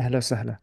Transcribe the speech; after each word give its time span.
أهلا 0.00 0.16
وسهلا. 0.18 0.58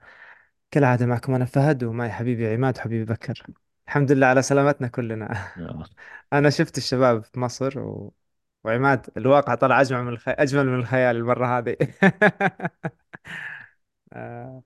كالعادة 0.71 1.05
معكم 1.05 1.33
أنا 1.35 1.45
فهد 1.45 1.83
ومعي 1.83 2.11
حبيبي 2.11 2.47
عماد 2.53 2.77
وحبيبي 2.77 3.13
بكر. 3.13 3.43
الحمد 3.87 4.11
لله 4.11 4.27
على 4.27 4.41
سلامتنا 4.41 4.87
كلنا. 4.87 5.31
آه. 5.57 5.85
أنا 6.33 6.49
شفت 6.49 6.77
الشباب 6.77 7.23
في 7.23 7.39
مصر 7.39 7.79
و... 7.79 8.13
وعماد 8.63 9.05
الواقع 9.17 9.55
طلع 9.55 9.81
أجمل 9.81 10.03
من 10.03 10.13
الخ... 10.13 10.23
أجمل 10.29 10.65
من 10.67 10.79
الخيال 10.79 11.15
المرة 11.15 11.57
هذه. 11.57 11.77
آه، 14.13 14.63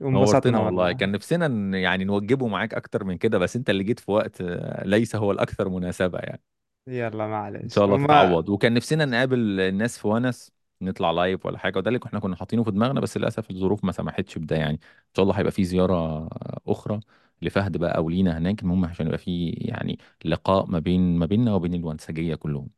نورتنا 0.00 0.18
وانبسطنا 0.18 0.58
والله. 0.58 0.82
والله. 0.84 0.92
كان 0.92 1.12
نفسنا 1.12 1.48
ن- 1.48 1.74
يعني 1.74 2.04
نوجبه 2.04 2.46
معاك 2.48 2.74
أكتر 2.74 3.04
من 3.04 3.18
كده 3.18 3.38
بس 3.38 3.56
أنت 3.56 3.70
اللي 3.70 3.84
جيت 3.84 4.00
في 4.00 4.10
وقت 4.10 4.40
آه، 4.40 4.84
ليس 4.86 5.16
هو 5.16 5.32
الأكثر 5.32 5.68
مناسبة 5.68 6.18
يعني. 6.18 6.42
يلا 6.86 7.24
إن 7.24 7.30
معلش 7.30 7.74
شاء 7.74 7.84
الله 7.84 7.96
وما 7.96 8.06
تتعوض. 8.06 8.48
وكان 8.48 8.74
نفسنا 8.74 9.04
نقابل 9.04 9.60
الناس 9.60 9.98
في 9.98 10.08
ونس. 10.08 10.52
نطلع 10.84 11.10
لايف 11.10 11.46
ولا 11.46 11.58
حاجة 11.58 11.78
وده 11.78 11.88
اللي 11.88 12.00
إحنا 12.06 12.20
كنا 12.20 12.36
حاطينه 12.36 12.64
في 12.64 12.70
دماغنا 12.70 13.00
بس 13.00 13.16
للأسف 13.16 13.50
الظروف 13.50 13.84
ما 13.84 13.92
سمحتش 13.92 14.38
بده 14.38 14.56
يعني. 14.56 14.74
إن 14.74 15.14
شاء 15.16 15.22
الله 15.22 15.38
هيبقى 15.38 15.52
في 15.52 15.64
زيارة 15.64 16.28
أخرى 16.66 17.00
لفهد 17.42 17.76
بقى 17.76 17.96
أو 17.96 18.08
لينا 18.10 18.38
هناك 18.38 18.62
المهم 18.62 18.84
عشان 18.84 19.06
يبقى 19.06 19.18
في 19.18 19.50
يعني 19.50 19.98
لقاء 20.24 20.66
ما 20.66 20.78
بين 20.78 21.18
ما 21.18 21.26
بيننا 21.26 21.54
وبين 21.54 21.74
الونسجية 21.74 22.34
كلهم. 22.34 22.68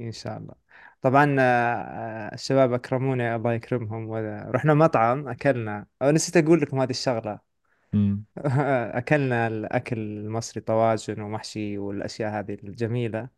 إن 0.00 0.12
شاء 0.12 0.38
الله. 0.38 0.54
طبعا 1.02 1.36
آه، 1.40 1.42
آه، 1.42 2.34
الشباب 2.34 2.72
أكرموني 2.72 3.34
الله 3.34 3.52
يكرمهم. 3.52 4.08
ورحنا 4.08 4.74
مطعم 4.74 5.28
أكلنا. 5.28 5.86
أو 6.02 6.10
نسيت 6.10 6.36
أقول 6.36 6.60
لكم 6.60 6.80
هذه 6.80 6.90
الشغلة. 6.90 7.40
أكلنا 8.98 9.46
الأكل 9.46 9.98
المصري 9.98 10.60
طواجن 10.60 11.20
ومحشي 11.20 11.78
والأشياء 11.78 12.30
هذه 12.40 12.54
الجميلة. 12.64 13.28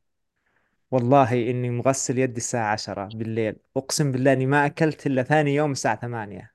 والله 0.91 1.51
إني 1.51 1.71
مغسل 1.71 2.19
يدي 2.19 2.37
الساعة 2.37 2.73
عشرة 2.73 3.05
بالليل. 3.07 3.57
أقسم 3.77 4.13
بالله 4.13 4.33
إني 4.33 4.47
ما 4.47 4.67
أكلت 4.67 5.07
إلا 5.07 5.23
ثاني 5.23 5.55
يوم 5.55 5.73
الساعة 5.73 6.01
ثمانية. 6.01 6.55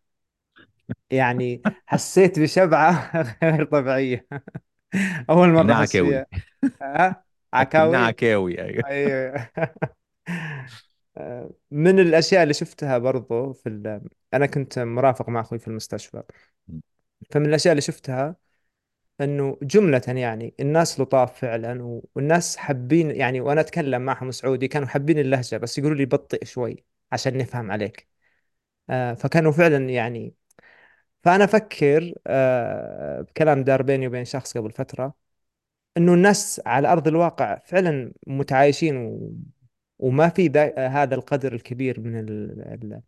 يعني 1.10 1.64
حسيت 1.86 2.40
بشبعة 2.40 3.12
غير 3.44 3.66
طبيعية. 3.66 4.27
أول 5.30 5.50
مرة 5.50 5.74
أحس 5.74 5.98
عكاوي 6.00 6.00
فيها. 6.00 6.26
اكنها 7.54 8.00
عكاوي؟ 8.00 8.05
عكاوي 8.08 8.62
أيوه. 8.62 8.84
أيوه. 8.88 9.50
من 11.72 11.99
الأشياء 11.99 12.44
اللي 12.44 12.54
شفتها 12.54 12.98
برضو 12.98 13.54
في 13.54 13.70
ال... 13.70 14.02
أنا 14.34 14.46
كنت 14.46 14.80
مرافق 14.80 15.30
مع 15.30 15.42
أخوي 15.42 15.60
في 15.60 15.68
المستشفى. 15.68 16.24
فمن 17.32 17.46
الأشياء 17.46 17.72
اللي 17.72 17.82
شفتها 17.82 18.36
إنه 19.21 19.58
جملة 19.62 20.02
يعني 20.08 20.54
الناس 20.60 20.99
لطاف 20.99 21.40
فعلا 21.40 21.84
و- 21.84 22.05
والناس 22.16 22.58
حابين 22.58 23.12
يعني 23.12 23.41
وأنا 23.41 23.62
أتكلم 23.62 24.02
معهم 24.02 24.32
سعودي 24.32 24.68
كانوا 24.68 24.88
حابين 24.88 25.20
اللهجة 25.20 25.58
بس 25.58 25.77
يقولوا 25.77 25.98
لي 25.98 26.05
بطئ 26.05 26.46
شوي 26.46 26.85
عشان 27.12 27.38
نفهم 27.38 27.71
عليك. 27.71 28.08
آه 28.90 29.13
فكانوا 29.13 29.52
فعلا 29.52 29.90
يعني 29.91 30.36
فأنا 31.24 31.43
أفكر 31.43 32.13
آه 32.27 33.21
بكلام 33.21 33.63
دار 33.63 33.82
بيني 33.82 34.08
وبين 34.08 34.26
شخص 34.26 34.58
قبل 34.58 34.71
فترة 34.71 35.13
إنه 35.98 36.13
الناس 36.13 36.62
على 36.66 36.88
أرض 36.91 37.08
الواقع 37.08 37.60
فعلا 37.66 38.13
متعايشين 38.27 38.98
و 38.98 39.32
وما 39.99 40.30
في 40.30 40.48
ذا 40.48 40.88
هذا 40.88 41.16
القدر 41.16 41.54
الكبير 41.55 41.99
من 42.02 42.20
ال- 42.20 43.02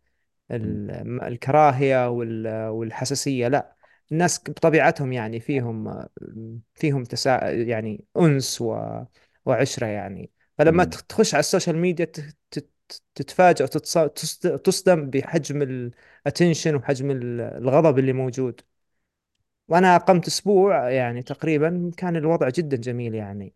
الكراهية 1.22 2.08
وال- 2.10 2.68
والحساسية 2.68 3.48
لا. 3.48 3.76
الناس 4.12 4.40
بطبيعتهم 4.48 5.12
يعني 5.12 5.40
فيهم 5.40 6.06
فيهم 6.74 7.04
تسا 7.04 7.50
يعني 7.50 8.04
أنس 8.16 8.60
و... 8.60 8.78
وعشرة 9.46 9.86
يعني 9.86 10.30
فلما 10.58 10.84
مم. 10.84 10.84
تخ- 10.84 11.02
تخش 11.02 11.34
على 11.34 11.40
السوشيال 11.40 11.76
ميديا 11.78 12.04
ت- 12.04 12.36
ت- 12.50 12.70
تتفاجأ 13.14 13.64
وتصدم 14.54 15.10
بحجم 15.10 15.62
ال 15.62 15.73
attention 15.73 16.74
وحجم 16.74 17.10
ال- 17.10 17.40
الغضب 17.40 17.98
اللي 17.98 18.12
موجود 18.12 18.60
وأنا 19.68 19.96
أقمت 19.96 20.26
أسبوع 20.26 20.90
يعني 20.90 21.22
تقريبا 21.22 21.90
كان 21.96 22.16
الوضع 22.16 22.48
جدا 22.48 22.76
جميل 22.76 23.14
يعني 23.14 23.54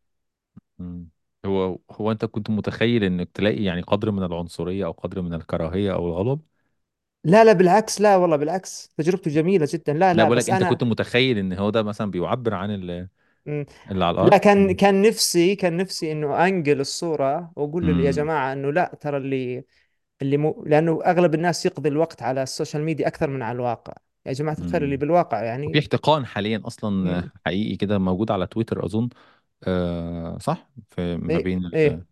مم. 0.78 1.08
هو 1.46 1.78
هو 1.90 2.10
أنت 2.12 2.24
كنت 2.24 2.50
متخيل 2.50 3.04
إنك 3.04 3.30
تلاقي 3.30 3.64
يعني 3.64 3.82
قدر 3.82 4.10
من 4.10 4.22
العنصرية 4.22 4.84
أو 4.86 4.92
قدر 4.92 5.22
من 5.22 5.34
الكراهية 5.34 5.94
أو 5.94 6.06
الغضب 6.08 6.40
لا 7.24 7.44
لا 7.44 7.52
بالعكس 7.52 8.00
لا 8.00 8.16
والله 8.16 8.36
بالعكس 8.36 8.88
تجربته 8.98 9.30
جميلة 9.30 9.68
جدا 9.72 9.92
لا 9.92 10.14
لا 10.14 10.24
لا 10.24 10.24
بقول 10.24 10.36
لك 10.38 10.48
بس 10.48 10.50
انت 10.50 10.64
كنت 10.64 10.82
أنا 10.82 10.84
متخيل 10.84 11.38
إن 11.38 11.52
هو 11.52 11.70
ده 11.70 11.82
مثلا 11.82 12.10
بيعبر 12.10 12.54
عن 12.54 12.70
ال- 12.74 13.08
مم. 13.46 13.66
اللي 13.90 14.04
على 14.04 14.14
لا 14.20 14.36
الأرض 14.36 14.38
كان 14.38 14.72
مم. 14.72 14.72
كان 14.72 15.02
نفسي 15.02 15.56
كان 15.56 15.76
نفسي 15.76 16.12
إنه 16.12 16.46
أنقل 16.48 16.80
الصورة 16.80 17.52
وأقول 17.56 17.86
له 17.86 17.94
يا 18.04 18.10
مم. 18.10 18.12
جماعة 18.12 18.52
إنه 18.52 18.72
لا 18.72 18.96
ترى 19.00 19.16
اللي 19.16 19.64
اللي 20.22 20.36
مو 20.36 20.64
لأنه 20.66 21.00
أغلب 21.06 21.34
الناس 21.34 21.66
يقضي 21.66 21.88
الوقت 21.88 22.22
على 22.22 22.42
السوشيال 22.42 22.82
ميديا 22.84 23.08
أكثر 23.08 23.30
من 23.30 23.42
على 23.42 23.56
الواقع 23.56 23.94
يا 24.26 24.32
جماعة 24.32 24.58
الخير 24.62 24.84
اللي 24.84 24.96
مم. 24.96 24.98
بالواقع 24.98 25.42
وفي 25.66 25.78
يعني 25.78 25.80
احتقان 25.80 26.26
حاليا 26.26 26.62
أصلا 26.66 26.90
مم. 27.04 27.32
حقيقي 27.46 27.76
كده 27.76 27.98
موجود 27.98 28.30
على 28.30 28.48
تويتر 28.48 28.86
أظن 28.86 29.08
آه 29.64 30.38
صح 30.38 30.70
في 30.90 31.16
ما 31.18 31.38
إيه 31.38 31.40
بين 31.40 31.66
ال- 31.66 31.74
إيه 31.74 32.02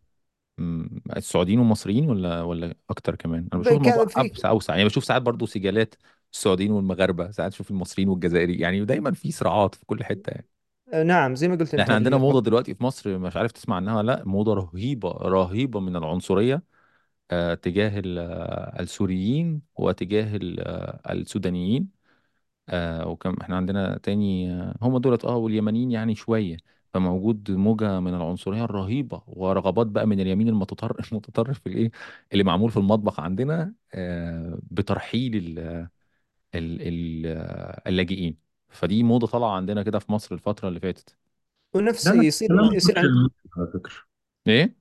مم، 0.60 0.90
السعوديين 1.16 1.58
والمصريين 1.58 2.10
ولا 2.10 2.42
ولا 2.42 2.74
أكتر 2.90 3.16
كمان؟ 3.16 3.48
أنا 3.52 3.60
بشوف 3.62 3.78
الموضوع 3.78 4.04
كان 4.04 4.08
في 4.08 4.20
ابس 4.20 4.44
أوسع. 4.44 4.74
يعني 4.76 4.84
بشوف 4.88 5.04
ساعات 5.04 5.22
برضو 5.22 5.46
سجالات 5.46 5.94
السعوديين 6.32 6.70
والمغاربة 6.72 7.30
ساعات 7.30 7.52
أشوف 7.52 7.70
المصريين 7.70 8.08
والجزائري 8.08 8.54
يعني 8.60 8.84
دايما 8.84 9.12
في 9.12 9.32
صراعات 9.32 9.74
في 9.74 9.86
كل 9.86 10.04
حتة 10.04 10.30
يعني. 10.30 10.48
نعم 11.06 11.34
زي 11.34 11.48
ما 11.48 11.56
قلت 11.56 11.74
أنت 11.74 11.90
إحنا 11.90 11.94
عندنا 11.94 12.16
موضة 12.16 12.40
دلوقتي 12.42 12.74
في 12.74 12.84
مصر 12.84 13.18
مش 13.18 13.36
عارف 13.36 13.52
تسمع 13.52 13.76
عنها 13.76 13.96
ولا 13.96 14.06
لأ 14.12 14.24
موضة 14.24 14.54
رهيبة 14.54 15.10
رهيبة 15.12 15.80
من 15.80 15.96
العنصرية 15.96 16.62
آه، 17.32 17.54
تجاه 17.54 18.00
ال- 18.00 18.18
آه، 18.18 18.80
السوريين 18.82 19.62
وتجاه 19.76 20.36
ال- 20.36 20.60
آه، 20.60 21.12
السودانيين. 21.12 21.90
آه، 22.68 23.08
وكم 23.08 23.36
إحنا 23.42 23.56
عندنا 23.56 23.98
تاني 23.98 24.52
آه، 24.54 24.76
هم 24.82 24.98
دولت 24.98 25.24
آه 25.24 25.36
واليمنيين 25.36 25.90
يعني 25.92 26.14
شوية. 26.16 26.56
فموجود 26.94 27.50
موجة 27.50 28.00
من 28.00 28.14
العنصرية 28.14 28.64
الرهيبة 28.64 29.22
ورغبات 29.26 29.86
بقى 29.86 30.06
من 30.06 30.20
اليمين 30.20 30.48
المتطرف 30.48 31.08
المتطرف 31.12 31.60
في 31.60 31.66
الإيه؟ 31.68 31.90
اللي 32.32 32.44
معمول 32.44 32.70
في 32.70 32.76
المطبخ 32.76 33.20
عندنا 33.20 33.74
آه، 33.94 34.58
بترحيل 34.70 35.36
ال- 35.36 35.58
ال- 36.54 36.82
ال- 36.82 37.26
اللاجئين. 37.88 38.38
فدي 38.70 39.02
موضة 39.02 39.26
طالعة 39.26 39.50
عندنا 39.56 39.82
كده 39.82 39.98
في 39.98 40.12
مصر 40.12 40.34
الفترة 40.34 40.68
اللي 40.68 40.80
فاتت. 40.80 41.16
ونفس 41.74 42.10
يصير 42.10 42.48
كلام 42.48 42.74
يصير 42.74 42.98
سوشيال 43.00 43.12
ميديا 43.22 43.50
على 43.56 43.66
فكرة. 43.74 43.94
إيه؟ 44.46 44.74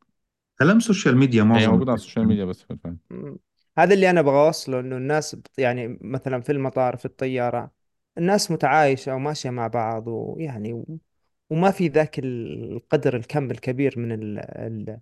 كلام 0.60 0.80
سوشيال 0.80 1.18
ميديا 1.18 1.44
هي 1.56 1.68
معظم 1.68 1.68
موجودة 1.68 1.92
على 1.92 1.98
السوشيال 2.00 2.26
ميديا 2.26 2.46
بس 2.46 2.62
في 2.64 2.72
الفهم 2.74 3.00
م. 3.10 3.36
هذا 3.78 3.94
اللي 3.94 4.10
أنا 4.10 4.20
أبغى 4.20 4.46
أوصله 4.48 4.80
إنه 4.80 4.98
الناس 4.98 5.36
بت- 5.36 5.60
يعني 5.60 5.98
مثلا 6.02 6.42
في 6.42 6.52
المطار 6.52 6.98
في 6.98 7.06
الطيارة 7.06 7.72
الناس 8.18 8.52
متعايشة 8.52 9.16
وماشية 9.16 9.50
مع 9.50 9.68
بعض 9.68 10.08
ويعني 10.08 10.74
و... 10.74 10.86
وما 11.50 11.72
في 11.72 11.88
ذاك 11.88 12.20
القدر 12.20 13.16
الكم 13.16 13.52
الكبير 13.52 14.00
من 14.00 14.12
ال... 14.12 15.00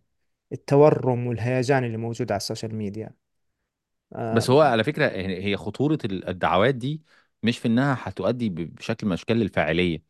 التورم 0.53 1.27
والهيجان 1.27 1.83
اللي 1.85 1.97
موجود 1.97 2.31
على 2.33 2.37
السوشيال 2.37 2.75
ميديا. 2.75 3.11
بس 4.31 4.49
آه 4.49 4.49
هو 4.49 4.61
على 4.61 4.83
فكرة 4.83 5.07
هي 5.07 5.43
هي 5.45 5.57
خطورة 5.57 5.97
ال- 6.05 6.27
الدعوات 6.29 6.75
دي 6.75 7.01
مش 7.43 7.57
في 7.59 7.67
إنها 7.67 7.97
هتؤدي 8.01 8.49
بشكل 8.49 9.07
من 9.07 9.13
اشكال 9.13 9.41
الفاعلية 9.41 10.03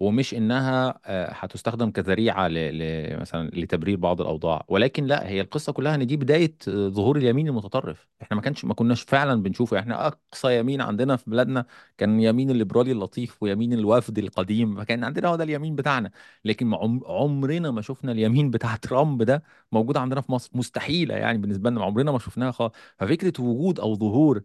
ومش 0.00 0.34
إنها 0.34 1.00
آه، 1.06 1.32
هتستخدم 1.32 1.90
كذريعة 1.90 2.48
ل... 2.48 3.20
مثلا 3.20 3.48
لتبرير 3.54 3.96
بعض 3.96 4.20
الأوضاع. 4.20 4.64
ولكن 4.68 5.04
لا 5.04 5.28
هي 5.28 5.40
القصة 5.40 5.72
كلها 5.72 5.94
إن 5.94 6.06
دي 6.06 6.16
بداية 6.16 6.56
آه، 6.68 6.88
ظهور 6.88 7.16
اليمين 7.16 7.48
المتطرف. 7.48 8.08
إحنا 8.22 8.36
ما 8.36 8.42
كانش 8.42 8.64
ما 8.64 8.74
كناش 8.74 9.02
فعلا 9.02 9.42
بنشوفه. 9.42 9.78
إحنا 9.78 10.06
أقصى 10.06 10.58
يمين 10.58 10.80
عندنا 10.80 11.16
في 11.16 11.30
بلادنا 11.30 11.66
كان 11.98 12.20
يمين 12.20 12.50
الليبرالي 12.50 12.92
اللطيف 12.92 13.42
ويمين 13.42 13.72
الوفد 13.72 14.18
القديم 14.18 14.76
فكان 14.80 15.04
عندنا 15.04 15.28
هو 15.28 15.36
ده 15.36 15.44
اليمين 15.44 15.76
بتاعنا. 15.76 16.10
لكن. 16.44 16.74
عمرنا 17.06 17.70
ما 17.70 17.80
شفنا 17.82 18.12
اليمين 18.12 18.50
بتاع 18.50 18.76
ترامب 18.82 19.22
ده 19.22 19.42
موجود 19.72 19.96
عندنا 19.96 20.20
في 20.20 20.32
مصر. 20.32 20.50
مستحيلة 20.54 21.14
يعني 21.14 21.38
بالنسبة 21.38 21.70
لنا 21.70 21.84
عمرنا 21.84 22.12
ما 22.12 22.18
شفناها 22.18 22.50
خالص. 22.52 22.74
ففكرة 22.98 23.42
وجود 23.42 23.80
أو 23.80 23.94
ظهور 23.94 24.42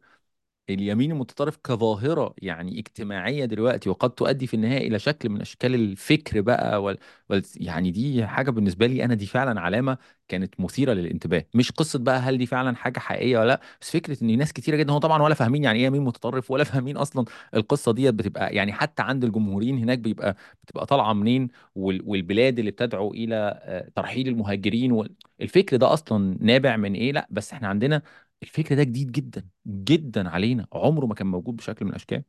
اليمين 0.69 1.11
المتطرف 1.11 1.57
كظاهرة 1.63 2.33
يعني 2.37 2.79
اجتماعية 2.79 3.45
دلوقتي 3.45 3.89
وقد 3.89 4.09
تؤدي 4.11 4.47
في 4.47 4.53
النهاية 4.53 4.87
إلى 4.87 4.99
شكل 4.99 5.29
من 5.29 5.41
أشكال 5.41 5.75
الفكر 5.75 6.41
بقى 6.41 6.83
وال... 6.83 6.97
وال... 7.29 7.43
يعني 7.55 7.91
دي 7.91 8.27
حاجة 8.27 8.49
بالنسبة 8.51 8.87
لي 8.87 9.05
أنا 9.05 9.13
دي 9.13 9.25
فعلا 9.25 9.61
علامة 9.61 9.97
كانت 10.27 10.59
مثيرة 10.59 10.93
للانتباه 10.93 11.45
مش 11.53 11.71
قصة 11.71 11.99
بقى 11.99 12.19
هل 12.19 12.37
دي 12.37 12.45
فعلا 12.45 12.75
حاجة 12.75 12.99
حقيقية 12.99 13.37
ولا 13.39 13.47
لأ 13.47 13.61
بس 13.81 13.91
فكرة 13.91 14.23
إن 14.23 14.37
ناس 14.37 14.53
كتيرة 14.53 14.75
جدا 14.75 14.93
هو 14.93 14.97
طبعا 14.97 15.21
ولا 15.23 15.33
فاهمين 15.35 15.63
يعني 15.63 15.79
إيه 15.79 15.85
يمين 15.85 16.01
متطرف 16.03 16.51
ولا 16.51 16.63
فاهمين 16.63 16.97
أصلا 16.97 17.25
القصة 17.53 17.91
ديت 17.93 18.13
بتبقى 18.13 18.55
يعني 18.55 18.73
حتى 18.73 19.03
عند 19.03 19.23
الجمهوريين 19.23 19.77
هناك 19.77 19.99
بيبقى 19.99 20.35
بتبقى 20.63 20.85
طالعة 20.85 21.13
منين 21.13 21.47
وال... 21.75 22.01
والبلاد 22.05 22.59
اللي 22.59 22.71
بتدعو 22.71 23.13
إلى 23.13 23.59
آه، 23.63 23.89
ترحيل 23.95 24.27
المهاجرين. 24.27 25.07
الفكر 25.41 25.77
ده 25.77 25.93
أصلا 25.93 26.37
نابع 26.41 26.77
من 26.77 26.93
إيه 26.93 27.11
لأ 27.11 27.27
بس 27.31 27.53
إحنا 27.53 27.67
عندنا 27.67 28.01
الفكر 28.43 28.75
ده 28.75 28.83
جديد 28.83 29.11
جدا 29.11 29.49
جدا 29.67 30.29
علينا. 30.29 30.67
عمره 30.73 31.05
ما 31.05 31.15
كان 31.15 31.27
موجود 31.27 31.55
بشكل 31.55 31.85
من 31.85 31.91
الأشكال. 31.91 32.23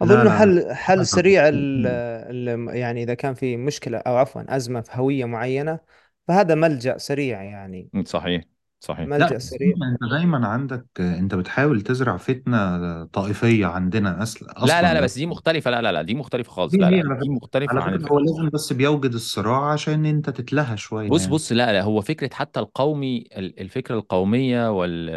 لا 0.00 0.30
حل 0.30 0.72
حل 0.74 0.98
لا 0.98 1.06
سريع 1.06 1.48
ال 1.48 1.86
ال 1.86 2.76
يعني 2.76 3.02
إذا 3.02 3.14
كان 3.14 3.34
في 3.34 3.56
مشكلة 3.56 3.98
أو 3.98 4.16
عفوا 4.16 4.56
أزمة 4.56 4.80
في 4.80 4.90
هوية 4.94 5.24
معينة 5.24 5.80
فهذا 6.28 6.54
ملجأ 6.54 6.98
سريع 6.98 7.42
يعني. 7.42 7.90
صحيح. 8.04 8.44
صحيح. 8.80 9.10
لا 9.16 9.28
ملجأ 9.28 9.38
بس 9.38 9.50
سريع. 9.50 9.74
انت 9.92 10.10
دايما 10.12 10.46
عندك 10.48 10.86
انت 11.00 11.34
بتحاول 11.34 11.82
تزرع 11.82 12.16
فتنة 12.16 12.56
طائفية 13.04 13.66
عندنا 13.66 14.22
أصل 14.22 14.46
لا 14.62 14.82
لا 14.82 14.94
أصلا 14.94 14.94
لا 14.94 15.00
بس 15.00 15.14
دي 15.18 15.26
مختلفة. 15.26 15.70
لا 15.70 15.82
لا 15.82 15.92
لا 15.92 16.02
دي 16.02 16.14
مختلفة 16.14 16.50
خالص. 16.52 16.76
دي 16.76 16.78
لا 16.78 16.90
لا 16.90 17.02
على 17.02 17.16
دي 17.20 17.28
فكرة 17.28 17.28
مختلفة 17.28 17.80
على 17.80 17.80
عن 17.80 17.94
فكرة 17.94 18.06
هو 18.12 18.18
الفكرة 18.18 18.20
لازم 18.20 18.50
بس 18.50 18.72
بيوجد 18.72 19.14
الصراع 19.14 19.72
عشان 19.72 20.06
انت 20.06 20.30
تتلهى 20.30 20.76
شوية 20.76 21.08
بص 21.08 21.26
يعني. 21.26 21.32
بص 21.32 21.52
لا 21.52 21.72
لا 21.72 21.82
هو 21.82 22.00
فكرة 22.00 22.30
حتى 22.34 22.60
القومي 22.60 23.18
ال- 23.36 23.60
الفكرة 23.60 23.94
القومية 23.94 24.70
وال 24.70 25.10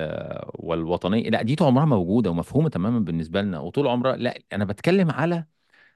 والوطنية 0.56 1.30
لا 1.30 1.42
دي 1.42 1.56
طول 1.56 1.68
عمرها 1.68 1.86
موجودة 1.86 2.30
ومفهومة 2.32 2.70
تماما 2.70 3.00
بالنسبة 3.00 3.42
لنا 3.42 3.60
وطول 3.60 3.88
عمرها 3.88 4.16
لا 4.18 4.40
أنا 4.54 4.66
بتكلم 4.66 5.12
على 5.12 5.46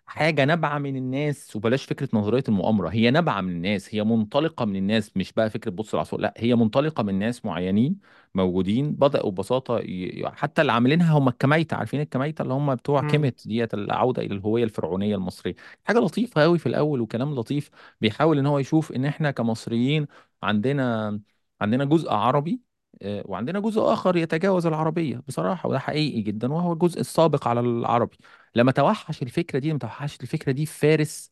حاجة 0.05 0.45
نابعة 0.45 0.77
من 0.79 0.95
الناس 0.95 1.55
وبلاش 1.55 1.85
فكرة 1.85 2.09
نظرية 2.13 2.43
المؤامرة 2.49 2.89
هي 2.89 3.11
نابعة 3.11 3.41
من 3.41 3.51
الناس 3.51 3.95
هي 3.95 4.03
منطلقة 4.03 4.65
من 4.65 4.75
الناس 4.75 5.17
مش 5.17 5.33
بقى 5.33 5.49
فكرة 5.49 5.71
بص 5.71 5.93
العصفور 5.93 6.19
لا 6.21 6.33
هي 6.37 6.55
منطلقة 6.55 7.03
من 7.03 7.19
ناس 7.19 7.45
معينين 7.45 7.99
موجودين 8.35 8.91
بدأوا 8.95 9.31
ببساطة 9.31 9.79
ي... 9.79 10.23
حتى 10.33 10.61
اللي 10.61 10.71
عاملينها 10.71 11.17
هم 11.17 11.27
الكميتة 11.27 11.77
عارفين 11.77 12.01
الكميتة 12.01 12.41
اللي 12.41 12.53
هم 12.53 12.75
بتوع 12.75 13.01
مم. 13.01 13.01
كيميت 13.01 13.47
ديت 13.47 13.73
العودة 13.73 14.21
إلى 14.21 14.33
الهوية 14.35 14.63
الفرعونية 14.63 15.15
المصرية 15.15 15.55
حاجة 15.83 15.99
لطيفة 15.99 16.41
قوي 16.41 16.57
في 16.59 16.65
الأول 16.65 17.01
وكلام 17.01 17.35
لطيف 17.35 17.69
بيحاول 18.01 18.39
إن 18.39 18.45
هو 18.45 18.59
يشوف 18.59 18.91
إن 18.91 19.05
إحنا 19.05 19.31
كمصريين 19.31 20.07
عندنا 20.43 21.19
عندنا 21.61 21.85
جزء 21.85 22.11
عربي 22.11 22.61
آه، 23.01 23.23
وعندنا 23.25 23.59
جزء 23.59 23.81
آخر 23.93 24.17
يتجاوز 24.17 24.65
العربية 24.65 25.21
بصراحة 25.27 25.69
وده 25.69 25.79
حقيقي 25.79 26.21
جدا 26.21 26.53
وهو 26.53 26.73
الجزء 26.73 26.99
السابق 26.99 27.47
على 27.47 27.59
العربي 27.59 28.17
لما 28.55 28.71
توحش 28.71 29.21
الفكرة 29.23 29.59
دي 29.59 29.69
لما 29.69 29.79
توحش 29.79 30.17
الفكرة 30.21 30.51
دي 30.51 30.65
في 30.65 30.79
فارس 30.79 31.31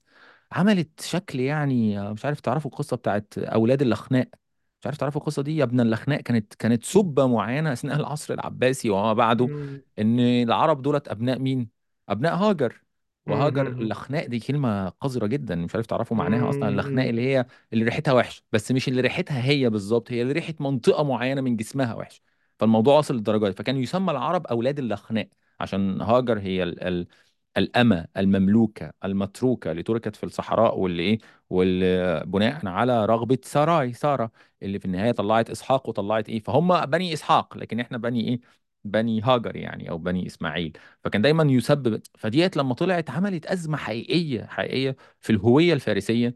عملت 0.52 1.02
شكل 1.02 1.40
يعني 1.40 2.00
آه، 2.00 2.14
مش 2.14 2.26
عارف 2.26 2.40
تعرفوا 2.42 2.72
القصة 2.72 2.98
بتاعت 2.98 3.38
أولاد 3.38 3.82
اللخناق 3.82 4.28
مش 4.82 4.86
عارف 4.88 4.98
تعرفوا 4.98 5.22
القصة 5.22 5.42
دي؟ 5.44 5.58
يا 5.58 5.64
ابن 5.64 5.80
اللخناق 5.80 6.20
كانت 6.22 6.54
كانت 6.56 6.84
سبة 6.84 7.28
معينة 7.28 7.74
أثناء 7.74 7.96
العصر 8.00 8.34
العباسي 8.34 8.90
وما 8.90 9.14
بعده 9.14 9.50
مم. 9.50 9.82
إن 10.00 10.20
العرب 10.20 10.82
دولت 10.82 11.08
أبناء 11.08 11.40
مين؟ 11.40 11.70
أبناء 12.10 12.36
هاجر. 12.36 12.82
وهاجر 13.28 13.68
مم. 13.68 13.80
اللخناق 13.80 14.26
دي 14.26 14.40
كلمة 14.40 14.90
قذرة 14.90 15.28
جدا 15.28 15.56
مش 15.56 15.76
عارف 15.76 15.86
تعرفوا 15.86 16.18
معناها 16.18 16.50
أصلا. 16.50 16.70
اللخناق 16.70 17.06
مم. 17.06 17.10
اللي 17.10 17.22
هي 17.22 17.46
اللي 17.74 17.86
ريحتها 17.86 18.14
وحش 18.14 18.44
بس 18.52 18.72
مش 18.72 18.88
اللي 18.88 19.02
ريحتها 19.02 19.44
هي 19.46 19.70
بالظبط 19.70 20.12
هي 20.12 20.22
اللي 20.22 20.34
ريحه 20.34 20.54
منطقة 20.60 21.04
معينة 21.04 21.42
من 21.42 21.56
جسمها 21.56 21.94
وحش 21.94 22.22
فالموضوع 22.60 22.98
وصل 22.98 23.14
للدرجة 23.16 23.48
دي. 23.48 23.54
فكان 23.54 23.78
يسمى 23.78 24.12
العرب 24.12 24.48
أولاد 24.48 24.80
اللخناق 24.80 25.30
عشان 25.62 26.02
هاجر 26.02 26.40
هي 26.40 26.63
ال 26.63 26.84
ال 26.84 27.08
الأمة 27.58 28.08
المملوكة 28.18 28.94
المتروكة 29.06 29.72
اللي 29.72 29.84
تركت 29.84 30.16
في 30.16 30.24
الصحراء 30.24 30.80
واللي 30.80 31.04
إيه 31.04 31.19
واللي 31.50 32.24
بناء 32.25 32.68
على 32.68 33.06
رغبة 33.06 33.38
ساراي 33.44 33.94
سارة 33.94 34.31
اللي 34.63 34.80
في 34.80 34.86
النهاية 34.86 35.12
طلعت 35.12 35.50
إسحاق 35.50 35.90
وطلعت 35.90 36.30
إيه 36.30 36.40
فهم 36.40 36.86
بني 36.86 37.13
إسحاق 37.13 37.58
لكن 37.58 37.80
إحنا 37.80 37.98
بني 37.98 38.28
إيه 38.30 38.40
بني 38.84 39.22
هاجر 39.22 39.56
يعني 39.56 39.90
أو 39.90 39.98
بني 39.98 40.28
إسماعيل. 40.28 40.78
فكان 41.04 41.22
دايما 41.22 41.44
يسبب 41.54 42.02
فديت 42.18 42.58
لما 42.58 42.74
طلعت 42.74 43.10
عملت 43.10 43.46
أزمة 43.46 43.78
حقيقية 43.78 44.46
حقيقية 44.46 44.96
في 45.22 45.30
الهوية 45.34 45.74
الفارسية 45.74 46.36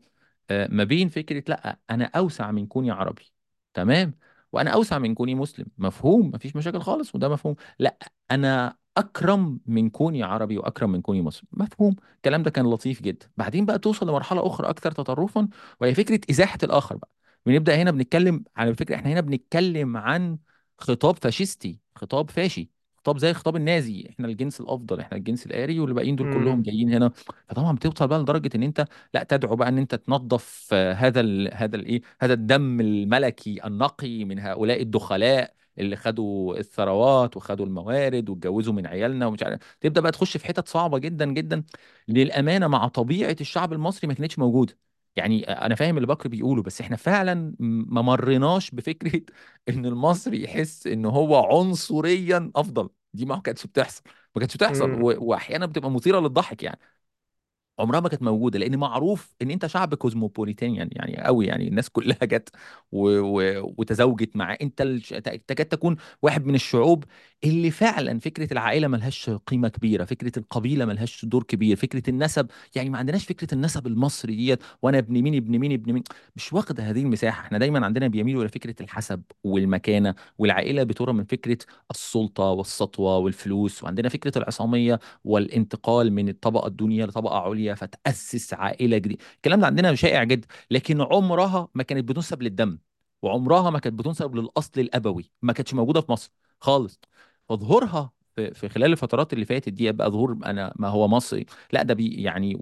آه، 0.50 0.68
ما 0.72 0.84
بين 0.84 1.10
فكرة 1.10 1.44
لأ 1.48 1.80
أنا 1.90 2.06
أوسع 2.06 2.52
من 2.52 2.68
كوني 2.68 2.92
عربي. 2.92 3.32
تمام؟ 3.74 4.14
وأنا 4.52 4.70
أوسع 4.72 5.00
من 5.00 5.16
كوني 5.16 5.36
مسلم. 5.36 5.66
مفهوم؟ 5.78 6.28
مفيش 6.36 6.56
مشاكل 6.56 6.82
خالص 6.82 7.16
وده 7.16 7.30
مفهوم. 7.30 7.56
لأ 7.80 7.98
أنا 8.32 8.78
أكرم 8.98 9.60
من 9.66 9.90
كوني 9.90 10.24
عربي 10.24 10.58
وأكرم 10.58 10.92
من 10.92 11.02
كوني 11.02 11.22
مسلم 11.22 11.48
مفهوم. 11.54 11.96
الكلام 12.16 12.44
ده 12.44 12.52
كان 12.52 12.66
لطيف 12.66 13.02
جدا. 13.02 13.28
بعدين 13.38 13.66
بقى 13.66 13.80
توصل 13.80 14.10
لمرحلة 14.10 14.48
أخرى 14.48 14.70
أكثر 14.70 14.92
تطرفا 14.92 15.48
وهي 15.82 15.96
فكرة 15.96 16.20
إزاحة 16.30 16.58
الآخر 16.64 16.98
بقى. 16.98 17.10
بنبدأ 17.46 17.76
هنا 17.76 17.92
بنتكلم 17.92 18.44
على 18.58 18.74
فكره 18.76 18.96
إحنا 18.96 19.10
هنا 19.12 19.22
بنتكلم 19.22 19.98
عن 19.98 20.38
خطاب 20.78 21.16
فاشيستي 21.16 21.80
خطاب 21.96 22.30
فاشي 22.30 22.70
خطاب 22.98 23.18
زي 23.18 23.30
الخطاب 23.30 23.56
النازي. 23.56 24.08
إحنا 24.10 24.28
الجنس 24.28 24.62
الأفضل 24.62 25.00
إحنا 25.00 25.18
الجنس 25.18 25.46
الآري 25.46 25.80
والباقيين 25.80 26.16
دول 26.16 26.34
كلهم. 26.34 26.62
جايين 26.62 26.94
هنا. 26.94 27.12
فطبعا 27.50 27.76
بتوصل 27.76 28.08
بقى 28.08 28.20
لدرجة 28.20 28.50
إن 28.56 28.64
أنت 28.64 28.86
لا 29.14 29.24
تدعو 29.24 29.56
بقى 29.56 29.70
إن 29.70 29.78
أنت 29.78 29.96
تنظف 29.96 30.74
هذا 30.74 31.20
ال 31.20 31.50
هذا 31.54 31.76
الايه 31.76 32.02
هذا 32.22 32.34
الدم 32.34 32.80
الملكي 32.80 33.66
النقي 33.68 34.26
من 34.26 34.40
هؤلاء 34.40 34.82
الدخلاء. 34.82 35.56
اللي 35.80 35.96
خدوا 35.96 36.58
الثروات 36.60 37.38
وخدوا 37.38 37.66
الموارد 37.66 38.30
واتجوزوا 38.30 38.74
من 38.74 38.88
عيالنا 38.88 39.28
ومش 39.28 39.44
عارف 39.44 39.60
تبدأ 39.82 40.02
بقى 40.02 40.12
تخش 40.12 40.38
في 40.38 40.46
حتت 40.48 40.68
صعبة 40.68 40.98
جدا 41.00 41.26
جدا. 41.26 41.64
للأمانة 42.08 42.68
مع 42.68 42.88
طبيعة 42.88 43.36
الشعب 43.42 43.74
المصري 43.74 44.08
ما 44.08 44.14
كانتش 44.14 44.40
موجودة. 44.40 44.78
يعني 45.16 45.44
أنا 45.44 45.76
فاهم 45.76 45.96
اللي 45.98 46.08
بكر 46.08 46.30
بيقوله 46.30 46.64
بس 46.64 46.82
إحنا 46.82 46.96
فعلا 46.98 47.56
ما 47.60 48.02
مريناش 48.02 48.72
بفكرة 48.72 49.22
إن 49.70 49.86
المصري 49.86 50.44
يحس 50.44 50.88
إن 50.88 51.06
هو 51.06 51.60
عنصريا 51.60 52.52
أفضل. 52.56 52.90
دي 53.14 53.26
ما 53.26 53.38
كانتش 53.40 53.66
بتحصل 53.68 54.02
ما 54.36 54.40
كانتش 54.40 54.56
بتحصل. 54.56 54.92
واحيانا 55.02 55.66
بتبقى 55.66 55.92
مثيرة 55.92 56.20
للضحك 56.20 56.64
يعني. 56.64 56.80
عمرها 57.80 58.00
ما 58.00 58.10
كانت 58.10 58.22
موجودة 58.24 58.60
لأن 58.60 58.78
معروف 58.78 59.34
إن 59.42 59.52
أنت 59.52 59.66
شعب 59.66 59.96
كوزموبوليتان 59.96 60.76
يعني 60.76 60.90
يعني 60.96 61.18
قوي 61.24 61.46
يعني 61.46 61.68
الناس 61.68 61.90
كلها 61.90 62.18
جت 62.26 62.50
و... 62.92 63.10
و... 63.20 63.42
وتزوجت 63.78 64.36
معاه. 64.36 64.58
أنت. 64.62 64.82
تكاد 65.48 65.66
تكون 65.66 65.96
واحد 66.22 66.46
من 66.46 66.56
الشعوب 66.56 67.04
اللي 67.44 67.72
فعلا 67.72 68.20
فكرة 68.20 68.54
العائلة 68.54 68.88
ملهاش 68.88 69.30
قيمة 69.30 69.68
كبيرة 69.70 70.06
فكرة 70.06 70.40
القبيلة 70.40 70.86
ملهاش 70.86 71.26
دور 71.26 71.44
كبير 71.44 71.76
فكرة 71.76 72.10
النسب 72.10 72.48
يعني 72.76 72.90
ما 72.90 72.98
عندناش 72.98 73.26
فكرة 73.26 73.54
النسب 73.54 73.88
المصري 73.88 74.36
ديت 74.36 74.60
وأنا 74.82 74.98
ابن 74.98 75.22
مين 75.22 75.36
ابن 75.36 75.58
مين 75.60 75.72
ابن 75.72 75.94
مين؟ 75.94 76.04
مش 76.36 76.54
واخدة 76.54 76.84
هذه 76.84 77.02
المساحة. 77.02 77.42
إحنا 77.42 77.58
دايما 77.58 77.86
عندنا 77.86 78.08
بيميلوا 78.08 78.42
إلى 78.42 78.50
فكرة 78.50 78.76
الحسب 78.84 79.22
والمكانة 79.44 80.16
والعائلة 80.38 80.84
بترى 80.84 81.14
من 81.14 81.24
فكرة 81.24 81.58
السلطة 81.92 82.44
والسطوة 82.44 83.18
والفلوس 83.18 83.84
وعندنا 83.84 84.10
فكرة 84.10 84.38
العصامية 84.38 85.00
والانتقال 85.24 86.14
من 86.14 86.30
الطبقة 86.30 86.68
الدنيا 86.68 87.06
لطبقة 87.06 87.38
عليا. 87.40 87.65
فتأسس 87.74 88.54
عائلة 88.54 88.98
جديدة. 88.98 89.24
الكلام 89.36 89.60
ده 89.60 89.66
عندنا 89.68 89.96
شائع 89.96 90.24
جدا 90.24 90.48
لكن 90.72 91.02
عمرها 91.02 91.68
ما 91.76 91.84
كانت 91.84 92.10
بتنسب 92.10 92.42
للدم. 92.42 92.78
وعمرها 93.22 93.70
ما 93.70 93.80
كانت 93.80 94.00
بتنسب 94.00 94.36
للأصل 94.36 94.82
الأبوي. 94.82 95.32
ما 95.42 95.54
كانتش 95.54 95.74
موجودة 95.74 96.02
في 96.02 96.12
مصر 96.12 96.32
خالص. 96.62 97.00
فظهورها 97.50 98.12
في 98.36 98.70
خلال 98.70 98.92
الفترات 98.92 99.34
اللي 99.34 99.46
فاتت 99.46 99.70
دي 99.70 99.92
بقى 99.92 100.12
ظهور 100.12 100.38
أنا 100.46 100.74
ما 100.76 100.88
هو 100.88 101.08
مصري. 101.08 101.46
لا 101.74 101.84
ده 101.84 101.94
بي 101.94 102.24
يعني 102.24 102.56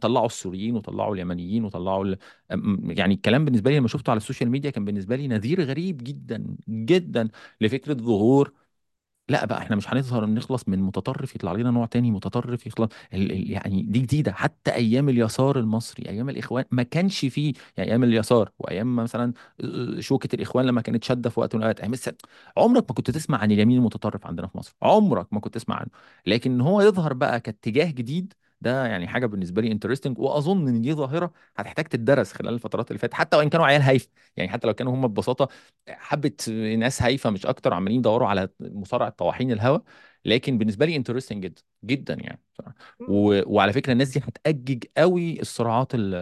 طلعوا 0.00 0.26
السوريين 0.26 0.76
وطلعوا 0.76 1.14
اليمنيين 1.14 1.64
وطلعوا 1.64 2.04
ال... 2.04 2.18
يعني 2.98 3.14
الكلام 3.14 3.44
بالنسبة 3.44 3.70
لي 3.70 3.78
لما 3.78 3.88
شفته 3.88 4.10
على 4.10 4.16
السوشيال 4.16 4.50
ميديا 4.50 4.70
كان 4.70 4.84
بالنسبة 4.84 5.16
لي 5.16 5.28
نذير 5.28 5.62
غريب 5.64 5.96
جدا 6.04 6.56
جدا 6.68 7.28
لفكرة 7.60 7.94
ظهور 7.94 8.52
لا 9.28 9.44
بقى 9.44 9.58
إحنا 9.58 9.76
مش 9.76 9.88
هنظهر 9.92 10.26
نخلص 10.26 10.68
من 10.68 10.78
متطرف 10.82 11.34
يطلع 11.34 11.52
لنا 11.52 11.70
نوع 11.70 11.86
تاني 11.86 12.10
متطرف 12.10 12.66
يخلص 12.66 12.88
ال 13.14 13.32
ال 13.32 13.50
يعني 13.50 13.82
دي 13.82 14.00
جديدة. 14.00 14.32
حتى 14.32 14.74
أيام 14.74 15.08
اليسار 15.08 15.58
المصري 15.58 16.08
أيام 16.08 16.28
الإخوان 16.28 16.64
ما 16.70 16.82
كانش 16.82 17.20
فيه 17.24 17.52
يعني 17.76 17.90
أيام 17.90 18.04
اليسار 18.04 18.50
وأيام 18.58 18.96
مثلا 18.96 19.32
شوكة 20.00 20.34
الإخوان 20.34 20.64
لما 20.66 20.80
كانت 20.80 21.04
شادة 21.04 21.30
في 21.30 21.40
وقت 21.40 21.54
من 21.56 21.62
الأوقات 21.62 21.80
عمرك 22.56 22.84
ما 22.90 22.94
كنت 22.94 23.10
تسمع 23.10 23.38
عن 23.38 23.52
اليمين 23.52 23.78
المتطرف 23.78 24.26
عندنا 24.26 24.46
في 24.46 24.58
مصر. 24.58 24.74
عمرك 24.82 25.32
ما 25.32 25.40
كنت 25.40 25.54
تسمع 25.54 25.76
عنه. 25.76 25.88
لكن 26.26 26.60
هو 26.60 26.80
يظهر 26.80 27.12
بقى 27.12 27.40
كاتجاه 27.40 27.90
جديد 27.90 28.34
ده 28.60 28.86
يعني 28.86 29.08
حاجة 29.08 29.26
بالنسبة 29.26 29.62
لي 29.62 29.72
interesting 29.72 30.18
وأظن 30.18 30.68
إن 30.68 30.80
دي 30.82 30.92
ظاهرة 30.94 31.32
هتحتاج 31.56 31.84
تدرس 31.86 32.32
خلال 32.32 32.54
الفترات 32.54 32.88
اللي 32.90 32.98
فاتت 32.98 33.14
حتى 33.14 33.36
وان 33.36 33.48
كانوا 33.48 33.66
عيال 33.66 33.82
هايفة 33.82 34.08
يعني 34.36 34.50
حتى 34.50 34.66
لو 34.66 34.74
كانوا 34.74 34.94
هم 34.94 35.08
ببساطة 35.08 35.48
حبه 35.88 36.32
ناس 36.78 37.02
هايفة 37.02 37.30
مش 37.30 37.46
أكتر 37.46 37.74
عمالين 37.74 37.98
يدوروا 37.98 38.28
على 38.28 38.48
مصارعه 38.60 39.08
طواحين 39.10 39.52
الهوا 39.52 39.78
لكن 40.24 40.58
بالنسبة 40.58 40.86
لي 40.86 40.96
interesting 40.96 41.42
جدا 41.46 41.62
جدا 41.84 42.14
يعني. 42.14 42.40
و... 43.06 43.42
وعلى 43.56 43.72
فكرة 43.72 43.92
الناس 43.92 44.10
دي 44.10 44.20
هتأجج 44.20 44.84
قوي 44.98 45.40
الصراعات 45.42 45.94
ال... 45.94 46.14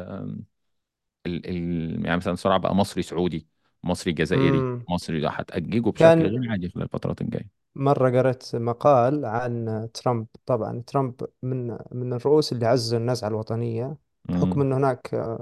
ال... 1.26 1.46
ال... 1.48 2.04
يعني 2.06 2.16
مثلا 2.16 2.34
صراع 2.34 2.56
بقى 2.56 2.74
مصري 2.74 3.02
سعودي 3.02 3.46
مصري 3.82 4.12
جزائري. 4.12 4.66
مصري 4.88 5.20
ده 5.20 5.28
هتأججه 5.30 5.90
بشكل 5.90 6.26
غير 6.26 6.50
عادي 6.50 6.68
خلال 6.68 6.84
الفترات 6.84 7.20
الجاية 7.20 7.50
مرة 7.76 8.10
قرأت 8.10 8.56
مقال 8.56 9.24
عن 9.24 9.88
ترامب. 9.94 10.26
طبعا 10.46 10.82
ترامب 10.86 11.14
من 11.42 11.78
من 11.92 12.12
الرؤوس 12.12 12.52
اللي 12.52 12.66
عزوا 12.66 12.98
النزعة 12.98 13.28
الوطنية 13.28 13.96
بحكم 14.24 14.60
أنه 14.60 14.76
هناك 14.76 15.36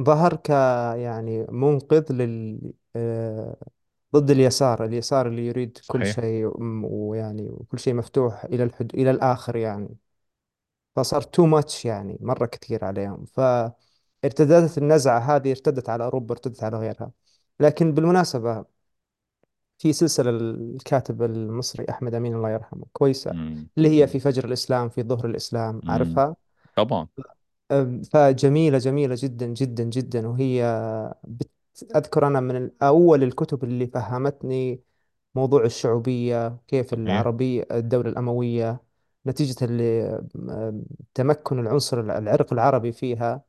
ظهر 0.00 0.36
ك 0.36 0.48
يعني 0.98 1.46
منقذ 1.50 2.12
لل 2.12 2.72
آه، 2.96 3.56
ضد 4.14 4.30
اليسار. 4.30 4.84
اليسار 4.84 5.28
اللي 5.28 5.46
يريد 5.46 5.78
كل 5.88 6.06
صحيح. 6.06 6.16
شيء 6.16 6.52
ويعني 6.84 7.50
وكل 7.50 7.78
شيء 7.78 7.94
مفتوح 7.94 8.44
إلى 8.44 8.64
الحد 8.64 8.94
إلى 8.94 9.10
الآخر 9.10 9.56
يعني. 9.56 9.96
فصار 10.96 11.22
تو 11.22 11.46
ماتش 11.46 11.84
يعني 11.84 12.18
مرة 12.20 12.46
كثير 12.46 12.84
عليهم. 12.84 13.24
فارتدت 13.24 14.78
النزعة 14.78 15.18
هذه 15.18 15.50
ارتدت 15.50 15.88
على 15.88 16.04
أوروبا 16.04 16.32
ارتدت 16.34 16.64
على 16.64 16.76
غيرها. 16.78 17.10
لكن 17.60 17.94
بالمناسبة 17.94 18.64
في 19.82 19.92
سلسلة 19.92 20.30
الكاتب 20.30 21.22
المصري 21.22 21.86
أحمد 21.90 22.14
أمين 22.14 22.34
الله 22.34 22.50
يرحمه 22.50 22.84
كويسة. 22.92 23.30
اللي 23.78 23.88
هي 23.88 24.06
في 24.06 24.20
فجر 24.20 24.44
الإسلام 24.44 24.88
في 24.88 25.02
ظهر 25.02 25.26
الإسلام 25.26 25.80
عارفها؟ 25.86 26.36
طبعا. 26.76 27.06
فجميلة 28.12 28.78
جميلة 28.78 29.16
جدا 29.18 29.46
جدا 29.46 29.84
جدا. 29.84 30.28
وهي 30.28 30.64
أذكر 31.96 32.26
أنا 32.26 32.40
من 32.40 32.70
أول 32.82 33.22
الكتب 33.22 33.64
اللي 33.64 33.86
فهمتني 33.86 34.80
موضوع 35.34 35.64
الشعوبية 35.64 36.56
كيف 36.68 36.86
صحيح 36.86 36.98
العربية 36.98 37.66
الدولة 37.70 38.08
الأموية 38.10 38.80
نتيجة 39.26 39.54
تمكن 41.14 41.58
العنصر 41.58 42.00
العرق 42.00 42.52
العربي 42.52 42.92
فيها. 42.92 43.42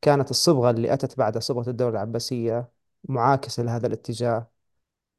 كانت 0.00 0.30
الصبغة 0.30 0.70
اللي 0.70 0.92
أتت 0.92 1.18
بعد 1.18 1.38
صبغة 1.38 1.70
الدولة 1.70 1.90
العباسية 1.90 2.68
معاكسة 3.08 3.62
لهذا 3.62 3.86
الاتجاه. 3.86 4.55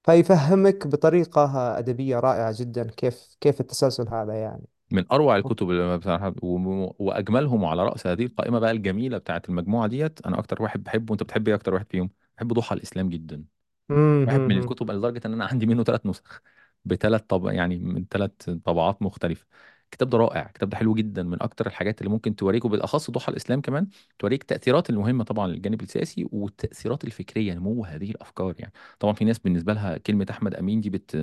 فيفهمك 0.07 0.87
بطريقة 0.87 1.77
أدبية 1.79 2.19
رائعة 2.19 2.55
جدا 2.59 2.87
كيف 2.97 3.37
كيف 3.41 3.61
التسلسل 3.61 4.07
هذا 4.09 4.33
يعني. 4.33 4.63
من 4.91 5.05
أروع 5.11 5.35
الكتب 5.37 5.69
اللي 5.69 5.97
بصراحه 5.97 6.33
و- 6.43 6.95
وأجملهم 6.99 7.63
وعلى 7.63 7.83
رأس 7.83 8.07
هذه 8.07 8.25
القائمة 8.25 8.59
بقى 8.59 8.71
الجميلة 8.71 9.17
بتاعت 9.17 9.49
المجموعة 9.49 9.87
ديت. 9.87 10.25
أنا 10.25 10.39
أكتر 10.39 10.63
واحد 10.63 10.83
بحبه 10.83 11.11
وانت 11.11 11.23
بتحب 11.23 11.47
إيه 11.47 11.55
أكتر 11.55 11.73
واحد 11.73 11.85
فيهم؟ 11.91 12.09
بحب 12.37 12.53
ضحى 12.53 12.75
الإسلام 12.75 13.09
جدا. 13.09 13.43
واحد 13.89 14.39
من. 14.39 14.57
الكتب 14.57 14.91
لدرجة 14.91 15.21
إن 15.25 15.33
أنا 15.33 15.45
عندي 15.45 15.65
منه 15.65 15.83
ثلاث 15.83 16.05
نسخ 16.05 16.41
بثلاث 16.85 17.21
طب 17.21 17.45
يعني 17.47 17.77
من 17.79 18.05
ثلاث 18.11 18.31
طبعات 18.49 19.01
مختلفة. 19.01 19.45
الكتاب 19.93 20.09
ده 20.09 20.17
رائع 20.17 20.45
الكتاب 20.47 20.69
ده 20.69 20.77
حلو 20.77 20.93
جدا 20.95 21.23
من 21.23 21.41
أكتر 21.43 21.67
الحاجات 21.67 22.01
اللي 22.01 22.09
ممكن 22.11 22.35
توريك 22.35 22.65
وبالاخص 22.65 23.11
ضحى 23.11 23.31
الإسلام 23.31 23.61
كمان 23.61 23.87
توريك 24.19 24.41
التاثيرات 24.41 24.89
المهمة 24.89 25.23
طبعا 25.23 25.47
للجانب 25.47 25.81
السياسي 25.81 26.27
والتأثيرات 26.31 27.03
الفكرية 27.03 27.53
نمو 27.53 27.85
هذه 27.85 28.11
الأفكار 28.11 28.55
يعني 28.59 28.73
طبعا 28.99 29.13
في 29.13 29.25
ناس 29.25 29.39
بالنسبة 29.39 29.73
لها 29.73 29.97
كلمة 29.97 30.25
أحمد 30.29 30.55
أمين 30.55 30.81
دي 30.81 30.89
بت 30.89 31.17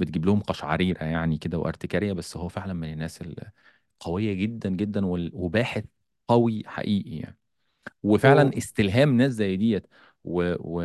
بتجيب 0.00 0.26
لهم 0.26 0.40
قشعريرة 0.40 1.04
يعني 1.04 1.38
كده 1.38 1.58
وأرتكارية 1.58 2.12
بس 2.12 2.36
هو 2.36 2.48
فعلا 2.48 2.72
من 2.72 2.92
الناس 2.92 3.20
القويه 4.02 4.34
جدا 4.34 4.70
جدا 4.70 5.06
وباحث 5.06 5.84
قوي 6.28 6.62
حقيقي 6.66 7.16
يعني 7.16 7.38
وفعلا. 8.02 8.58
استلهام 8.58 9.16
ناس 9.16 9.32
زي 9.32 9.56
ديت 9.56 9.86
و... 10.24 10.54
و... 10.60 10.82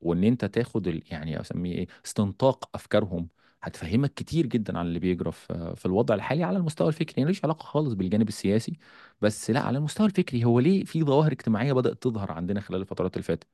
وإن 0.00 0.24
أنت 0.24 0.44
تاخد 0.44 0.88
ال... 0.88 1.02
يعني 1.12 1.40
أسميه 1.40 1.72
إيه 1.74 1.86
استنطاق 2.06 2.70
أفكارهم 2.74 3.28
هتفهمك 3.62 4.14
كتير 4.14 4.46
جدا 4.46 4.78
عن 4.78 4.86
اللي 4.86 4.98
بيجرى 4.98 5.32
في 5.32 5.74
في 5.76 5.86
الوضع 5.86 6.14
الحالي 6.14 6.44
على 6.44 6.58
المستوى 6.58 6.88
الفكري. 6.88 7.14
يعني 7.16 7.24
ملوش 7.24 7.44
علاقة 7.44 7.62
خالص 7.62 7.92
بالجانب 7.94 8.28
السياسي 8.28 8.78
بس 9.20 9.50
لا 9.50 9.60
على 9.60 9.78
المستوى 9.78 10.06
الفكري. 10.06 10.44
هو 10.44 10.60
ليه 10.60 10.84
في 10.84 11.02
ظواهر 11.04 11.32
اجتماعية 11.32 11.72
بدأت 11.72 12.02
تظهر 12.02 12.32
عندنا 12.32 12.60
خلال 12.60 12.80
الفترات 12.80 13.14
اللي 13.14 13.22
فاتت؟ 13.24 13.46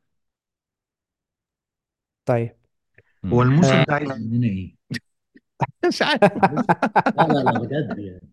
طيب. 2.25 2.57
هو 3.25 3.25
مم. 3.25 3.43
الموسم 3.43 3.75
آه، 3.75 3.85
ده 3.89 3.95
عايز 3.95 4.11
مننا 4.11 4.47
إيه؟ 4.49 4.77
مش 5.89 6.03
عارف. 6.03 6.23
لا 7.17 7.23
لا 7.23 7.39
لا 7.45 7.59
بجد 7.61 7.99
يعني. 7.99 8.31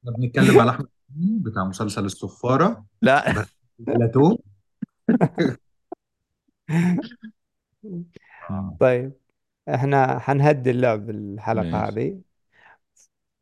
إحنا 0.00 0.12
بنتكلم 0.16 0.60
على 0.60 0.70
أحمد 0.70 0.88
حلمي 1.14 1.38
بتاع 1.38 1.64
مسلسل 1.64 2.04
الصفارة 2.04 2.84
لا. 3.02 3.32
بس 3.32 3.54
بلاتو 3.78 4.36
طيب. 8.80 9.19
إحنا 9.74 10.18
حنهدي 10.18 10.70
اللعب 10.70 11.10
الحلقة 11.10 11.66
ماشي. 11.70 11.88
هذه. 11.88 12.20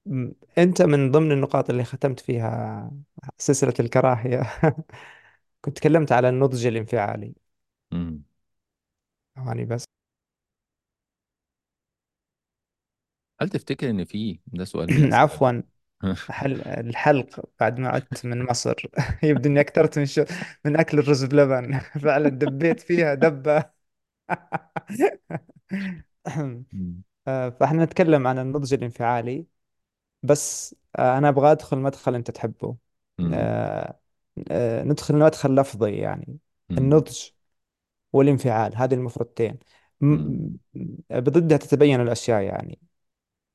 م- 0.06 0.32
انت 0.58 0.82
من 0.82 1.10
ضمن 1.10 1.32
النقاط 1.32 1.70
اللي 1.70 1.84
ختمت 1.84 2.20
فيها 2.20 2.90
سلسلة 3.38 3.74
الكراهية. 3.80 4.42
كنت 5.62 5.76
تكلمت 5.78 6.12
على 6.12 6.28
النضج 6.28 6.66
الانفعالي. 6.66 7.34
مم. 7.92 8.24
يعني 9.36 9.64
بس. 9.64 9.84
هل 13.40 13.48
تفتكر 13.48 13.90
إن 13.90 14.04
في 14.04 14.38
ده 14.46 14.64
سؤال 14.64 14.88
من 14.92 15.02
الاسئله 15.02 15.14
عفوا. 15.14 15.62
حل... 16.30 16.62
الحلق 16.62 17.46
بعد 17.60 17.80
ما 17.80 17.88
عدت 17.88 18.26
من 18.26 18.44
مصر؟ 18.44 18.74
يبدو 19.24 19.50
إني 19.50 19.60
أكثرت 19.60 19.98
من 19.98 20.06
شو... 20.06 20.24
من 20.64 20.76
أكل 20.80 20.98
الرز 20.98 21.24
بلبن. 21.24 21.78
فعلا 21.80 22.28
دبيت 22.28 22.80
فيها 22.80 23.14
دبة. 23.14 23.70
مم. 26.72 27.02
آه، 27.28 27.48
فاحنا 27.50 27.84
نتكلم 27.84 28.26
عن 28.26 28.38
النضج 28.38 28.74
الانفعالي 28.74 29.46
بس 30.22 30.76
آه، 30.96 31.18
أنا 31.18 31.28
أبغى 31.28 31.52
أدخل 31.52 31.78
مدخل 31.78 32.14
أنت 32.16 32.30
تحبه 32.32 32.76
مم. 33.18 33.32
آه، 33.32 34.00
آه، 34.52 34.84
ندخل 34.84 35.16
مدخل 35.18 35.54
لفظي 35.56 35.96
يعني 35.96 36.38
مم. 36.70 36.78
النضج 36.78 37.30
والانفعال 38.12 38.76
هذه 38.76 38.94
المفردتين 38.94 39.58
مم. 40.10 40.34
م- 40.34 40.56
م- 40.74 40.96
بضدها 41.10 41.58
تتبين 41.58 42.00
الأشياء 42.00 42.42
يعني 42.42 42.80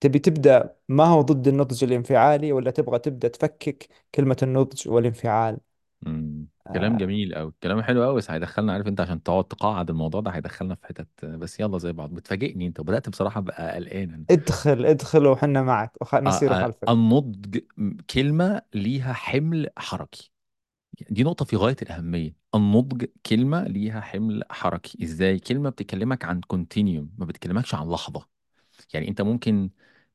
تبي 0.02 0.20
تبدأ 0.20 0.76
ما 0.90 1.06
هو 1.06 1.22
ضد 1.22 1.48
النضج 1.48 1.84
الانفعالي 1.84 2.54
ولا 2.54 2.72
تبغى 2.72 3.00
تبدأ 3.00 3.28
تفكك 3.28 3.90
كلمة 4.16 4.38
النضج 4.44 4.90
والانفعال. 4.90 5.60
كلام 6.74 6.98
آه، 6.98 6.98
جميل 6.98 7.36
قوي 7.36 7.54
كلام 7.64 7.82
حلو 7.82 8.04
قوي 8.04 8.16
بس 8.16 8.32
هيدخلنا 8.32 8.74
عارف 8.74 8.88
أنت 8.88 9.02
عشان 9.02 9.24
تقعد 9.24 9.44
تقاعد 9.46 9.90
الموضوع 9.90 10.22
ده 10.22 10.32
هيدخلنا 10.32 10.76
في 10.76 10.86
حتت 10.88 11.26
بس 11.26 11.60
يلا 11.60 11.78
زي 11.78 11.94
بعض. 11.94 12.14
بتفاجئني 12.14 12.68
أنت 12.68 12.80
وبدأت 12.80 13.10
بصراحة 13.10 13.40
ابقى 13.40 13.76
قلقان 13.76 14.10
أنا. 14.14 14.26
ادخل 14.30 14.86
ادخل 14.86 15.28
وحنا 15.28 15.62
معك 15.62 15.92
وخ... 16.02 16.16
آه، 16.28 16.40
خلفك 16.54 16.90
النضج 16.90 17.60
كلمة 18.10 18.62
ليها 18.76 19.14
حمل 19.14 19.70
حركي. 19.78 20.32
دي 21.10 21.24
نقطة 21.24 21.46
في 21.46 21.56
غاية 21.58 21.76
الأهمية. 21.82 22.36
النضج 22.56 23.06
كلمة 23.28 23.64
ليها 23.64 24.02
حمل 24.02 24.44
حركي. 24.52 25.04
إزاي؟ 25.06 25.40
كلمة 25.40 25.70
بتكلمك 25.72 26.26
عن 26.26 26.42
كونتينيوم 26.42 27.12
ما 27.18 27.26
بتكلمكش 27.26 27.76
عن 27.76 27.90
لحظة. 27.92 28.30
يعني 28.94 29.10
أنت 29.10 29.22
ممكن 29.22 29.70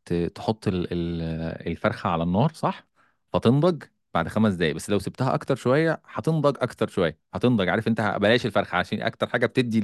ت- 0.04 0.14
تحط 0.36 0.68
ال- 0.68 0.88
ال- 0.92 1.22
الفرخة 1.68 2.10
على 2.10 2.22
النار 2.22 2.52
صح؟ 2.54 2.86
فتنضج 3.32 3.84
بعد 4.14 4.28
خمس 4.28 4.54
دقايق 4.54 4.74
بس 4.76 4.90
لو 4.90 4.98
سبتها 4.98 5.34
أكتر 5.34 5.56
شوية 5.56 6.02
هتنضج 6.06 6.56
أكتر 6.60 6.88
شوية 6.88 7.18
هتنضج. 7.34 7.68
عارف 7.68 7.88
أنت 7.88 8.00
بلاش 8.20 8.46
الفرخة 8.46 8.76
عشان 8.78 9.02
أكتر 9.02 9.26
حاجة 9.28 9.46
بتدي 9.46 9.80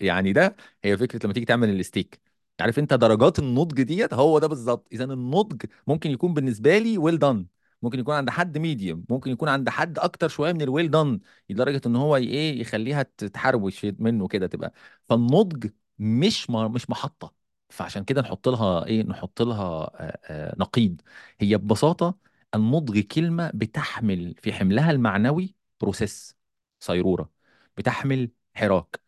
يعني 0.00 0.32
ده 0.32 0.56
هي 0.84 0.96
فكرة 0.96 1.20
لما 1.24 1.32
تيجي 1.34 1.46
تعمل 1.46 1.80
الستيك. 1.80 2.20
عارف 2.60 2.78
أنت 2.78 2.94
درجات 2.94 3.38
النضج 3.38 3.82
ديت؟ 3.82 4.14
هو 4.14 4.38
ده 4.38 4.46
بالظبط. 4.46 4.88
إذا 4.92 5.04
النضج 5.04 5.62
ممكن 5.86 6.10
يكون 6.10 6.34
بالنسبة 6.34 6.78
لي 6.78 6.98
well 6.98 7.18
done 7.18 7.46
ممكن 7.82 7.98
يكون 7.98 8.14
عند 8.14 8.30
حد 8.30 8.58
medium 8.58 9.04
ممكن 9.10 9.30
يكون 9.30 9.48
عند 9.48 9.68
حد 9.68 9.98
أكتر 9.98 10.28
شوية 10.28 10.52
من 10.52 10.62
ال 10.62 10.68
well 10.68 10.90
done 10.90 11.20
لدرجة 11.50 11.80
إن 11.86 11.96
هو 11.96 12.16
إيه 12.16 12.60
يخليها 12.60 13.02
تتحروش 13.02 13.84
منه 13.98 14.28
كده 14.28 14.46
تبقى. 14.46 14.72
فالنضج 15.08 15.70
مش 15.98 16.50
م- 16.50 16.72
مش 16.72 16.90
محطة. 16.90 17.34
فعشان 17.70 18.04
كده 18.04 18.20
نحط 18.22 18.48
لها 18.48 18.86
إيه 18.86 19.02
نحط 19.02 19.42
لها 19.42 19.64
آه، 19.64 20.18
آه، 20.24 20.54
نقيض. 20.58 21.00
هي 21.40 21.56
ببساطة 21.58 22.18
النضج 22.56 23.00
كلمة 23.00 23.50
بتحمل 23.54 24.34
في 24.38 24.52
حملها 24.52 24.90
المعنوي 24.90 25.54
بروسيس 25.80 26.36
صيرورة 26.80 27.30
بتحمل 27.78 28.30
حراك. 28.54 29.00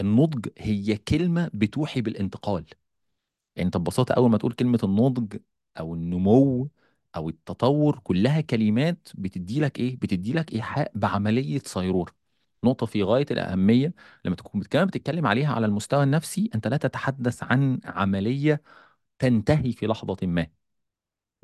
النضج 0.00 0.48
هي 0.58 0.96
كلمة 0.96 1.50
بتوحي 1.54 2.00
بالانتقال. 2.00 2.66
يعني 3.56 3.66
أنت 3.66 3.76
ببساطة 3.76 4.12
أول 4.14 4.30
ما 4.30 4.38
تقول 4.38 4.52
كلمة 4.52 4.78
النضج 4.84 5.36
أو 5.78 5.94
النمو 5.94 6.70
أو 7.16 7.28
التطور 7.28 7.98
كلها 8.04 8.40
كلمات 8.40 9.08
بتدي 9.14 9.60
لك 9.60 9.78
إيه؟ 9.80 9.96
بتدي 9.96 10.32
لك 10.32 10.52
إيحاء 10.54 10.92
بعملية 10.94 11.60
صيرورة 11.66 12.12
نقطة 12.64 12.86
في 12.86 13.02
غاية 13.02 13.26
الأهمية 13.30 13.94
لما 14.24 14.36
تكون 14.36 14.62
كمان 14.62 14.86
بتتكلم 14.86 15.26
عليها 15.26 15.52
على 15.54 15.66
المستوى 15.66 16.02
النفسي 16.02 16.50
أنت 16.54 16.66
لا 16.68 16.76
تتحدث 16.76 17.42
عن 17.42 17.80
عملية 17.84 18.62
تنتهي 19.18 19.72
في 19.72 19.86
لحظة 19.86 20.16
ما. 20.26 20.46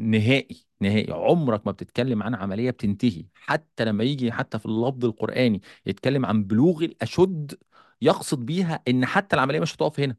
نهائي 0.00 0.66
نهائي. 0.80 1.12
عمرك 1.12 1.66
ما 1.66 1.72
بتتكلم 1.72 2.22
عن 2.22 2.34
عملية 2.34 2.70
بتنتهي. 2.70 3.24
حتى 3.34 3.84
لما 3.84 4.04
يجي 4.04 4.32
حتى 4.32 4.58
في 4.58 4.66
اللفظ 4.66 5.04
القرآني 5.04 5.62
يتكلم 5.86 6.26
عن 6.26 6.44
بلوغ 6.44 6.84
الأشد 6.84 7.54
يقصد 8.02 8.46
بيها 8.46 8.82
إن 8.88 9.06
حتى 9.06 9.36
العملية 9.36 9.60
مش 9.60 9.74
هتقف 9.74 10.00
هنا. 10.00 10.16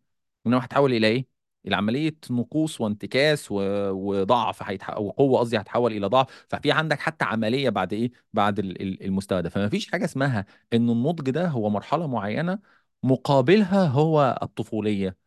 إنما 0.48 0.66
هتحول 0.66 0.94
إلى 0.94 1.08
إيه؟ 1.08 1.28
إلى 1.68 1.76
عملية 1.76 2.16
نقوص 2.32 2.82
وانتكاس 2.82 3.52
و... 3.52 3.56
وضعف 3.92 4.64
هيتح... 4.64 4.98
وقوة 4.98 5.40
قصدي 5.40 5.58
هتحول 5.58 5.92
إلى 5.94 6.08
ضعف. 6.08 6.46
ففي 6.50 6.72
عندك 6.72 7.00
حتى 7.00 7.26
عملية 7.26 7.70
بعد 7.70 7.94
إيه؟ 7.94 8.12
بعد 8.34 8.60
ال- 8.60 8.82
ال- 8.82 9.04
المستوى 9.06 9.42
ده. 9.42 9.50
فما 9.50 9.70
فيش 9.70 9.92
حاجة 9.92 10.06
اسمها 10.06 10.46
إن 10.74 10.90
النضج 10.90 11.30
ده 11.30 11.48
هو 11.48 11.70
مرحلة 11.70 12.08
معينة 12.08 12.60
مقابلها 13.04 13.86
هو 13.88 14.40
الطفولية 14.42 15.18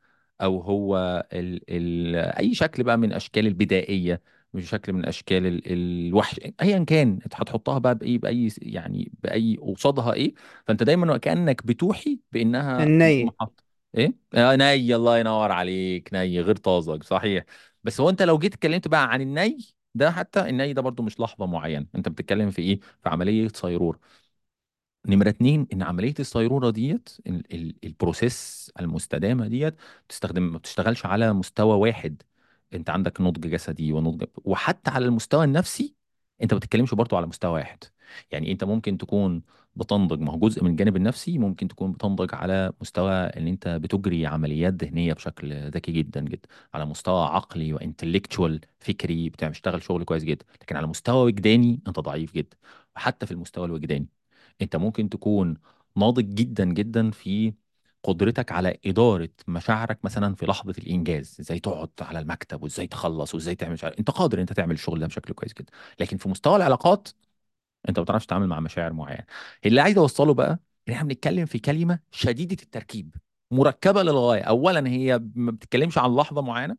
أو 0.43 0.61
هو 0.61 0.97
ال 1.33 1.61
ال 1.71 2.17
أي 2.17 2.55
شكل 2.55 2.83
بقى 2.85 2.97
من 2.99 3.13
أشكال 3.13 3.47
البدائية 3.47 4.23
مش 4.55 4.71
شكل 4.71 4.93
من 4.93 5.07
اشكال 5.07 5.47
ال 5.47 5.73
الوحش 6.09 6.41
ايا 6.63 6.85
كان 6.85 7.19
هتحطها 7.25 7.79
بقى 7.79 7.95
بأي 7.95 8.19
بأي 8.19 8.49
يعني 8.63 9.13
بأي 9.23 9.57
قصادها 9.57 10.13
إيه 10.13 10.35
فأنت 10.67 10.83
دايما 10.83 11.15
وكأنك 11.15 11.67
بتوحي 11.67 12.21
بإنها 12.33 12.93
محط 13.23 13.65
إيه؟ 13.95 14.15
آه 14.35 14.57
ني 14.57 14.95
الله 14.97 15.19
ينور 15.19 15.53
عليك 15.53 16.11
ني 16.15 16.41
غير 16.41 16.57
طازج 16.57 17.03
صحيح. 17.03 17.45
بس 17.85 18.01
هو 18.01 18.11
أنت 18.11 18.23
لو 18.23 18.39
جيت 18.39 18.55
اتكلمت 18.55 18.89
بقى 18.89 19.13
عن 19.13 19.21
الني 19.21 19.59
ده 19.95 20.11
حتى 20.11 20.41
الني 20.51 20.73
ده 20.73 20.83
برضو 20.83 21.03
مش 21.03 21.21
لحظة 21.21 21.47
معينة. 21.47 21.87
أنت 21.95 22.09
بتتكلم 22.09 22.51
في 22.51 22.63
إيه؟ 22.63 22.81
في 22.81 23.09
عملية 23.09 23.49
صيرور. 23.49 23.99
نمرة 25.07 25.29
اتنين 25.29 25.67
إن 25.73 25.83
عملية 25.83 26.15
الصيرورة 26.21 26.71
ديت 26.71 27.09
ال- 27.27 27.55
ال- 27.55 27.75
ال 27.85 27.96
process 27.96 28.73
المستدامة 28.81 29.49
ديت 29.49 29.75
بتستخدم 30.09 30.43
ما 30.53 30.59
بتشتغلش 30.59 31.07
على 31.07 31.33
مستوى 31.33 31.77
واحد. 31.77 32.23
انت 32.75 32.91
عندك 32.91 33.21
نضج 33.21 33.47
جسدي 33.51 33.93
ونضج 33.93 34.27
وحتى 34.45 34.91
على 34.91 35.05
المستوى 35.07 35.45
النفسي 35.45 35.95
انت 36.43 36.53
ما 36.55 36.59
بتتكلمش 36.59 36.95
برضو 36.95 37.17
على 37.17 37.27
مستوى 37.27 37.53
واحد. 37.53 37.85
يعني 38.31 38.53
انت 38.53 38.65
ممكن 38.65 38.99
تكون 38.99 39.43
بتنضج 39.77 40.21
ما 40.21 40.33
هو 40.33 40.39
جزء 40.39 40.65
من 40.65 40.71
الجانب 40.71 40.97
النفسي 40.97 41.39
ممكن 41.39 41.69
تكون 41.69 41.93
بتنضج 41.93 42.35
على 42.35 42.73
مستوى 42.81 43.13
ان 43.13 43.49
انت 43.49 43.69
بتجري 43.69 44.27
عمليات 44.27 44.75
ذهنية 44.85 45.13
بشكل 45.13 45.71
ذكي 45.71 45.93
جدا 45.93 46.21
جدا 46.21 46.49
على 46.75 46.85
مستوى 46.87 47.27
عقلي 47.27 47.73
و 47.73 47.79
intellectual 47.79 48.61
فكري 48.81 49.31
بتشتغل 49.31 49.83
شغل 49.83 50.05
كويس 50.05 50.25
جدا 50.25 50.45
لكن 50.63 50.77
على 50.77 50.87
مستوى 50.87 51.25
وجداني 51.27 51.83
انت 51.89 52.01
ضعيف 52.01 52.33
جدا. 52.35 52.57
وحتى 52.97 53.27
في 53.27 53.33
المستوى 53.33 53.67
الوجداني 53.67 54.09
انت 54.63 54.77
ممكن 54.77 55.09
تكون 55.09 55.57
ناضج 55.97 56.25
جدا 56.35 56.65
جدا 56.65 57.11
في 57.11 57.55
قدرتك 58.05 58.53
على 58.53 58.79
إدارة 58.87 59.29
مشاعرك 59.49 60.05
مثلا 60.05 60.35
في 60.35 60.47
لحظة 60.47 60.75
الإنجاز 60.79 61.37
إزاي 61.41 61.61
تقعد 61.61 61.91
على 62.01 62.19
المكتب 62.19 62.63
وإزاي 62.63 62.87
تخلص 62.87 63.35
وإزاي 63.35 63.55
تعمل 63.55 63.73
مش 63.73 63.85
عارف 63.85 63.99
أنت 63.99 64.11
قادر 64.11 64.41
أنت 64.41 64.53
تعمل 64.53 64.75
الشغل 64.75 65.01
ده 65.01 65.07
بشكل 65.07 65.35
كويس 65.35 65.55
جدا. 65.55 65.73
لكن 66.01 66.17
في 66.17 66.29
مستوى 66.29 66.57
العلاقات 66.57 67.09
أنت 67.89 67.99
ما 67.99 68.05
بتعرفش 68.05 68.27
تتعامل 68.27 68.47
مع 68.49 68.61
مشاعر 68.61 68.93
معينة. 68.93 69.25
اللي 69.67 69.81
عايز 69.81 69.99
أوصله 69.99 70.35
بقى 70.35 70.59
إن 70.89 70.93
إحنا 70.95 71.09
بنتكلم 71.09 71.47
في 71.47 71.59
كلمة 71.59 71.99
شديدة 72.13 72.57
التركيب 72.63 73.17
مركبة 73.51 74.03
للغاية. 74.03 74.43
أولا 74.43 74.89
هي 74.91 75.21
ما 75.35 75.51
بتتكلمش 75.53 75.99
عن 75.99 76.17
لحظة 76.17 76.43
معينة 76.43 76.77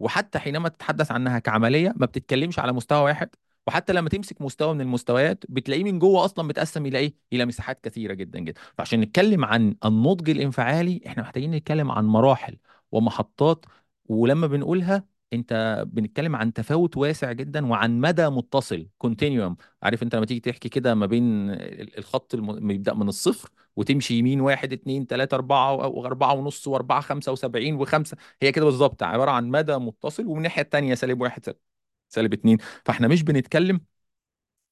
وحتى 0.00 0.38
حينما 0.38 0.68
تتحدث 0.68 1.12
عنها 1.12 1.38
كعملية 1.38 1.94
ما 1.96 2.06
بتتكلمش 2.06 2.58
على 2.58 2.72
مستوى 2.72 3.00
واحد. 3.04 3.30
وحتى 3.66 3.92
لما 3.92 4.08
تمسك 4.08 4.42
مستوى 4.42 4.74
من 4.74 4.80
المستويات 4.80 5.44
بتلاقيه 5.48 5.84
من 5.84 5.98
جوه 5.98 6.24
أصلا 6.24 6.44
متقسم 6.44 6.86
إلى 6.86 6.98
إيه؟ 6.98 7.14
إلى 7.32 7.44
مساحات 7.46 7.80
كثيرة 7.84 8.14
جدا 8.14 8.38
جدا، 8.38 8.60
فعشان 8.78 9.00
نتكلم 9.00 9.44
عن 9.44 9.76
النضج 9.84 10.30
الانفعالي 10.30 11.00
إحنا 11.06 11.22
محتاجين 11.22 11.50
نتكلم 11.50 11.90
عن 11.90 12.04
مراحل 12.06 12.56
ومحطات 12.92 13.64
ولما 14.06 14.46
بنقولها 14.46 15.04
أنت 15.32 15.84
بنتكلم 15.86 16.36
عن 16.36 16.52
تفاوت 16.52 16.96
واسع 16.96 17.32
جدا 17.32 17.66
وعن 17.66 18.00
مدى 18.00 18.28
متصل 18.28 18.88
كونتينيوم 18.98 19.56
عارف 19.82 20.02
أنت 20.02 20.14
لما 20.14 20.26
تيجي 20.26 20.40
تحكي 20.40 20.68
كده 20.68 20.94
ما 20.94 21.06
بين 21.06 21.50
ال- 21.50 21.98
الخط 21.98 22.34
الم... 22.34 22.68
بيبدأ 22.68 22.94
من 22.94 23.08
الصفر 23.08 23.50
وتمشي 23.76 24.14
يمين 24.18 24.40
واحد 24.40 24.72
اتنين 24.72 25.06
تلاتة 25.06 25.34
أربعة 25.34 25.70
أو 25.70 26.06
أربعة 26.06 26.34
ونص 26.34 26.68
وأربعة 26.68 27.00
خمسة 27.00 27.32
وسبعين 27.32 27.74
وخمسة. 27.74 28.16
هي 28.42 28.52
كده 28.52 28.64
بالظبط 28.64 29.02
عبارة 29.02 29.30
عن 29.30 29.48
مدى 29.48 29.76
متصل 29.76 30.26
ومن 30.26 30.36
الناحية 30.36 30.62
التانية 30.62 30.94
سالب 30.94 31.20
واحد 31.20 31.44
سالب 31.44 31.56
سالب 32.14 32.32
اتنين. 32.32 32.58
فاحنا 32.84 33.08
مش 33.08 33.22
بنتكلم 33.22 33.80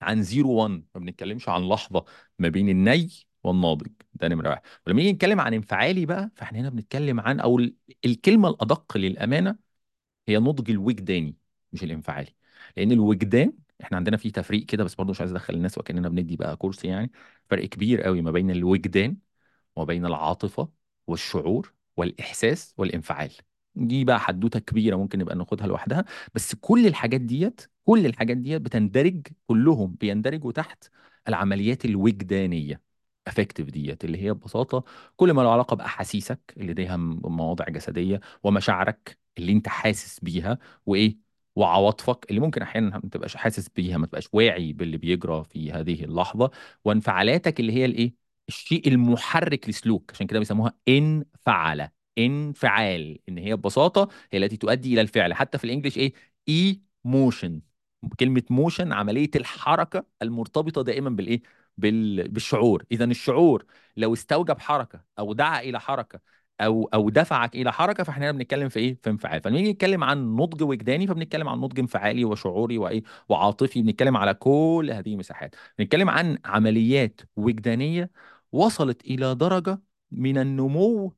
عن 0.03 0.23
زيرو 0.23 0.51
وان 0.53 0.85
ما 0.95 1.01
بنتكلمش 1.01 1.49
عن 1.49 1.69
لحظة 1.69 2.05
ما 2.39 2.49
بين 2.49 2.69
الني 2.69 3.11
والناضج. 3.45 3.89
ده 4.15 4.29
نمرة 4.29 4.49
واحد. 4.51 4.63
ولما 4.87 5.01
نيجي 5.03 5.13
نتكلم 5.13 5.41
عن 5.41 5.55
انفعالي 5.55 6.07
بقى 6.07 6.31
فاحنا 6.37 6.61
هنا 6.61 6.69
بنتكلم 6.71 7.21
عن 7.21 7.41
أو 7.41 7.59
ال- 7.59 7.75
الكلمة 8.05 8.49
الأدق 8.49 8.97
للأمانة 8.97 9.57
هي 10.29 10.37
النضج 10.37 10.71
الوجداني 10.71 11.37
مش 11.73 11.85
الانفعالي. 11.85 12.35
لأن 12.77 12.93
الوجدان 12.93 13.53
إحنا 13.83 13.97
عندنا 13.97 14.17
فيه 14.17 14.33
تفريق 14.33 14.67
كده 14.67 14.85
بس 14.85 14.95
برضه 14.95 15.11
مش 15.11 15.21
عايز 15.21 15.31
أدخل 15.33 15.55
الناس 15.55 15.79
وكأننا 15.79 16.09
بندي 16.09 16.37
بقى 16.37 16.57
كورس 16.57 16.85
يعني. 16.85 17.13
فرق 17.51 17.65
كبير 17.67 18.03
قوي 18.03 18.23
ما 18.23 18.31
بين 18.31 18.51
الوجدان 18.51 19.17
وبين 19.77 20.07
العاطفة 20.07 20.69
والشعور 21.07 21.75
والإحساس 21.97 22.75
والانفعال. 22.79 23.33
دي 23.75 24.05
بقى 24.05 24.21
حدوتة 24.21 24.59
كبيرة 24.61 24.97
ممكن 24.97 25.19
نبقى 25.19 25.37
ناخدها 25.37 25.67
لوحدها. 25.67 26.05
بس 26.35 26.55
كل 26.55 26.87
الحاجات 26.87 27.21
ديت 27.21 27.61
كل 27.85 28.07
الحاجات 28.07 28.37
ديت 28.37 28.63
بتندرج 28.63 29.27
كلهم 29.47 29.97
بيندرجوا 30.01 30.53
تحت 30.53 30.85
العمليات 31.29 31.85
الوجدانية 31.85 32.81
افكتيف 33.27 33.71
ديت 33.71 34.05
اللي 34.05 34.23
هي 34.23 34.33
ببساطة 34.33 34.85
كل 35.17 35.33
ما 35.33 35.43
له 35.43 35.53
علاقة 35.53 35.77
بأحاسيسك 35.77 36.55
اللي 36.57 36.75
ليها 36.75 36.97
مواضع 36.97 37.65
جسدية 37.69 38.21
ومشاعرك 38.43 39.19
اللي 39.39 39.53
انت 39.53 39.69
حاسس 39.69 40.21
بيها 40.21 40.59
وإيه؟ 40.87 41.19
وعواطفك 41.57 42.27
اللي 42.31 42.41
ممكن 42.41 42.63
أحيانا 42.63 42.91
ما 43.05 43.09
تبقاش 43.11 43.37
حاسس 43.37 43.69
بيها 43.69 43.99
ما 43.99 44.07
تبقاش 44.07 44.29
واعي 44.33 44.73
باللي 44.73 44.97
بيجرى 44.97 45.45
في 45.45 45.73
هذه 45.73 46.05
اللحظة. 46.05 46.51
وانفعالاتك 46.85 47.61
اللي 47.61 47.73
هي 47.73 47.85
الإيه؟ 47.85 48.15
الشيء 48.49 48.89
المحرك 48.89 49.69
لسلوك 49.69 50.11
عشان 50.15 50.27
كده 50.27 50.39
بيسموها 50.39 50.75
انفعل 50.89 51.89
انفعال 52.19 53.19
إن 53.29 53.39
هي 53.39 53.57
ببساطة 53.57 54.09
هي 54.33 54.39
التي 54.45 54.57
تؤدي 54.57 54.93
إلى 54.93 55.01
الفعل. 55.01 55.35
حتى 55.35 55.59
في 55.59 55.65
ال 55.65 55.69
English 55.69 55.99
إيه؟ 55.99 56.13
emotion 56.49 57.61
كلمة 58.21 58.43
motion 58.51 58.93
عملية 58.93 59.31
الحركة 59.37 60.07
المرتبطة 60.23 60.83
دائما 60.83 61.11
بالإيه؟ 61.11 61.43
بال... 61.79 62.29
بالشعور. 62.29 62.85
اذا 62.93 63.05
الشعور 63.05 63.65
لو 63.97 64.13
استوجب 64.13 64.59
حركة 64.59 65.05
أو 65.19 65.33
دعا 65.33 65.61
إلى 65.61 65.81
حركة 65.81 66.21
أو 66.61 66.85
أو 66.95 67.11
دفعك 67.11 67.55
إلى 67.55 67.73
حركة 67.73 68.05
فإحنا 68.05 68.25
هنا 68.25 68.33
بنتكلم 68.39 68.69
في 68.69 68.81
إيه؟ 68.81 68.99
في 69.03 69.11
انفعال. 69.11 69.41
فلما 69.43 69.59
نيجي 69.59 69.73
نتكلم 69.73 70.05
عن 70.05 70.37
نضج 70.37 70.63
وجداني 70.63 71.07
فبنتكلم 71.07 71.49
عن 71.49 71.59
نضج 71.59 71.79
انفعالي 71.79 72.25
وشعوري 72.25 72.79
وإيه؟ 72.79 73.03
وعاطفي. 73.29 73.83
بنتكلم 73.83 74.17
على 74.17 74.35
كل 74.35 74.91
هذه 74.93 75.13
المساحات. 75.13 75.55
بنتكلم 75.79 76.11
عن 76.11 76.39
عمليات 76.45 77.21
وجدانية 77.37 78.11
وصلت 78.53 79.05
إلى 79.05 79.35
درجة 79.35 79.83
من 80.11 80.39
النمو 80.39 81.15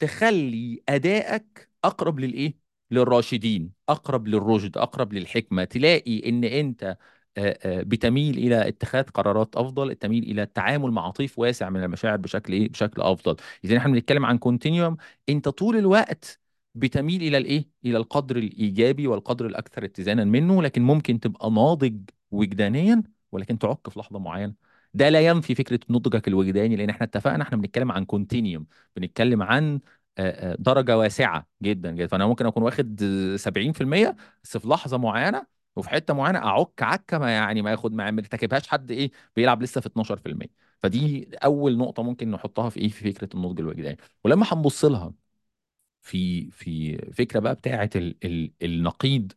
تخلي 0.00 0.82
أدائك 0.88 1.70
أقرب 1.84 2.20
للإيه؟ 2.20 2.54
للراشدين 2.90 3.72
أقرب 3.88 4.28
للرشد 4.28 4.76
أقرب 4.78 5.12
للحكمة 5.12 5.64
تلاقي 5.64 6.28
إن 6.28 6.44
أنت 6.44 6.96
آه، 7.36 7.58
آه، 7.64 7.82
بتميل 7.82 8.38
إلى 8.38 8.68
اتخاذ 8.68 9.04
قرارات 9.04 9.56
أفضل 9.56 9.94
تميل 9.94 10.22
إلى 10.24 10.42
التعامل 10.42 10.90
مع 10.90 11.10
طيف 11.10 11.38
واسع 11.38 11.70
من 11.70 11.84
المشاعر 11.84 12.16
بشكل 12.16 12.52
إيه؟ 12.52 12.68
بشكل 12.68 13.02
أفضل 13.02 13.36
إذا 13.64 13.76
إحنا 13.76 13.92
بنتكلم 13.92 14.26
عن 14.26 14.38
كونتينيوم 14.38 14.96
أنت 15.28 15.48
طول 15.48 15.76
الوقت 15.76 16.40
بتميل 16.74 17.22
إلى 17.22 17.36
الإيه؟ 17.38 17.68
إلى 17.84 17.96
القدر 17.98 18.36
الإيجابي 18.36 19.06
والقدر 19.06 19.46
الأكثر 19.46 19.84
اتزانا 19.84 20.24
منه 20.24 20.62
لكن 20.62 20.82
ممكن 20.82 21.20
تبقى 21.20 21.50
ناضج 21.50 22.00
وجدانيا 22.30 23.02
ولكن 23.32 23.58
تعك 23.58 23.88
في 23.90 23.98
لحظة 24.00 24.18
معينة 24.18 24.69
ده 24.94 25.08
لا 25.08 25.20
ينفي 25.26 25.54
فكرة 25.54 25.80
نضجك 25.90 26.28
الوجداني 26.28 26.76
لأن 26.76 26.90
إحنا 26.90 27.04
اتفقنا 27.06 27.42
إحنا 27.42 27.56
بنتكلم 27.56 27.92
عن 27.92 28.04
كونتينيوم 28.04 28.66
بنتكلم 28.96 29.42
عن 29.42 29.80
آه، 30.18 30.52
آه، 30.52 30.56
درجة 30.58 30.98
واسعة 30.98 31.46
جدا 31.62 31.90
جدا. 31.92 32.06
فأنا 32.06 32.26
ممكن 32.26 32.46
أكون 32.46 32.62
واخد 32.62 33.02
آه، 33.02 33.36
70% 33.36 34.16
بس 34.44 34.56
في 34.56 34.68
لحظة 34.68 34.98
معينة 34.98 35.46
وفي 35.76 35.88
حتة 35.90 36.14
معينة 36.14 36.38
أعك 36.38 36.82
عكة 36.82 37.18
ما 37.18 37.30
يعني 37.30 37.62
ما 37.62 37.70
ياخد 37.70 37.92
ما 37.92 38.10
مرتكبهاش 38.10 38.68
حد 38.68 38.90
إيه 38.90 39.10
بيلعب 39.36 39.62
لسه 39.62 39.80
في 39.80 39.86
12% 39.86 40.46
فدي 40.82 41.30
أول 41.44 41.76
نقطة 41.78 42.02
ممكن 42.02 42.30
نحطها 42.30 42.68
في 42.70 42.80
إيه 42.80 42.88
في 42.88 43.12
فكرة 43.12 43.28
النضج 43.34 43.60
الوجداني. 43.60 43.96
ولما 44.24 44.46
هنبص 44.52 44.84
لها 44.84 45.12
في 46.00 46.50
في 46.50 46.96
فكرة 47.12 47.40
بقى 47.40 47.54
بتاعة 47.54 47.90
ال 47.96 48.16
ال 48.24 48.52
النقيض 48.62 49.32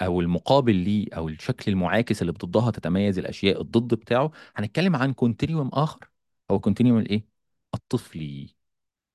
أو 0.00 0.20
المقابل 0.20 0.74
ليه 0.76 1.06
أو 1.16 1.28
الشكل 1.28 1.72
المعاكس 1.72 2.20
اللي 2.22 2.32
بضدها 2.32 2.70
تتميز 2.70 3.18
الأشياء 3.18 3.60
الضد 3.62 3.94
بتاعه 3.94 4.30
هنتكلم 4.56 4.96
عن 4.96 5.12
continuum 5.12 5.68
آخر. 5.72 6.10
هو 6.50 6.60
continuum 6.60 6.98
الايه 6.98 7.26
الطفلي 7.74 8.54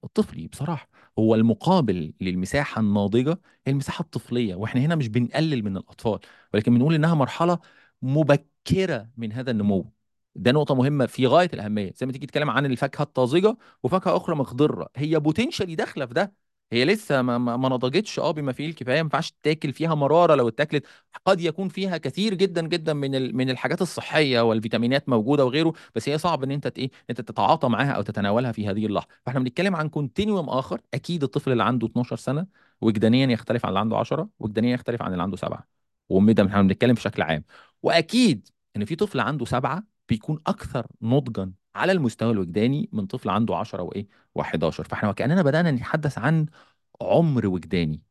الطفلي 0.04 0.48
بصراحة 0.48 0.90
هو 1.20 1.36
المقابل 1.36 2.14
للمساحة 2.22 2.82
الناضجة 2.82 3.32
هي 3.68 3.72
المساحة 3.72 4.02
الطفلية 4.02 4.56
وإحنا 4.56 4.82
هنا 4.82 4.96
مش 4.96 5.08
بنقلل 5.08 5.64
من 5.64 5.78
الأطفال 5.78 6.20
ولكن 6.54 6.74
بنقول 6.76 6.94
إنها 6.96 7.14
مرحلة 7.16 7.60
مبكرة 8.02 9.10
من 9.18 9.32
هذا 9.34 9.52
النمو. 9.52 9.94
ده 10.36 10.52
نقطة 10.52 10.76
مهمة 10.76 11.06
في 11.06 11.28
غاية 11.28 11.50
الأهمية، 11.54 11.94
زي 11.96 12.06
ما 12.06 12.12
تيجي 12.12 12.26
تتكلم 12.28 12.50
عن 12.50 12.66
الفاكهة 12.66 13.04
الطازجة 13.04 13.58
وفاكهة 13.84 14.18
أخرى 14.18 14.36
مخضرة، 14.36 14.90
هي 14.96 15.20
potentially 15.20 15.76
داخلة 15.76 16.06
في 16.06 16.14
ده، 16.14 16.34
هي 16.72 16.86
لسه 16.86 17.22
ما, 17.22 17.38
ما, 17.38 17.70
نضجتش 17.70 18.20
آه 18.20 18.32
بما 18.32 18.52
فيه 18.52 18.66
الكفاية 18.70 18.96
ما 18.96 19.00
ينفعش 19.00 19.34
تاكل 19.44 19.74
فيها 19.74 19.96
مرارة 19.96 20.36
لو 20.36 20.48
اتاكلت. 20.48 20.86
قد 21.26 21.42
يكون 21.42 21.70
فيها 21.70 21.98
كثير 21.98 22.34
جدا 22.34 22.68
جدا 22.68 22.94
من 22.94 23.16
ال... 23.16 23.36
من 23.38 23.50
الحاجات 23.50 23.82
الصحية 23.82 24.42
والفيتامينات 24.42 25.10
موجودة 25.10 25.46
وغيره 25.46 25.74
بس 25.96 26.10
هي 26.10 26.18
صعب 26.18 26.44
إن 26.44 26.52
أنت 26.52 26.68
إيه 26.78 26.92
أنت 27.10 27.22
تتعاطى 27.22 27.68
معاها 27.70 27.92
أو 27.92 28.02
تتناولها 28.02 28.52
في 28.52 28.68
هذه 28.68 28.86
اللحظة. 28.86 29.08
فإحنا 29.26 29.40
بنتكلم 29.40 29.76
عن 29.76 29.90
continuum 29.90 30.50
آخر. 30.50 30.82
أكيد 30.94 31.24
الطفل 31.24 31.52
اللي 31.52 31.64
عنده 31.64 31.88
12 31.88 32.16
سنة 32.16 32.48
وجدانيا 32.82 33.28
يختلف 33.28 33.66
عن 33.66 33.70
اللي 33.70 33.80
عنده 33.80 33.98
10 33.98 34.30
وجدانيا 34.40 34.74
يختلف 34.74 35.02
عن 35.02 35.12
اللي 35.12 35.24
عنده 35.24 35.38
7 35.38 35.68
وده 36.10 36.46
إحنا 36.46 36.62
بنتكلم 36.62 36.94
بشكل 36.94 37.22
عام. 37.22 37.44
وأكيد 37.84 38.48
إن 38.76 38.86
في 38.86 38.96
طفل 38.96 39.20
عنده 39.20 39.46
7 39.46 39.84
بيكون 40.10 40.40
أكثر 40.48 40.88
نضجا 41.02 41.52
على 41.76 41.92
المستوى 41.92 42.32
الوجداني 42.32 42.90
من 42.94 43.06
طفل 43.06 43.30
عنده 43.30 43.56
10 43.56 43.82
وإيه 43.84 44.08
و11 44.40 44.70
فإحنا 44.70 45.10
وكأننا 45.10 45.42
بدأنا 45.42 45.72
نتحدث 45.72 46.18
عن 46.18 46.46
عمر 47.02 47.48
وجداني 47.48 48.02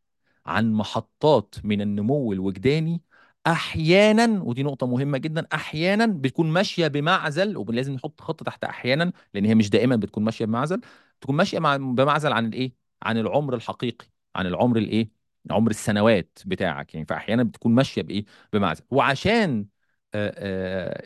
عن 0.46 0.72
محطات 0.72 1.54
من 1.64 1.80
النمو 1.80 2.32
الوجداني 2.32 3.02
أحيانا 3.46 4.42
ودي 4.42 4.62
نقطة 4.62 4.86
مهمة 4.86 5.18
جدا 5.18 5.46
أحيانا 5.54 6.06
بتكون 6.06 6.50
ماشية 6.52 6.86
بمعزل 6.88 7.56
ولازم 7.56 7.92
نحط 7.94 8.20
خط 8.20 8.42
تحت 8.42 8.64
أحيانا 8.64 9.12
لأن 9.34 9.44
هي 9.44 9.54
مش 9.54 9.70
دائما 9.70 9.96
بتكون 9.96 10.24
ماشية 10.24 10.44
بمعزل 10.44 10.80
تكون 11.20 11.36
ماشية 11.36 11.58
مع 11.58 11.76
بمعزل 11.76 12.32
عن 12.32 12.46
الإيه؟ 12.46 12.74
عن 13.02 13.18
العمر 13.18 13.54
الحقيقي 13.54 14.06
عن 14.36 14.46
العمر 14.46 14.76
الإيه؟ 14.76 15.10
عمر 15.50 15.70
السنوات 15.70 16.38
بتاعك. 16.46 16.94
يعني 16.94 17.06
فاحيانا 17.06 17.42
بتكون 17.42 17.74
ماشية 17.74 18.02
بإيه؟ 18.02 18.24
بمعزل. 18.52 18.84
وعشان 18.90 19.66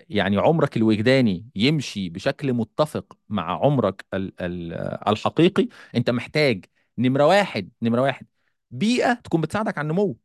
يعني 0.08 0.36
عمرك 0.36 0.76
الوجداني 0.76 1.46
يمشي 1.56 2.08
بشكل 2.08 2.52
متفق 2.52 3.16
مع 3.28 3.64
عمرك 3.64 4.04
ال- 4.14 4.32
ال- 4.42 4.72
الحقيقي 5.08 5.68
أنت 5.96 6.10
محتاج 6.10 6.64
نمرة 6.98 7.26
واحد 7.26 7.70
نمرة 7.82 8.00
واحد 8.02 8.26
بيئة 8.70 9.12
تكون 9.14 9.40
بتساعدك 9.40 9.78
على 9.78 9.86
النمو. 9.86 10.18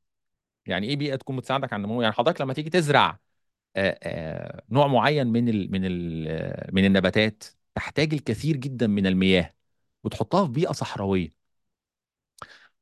يعني 0.65 0.87
إيه 0.89 0.95
بيئة 0.95 1.15
تكون 1.15 1.37
بتساعدك 1.37 1.73
على 1.73 1.81
النمو؟ 1.83 2.01
يعني 2.01 2.13
حضرتك 2.13 2.41
لما 2.41 2.53
تيجي 2.53 2.69
تزرع 2.69 3.19
نوع 4.71 4.87
معين 4.87 5.27
من 5.27 5.49
ال 5.49 5.71
من 5.71 5.81
ال 5.85 6.75
من 6.75 6.85
النباتات 6.85 7.43
تحتاج 7.75 8.13
الكثير 8.13 8.57
جدا 8.57 8.87
من 8.87 9.07
المياه 9.07 9.53
وتحطها 10.03 10.45
في 10.45 10.51
بيئة 10.51 10.71
صحراوية. 10.71 11.47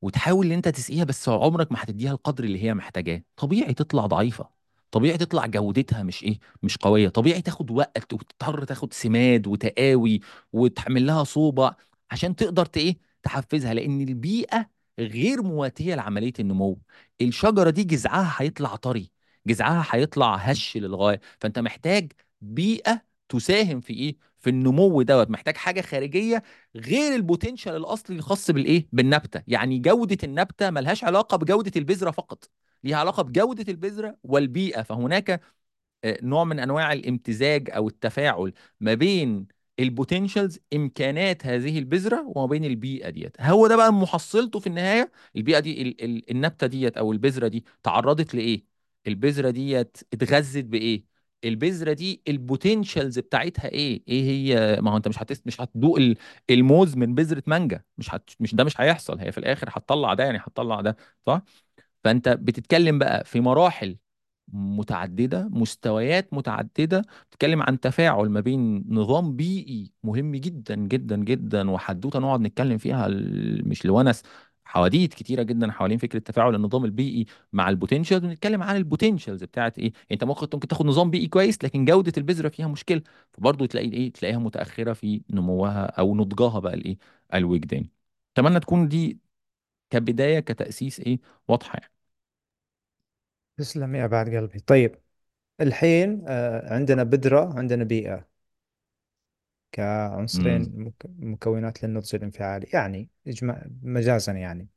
وتحاول 0.02 0.46
إن 0.46 0.52
أنت 0.52 0.68
تسقيها 0.68 1.04
بس 1.04 1.30
عمرك 1.30 1.72
ما 1.72 1.84
هتديها 1.84 2.12
القدر 2.12 2.44
اللي 2.44 2.64
هي 2.64 2.74
محتاجاه. 2.74 3.24
طبيعي 3.38 3.74
تطلع 3.74 4.06
ضعيفة. 4.06 4.50
طبيعي 4.96 5.18
تطلع 5.18 5.46
جودتها 5.46 6.04
مش 6.04 6.24
إيه 6.24 6.40
مش 6.64 6.78
قوية. 6.78 7.10
طبيعي 7.10 7.42
تاخد 7.42 7.72
وقت 7.72 8.14
وتضطر 8.14 8.64
تاخد 8.64 8.94
سماد 8.94 9.48
وتقاوي 9.48 10.20
وتحمل 10.54 11.06
لها 11.08 11.24
صوبة 11.24 11.76
عشان 12.12 12.36
تقدر 12.36 12.68
إيه 12.78 12.98
تحفزها 13.24 13.74
لأن 13.74 14.02
البيئة 14.02 14.70
غير 15.00 15.42
مواتية 15.44 15.96
لعملية 15.96 16.34
النمو. 16.40 16.80
الشجرة 17.22 17.70
دي 17.70 17.84
جذعها 17.84 18.36
هيطلع 18.38 18.76
طري 18.76 19.12
جذعها 19.48 19.86
هيطلع 19.90 20.36
هش 20.36 20.78
للغاية. 20.78 21.20
فأنت 21.40 21.60
محتاج 21.60 22.12
بيئة 22.42 23.02
تساهم 23.30 23.82
في 23.82 23.94
إيه 23.94 24.18
في 24.40 24.50
النمو 24.50 25.02
دوت. 25.02 25.30
محتاج 25.30 25.58
حاجة 25.58 25.82
خارجية 25.82 26.44
غير 26.76 27.16
البوتنشال 27.16 27.76
الأصلي 27.76 28.16
الخاص 28.18 28.52
بالإيه 28.52 28.88
بالنبتة. 28.92 29.42
يعني 29.48 29.80
جودة 29.80 30.18
النبتة 30.24 30.70
ملهاش 30.70 31.04
علاقة 31.04 31.38
بجودة 31.38 31.72
البذرة 31.76 32.12
فقط. 32.12 32.50
ليها 32.86 32.98
علاقة 32.98 33.24
بجودة 33.24 33.66
البذرة 33.72 34.18
والبيئة. 34.24 34.82
فهناك 34.82 35.42
آه، 36.04 36.18
نوع 36.24 36.44
من 36.44 36.60
أنواع 36.60 36.94
الامتزاج 36.94 37.70
أو 37.72 37.88
التفاعل 37.88 38.54
ما 38.80 38.94
بين 38.94 39.48
ال 39.80 39.87
potentials 39.87 40.60
إمكانات 40.76 41.46
هذه 41.46 41.80
البذرة 41.80 42.24
وما 42.36 42.46
بين 42.46 42.66
البيئة 42.66 43.10
ديت. 43.10 43.42
هو 43.42 43.68
ده 43.68 43.76
بقى 43.76 43.94
محصلته 43.94 44.60
في 44.60 44.68
النهاية. 44.68 45.12
البيئة 45.36 45.60
دي 45.60 45.82
ال 45.82 46.04
ال 46.04 46.32
النبتة 46.32 46.68
ديت 46.68 46.98
أو 46.98 47.12
البذرة 47.12 47.48
دي 47.48 47.66
تعرضت 47.84 48.36
لإيه؟ 48.36 48.66
البذرة 49.08 49.50
ديت 49.50 49.98
اتغذت 50.14 50.66
بإيه؟ 50.66 51.06
البذرة 51.44 51.94
دي 51.94 52.22
ال 52.28 52.36
potentials 52.36 53.20
بتاعتها 53.20 53.70
إيه؟ 53.70 54.04
إيه 54.08 54.24
هي؟ 54.24 54.82
ما 54.82 54.92
هو 54.92 54.98
أنت 54.98 55.08
مش 55.08 55.20
هتس 55.22 55.42
مش 55.46 55.62
هتدوق 55.62 55.98
ال- 55.98 56.18
الموز 56.50 56.96
من 56.98 57.16
بذرة 57.16 57.44
مانجا. 57.48 57.82
مش 57.98 58.16
هت 58.16 58.30
مش 58.40 58.56
ده 58.56 58.64
مش 58.64 58.82
هيحصل. 58.82 59.20
هي 59.20 59.32
في 59.32 59.38
الآخر 59.38 59.70
هتطلع 59.72 60.14
ده 60.14 60.24
يعني 60.24 60.38
هتطلع 60.38 60.82
ده 60.82 60.98
صح؟ 61.26 61.42
فأنت 62.06 62.30
بتتكلم 62.30 63.00
بقى 63.00 63.26
في 63.26 63.42
مراحل 63.42 63.98
متعددة 64.54 65.50
مستويات 65.52 66.34
متعددة 66.34 67.04
بتتكلم 67.32 67.64
عن 67.64 67.80
تفاعل 67.82 68.30
ما 68.30 68.42
بين 68.42 68.86
نظام 68.90 69.38
بيئي 69.38 69.94
مهم 70.04 70.36
جدا 70.36 70.76
جدا 70.76 71.18
جدا 71.18 71.72
وحدوتة 71.72 72.20
نقعد 72.20 72.42
نتكلم 72.42 72.80
فيها 72.80 73.08
مش 73.66 73.86
لونس 73.86 74.24
حواديت 74.66 75.14
كتيرة 75.14 75.44
جدا 75.44 75.72
حوالين 75.72 75.98
فكرة 75.98 76.20
تفاعل 76.20 76.56
النظام 76.56 76.86
البيئي 76.86 77.26
مع 77.54 77.70
ال 77.70 77.75
potential 77.75 78.26
ونتكلم 78.26 78.64
عن 78.64 78.76
ال 78.76 78.82
potentials 78.82 79.44
بتاعت 79.44 79.80
إيه؟ 79.80 79.94
أنت 80.12 80.24
ممكن 80.24 80.48
ممكن 80.54 80.68
تاخد 80.68 80.86
نظام 80.86 81.10
بيئي 81.12 81.28
كويس 81.28 81.64
لكن 81.64 81.86
جودة 81.86 82.14
البذرة 82.18 82.50
فيها 82.50 82.68
مشكلة 82.68 83.02
فبرضه 83.34 83.66
تلاقي 83.66 83.90
إيه؟ 83.94 84.12
تلاقيها 84.14 84.38
متأخرة 84.40 84.94
في 84.94 85.22
نموها 85.30 85.86
أو 85.86 86.16
نضجها 86.16 86.60
بقى 86.60 86.74
الايه 86.74 86.98
الوجداني. 87.34 87.92
أتمنى 88.38 88.60
تكون 88.60 88.88
دي 88.88 89.20
كبداية 89.92 90.42
كتأسيس 90.42 91.02
إيه؟ 91.02 91.20
واضحة 91.50 91.80
يعني. 91.80 91.95
تسلم 93.58 93.96
يا 93.96 94.08
بعد 94.08 94.30
قلبي. 94.36 94.60
طيب 94.60 94.96
الحين 95.62 96.26
آه، 96.30 96.74
عندنا 96.76 97.04
بذرة 97.04 97.60
عندنا 97.60 97.84
بيئة 97.84 98.28
امم 100.34 100.42
كعنصرين 100.42 100.72
مك- 100.76 101.06
مكونات 101.20 101.84
للنضج 101.84 102.16
الانفعالي. 102.16 102.68
يعني 102.74 103.10
مجازا 103.84 104.32
يعني. 104.34 104.68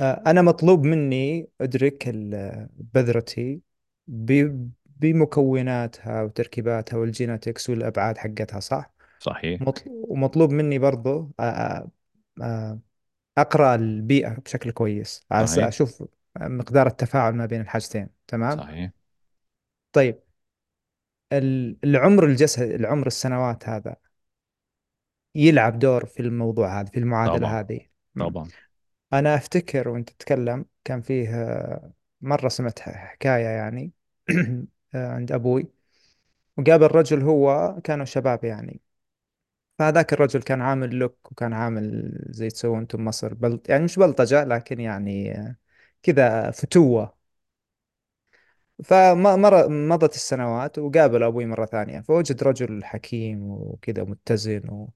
آه، 0.00 0.22
أنا 0.26 0.42
مطلوب 0.42 0.84
مني 0.86 1.48
أدرك 1.60 2.08
ال- 2.08 2.68
بذرتي 2.94 3.60
ب- 4.06 4.70
بمكوناتها 4.86 6.22
وتركيباتها 6.22 6.96
والجيناتكس 6.96 7.70
والأبعاد 7.70 8.18
حقتها 8.18 8.60
صح؟ 8.60 8.92
صحيح. 9.18 9.60
مطل- 9.60 9.90
ومطلوب 10.08 10.50
مني 10.50 10.78
برضو 10.78 11.32
آه، 11.40 11.42
آه، 11.44 11.90
آه، 12.42 12.80
أقرأ 13.38 13.74
البيئة 13.74 14.34
بشكل 14.40 14.70
كويس. 14.72 15.26
على 15.30 15.46
صحيح. 15.46 15.68
أشوف 15.68 16.04
مقدار 16.40 16.86
التفاعل 16.86 17.34
ما 17.34 17.46
بين 17.46 17.60
الحاجتين 17.60 18.08
تمام؟ 18.28 18.64
صحيح 18.66 18.92
طيب 19.92 20.20
ال- 21.32 21.76
العمر 21.84 22.24
الجسد 22.26 22.62
العمر 22.70 23.06
السنوات 23.06 23.68
هذا 23.68 23.96
يلعب 25.34 25.78
دور 25.78 26.06
في 26.06 26.20
الموضوع 26.20 26.80
هذا 26.80 26.90
في 26.90 26.98
طبعا 26.98 26.98
المعادلة 26.98 27.60
هذه. 27.60 27.80
طبعا 28.18 28.52
أنا 29.12 29.34
أفتكر 29.34 29.88
وأنت 29.88 30.10
تتكلم 30.10 30.64
كان 30.84 31.00
فيه 31.00 31.28
آه، 31.42 31.92
مرة 32.20 32.48
سمعت 32.48 32.78
حكاية 32.80 33.44
يعني 33.46 33.92
آه، 34.94 35.08
عند 35.12 35.32
أبوي 35.32 35.68
وقابل 36.58 36.86
رجل 36.86 37.22
هو 37.22 37.76
كانوا 37.84 38.04
شباب 38.04 38.44
يعني 38.44 38.80
فهذاك 39.78 40.12
الرجل 40.12 40.42
كان 40.42 40.62
عامل 40.62 40.96
لوك 40.96 41.32
وكان 41.32 41.52
عامل 41.52 42.12
زي 42.30 42.48
تسووا 42.50 42.78
أنتم 42.78 43.04
مصر 43.04 43.34
بلط 43.34 43.68
يعني 43.68 43.84
مش 43.84 43.96
بلطجة 43.98 44.44
لكن 44.44 44.80
يعني 44.80 45.34
كذا 46.04 46.50
فتوة. 46.50 47.14
فمضت 48.84 50.14
السنوات 50.14 50.78
وقابل 50.78 51.22
أبوي 51.22 51.46
مرة 51.46 51.66
ثانية 51.66 52.00
فوجد 52.00 52.42
رجل 52.42 52.84
حكيم 52.84 53.42
وكذا 53.50 54.04
متزن 54.04 54.88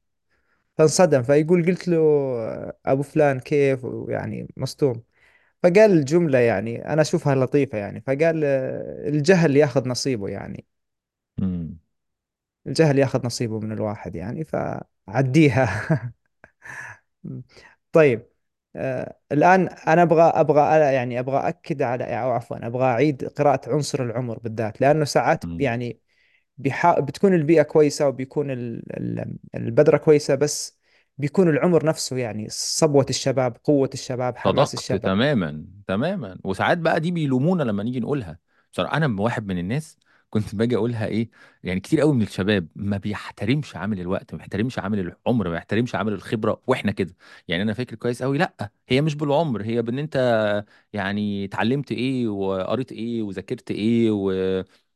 فانصدم 0.79 1.23
فيقول 1.23 1.67
قلت 1.67 1.89
له 1.89 1.99
أبو 2.87 3.03
فلان 3.03 3.41
كيف؟ 3.41 3.87
يعني 4.09 4.49
مصدوم. 4.57 5.03
فقال 5.63 5.93
الجملة 5.93 6.39
يعني 6.39 6.93
أنا 6.93 7.03
أشوفها 7.03 7.35
لطيفة 7.35 7.79
يعني 7.79 8.03
فقال 8.03 8.45
الجهل 9.09 9.57
ياخذ 9.59 9.89
نصيبه 9.89 10.29
يعني. 10.29 10.67
الجهل 12.67 12.99
ياخذ 12.99 13.27
نصيبه 13.27 13.61
من 13.61 13.73
الواحد 13.73 14.15
يعني 14.17 14.45
فعديها. 14.45 16.13
طيب 17.93 18.27
الآن 19.33 19.69
أنا 19.69 20.03
أبغى 20.03 20.23
أبغى 20.23 20.79
يعني 20.95 21.19
أبغى 21.21 21.49
اكد 21.49 21.83
على 21.83 22.05
أو 22.05 22.31
عفوا 22.31 22.67
أبغى 22.67 22.85
أعيد 22.85 23.25
قراءة 23.25 23.71
عنصر 23.75 24.03
العمر 24.03 24.39
بالذات 24.39 24.81
لأنه 24.81 25.05
ساعات 25.05 25.45
يعني 25.59 26.01
بيحا... 26.59 27.01
بتكون 27.01 27.35
البيئة 27.35 27.63
كويسة 27.63 28.09
وبيكون 28.09 28.51
ال... 28.51 28.83
ال- 28.97 29.39
البذرة 29.55 29.97
كويسة 29.97 30.35
بس 30.35 30.79
بيكون 31.19 31.49
العمر 31.49 31.87
نفسه 31.87 32.17
يعني 32.17 32.47
صبوة 32.51 33.07
الشباب 33.11 33.57
قوة 33.65 33.91
الشباب 33.95 34.37
حماس 34.37 34.69
صدقت 34.69 34.81
الشباب. 34.81 35.03
تماما 35.03 35.65
تماما. 35.87 36.39
وساعات 36.45 36.79
بقى 36.79 37.01
دي 37.01 37.11
بيلومونا 37.11 37.63
لما 37.63 37.83
نيجي 37.83 38.01
نقولها. 38.01 38.39
بصراحة 38.73 38.97
أنا 38.97 39.23
واحد 39.23 39.47
من 39.47 39.59
الناس 39.59 39.99
كنت 40.31 40.55
باجي 40.55 40.77
أقولها 40.77 41.07
إيه 41.07 41.31
يعني 41.65 41.81
كتير 41.81 42.01
قوي 42.01 42.15
من 42.15 42.23
الشباب 42.23 42.69
ما 42.77 42.97
بيحترمش 42.97 43.77
عامل 43.77 44.01
الوقت 44.01 44.33
ما 44.35 44.39
بيحترمش 44.39 44.79
عامل 44.79 44.99
العمر 45.01 45.49
ما 45.49 45.55
بيحترمش 45.55 45.95
عامل 45.95 46.13
الخبرة 46.13 46.63
وإحنا 46.67 46.93
كده. 46.93 47.15
يعني 47.49 47.63
أنا 47.63 47.75
فاكر 47.75 47.97
كويس 47.97 48.23
قوي 48.23 48.39
لأ 48.39 48.71
هي 48.89 49.01
مش 49.01 49.15
بالعمر 49.15 49.63
هي 49.63 49.83
بإن 49.83 49.99
أنت 49.99 50.17
يعني 50.93 51.45
اتعلمت 51.45 51.93
إيه 51.93 52.29
وقريت 52.29 52.93
إيه 52.93 53.23
وذاكرت 53.23 53.71
إيه 53.71 54.11
و... 54.11 54.33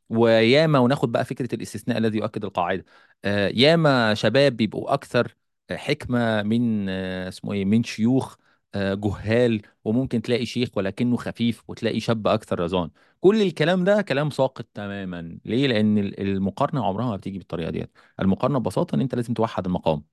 وياما 0.09 0.79
وناخد 0.79 1.11
بقى 1.11 1.25
فكرة 1.25 1.55
الاستثناء 1.55 1.97
الذي 1.97 2.17
يؤكد 2.17 2.45
القاعدة. 2.45 2.85
آه، 3.25 3.47
ياما 3.55 4.13
شباب 4.13 4.57
بيبقوا 4.57 4.93
أكثر 4.93 5.35
حكمة 5.71 6.43
من 6.43 6.89
آه، 6.89 7.27
اسمه 7.29 7.53
إيه 7.53 7.65
من 7.65 7.83
شيوخ 7.83 8.35
جهال 8.75 9.61
وممكن 9.83 10.21
تلاقي 10.21 10.45
شيخ 10.45 10.69
ولكنه 10.77 11.17
خفيف 11.17 11.63
وتلاقي 11.69 11.99
شاب 11.99 12.27
أكثر 12.27 12.59
رزان. 12.59 12.89
كل 13.21 13.41
الكلام 13.41 13.83
ده 13.83 14.01
كلام 14.01 14.29
ساقط 14.29 14.65
تماما. 14.73 15.39
ليه؟ 15.45 15.67
لأن 15.67 15.97
ال- 15.97 16.19
المقارنة 16.19 16.85
عمرها 16.85 17.05
ما 17.05 17.15
بتيجي 17.15 17.37
بالطريقة 17.37 17.69
ديت. 17.71 17.91
المقارنة 18.19 18.59
ببساطة 18.59 18.95
إن 18.95 19.01
أنت 19.01 19.15
لازم 19.15 19.33
توحد 19.33 19.65
المقام. 19.65 20.03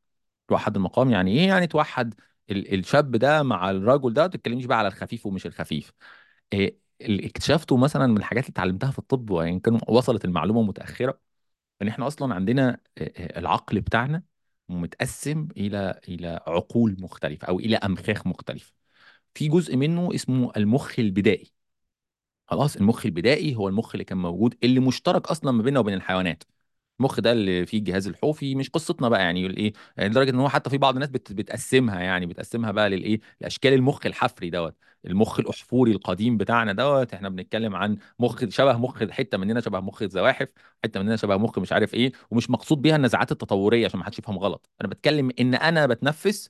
توحد 0.49 0.77
المقام 0.77 1.11
يعني 1.11 1.33
إيه؟ 1.40 1.49
يعني 1.49 1.66
توحد 1.66 2.14
ال- 2.51 2.75
الشاب 2.81 3.16
ده 3.16 3.42
مع 3.42 3.70
الرجل 3.70 4.12
ده 4.14 4.23
ما 4.23 4.29
تتكلمش 4.29 4.66
بقى 4.66 4.79
على 4.79 4.88
الخفيف 4.88 5.27
ومش 5.27 5.46
الخفيف. 5.46 5.92
إيه 6.53 6.79
اللي 7.01 7.27
اكتشفته 7.27 7.77
مثلا 7.77 8.07
من 8.07 8.16
الحاجات 8.16 8.44
اللي 8.44 8.53
اتعلمتها 8.53 8.90
في 8.90 8.99
الطب 8.99 9.31
وإن 9.31 9.61
كان 9.61 9.81
وصلت 9.88 10.25
المعلومة 10.25 10.62
متأخرة 10.62 11.20
إن 11.83 11.88
إحنا 11.88 12.07
أصلا 12.07 12.35
عندنا 12.35 12.81
آه، 12.99 13.12
آه، 13.16 13.38
العقل 13.40 13.81
بتاعنا 13.81 14.23
متقسم 14.76 15.48
إلى 15.56 16.00
إلى 16.09 16.40
عقول 16.46 16.96
مختلفة 17.00 17.48
أو 17.48 17.59
إلى 17.59 17.76
امخاخ 17.76 18.26
مختلفة. 18.26 18.72
في 19.35 19.48
جزء 19.48 19.76
منه 19.76 20.14
اسمه 20.14 20.52
المخ 20.56 20.98
البدائي. 20.98 21.52
خلاص 22.48 22.76
المخ 22.76 23.06
البدائي 23.06 23.54
هو 23.56 23.68
المخ 23.68 23.90
اللي 23.94 24.04
كان 24.04 24.18
موجود 24.18 24.56
اللي 24.64 24.80
مشترك 24.80 25.26
أصلا 25.26 25.52
ما 25.52 25.62
بيننا 25.62 25.80
وبين 25.80 25.94
الحيوانات. 25.94 26.44
المخ 27.00 27.20
ده 27.20 27.32
اللي 27.32 27.66
فيه 27.66 27.78
الجهاز 27.78 28.06
الحوفي 28.08 28.54
مش 28.54 28.70
قصتنا 28.70 29.08
بقى 29.08 29.20
يعني 29.20 29.46
إيه 29.58 29.72
يعني 29.96 30.10
لدرجة 30.10 30.30
إن 30.30 30.34
هو 30.40 30.48
حتى 30.48 30.70
في 30.70 30.78
بعض 30.78 30.94
الناس 30.94 31.08
بت 31.10 31.32
بتقسمها 31.32 32.00
يعني 32.00 32.26
بتقسمها 32.26 32.70
بقى 32.72 32.88
للإيه 32.90 33.20
لأشكال 33.40 33.72
المخ 33.72 34.06
الحفري 34.06 34.50
دوت 34.50 34.76
المخ 35.06 35.40
الأحفوري 35.40 35.92
القديم 35.92 36.36
بتاعنا 36.36 36.72
دوت 36.72 37.14
إحنا 37.14 37.28
بنتكلم 37.28 37.76
عن 37.76 37.96
مخ 38.18 38.44
شبه 38.48 38.72
مخ 38.76 39.04
حتة 39.10 39.38
مننا 39.38 39.60
شبه 39.60 39.80
مخ 39.80 40.02
الزواحف 40.02 40.48
حتة 40.84 41.00
مننا 41.00 41.16
شبه 41.16 41.36
مخ 41.36 41.58
مش 41.58 41.72
عارف 41.72 41.94
إيه 41.94 42.12
ومش 42.30 42.50
مقصود 42.50 42.82
بيها 42.82 42.96
النزعات 42.96 43.32
التطورية 43.32 43.86
عشان 43.86 43.98
ما 43.98 44.04
حدش 44.06 44.18
يفهم 44.18 44.38
غلط. 44.38 44.70
أنا 44.80 44.88
بتكلم 44.88 45.30
إن 45.40 45.54
أنا 45.54 45.86
بتنفس 45.86 46.48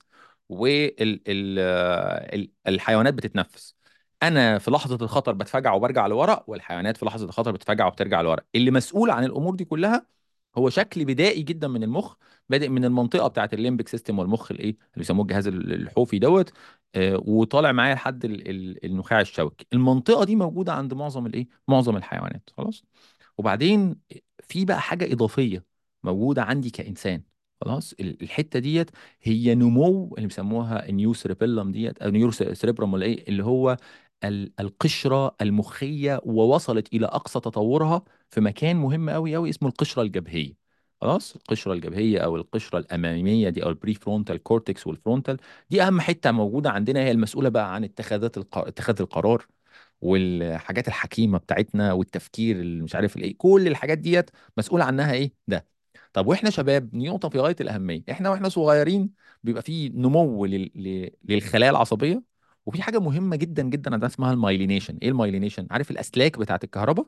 والحيوانات 0.49 3.13
بتتنفس. 3.13 3.75
أنا 4.23 4.57
في 4.59 4.71
لحظة 4.71 5.05
الخطر 5.05 5.31
بتفزع 5.31 5.73
وبرجع 5.73 6.07
لورا 6.07 6.43
والحيوانات 6.47 6.97
في 6.97 7.05
لحظة 7.05 7.25
الخطر 7.25 7.51
بتفزع 7.51 7.87
وبترجع 7.87 8.21
لورا. 8.21 8.41
اللي 8.55 8.71
مسؤول 8.71 9.09
عن 9.11 9.23
الأمور 9.23 9.55
دي 9.55 9.65
كلها 9.65 10.05
هو 10.57 10.69
شكل 10.69 11.05
بدائي 11.05 11.41
جدا 11.43 11.67
من 11.67 11.83
المخ 11.83 12.15
بادئ 12.49 12.69
من 12.69 12.85
المنطقة 12.85 13.27
بتاعه 13.27 13.49
ال 13.53 13.58
limbic 13.58 13.87
system 13.87 14.19
والمخ 14.19 14.51
الايه 14.51 14.69
اللي 14.69 14.77
بيسموه 14.97 15.21
الجهاز 15.21 15.47
ال- 15.47 15.73
الحوفي 15.73 16.19
دوت 16.19 16.51
آه، 16.95 17.17
وطالع 17.25 17.71
معايا 17.71 17.95
لحد 17.95 18.25
ال- 18.25 18.49
ال- 18.49 18.85
النخاع 18.85 19.21
الشوكي. 19.21 19.65
المنطقة 19.73 20.23
دي 20.23 20.35
موجودة 20.35 20.73
عند 20.73 20.93
معظم 20.93 21.25
الإيه 21.25 21.47
معظم 21.67 21.97
الحيوانات 21.97 22.49
خلاص. 22.57 22.83
وبعدين 23.37 23.95
في 24.43 24.65
بقى 24.65 24.81
حاجة 24.81 25.13
إضافية 25.13 25.65
موجودة 26.03 26.43
عندي 26.43 26.69
كإنسان 26.69 27.23
خلاص. 27.61 27.93
ال- 27.99 28.23
الحتة 28.23 28.59
ديت 28.59 28.91
هي 29.21 29.55
نمو 29.55 30.15
اللي 30.17 30.27
بيسموها 30.27 30.89
ال 30.89 31.13
neocerebellum 31.13 31.71
ديت 31.71 31.97
أو 32.01 32.09
neocerebrum 32.09 32.93
ولا 32.93 33.05
إيه 33.05 33.27
اللي 33.27 33.43
هو 33.43 33.77
ال- 34.23 34.51
القشرة 34.59 35.35
المخية 35.41 36.21
ووصلت 36.25 36.93
إلى 36.93 37.05
أقصى 37.05 37.39
تطورها 37.39 38.03
في 38.29 38.41
مكان 38.41 38.75
مهم 38.75 39.09
قوي 39.09 39.35
قوي 39.35 39.49
اسمه 39.49 39.69
القشرة 39.69 40.01
الجبهية. 40.01 40.53
خلاص؟ 41.01 41.35
القشرة 41.35 41.73
الجبهية 41.73 42.19
أو 42.19 42.35
القشرة 42.35 42.77
الأمامية 42.79 43.49
دي 43.49 43.63
أو 43.63 43.69
ال 43.69 43.93
prefrontal 43.93 44.43
cortex 44.43 44.87
وال 44.87 44.98
frontal 44.98 45.37
دي 45.69 45.81
أهم 45.83 46.01
حتة 46.01 46.31
موجودة 46.31 46.69
عندنا 46.69 46.99
هي 46.99 47.11
المسؤولة 47.11 47.49
بقى 47.49 47.75
عن 47.75 47.83
اتخاذات 47.83 48.37
الق... 48.37 48.57
اتخاذ 48.57 48.95
القرار 49.01 49.45
والحاجات 50.01 50.87
الحكيمة 50.87 51.37
بتاعتنا 51.37 51.93
والتفكير 51.93 52.59
اللي 52.59 52.83
مش 52.83 52.95
عارف 52.95 53.17
الايه 53.17 53.35
كل 53.37 53.67
الحاجات 53.67 53.97
ديت 53.97 54.29
مسؤول 54.57 54.81
عنها 54.81 55.13
إيه؟ 55.13 55.33
ده. 55.47 55.67
طب 56.13 56.27
وإحنا 56.27 56.49
شباب 56.49 56.95
نقطة 56.95 57.29
في 57.29 57.39
غاية 57.39 57.55
الأهمية 57.61 58.03
إحنا 58.11 58.29
وإحنا 58.29 58.49
صغيرين 58.49 59.09
بيبقى 59.43 59.61
في 59.63 59.89
نمو 59.89 60.45
للخلايا 61.25 61.71
العصبية؟ 61.71 62.30
وفي 62.65 62.81
حاجة 62.81 62.99
مهمة 62.99 63.35
جدا 63.35 63.63
جدا 63.63 63.93
عندنا 63.93 64.07
اسمها 64.07 64.33
ال 64.33 64.38
myelination. 64.38 64.97
إيه 65.01 65.09
ال 65.09 65.13
myelination؟ 65.13 65.67
عارف 65.71 65.91
الأسلاك 65.91 66.39
بتاعت 66.39 66.63
الكهرباء؟ 66.63 67.05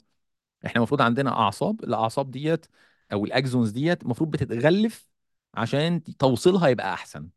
إحنا 0.66 0.78
المفروض 0.78 1.02
عندنا 1.02 1.30
أعصاب 1.40 1.84
الأعصاب 1.84 2.32
ديت 2.32 2.66
أو 3.14 3.26
ال 3.26 3.33
axons 3.33 3.70
ديت 3.72 4.04
المفروض 4.04 4.32
بتتغلف 4.32 5.10
عشان 5.54 6.04
توصيلها 6.04 6.68
يبقى 6.68 6.94
أحسن. 6.94 7.30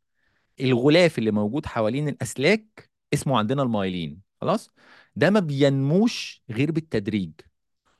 الغلاف 0.61 1.17
اللي 1.19 1.31
موجود 1.31 1.65
حوالين 1.65 2.09
الأسلاك 2.09 2.89
اسمه 3.13 3.37
عندنا 3.37 3.63
المايلين. 3.63 4.21
خلاص؟ 4.41 4.69
ده 5.15 5.29
ما 5.29 5.39
بينموش 5.39 6.43
غير 6.51 6.71
بالتدريج. 6.71 7.31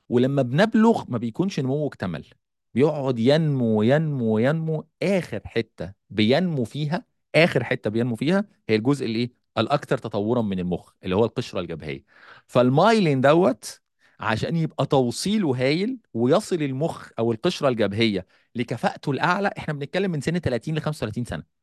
ولما 0.09 0.41
بنبلغ 0.41 1.03
ما 1.07 1.17
بيكونش 1.17 1.59
نموه 1.59 1.87
اكتمل 1.87 2.25
بيقعد 2.73 3.19
ينمو 3.19 3.81
ينمو 3.83 4.37
ينمو 4.39 4.87
آخر 5.03 5.41
حتة 5.45 5.93
بينمو 6.09 6.63
فيها 6.63 7.05
آخر 7.35 7.63
حتة 7.63 7.89
بينمو 7.89 8.15
فيها 8.15 8.45
هي 8.69 8.75
الجزء 8.75 9.05
الايه 9.05 9.31
الاكثر 9.57 9.97
تطورا 9.97 10.41
من 10.41 10.59
المخ 10.59 10.91
اللي 11.03 11.15
هو 11.15 11.25
القشرة 11.25 11.59
الجبهية. 11.59 12.03
فالمايلين 12.47 13.21
دوت 13.21 13.81
عشان 14.19 14.55
يبقى 14.55 14.85
توصيله 14.85 15.55
هايل 15.57 15.97
ويصل 16.13 16.55
المخ 16.55 17.09
أو 17.19 17.31
القشرة 17.31 17.69
الجبهية 17.69 18.25
لكفاءته 18.55 19.11
الأعلى 19.11 19.51
إحنا 19.57 19.73
بنتكلم 19.73 20.11
من 20.11 20.21
سن 20.21 20.39
30 20.39 20.75
ل 20.75 20.81
35 20.81 21.25
سنة. 21.25 21.57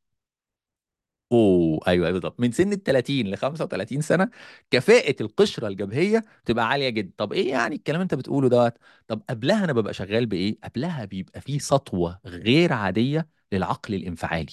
أوه 1.33 1.80
أيوه 1.88 2.07
أيوه 2.07 2.12
بالظبط 2.18 2.40
من 2.40 2.52
سن 2.52 2.72
ال 2.72 2.83
30 2.83 3.26
ل 3.26 3.37
35 3.37 4.00
سنة 4.00 4.30
كفاءة 4.70 5.16
القشرة 5.22 5.68
الجبهية 5.68 6.24
بتبقى 6.44 6.68
عالية 6.68 6.88
جدا. 6.88 7.12
طب 7.16 7.33
إيه 7.33 7.50
يعني 7.50 7.74
الكلام 7.76 8.00
أنت 8.00 8.14
بتقوله 8.14 8.48
دوت؟ 8.48 8.72
طب 9.09 9.22
قبلها 9.30 9.64
أنا 9.64 9.72
ببقى 9.72 9.94
شغال 9.94 10.26
بإيه؟ 10.26 10.59
قبلها 10.64 11.04
بيبقى 11.04 11.40
في 11.40 11.59
سطوة 11.59 12.20
غير 12.26 12.72
عادية 12.72 13.28
للعقل 13.52 13.94
الانفعالي. 13.94 14.52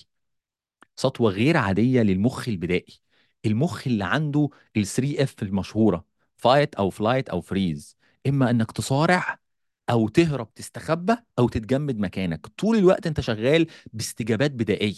سطوة 0.96 1.32
غير 1.32 1.58
عادية 1.58 2.02
للمخ 2.02 2.48
البدائي. 2.50 3.02
المخ 3.46 3.88
اللي 3.88 4.04
عنده 4.06 4.50
ال 4.78 4.86
3 4.88 5.24
F 5.24 5.36
المشهورة 5.44 6.06
fight 6.38 6.76
أو 6.76 6.90
flight 6.90 7.30
أو 7.30 7.42
freeze 7.42 7.98
إما 8.28 8.50
إنك 8.50 8.72
تصارع 8.72 9.40
أو 9.90 10.08
تهرب 10.08 10.54
تستخبى 10.54 11.16
أو 11.40 11.50
تتجمد 11.50 11.98
مكانك. 12.00 12.48
طول 12.48 12.78
الوقت 12.78 13.08
أنت 13.08 13.22
شغال 13.22 13.68
باستجابات 13.94 14.52
بدائية. 14.52 14.96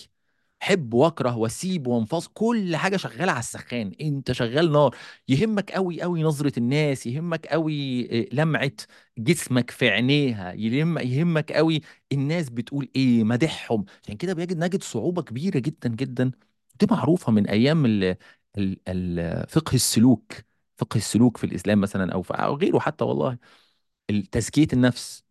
حب 0.59 0.93
وأكره 0.93 1.37
واسيب 1.37 1.87
وانفصل 1.87 2.31
كل 2.33 2.75
حاجة 2.75 2.97
شغالة 2.97 3.31
على 3.31 3.39
السخان. 3.39 3.91
أنت 4.01 4.31
شغال 4.31 4.71
نار. 4.71 4.95
يهمك 5.27 5.71
قوي 5.71 6.01
قوي 6.01 6.23
نظرة 6.23 6.59
الناس 6.59 7.07
يهمك 7.07 7.47
قوي 7.47 8.03
آه، 8.21 8.27
لمعة 8.35 8.71
جسمك 9.17 9.71
في 9.71 9.89
عينيها. 9.89 10.53
يهم 10.53 10.97
يهمك 10.97 11.51
قوي 11.51 11.81
الناس 12.11 12.49
بتقول 12.49 12.89
إيه 12.95 13.23
مدحهم. 13.23 13.85
عشان 14.03 14.17
كده 14.17 14.33
بيجد 14.33 14.57
نجد 14.57 14.83
صعوبة 14.83 15.21
كبيرة 15.21 15.59
جدا 15.59 15.89
جدا. 15.89 16.31
دي 16.79 16.87
معروفة 16.91 17.31
من 17.31 17.47
أيام 17.47 17.85
ال 17.85 18.17
ال 18.87 19.47
فقه 19.49 19.75
السلوك 19.75 20.33
فقه 20.77 20.97
السلوك 20.97 21.37
في 21.37 21.43
الإسلام 21.43 21.81
مثلا 21.81 22.13
أو 22.13 22.21
في 22.21 22.33
غيره 22.33 22.79
حتى 22.79 23.03
والله 23.05 23.37
تزكية 24.31 24.67
النفس. 24.73 25.23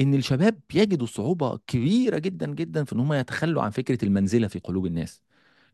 إن 0.00 0.14
الشباب 0.14 0.60
بيجدوا 0.70 1.06
صعوبة 1.06 1.58
كبيرة 1.66 2.18
جدا 2.18 2.46
جدا 2.54 2.84
في 2.84 2.92
إن 2.92 3.00
هم 3.00 3.12
يتخلوا 3.12 3.62
عن 3.62 3.70
فكرة 3.70 4.04
المنزلة 4.04 4.48
في 4.48 4.58
قلوب 4.58 4.86
الناس. 4.86 5.22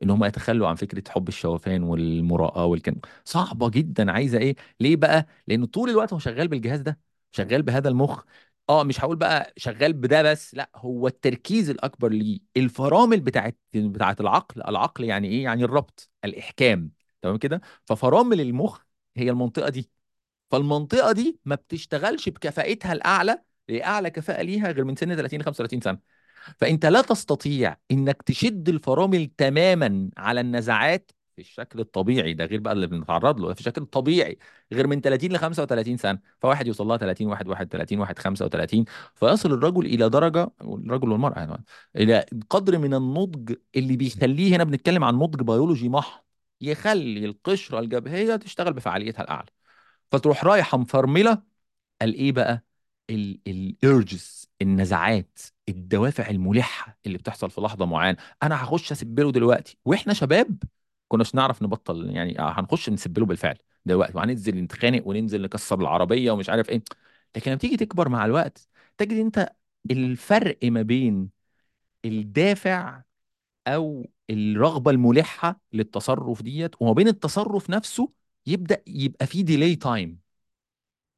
إن 0.03 0.11
هم 0.11 0.25
يتخلوا 0.25 0.69
عن 0.69 0.75
فكرة 0.77 1.05
حب 1.13 1.29
الشوفان 1.29 1.83
والمراءة 1.83 2.65
والكلام. 2.67 3.01
صعبة 3.25 3.71
جدا. 3.71 4.13
عايزة 4.13 4.39
إيه؟ 4.39 4.57
ليه 4.81 4.97
بقى؟ 4.97 5.27
لأنه 5.49 5.67
طول 5.67 5.91
الوقت 5.91 6.13
هو 6.13 6.19
شغال 6.19 6.49
بالجهاز 6.49 6.81
ده 6.81 7.01
شغال 7.33 7.63
بهذا 7.63 7.89
المخ. 7.89 8.25
آه 8.69 8.85
مش 8.85 9.01
هقول 9.01 9.17
بقى 9.17 9.53
شغال 9.57 9.93
بده 9.93 10.23
بس 10.23 10.55
لأ 10.55 10.71
هو 10.77 11.07
التركيز 11.07 11.71
الأكبر 11.71 12.09
ليه. 12.13 12.41
الفرامل 12.57 13.21
بتاعت 13.21 13.59
بتاعت 13.75 14.21
العقل 14.21 14.63
العقل 14.69 15.05
يعني 15.05 15.29
إيه؟ 15.29 15.45
يعني 15.45 15.65
الربط 15.65 16.11
الإحكام 16.25 16.91
تمام 17.23 17.37
كده؟ 17.39 17.61
ففرامل 17.85 18.41
المخ 18.41 18.81
هي 19.17 19.31
المنطقة 19.31 19.69
دي. 19.69 19.91
فالمنطقة 20.51 21.13
دي 21.13 21.41
ما 21.45 21.55
بتشتغلش 21.55 22.29
بكفاءتها 22.29 22.93
الأعلى 22.93 23.43
لاعلى 23.69 24.11
كفاءة 24.11 24.43
ليها 24.43 24.73
غير 24.73 24.85
من 24.85 24.97
سن 24.97 25.17
30 25.17 25.41
ل 25.41 25.45
35 25.45 25.81
سنة. 25.81 25.99
فأنت 26.59 26.87
لا 26.87 27.03
تستطيع 27.03 27.77
إنك 27.91 28.23
تشد 28.23 28.69
الفرامل 28.69 29.27
تماما 29.39 30.11
على 30.17 30.41
النزعات 30.41 31.11
في 31.37 31.43
الشكل 31.43 31.81
الطبيعي 31.81 32.35
ده 32.35 32.45
غير 32.45 32.61
بقى 32.61 32.73
اللي 32.73 32.87
بنتعرض 32.87 33.41
له 33.41 33.55
في 33.55 33.61
الشكل 33.61 33.83
الطبيعي 33.83 34.39
غير 34.73 34.87
من 34.87 35.01
30 35.01 35.33
ل 35.33 35.39
35 35.39 35.97
سنة 35.97 36.19
فواحد 36.41 36.67
يوصل 36.67 36.87
لها 36.87 36.97
30 36.97 37.27
واحد 37.27 37.49
31 37.49 37.99
واحد 37.99 38.19
35 38.19 38.85
فيصل 39.15 39.53
الرجل 39.53 39.87
إلى 39.87 40.09
درجة 40.09 40.51
الرجل 40.63 41.09
والمرأة 41.13 41.39
يعني 41.39 41.65
إلى 41.97 42.27
قدر 42.51 42.79
من 42.79 42.95
النضج 42.95 43.55
اللي 43.77 43.97
بيخليه 43.97 44.57
هنا 44.57 44.65
بنتكلم 44.65 45.05
عن 45.05 45.15
نضج 45.15 45.43
بيولوجي 45.43 45.89
محض 45.89 46.21
يخلي 46.61 47.25
القشرة 47.27 47.81
الجبهية 47.81 48.37
تشتغل 48.37 48.73
بفعاليتها 48.73 49.23
الأعلى. 49.23 49.49
فتروح 50.13 50.45
رايحة 50.45 50.79
مفرملة 50.79 51.43
قال 52.01 52.15
إيه 52.15 52.33
بقى؟ 52.33 52.65
الارجز 53.11 54.49
النزعات 54.63 55.39
الدوافع 55.69 56.31
الملحة 56.31 56.99
اللي 57.07 57.19
بتحصل 57.19 57.51
في 57.51 57.61
لحظة 57.61 57.87
معينة. 57.87 58.19
أنا 58.43 58.65
هخش 58.65 58.93
اسبله 58.93 59.33
دلوقتي. 59.33 59.79
وإحنا 59.85 60.13
شباب 60.15 60.59
كناش 61.09 61.35
نعرف 61.35 61.63
نبطل 61.63 62.11
يعني 62.11 62.37
هنخش 62.39 62.91
نسبله 62.91 63.27
بالفعل 63.27 63.59
دلوقتي 63.85 64.19
وهننزل 64.19 64.57
نتخانق 64.57 65.07
وننزل 65.09 65.43
نكسر 65.43 65.81
العربية 65.81 66.31
ومش 66.33 66.51
عارف 66.51 66.71
إيه. 66.71 66.83
لكن 67.37 67.51
لما 67.51 67.59
تيجي 67.61 67.77
تكبر 67.77 68.09
مع 68.09 68.25
الوقت 68.25 68.69
تجد 68.99 69.13
أنت 69.19 69.53
الفرق 69.91 70.59
ما 70.65 70.83
بين 70.83 71.31
الدافع 72.05 73.03
أو 73.67 74.11
الرغبة 74.31 74.91
الملحة 74.91 75.61
للتصرف 75.73 76.43
ديت 76.43 76.75
وما 76.83 76.93
بين 76.93 77.09
التصرف 77.09 77.71
نفسه 77.71 78.13
يبدأ 78.47 78.83
يبقى 78.87 79.27
فيه 79.27 79.45
delay 79.45 79.77
time 79.77 80.21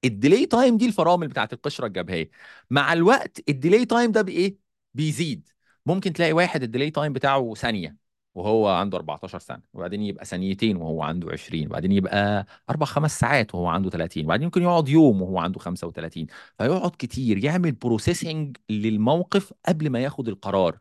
ال 0.05 0.12
delay 0.12 0.47
time 0.47 0.77
دي 0.77 0.87
الفرامل 0.87 1.29
بتاعت 1.29 1.53
القشرة 1.53 1.87
الجبهية. 1.87 2.31
مع 2.71 2.93
الوقت 2.93 3.49
ال 3.49 3.55
delay 3.55 3.85
time 3.87 4.13
ده 4.13 4.23
بإيه؟ 4.23 4.57
بيزيد. 4.95 5.49
ممكن 5.87 6.13
تلاقي 6.13 6.33
واحد 6.33 6.63
ال 6.63 6.68
delay 6.68 6.91
time 6.91 7.13
بتاعه 7.13 7.55
ثانية. 7.55 8.08
وهو 8.39 8.69
عنده 8.69 8.97
14 8.99 9.39
سنة 9.39 9.63
وبعدين 9.75 10.03
يبقى 10.03 10.25
ثانيتين 10.25 10.77
وهو 10.77 11.03
عنده 11.03 11.33
20 11.33 11.67
وبعدين 11.67 11.93
يبقى 11.93 12.47
أربع 12.71 12.87
خمس 12.87 13.21
ساعات 13.21 13.55
وهو 13.55 13.67
عنده 13.67 13.91
30 13.91 14.25
وبعدين 14.25 14.45
يمكن 14.45 14.63
يقعد 14.63 14.89
يوم 14.89 15.23
وهو 15.23 15.39
عنده 15.39 15.61
35 15.61 16.27
فيقعد 16.59 16.91
كتير 16.99 17.45
يعمل 17.45 17.73
processing 17.73 18.57
للموقف 18.71 19.53
قبل 19.69 19.91
ما 19.91 20.01
ياخد 20.01 20.29
القرار. 20.29 20.79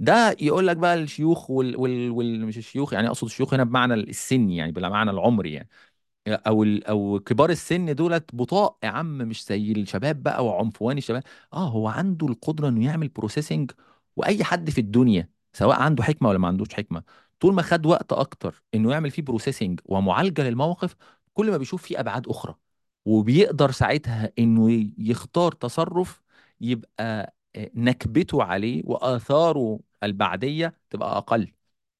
ده 0.00 0.36
يقول 0.40 0.66
لك 0.66 0.76
بقى 0.76 0.94
الشيوخ 0.94 1.50
وال, 1.50 1.76
وال, 1.76 2.10
وال 2.10 2.46
مش 2.46 2.58
الشيوخ 2.58 2.92
يعني 2.92 3.08
أقصد 3.08 3.24
الشيوخ 3.24 3.54
هنا 3.54 3.64
بمعنى 3.64 3.94
السن 3.94 4.50
يعني 4.50 4.72
بالمعنى 4.72 5.10
العمري 5.10 5.52
يعني. 5.52 5.68
أو 6.28 6.62
ال... 6.62 6.84
أو 6.86 7.20
كبار 7.20 7.50
السن 7.50 7.94
دولت 7.94 8.34
بطاء 8.34 8.78
يا 8.84 8.88
عم 8.88 9.18
مش 9.18 9.44
زي 9.46 9.72
الشباب 9.72 10.22
بقى 10.22 10.46
وعنفوان 10.46 10.98
الشباب. 10.98 11.22
آه 11.52 11.68
هو 11.68 11.88
عنده 11.88 12.26
القدرة 12.26 12.68
إنه 12.68 12.84
يعمل 12.86 13.08
processing 13.08 13.70
وأي 14.16 14.44
حد 14.44 14.70
في 14.70 14.80
الدنيا 14.80 15.28
سواء 15.52 15.80
عنده 15.80 16.02
حكمة 16.02 16.28
ولا 16.28 16.38
ما 16.38 16.48
عندوش 16.48 16.74
حكمة. 16.74 17.02
طول 17.40 17.54
ما 17.54 17.62
خد 17.62 17.86
وقت 17.86 18.12
أكتر 18.12 18.62
إنه 18.74 18.92
يعمل 18.92 19.10
فيه 19.10 19.22
processing 19.22 19.80
ومعالجة 19.84 20.42
للموقف 20.42 20.96
كل 21.34 21.50
ما 21.50 21.56
بيشوف 21.56 21.82
فيه 21.82 22.00
أبعاد 22.00 22.28
أخرى. 22.28 22.54
وبيقدر 23.04 23.70
ساعتها 23.70 24.32
إنه 24.38 24.90
يختار 24.98 25.52
تصرف 25.52 26.22
يبقى 26.60 27.34
نكبته 27.74 28.42
عليه 28.42 28.82
وآثاره 28.86 29.80
البعدية 30.02 30.74
تبقى 30.90 31.16
أقل. 31.18 31.52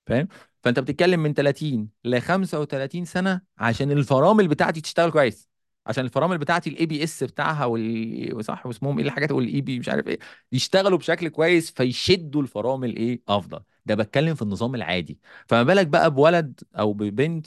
فاهم؟ 0.07 0.29
فأنت 0.63 0.79
بتتكلم 0.81 1.21
من 1.21 1.35
30 1.35 1.91
ل 2.05 2.21
35 2.21 3.05
سنة 3.05 3.41
عشان 3.59 3.91
الفرامل 3.93 4.49
بتاعتي 4.49 4.81
تشتغل 4.81 5.11
كويس. 5.11 5.50
عشان 5.87 6.05
الفرامل 6.05 6.39
بتاعتي 6.39 6.71
ال 6.71 6.87
ABS 6.87 7.25
بتاعها 7.25 7.65
وال 7.65 8.45
صح 8.45 8.67
واسمهم 8.67 8.99
إيه 8.99 9.05
الحاجات 9.07 9.33
وال 9.33 9.61
AB 9.61 9.79
مش 9.79 9.89
عارف 9.89 10.09
إيه 10.09 10.19
يشتغلوا 10.53 10.99
بشكل 10.99 11.29
كويس 11.29 11.71
فيشدوا 11.71 12.43
الفرامل 12.43 12.97
إيه 12.97 13.23
أفضل. 13.29 13.61
ده 13.87 13.95
بتكلم 13.95 14.35
في 14.35 14.43
النظام 14.43 14.75
العادي. 14.75 15.19
فما 15.47 15.63
بالك 15.63 15.87
بقى 15.87 16.11
بولد 16.11 16.61
أو 16.79 16.93
ببنت 16.93 17.47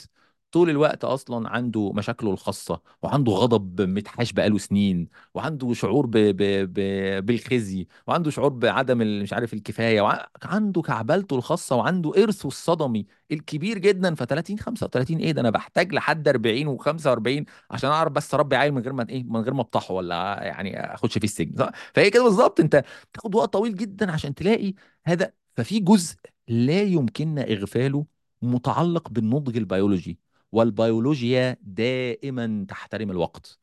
طول 0.54 0.70
الوقت 0.70 1.04
أصلا 1.04 1.48
عنده 1.48 1.92
مشاكله 1.92 2.30
الخاصة 2.30 2.80
وعنده 3.02 3.32
غضب 3.32 3.80
متحاش 3.82 4.32
بقاله 4.32 4.58
سنين 4.58 5.08
وعنده 5.34 5.72
شعور 5.74 6.06
ب... 6.06 6.12
ب... 6.16 6.42
ب... 6.74 6.80
بالخزي 7.26 7.86
وعنده 8.06 8.30
شعور 8.30 8.48
بعدم 8.48 8.98
مش 9.22 9.32
عارف 9.32 9.54
الكفاية 9.54 10.00
وعنده 10.00 10.82
كعبلته 10.82 11.36
الخاصة 11.36 11.76
وعنده 11.76 12.12
إرثه 12.22 12.46
الصدمي 12.46 13.06
الكبير 13.32 13.78
جدا 13.78 14.14
ف 14.14 14.22
30 14.22 14.58
35 14.58 15.18
إيه 15.18 15.32
ده 15.32 15.40
أنا 15.40 15.50
بحتاج 15.50 15.92
لحد 15.94 16.28
40 16.28 16.78
و45 16.78 17.44
عشان 17.70 17.90
أعرف 17.90 18.12
بس 18.12 18.34
أربي 18.34 18.56
عيل 18.56 18.72
من 18.72 18.82
غير 18.82 18.92
ما 18.92 19.06
إيه 19.08 19.24
من 19.24 19.40
غير 19.40 19.54
ما 19.54 19.60
أبطحه 19.60 19.94
ولا 19.94 20.38
يعني 20.42 20.94
أخش 20.94 21.18
فيه 21.18 21.24
السجن؟ 21.28 21.70
فهي 21.94 22.10
كده 22.10 22.24
بالظبط 22.24 22.60
أنت 22.60 22.84
تاخد 23.12 23.34
وقت 23.34 23.52
طويل 23.52 23.76
جدا 23.76 24.12
عشان 24.12 24.34
تلاقي 24.34 24.74
هذا 25.04 25.32
ففي 25.56 25.80
جزء 25.80 26.16
لا 26.48 26.82
يمكننا 26.82 27.42
إغفاله 27.52 28.06
متعلق 28.42 29.08
بالنضج 29.08 29.56
البيولوجي 29.56 30.18
والبيولوجيا 30.54 31.56
دائما 31.62 32.66
تحترم 32.68 33.10
الوقت 33.10 33.58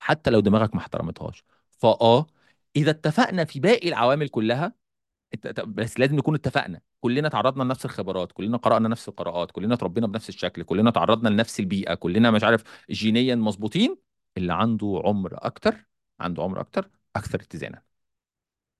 حتى 0.00 0.30
لو 0.30 0.40
دماغك 0.40 0.74
ما 0.74 0.80
احترمتهاش. 0.80 1.44
فآه 1.70 2.26
إذا 2.76 2.90
اتفقنا 2.90 3.44
في 3.44 3.60
باقي 3.60 3.88
العوامل 3.88 4.28
كلها 4.28 4.74
بس 5.66 6.00
لازم 6.00 6.16
نكون 6.16 6.34
اتفقنا. 6.34 6.80
كلنا 7.00 7.28
تعرضنا 7.28 7.62
لنفس 7.62 7.84
الخبرات 7.84 8.32
كلنا 8.32 8.56
قرأنا 8.56 8.88
نفس 8.88 9.08
القراءات 9.08 9.50
كلنا 9.50 9.74
اتربينا 9.74 10.06
بنفس 10.06 10.28
الشكل 10.28 10.62
كلنا 10.62 10.90
تعرضنا 10.90 11.28
لنفس 11.28 11.60
البيئة 11.60 11.94
كلنا 11.94 12.30
مش 12.30 12.44
عارف 12.44 12.64
جينيا 12.90 13.34
مظبوطين. 13.34 13.96
اللي 14.36 14.52
عنده 14.54 15.02
عمر 15.04 15.34
أكتر 15.34 15.86
عنده 16.20 16.42
عمر 16.42 16.60
أكتر 16.60 16.90
أكثر 17.16 17.40
اتزانا. 17.40 17.82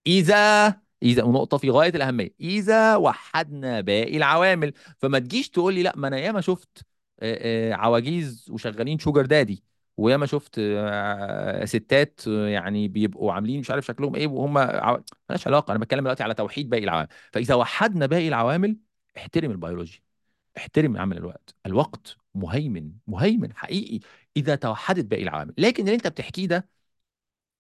إذا 0.06 0.68
إذا 1.02 1.22
ونقطة 1.22 1.56
في 1.58 1.70
غاية 1.70 1.90
الأهمية. 1.90 2.34
إذا 2.40 2.96
وحدنا 2.96 3.80
باقي 3.80 4.16
العوامل 4.16 4.72
فما 4.98 5.18
تجيش 5.18 5.50
تقول 5.50 5.74
لي 5.74 5.82
لا 5.82 5.92
ما 5.96 6.08
أنا 6.08 6.18
ياما 6.18 6.40
شفت 6.40 6.86
عواجيز 7.72 8.46
وشغالين 8.50 8.98
sugar 8.98 9.26
daddy 9.26 9.64
وياما 9.96 10.26
شفت 10.26 10.56
آه، 10.58 11.64
ستات 11.64 12.20
آه، 12.28 12.48
يعني 12.48 12.88
بيبقوا 12.88 13.32
عاملين 13.32 13.60
مش 13.60 13.70
عارف 13.70 13.86
شكلهم 13.86 14.14
إيه 14.14 14.26
وهم 14.26 14.58
عو... 14.58 15.02
مالهاش 15.28 15.46
علاقة. 15.46 15.70
أنا 15.70 15.78
بتكلم 15.78 16.00
دلوقتي 16.00 16.22
على 16.22 16.34
توحيد 16.34 16.68
باقي 16.70 16.84
العوامل. 16.84 17.08
فإذا 17.32 17.54
وحدنا 17.54 18.06
باقي 18.06 18.28
العوامل 18.28 18.76
احترم 19.16 19.50
البيولوجي. 19.50 20.02
احترم 20.58 20.96
عامل 20.98 21.16
الوقت. 21.18 21.54
الوقت 21.66 22.16
مهيمن 22.34 22.92
مهيمن 23.06 23.54
حقيقي 23.56 24.00
إذا 24.36 24.54
توحدت 24.56 25.04
باقي 25.06 25.22
العوامل. 25.22 25.54
لكن 25.58 25.84
اللي 25.84 25.94
أنت 25.94 26.06
بتحكيه 26.08 26.46
ده 26.48 26.68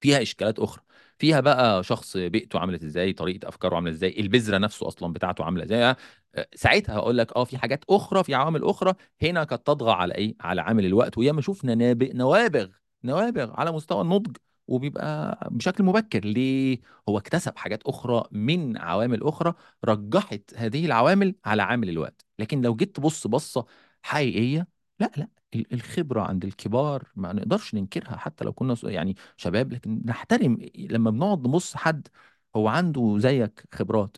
فيها 0.02 0.22
إشكالات 0.22 0.58
أخرى. 0.60 0.84
فيها 1.18 1.40
بقى 1.40 1.84
شخص 1.84 2.16
بيئته 2.16 2.58
عملت 2.58 2.84
إزاي 2.84 3.12
طريقة 3.12 3.48
أفكاره 3.48 3.74
عاملة 3.76 3.92
إزاي 3.92 4.20
البذرة 4.20 4.58
نفسه 4.58 4.88
أصلا 4.88 5.12
بتاعته 5.12 5.44
عاملة 5.44 5.64
إزاي 5.64 5.96
آه، 6.34 6.48
ساعتها 6.54 6.94
هقول 6.96 7.18
لك 7.18 7.36
آه 7.36 7.44
في 7.44 7.58
حاجات 7.58 7.84
أخرى 7.90 8.24
في 8.24 8.34
عوامل 8.34 8.64
أخرى 8.64 8.94
هنا 9.22 9.42
قد 9.44 9.58
تطغى 9.58 9.92
على 9.92 10.14
إيه؟ 10.14 10.34
على 10.40 10.60
عامل 10.60 10.86
الوقت 10.86 11.18
وياما 11.18 11.40
شفنا 11.40 11.74
نوابغ 12.14 12.68
نوابغ 13.04 13.52
على 13.60 13.72
مستوى 13.72 14.00
النضج 14.02 14.36
وبيبقى 14.68 15.38
بشكل 15.50 15.84
مبكر. 15.84 16.24
ليه؟ 16.24 16.80
هو 17.08 17.18
اكتسب 17.18 17.56
حاجات 17.56 17.82
أخرى 17.82 18.24
من 18.32 18.76
عوامل 18.78 19.22
أخرى 19.22 19.54
رجحت 19.84 20.54
هذه 20.56 20.86
العوامل 20.86 21.34
على 21.44 21.62
عامل 21.62 21.88
الوقت. 21.88 22.24
لكن 22.38 22.60
لو 22.62 22.76
جيت 22.76 22.96
تبص 22.96 23.26
بصة 23.26 23.66
حقيقية 24.02 24.66
لا 25.00 25.10
لا 25.16 25.28
ال- 25.54 25.72
الخبرة 25.74 26.20
عند 26.22 26.44
الكبار 26.44 27.08
ما 27.16 27.32
نقدرش 27.32 27.74
ننكرها 27.74 28.16
حتى 28.16 28.44
لو 28.44 28.52
كنا 28.52 28.76
يعني 28.84 29.16
شباب 29.36 29.72
لكن 29.72 30.02
نحترم 30.04 30.58
لما 30.76 31.10
بنقعد 31.10 31.46
نبص 31.48 31.76
حد 31.76 32.08
هو 32.56 32.68
عنده 32.68 33.18
زيك 33.18 33.64
خبرات 33.74 34.16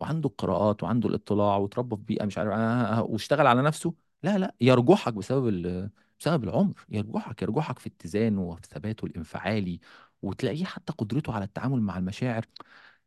وعنده 0.00 0.28
القراءات 0.28 0.82
وعنده 0.82 1.08
الاطلاع 1.08 1.56
وتربى 1.56 1.96
في 1.96 2.02
بيئة 2.02 2.24
مش 2.26 2.38
عارف 2.38 2.50
آه 2.52 2.56
آه، 2.56 2.98
آه، 2.98 3.02
واشتغل 3.02 3.46
على 3.46 3.62
نفسه 3.62 3.94
لا 4.22 4.38
لا 4.38 4.54
يرجحك 4.60 5.14
بسبب 5.14 5.90
بسبب 6.20 6.44
العمر 6.44 6.74
يرجحك 6.88 7.42
يرجحك 7.42 7.78
في 7.78 7.86
اتزانه 7.88 8.42
وفي 8.42 8.62
ثباته 8.70 9.04
الانفعالي 9.06 9.80
وتلاقيه 10.22 10.64
حتى 10.64 10.92
قدرته 10.92 11.32
على 11.34 11.44
التعامل 11.44 11.82
مع 11.82 11.98
المشاعر. 11.98 12.46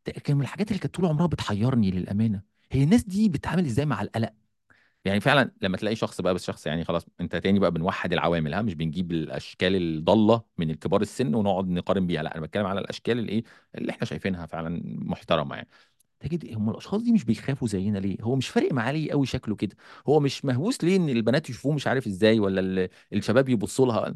ده 0.06 0.12
كان 0.12 0.36
من 0.36 0.42
الحاجات 0.42 0.68
اللي 0.68 0.78
كانت 0.80 0.94
طول 0.94 1.06
عمرها 1.06 1.26
بتحيرني 1.26 1.90
للأمانة. 1.90 2.42
هي 2.72 2.82
الناس 2.84 3.04
دي 3.04 3.28
بتتعامل 3.28 3.66
إزاي 3.66 3.86
مع 3.86 4.02
القلق؟ 4.02 4.32
يعني 5.06 5.20
فعلا 5.20 5.50
لما 5.62 5.76
تلاقي 5.76 5.96
شخص 5.96 6.20
بقى 6.20 6.34
بس 6.34 6.44
شخص 6.46 6.66
يعني 6.66 6.84
خلاص 6.84 7.06
أنت 7.20 7.36
تاني 7.36 7.58
بقى 7.58 7.70
بنوحد 7.70 8.12
العوامل 8.12 8.54
ها 8.54 8.62
مش 8.62 8.74
بنجيب 8.74 9.12
الأشكال 9.12 9.76
الضالة 9.76 10.42
من 10.58 10.70
الكبار 10.70 11.00
السن 11.02 11.34
ونقعد 11.34 11.68
نقارن 11.68 12.06
بيها 12.06 12.22
لأ 12.22 12.34
أنا 12.36 12.46
بتكلم 12.46 12.66
على 12.66 12.80
الأشكال 12.80 13.18
الإيه 13.18 13.42
اللي 13.74 13.90
إحنا 13.92 14.04
شايفينها 14.06 14.46
فعلا 14.46 14.82
محترمة 14.84 15.56
يعني. 15.56 15.68
تجد 16.20 16.54
هم 16.56 16.70
الأشخاص 16.70 17.02
دي 17.02 17.12
مش 17.12 17.24
بيخافوا 17.24 17.68
زينا 17.68 17.98
ليه؟ 17.98 18.16
هو 18.22 18.36
مش 18.36 18.48
فارق 18.48 18.72
معاه 18.72 18.92
ليه 18.92 19.12
قوي 19.12 19.26
شكله 19.26 19.56
كده؟ 19.56 19.76
هو 20.08 20.20
مش 20.20 20.44
مهووس 20.44 20.84
ليه 20.84 20.96
إن 20.96 21.08
البنات 21.08 21.50
يشوفوه 21.50 21.72
مش 21.74 21.86
عارف 21.86 22.06
إزاي 22.06 22.40
ولا 22.40 22.60
ال- 22.60 22.88
الشباب 23.12 23.48
يبصوا 23.48 23.86
لها؟ 23.86 24.14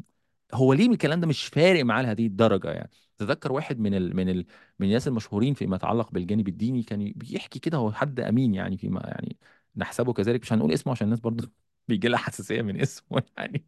هو 0.53 0.73
ليه 0.73 0.87
الكلام 0.89 1.19
ده 1.21 1.27
مش 1.27 1.45
فارق 1.45 1.85
معاه 1.85 2.01
لهذه 2.03 2.25
الدرجة 2.27 2.71
يعني؟ 2.71 2.89
تذكر 3.17 3.51
واحد 3.51 3.79
من 3.79 3.93
ال 3.95 4.15
من 4.15 4.29
ال 4.29 4.45
من 4.79 4.87
الناس 4.87 5.07
المشهورين 5.07 5.53
فيما 5.53 5.75
يتعلق 5.75 6.11
بالجانب 6.11 6.47
الديني 6.47 6.83
كان 6.83 7.13
بيحكي 7.15 7.59
كده 7.59 7.77
هو 7.77 7.91
حد 7.91 8.19
أمين 8.19 8.53
يعني 8.55 8.77
فيما 8.77 9.01
يعني 9.05 9.37
نحسبه 9.75 10.13
كذلك 10.13 10.41
مش 10.41 10.53
هنقول 10.53 10.73
اسمه 10.73 10.91
عشان 10.93 11.05
الناس 11.05 11.19
برضه 11.19 11.51
بيجي 11.87 12.07
لها 12.07 12.19
حساسية 12.19 12.61
من 12.61 12.81
اسمه 12.81 13.23
يعني. 13.37 13.65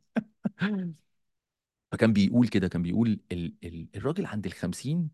فكان 1.91 2.13
بيقول 2.13 2.47
كده 2.47 2.67
كان 2.67 2.81
بيقول 2.83 3.19
ال 3.31 3.53
ال 3.63 3.87
الراجل 3.95 4.25
عند 4.25 4.45
الخمسين 4.45 5.09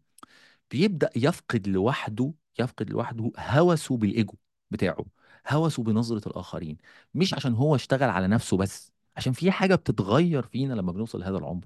بيبدأ 0.72 1.10
يفقد 1.18 1.68
لوحده 1.68 2.34
يفقد 2.60 2.90
لوحده 2.90 3.32
هوسه 3.40 3.98
بالإيجو 3.98 4.34
بتاعه 4.72 5.06
هوسه 5.50 5.84
بنظرة 5.84 6.30
الآخرين. 6.30 6.78
مش 7.14 7.34
عشان 7.34 7.54
هو 7.56 7.76
اشتغل 7.76 8.10
على 8.10 8.28
نفسه 8.28 8.58
بس 8.58 8.92
عشان 9.18 9.34
في 9.34 9.52
حاجة 9.52 9.76
بتتغير 9.76 10.44
فينا 10.44 10.74
لما 10.74 10.92
بنوصل 10.92 11.20
لهذا 11.22 11.38
العمر. 11.38 11.66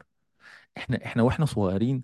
إحنا 0.77 1.05
إحنا 1.05 1.23
وإحنا 1.23 1.45
صغيرين 1.45 2.03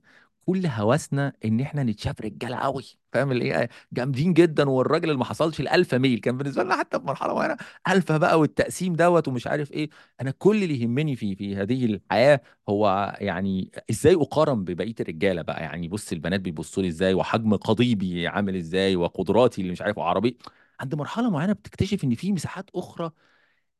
كل 0.49 0.65
هوسنا 0.67 1.33
إن 1.45 1.59
إحنا 1.59 1.83
نتشاف 1.83 2.21
رجالة 2.21 2.55
قوي 2.57 2.83
فاهم 3.13 3.31
الايه 3.31 3.69
جامدين 3.93 4.33
جدا 4.33 4.69
والراجل 4.69 5.05
اللي 5.09 5.17
ما 5.19 5.25
حصلش 5.25 5.59
ال 5.59 5.66
alpha 5.66 5.97
male 5.97 6.19
كان 6.19 6.37
بالنسبة 6.37 6.63
لنا 6.63 6.75
حتى 6.75 6.99
في 6.99 7.05
مرحلة 7.05 7.33
معينة 7.33 7.57
الفا 7.89 8.17
بقى 8.17 8.39
والتقسيم 8.39 8.93
دوت 8.95 9.27
ومش 9.27 9.47
عارف 9.47 9.71
إيه. 9.71 9.89
أنا 10.21 10.31
كل 10.31 10.63
اللي 10.63 10.81
يهمني 10.81 11.15
في 11.15 11.35
في 11.35 11.55
هذه 11.55 11.85
الحياة 11.85 12.41
هو 12.69 13.15
يعني 13.21 13.71
إزاي 13.89 14.15
أقارن 14.15 14.63
ببقية 14.63 14.95
الرجالة 14.99 15.41
بقى؟ 15.41 15.61
يعني 15.63 15.87
بص 15.87 16.11
البنات 16.11 16.39
بيبصوا 16.39 16.83
لي 16.83 16.89
إزاي 16.89 17.13
وحجم 17.13 17.55
قضيبي 17.55 18.27
عامل 18.27 18.55
إزاي 18.55 18.95
وقدراتي 18.95 19.61
اللي 19.61 19.71
مش 19.71 19.81
عارف 19.81 19.97
وعربي. 19.97 20.37
عند 20.79 20.95
مرحلة 20.95 21.29
معينة 21.29 21.53
بتكتشف 21.53 22.03
إن 22.03 22.15
في 22.15 22.31
مساحات 22.31 22.69
أخرى 22.75 23.11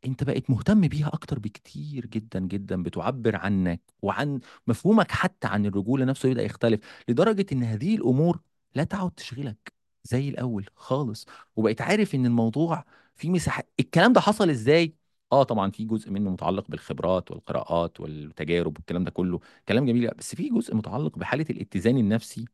أنت 0.06 0.24
بقيت 0.24 0.50
مهتم 0.50 0.82
بيها 0.88 1.08
أكتر 1.08 1.40
بكتير 1.40 2.06
جدا 2.06 2.40
جدا 2.40 2.84
بتعبر 2.84 3.36
عنك 3.36 3.82
وعن 4.02 4.40
مفهومك 4.68 5.12
حتى 5.12 5.48
عن 5.48 5.66
الرجولة 5.66 6.06
نفسه 6.06 6.30
يبدأ 6.30 6.44
يختلف 6.44 6.80
لدرجة 7.10 7.46
إن 7.52 7.64
هذه 7.64 7.96
الأمور 7.96 8.40
لا 8.76 8.84
تعد 8.84 9.12
تشغلك 9.12 9.74
زي 10.04 10.30
الأول 10.30 10.66
خالص. 10.76 11.26
وبقيت 11.56 11.82
عارف 11.82 12.16
إن 12.16 12.26
الموضوع 12.26 12.86
فيه 13.16 13.30
مساحة 13.30 13.64
الكلام 13.80 14.14
ده 14.14 14.22
حصل 14.22 14.50
إزاي؟ 14.50 14.96
آه 15.32 15.44
طبعا 15.44 15.72
في 15.72 15.86
جزء 15.86 16.12
منه 16.12 16.30
متعلق 16.30 16.68
بالخبرات 16.70 17.32
والقراءات 17.32 18.00
والتجارب 18.00 18.78
والكلام 18.78 19.04
ده 19.04 19.12
كله 19.12 19.40
كلام 19.68 19.86
جميل 19.86 20.12
بس 20.18 20.36
في 20.36 20.50
جزء 20.50 20.76
متعلق 20.76 21.18
بحالة 21.18 21.46
الاتزان 21.50 21.98
النفسي 21.98 22.46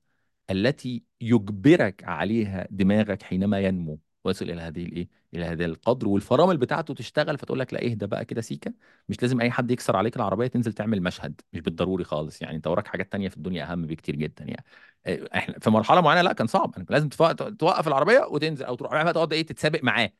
التي 0.51 1.03
يجبرك 1.21 2.03
عليها 2.03 2.67
دماغك 2.71 3.23
حينما 3.23 3.59
ينمو. 3.59 3.99
ويصل 4.25 4.49
إلى 4.49 4.61
هذه 4.61 4.83
الإيه؟ 4.85 5.07
إلى 5.33 5.45
هذا 5.45 5.65
القدر 5.65 6.07
والفرامل 6.07 6.57
بتاعته 6.57 6.93
تشتغل 6.93 7.37
فتقول 7.37 7.59
لك 7.59 7.73
لا 7.73 7.85
اهدى 7.85 8.05
بقى 8.07 8.25
كده 8.25 8.41
سيكه 8.41 8.73
مش 9.09 9.21
لازم 9.21 9.41
أي 9.41 9.51
حد 9.51 9.71
يكسر 9.71 9.95
عليك 9.97 10.15
العربية 10.15 10.47
تنزل 10.47 10.73
تعمل 10.73 11.01
مشهد 11.03 11.41
مش 11.53 11.61
بالضروري 11.61 12.03
خالص 12.03 12.41
يعني. 12.41 12.55
أنت 12.55 12.67
وراك 12.67 12.87
حاجات 12.87 13.11
تانية 13.11 13.29
في 13.29 13.37
الدنيا 13.37 13.71
أهم 13.71 13.85
بكتير 13.87 14.15
جدا 14.15 14.43
يعني. 14.45 14.63
آه، 15.05 15.29
إحنا 15.35 15.59
في 15.59 15.69
مرحلة 15.69 16.01
معينة 16.01 16.21
لا 16.21 16.33
كان 16.33 16.47
صعب. 16.47 16.75
انك 16.77 16.91
لازم 16.91 17.09
توقف 17.09 17.87
العربية 17.87 18.19
وتنزل 18.31 18.65
أو 18.65 18.75
تروح. 18.75 19.03
بقى 19.03 19.13
تقعد 19.13 19.33
إيه؟ 19.33 19.45
تتسابق 19.45 19.83
معاه. 19.83 20.11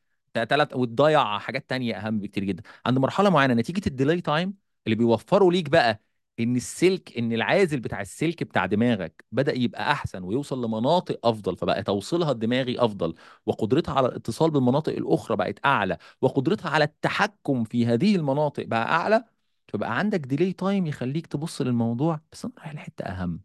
ثلاث 0.48 0.76
وتضيع 0.76 1.38
حاجات 1.38 1.70
تانية 1.70 1.94
أهم 1.96 2.20
بكتير 2.20 2.44
جدا. 2.44 2.62
عند 2.86 2.98
مرحلة 2.98 3.30
معينة 3.30 3.54
نتيجة 3.54 3.82
الديلي 3.86 4.20
تايم 4.20 4.54
اللي 4.86 4.96
بيوفروا 4.96 5.52
ليك 5.52 5.68
بقى 5.68 6.00
إن 6.40 6.56
السلك 6.56 7.18
إن 7.18 7.32
العازل 7.32 7.80
بتاع 7.80 8.00
السلك 8.00 8.42
بتاع 8.42 8.66
دماغك 8.66 9.24
بدأ 9.32 9.52
يبقى 9.58 9.92
أحسن 9.92 10.22
ويوصل 10.24 10.64
لمناطق 10.64 11.26
أفضل 11.26 11.56
فبقى 11.56 11.82
توصيلها 11.82 12.32
الدماغي 12.32 12.80
أفضل 12.80 13.14
وقدرتها 13.46 13.94
على 13.94 14.08
الاتصال 14.08 14.50
بالمناطق 14.50 14.92
الأخرى 14.92 15.36
بقت 15.36 15.58
أعلى 15.66 15.98
وقدرتها 16.20 16.70
على 16.70 16.84
التحكم 16.84 17.64
في 17.64 17.86
هذه 17.86 18.16
المناطق 18.16 18.64
بقى 18.64 18.82
أعلى 18.92 19.24
فبقى 19.68 19.98
عندك 19.98 20.20
ديلي 20.20 20.52
تايم 20.52 20.86
يخليك 20.86 21.26
تبص 21.26 21.62
للموضوع 21.62 22.20
بس 22.32 22.44
أنا 22.44 22.54
رايح 22.58 22.74
لحتة 22.74 23.04
أهم. 23.04 23.40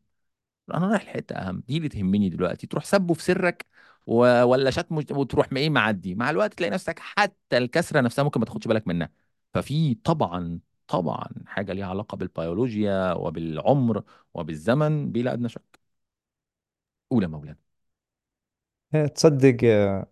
أنا 0.73 0.87
رايح 0.87 1.03
لحتة 1.05 1.35
أهم. 1.35 1.63
دي 1.67 1.77
اللي 1.77 1.89
تهمني 1.89 2.29
دلوقتي. 2.29 2.67
تروح 2.67 2.85
سبه 2.85 3.13
في 3.13 3.23
سرك 3.23 3.65
و- 4.05 4.43
ولا 4.43 4.71
شتم 4.71 4.97
وت- 4.97 5.11
وتروح 5.11 5.47
إيه 5.57 5.69
معدي؟ 5.69 6.15
مع 6.15 6.29
الوقت 6.29 6.53
تلاقي 6.53 6.71
نفسك 6.71 6.99
حتى 6.99 7.57
الكسرة 7.57 8.01
نفسها 8.01 8.23
ممكن 8.23 8.39
ما 8.39 8.45
تاخدش 8.45 8.67
بالك 8.67 8.87
منها. 8.87 9.09
ففي 9.53 9.93
طبعا 9.95 10.59
طبعا 10.91 11.27
حاجة 11.47 11.73
ليها 11.73 11.85
علاقة 11.87 12.15
بالبيولوجيا 12.17 13.13
وبالعمر 13.13 14.03
وبالزمن 14.33 15.11
بلا 15.11 15.33
أدنى 15.33 15.49
شك. 15.49 15.81
يا 17.21 17.27
مولانا. 17.27 17.57
تصدق 19.15 19.57
آه، 19.63 20.07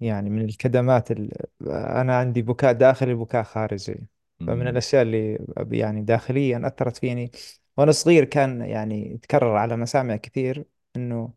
يعني 0.00 0.30
من 0.30 0.44
الكدمات 0.44 1.10
ال... 1.10 1.30
أنا 1.70 2.18
عندي 2.18 2.42
بكاء 2.42 2.72
داخلي 2.72 3.14
وبكاء 3.14 3.42
خارجي. 3.44 4.08
فمن 4.46 4.68
مم. 4.68 4.68
الأشياء 4.68 5.02
اللي 5.02 5.38
أب- 5.38 5.72
يعني 5.74 6.02
داخليا 6.02 6.62
أثرت 6.66 6.96
فيني 6.96 7.30
وأنا 7.76 7.92
صغير 7.92 8.24
كان 8.24 8.60
يعني 8.62 9.12
يتكرر 9.14 9.56
على 9.56 9.76
مسامع 9.76 10.16
كثير 10.16 10.64
إنه 10.96 11.34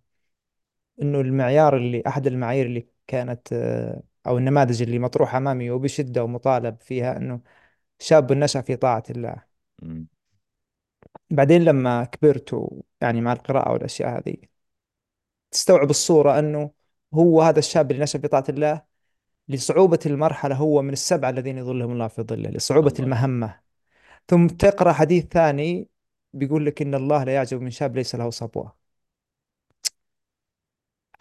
إنه 1.01 1.21
المعيار 1.21 1.77
اللي 1.77 2.03
أحد 2.07 2.27
المعايير 2.27 2.65
اللي 2.65 2.87
كانت 3.07 3.53
آه، 3.53 4.03
أو 4.27 4.37
النماذج 4.37 4.81
اللي 4.81 4.99
مطروحة 4.99 5.37
أمامي 5.37 5.71
وبشدة 5.71 6.23
ومطالب 6.23 6.77
فيها 6.81 7.17
إنه 7.17 7.41
شاب 8.03 8.33
نشأ 8.33 8.61
في 8.61 8.75
طاعة 8.75 9.03
الله. 9.09 9.43
مم. 9.81 10.07
بعدين 11.29 11.63
لما 11.63 12.03
كبرت 12.03 12.69
يعني 13.01 13.21
مع 13.21 13.33
القراءة 13.33 13.71
والأشياء 13.73 14.17
هذه 14.19 14.35
تستوعب 15.51 15.89
الصورة 15.89 16.39
أنه 16.39 16.71
هو 17.13 17.41
هذا 17.41 17.59
الشاب 17.59 17.91
اللي 17.91 18.03
نشأ 18.03 18.19
في 18.19 18.27
طاعة 18.27 18.43
الله 18.49 18.81
لصعوبة 19.47 19.99
المرحلة 20.05 20.55
هو 20.55 20.81
من 20.81 20.93
السبعة 20.93 21.29
الذين 21.29 21.57
يظلهم 21.57 21.91
الله 21.91 22.07
في 22.07 22.21
ظله 22.21 22.49
لصعوبة 22.49 22.93
الله. 22.99 23.05
المهمة. 23.05 23.59
ثم 24.27 24.47
تقرأ 24.47 24.93
حديث 24.93 25.25
ثاني 25.25 25.87
بيقول 26.33 26.65
لك 26.65 26.81
إن 26.81 26.95
الله 26.95 27.23
لا 27.23 27.33
يعجب 27.35 27.61
من 27.61 27.69
شاب 27.69 27.95
ليس 27.95 28.15
له 28.15 28.29
صبوة. 28.29 28.75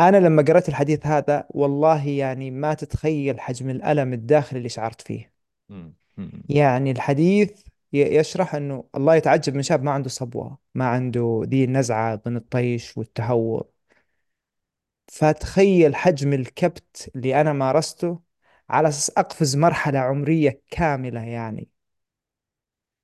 أنا 0.01 0.17
لما 0.17 0.43
قرأت 0.43 0.69
الحديث 0.69 1.07
هذا 1.07 1.47
والله 1.51 2.09
يعني 2.09 2.51
ما 2.51 2.75
تتخيل 2.75 3.41
حجم 3.41 3.71
الألم 3.71 4.13
الداخلي 4.13 4.59
اللي 4.59 4.69
شعرت 4.69 5.01
فيه. 5.01 5.33
مم. 5.69 6.02
مم. 6.17 6.43
يعني 6.49 6.91
الحديث 6.91 7.63
ي- 7.93 7.99
يشرح 8.17 8.55
أنه 8.55 8.85
الله 8.97 9.15
يتعجب 9.17 9.55
من 9.55 9.63
شاب 9.63 9.83
ما 9.83 9.91
عنده 9.91 10.09
صبوة 10.09 10.59
ما 10.75 10.87
عنده 10.89 11.43
ذي 11.45 11.65
النزعة 11.65 12.23
من 12.27 12.37
الطيش 12.37 12.97
والتهور 12.99 13.67
فتخيل 15.13 15.97
حجم 15.97 16.33
الكبت 16.33 17.11
اللي 17.17 17.41
أنا 17.41 17.53
مارسته 17.53 18.21
على 18.71 18.89
أساس 18.89 19.11
أقفز 19.19 19.57
مرحلة 19.57 19.99
عمرية 19.99 20.63
كاملة 20.71 21.21
يعني 21.25 21.69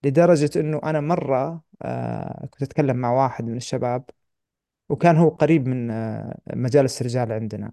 لدرجة 0.05 0.51
أنه 0.61 0.81
أنا 0.85 1.01
مرة 1.01 1.63
آه 1.83 2.47
كنت 2.51 2.63
أتكلم 2.63 2.97
مع 2.97 3.13
واحد 3.13 3.45
من 3.45 3.57
الشباب 3.57 4.05
وكان 4.89 5.17
هو 5.17 5.31
قريب 5.31 5.69
من 5.69 5.91
آه 5.91 6.39
مجالس 6.55 7.01
الرجال 7.03 7.33
عندنا. 7.33 7.73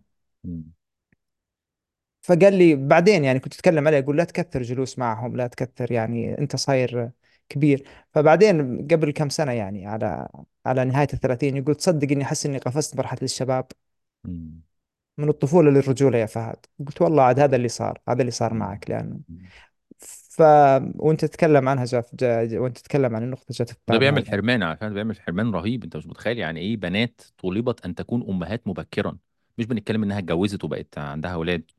فقال 2.26 2.54
لي 2.54 2.76
بعدين 2.76 3.24
يعني 3.24 3.40
كنت 3.40 3.54
أتكلم 3.54 3.88
عليه 3.88 4.00
أقول 4.00 4.18
لا 4.18 4.24
تكثر 4.24 4.62
جلوس 4.62 5.00
معهم 5.00 5.36
لا 5.38 5.48
تكثر 5.48 5.92
يعني 5.92 6.38
أنت 6.40 6.56
صاير 6.56 7.12
كبير. 7.50 7.88
فبعدين 8.14 8.88
قبل 8.88 9.12
كم 9.12 9.30
سنة 9.30 9.52
يعني 9.52 9.88
على 9.88 10.28
على 10.66 10.86
نهاية 10.86 11.08
الثلاثين 11.14 11.58
يقول 11.58 11.76
تصدق 11.76 12.12
إني 12.12 12.24
أحس 12.24 12.46
إني 12.46 12.58
قفزت 12.58 12.98
مرحلة 12.98 13.20
الشباب. 13.24 13.66
من 15.18 15.30
الطفولة 15.30 15.72
للرجولة 15.72 16.18
يا 16.18 16.26
فهد. 16.26 16.56
قلت 16.88 17.02
والله 17.02 17.24
عاد 17.24 17.40
هذا 17.40 17.56
اللي 17.56 17.68
صار 17.68 18.00
هذا 18.10 18.22
اللي 18.22 18.32
صار. 18.32 18.54
معك 18.54 18.90
لأنه 18.90 19.20
مم. 19.30 19.38
ف 20.38 20.42
وأنت 20.96 21.26
تتكلم 21.26 21.70
عنها 21.70 21.86
جاف 21.86 22.16
جا... 22.16 22.60
وأنت 22.60 22.78
تتكلم 22.78 23.16
عن 23.16 23.24
النقطة 23.24 23.46
جات 23.52 23.70
في 23.70 23.76
ده 23.90 23.98
بيعمل 23.98 24.28
حرمان 24.28 24.64
على 24.64 24.78
فكرة 24.78 24.90
بيعمل 24.90 25.22
حرمان 25.22 25.52
رهيب. 25.52 25.84
أنت 25.84 25.98
مش 25.98 26.08
متخيل 26.08 26.38
يعني 26.38 26.60
إيه 26.60 26.78
بنات 26.78 27.22
طولبت 27.38 27.86
أن 27.86 27.96
تكون 27.96 28.30
أمهات 28.30 28.68
مبكرا. 28.68 29.18
مش 29.58 29.66
بنتكلم 29.66 30.04
إنها 30.04 30.20
اتجوزت 30.20 30.64
وبقت 30.64 30.98
عندها 30.98 31.34
أولاد. 31.34 31.72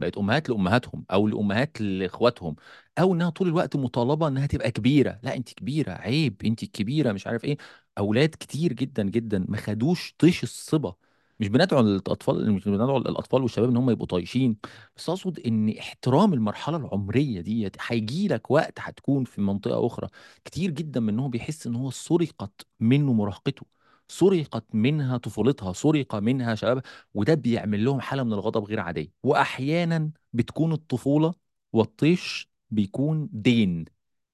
بقت 0.00 0.18
أمهات 0.18 0.48
لأمهاتهم 0.50 1.04
أو 1.10 1.28
لأمهات 1.28 1.80
لإخواتهم 1.80 2.56
أو 2.98 3.14
إنها 3.14 3.30
طول 3.30 3.48
الوقت 3.48 3.76
مطالبة 3.76 4.28
إنها 4.28 4.46
تبقى 4.46 4.70
كبيرة. 4.70 5.20
لا 5.22 5.36
انت 5.36 5.52
كبيرة 5.54 5.92
عيب 5.92 6.42
انت 6.44 6.62
الكبيره 6.62 7.12
مش 7.12 7.26
عارف 7.26 7.44
إيه. 7.44 7.56
أولاد 7.98 8.28
كتير 8.40 8.72
جدا 8.72 9.02
جدا 9.02 9.44
ما 9.48 9.56
خدوش 9.56 10.14
طيش 10.18 10.42
الصبا. 10.42 10.94
مش 11.40 11.48
بندعو 11.48 11.80
الأطفال 11.80 12.52
مش 12.52 12.64
بندعو 12.68 12.96
الأطفال 12.96 13.42
والشباب 13.42 13.68
إن 13.70 13.76
هم 13.76 13.90
يبقوا 13.90 14.06
طايشين 14.06 14.56
بس 14.96 15.08
أقصد 15.08 15.38
إن 15.46 15.68
احترام 15.78 16.32
المرحلة 16.34 16.76
العمرية 16.76 17.40
دي 17.40 17.70
هيجي 17.86 18.28
لك 18.28 18.50
وقت 18.50 18.78
هتكون 18.80 19.24
في 19.24 19.40
منطقة 19.40 19.86
أخرى. 19.86 20.08
كتير 20.44 20.70
جدا 20.70 21.00
منهم 21.00 21.30
بيحس 21.30 21.66
إن 21.66 21.74
هو 21.76 21.90
سرقت 21.90 22.66
منه 22.80 23.12
مراهقته. 23.12 23.66
سرقت 24.08 24.64
منها 24.74 25.16
طفولتها 25.18 25.72
سرق 25.72 26.14
منها 26.14 26.54
شبابها 26.54 26.82
وده 27.14 27.34
بيعمل 27.34 27.84
لهم 27.84 28.00
حالة 28.00 28.22
من 28.22 28.32
الغضب 28.32 28.64
غير 28.64 28.80
عادية. 28.80 29.12
وأحيانا 29.22 30.10
بتكون 30.32 30.72
الطفولة 30.72 31.34
والطيش 31.72 32.50
بيكون 32.70 33.28
دين 33.32 33.84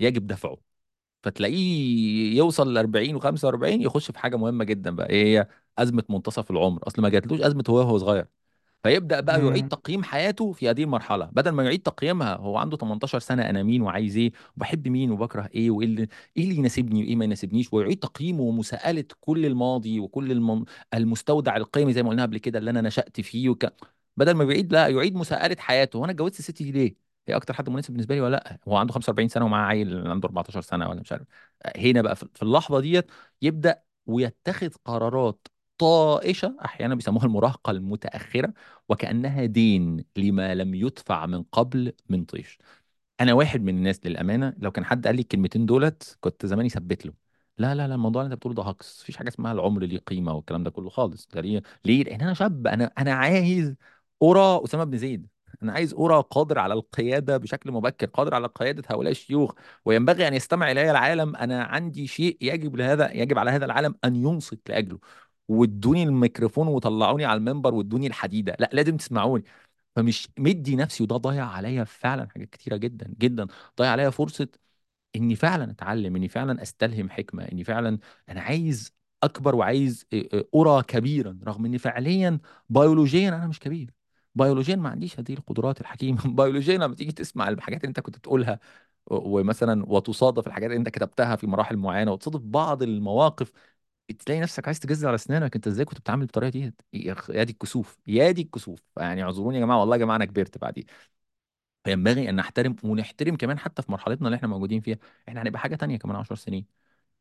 يجب 0.01 0.27
دفعه. 0.27 0.59
فتلاقيه 1.23 2.37
يوصل 2.37 2.75
ل 2.75 2.79
40 2.79 3.21
و45 3.21 3.65
يخش 3.65 4.11
في 4.11 4.19
حاجة 4.19 4.37
مهمة 4.37 4.65
جدا 4.65 4.91
بقى 4.97 5.11
إيه 5.11 5.25
هي 5.41 5.49
أزمة 5.79 6.05
منتصف 6.09 6.51
العمر. 6.51 6.87
أصل 6.89 7.03
ما 7.03 7.09
جاتلوش 7.09 7.41
أزمة 7.41 7.65
هو 7.71 7.77
وهو 7.77 7.99
صغير. 7.99 8.27
فيبدأ 8.83 9.21
بقى 9.21 9.41
يعيد 9.47 9.59
إمم. 9.59 9.69
تقييم 9.69 10.03
حياته 10.03 10.53
في 10.53 10.71
هذه 10.71 10.83
المرحلة. 10.83 11.25
بدل 11.33 11.51
ما 11.51 11.65
يعيد 11.65 11.83
تقييمها 11.83 12.35
هو 12.37 12.57
عنده 12.57 12.77
18 12.77 13.19
سنة 13.19 13.51
أنا 13.51 13.63
مين 13.63 13.83
وعايز 13.83 14.17
إيه؟ 14.17 14.33
وبحب 14.57 14.89
مين 14.89 15.11
وبكره 15.11 15.49
إيه؟ 15.55 15.71
وإيه 15.71 15.87
اللي 15.87 16.09
إيه 16.37 16.45
اللي 16.45 16.57
يناسبني 16.57 17.03
وإيه 17.03 17.17
ما 17.17 17.25
يناسبنيش؟ 17.25 17.73
ويعيد 17.73 17.99
تقييمه 17.99 18.41
ومساءلة 18.43 19.05
كل 19.21 19.47
الماضي 19.47 20.01
وكل 20.01 20.33
الم... 20.33 20.65
المستودع 20.95 21.57
القيمي 21.57 21.93
زي 21.93 22.03
ما 22.03 22.11
قلنا 22.11 22.23
قبل 22.23 22.39
كده 22.39 22.59
اللي 22.59 22.71
أنا 22.71 22.81
نشأت 22.81 23.21
فيه 23.21 23.49
وك... 23.49 23.67
بدل 24.17 24.33
ما 24.35 24.45
يعيد 24.45 24.73
لا 24.73 24.89
يعيد 24.89 25.15
مساءلة 25.17 25.57
حياته. 25.59 25.99
وأنا 25.99 26.13
اتجوزت 26.13 26.41
ستي 26.43 26.65
دي 26.65 26.73
ليه؟ 26.73 26.95
هي 27.29 27.37
أكتر 27.37 27.55
حد 27.55 27.69
مناسب 27.69 27.91
بالنسبة 27.93 28.15
لي 28.15 28.21
ولا 28.21 28.31
لأ؟ 28.37 28.59
هو 28.69 28.77
عنده 28.77 28.93
45 28.93 29.29
سنة 29.29 29.45
ومعاه 29.45 29.67
عيل 29.67 30.07
عنده 30.09 30.27
14 30.29 30.61
سنة 30.61 30.89
ولا 30.89 31.01
مش 31.01 31.13
عارف. 31.13 31.27
هنا 31.77 32.03
بقى 32.03 32.17
في 32.17 32.43
اللحظة 32.43 32.81
ديت 32.81 33.11
يبدأ 33.43 33.83
ويتخذ 34.07 34.71
قرارات 34.85 35.47
طائشة 35.81 36.57
أحيانا 36.65 36.95
بيسموها 36.95 37.25
المراهقة 37.27 37.71
المتأخرة 37.71 38.53
وكأنها 38.89 39.45
دين 39.47 40.05
لما 40.17 40.55
لم 40.55 40.75
يدفع 40.75 41.27
من 41.27 41.43
قبل 41.43 41.93
من 42.09 42.25
طيش. 42.25 42.59
أنا 43.21 43.33
واحد 43.35 43.63
من 43.63 43.77
الناس 43.79 44.01
للأمانة 44.07 44.55
لو 44.59 44.71
كان 44.73 44.85
حد 44.85 45.07
قال 45.07 45.17
لي 45.17 45.23
الكلمتين 45.23 45.67
دولت 45.67 46.19
كنت 46.21 46.47
زماني 46.47 46.69
ثبت 46.69 47.07
له. 47.07 47.13
لا 47.59 47.75
لا 47.75 47.89
لا 47.89 47.95
الموضوع 47.95 48.23
اللي 48.23 48.33
أنت 48.35 48.39
بتقوله 48.41 48.57
ده 48.57 48.63
هجص 48.63 49.01
مفيش 49.03 49.17
حاجة 49.17 49.29
اسمها 49.29 49.53
العمر 49.53 49.83
ليه 49.83 49.99
قيمة 49.99 50.33
والكلام 50.35 50.63
ده 50.65 50.71
كله 50.71 50.91
خالص. 50.91 51.29
ده 51.35 51.41
ليه 51.41 51.63
ليه؟ 51.85 52.05
لأن 52.05 52.21
أنا 52.21 52.35
شاب. 52.35 52.67
أنا 52.67 52.93
أنا 52.99 53.13
عايز 53.15 53.75
ارى 54.23 54.61
أسامة 54.65 54.85
بن 54.85 54.99
زيد. 54.99 55.29
أنا 55.63 55.73
عايز 55.73 55.95
ارى 55.95 56.25
قادر 56.31 56.59
على 56.59 56.75
القيادة 56.75 57.37
بشكل 57.37 57.73
مبكر 57.73 58.07
قادر 58.07 58.35
على 58.35 58.47
قيادة 58.47 58.83
هؤلاء 58.91 59.13
الشيوخ. 59.13 59.53
وينبغي 59.85 60.29
أن 60.29 60.35
يستمع 60.35 60.71
إلي 60.71 60.91
العالم. 60.91 61.37
أنا 61.37 61.65
عندي 61.65 62.07
شيء 62.07 62.39
يجب 62.41 62.77
لهذا 62.77 63.13
يجب 63.13 63.39
على 63.39 63.51
هذا 63.51 63.65
العالم 63.65 63.95
أن 64.05 64.17
ينصت 64.17 64.71
لأجله. 64.71 64.99
وادوني 65.51 66.03
الميكروفون 66.03 66.69
وطلعوني 66.69 67.25
على 67.25 67.39
المنبر 67.39 67.75
وادوني 67.75 68.07
الحديدة. 68.07 68.57
لا 68.61 68.71
لازم 68.73 68.97
تسمعوني. 68.97 69.45
فمش 69.97 70.29
مدي 70.39 70.77
نفسي 70.77 71.03
وده 71.05 71.17
ضيع 71.17 71.47
عليا 71.47 71.85
فعلا 71.85 72.29
حاجات 72.31 72.51
كتيرة 72.51 72.77
جدا 72.77 73.15
جدا. 73.19 73.47
ضيع 73.81 73.91
عليا 73.91 74.11
فرصة 74.11 74.49
إني 75.17 75.37
فعلا 75.37 75.71
أتعلم 75.71 76.17
إني 76.17 76.29
فعلا 76.29 76.63
أستلهم 76.63 77.11
حكمة 77.11 77.45
إني 77.45 77.65
فعلا 77.65 77.99
أنا 78.29 78.41
عايز 78.41 78.93
أكبر 79.23 79.55
وعايز 79.57 80.07
أرى 80.55 80.83
كبيرا 80.83 81.39
رغم 81.45 81.65
إني 81.65 81.79
فعليا 81.79 82.39
بيولوجيا 82.69 83.29
أنا 83.29 83.47
مش 83.47 83.61
كبير. 83.61 83.91
بيولوجيا 84.35 84.77
ما 84.77 84.89
عنديش 84.89 85.21
هذه 85.21 85.33
القدرات 85.35 85.81
الحكيمة. 85.81 86.19
بيولوجيا 86.37 86.79
لما 86.79 86.95
تيجي 86.95 87.13
تسمع 87.13 87.49
الحاجات 87.49 87.81
اللي 87.81 87.89
أنت 87.89 88.01
كنت 88.01 88.19
بتقولها 88.19 88.61
ومثلا 89.07 89.85
وتصادف 89.87 90.47
الحاجات 90.47 90.71
اللي 90.71 90.79
أنت 90.79 90.89
كتبتها 90.89 91.37
في 91.37 91.47
مراحل 91.47 91.77
معينة 91.77 92.13
وتصادف 92.13 92.41
بعض 92.41 92.83
المواقف 92.83 93.53
تلاقي 94.13 94.41
نفسك 94.41 94.67
عايز 94.67 94.81
تجز 94.81 95.05
على 95.05 95.15
أسنانك 95.15 95.55
أنت 95.57 95.67
إزاي 95.67 95.85
كنت 95.85 95.99
بتتعامل 96.01 96.21
بالطريقة 96.27 96.51
دي؟ 96.51 96.75
يا 96.93 97.45
دي 97.45 97.53
الكسوف 97.53 97.99
يا 98.07 98.31
دي 98.31 98.43
الكسوف. 98.43 98.81
يعني 98.97 99.23
اعذروني 99.23 99.57
يا 99.59 99.61
جماعة 99.63 99.81
والله 99.81 99.97
يا 99.97 100.01
جماعة 100.01 100.17
أنا 100.17 100.25
كبرت 100.25 100.59
بعدين 100.59 100.85
فينبغي 101.85 102.29
أن 102.31 102.37
نحترم 102.37 102.77
ونحترم 102.85 103.37
كمان 103.37 103.59
حتى 103.59 103.83
في 103.83 103.93
مرحلتنا 103.93 104.27
اللي 104.29 104.37
إحنا 104.37 104.49
موجودين 104.49 104.81
فيها 104.81 104.99
إحنا 105.29 105.43
هنبقى 105.43 105.61
حاجة 105.61 105.77
تانية 105.77 105.97
كمان 105.99 106.17
10 106.17 106.37
سنين. 106.37 106.67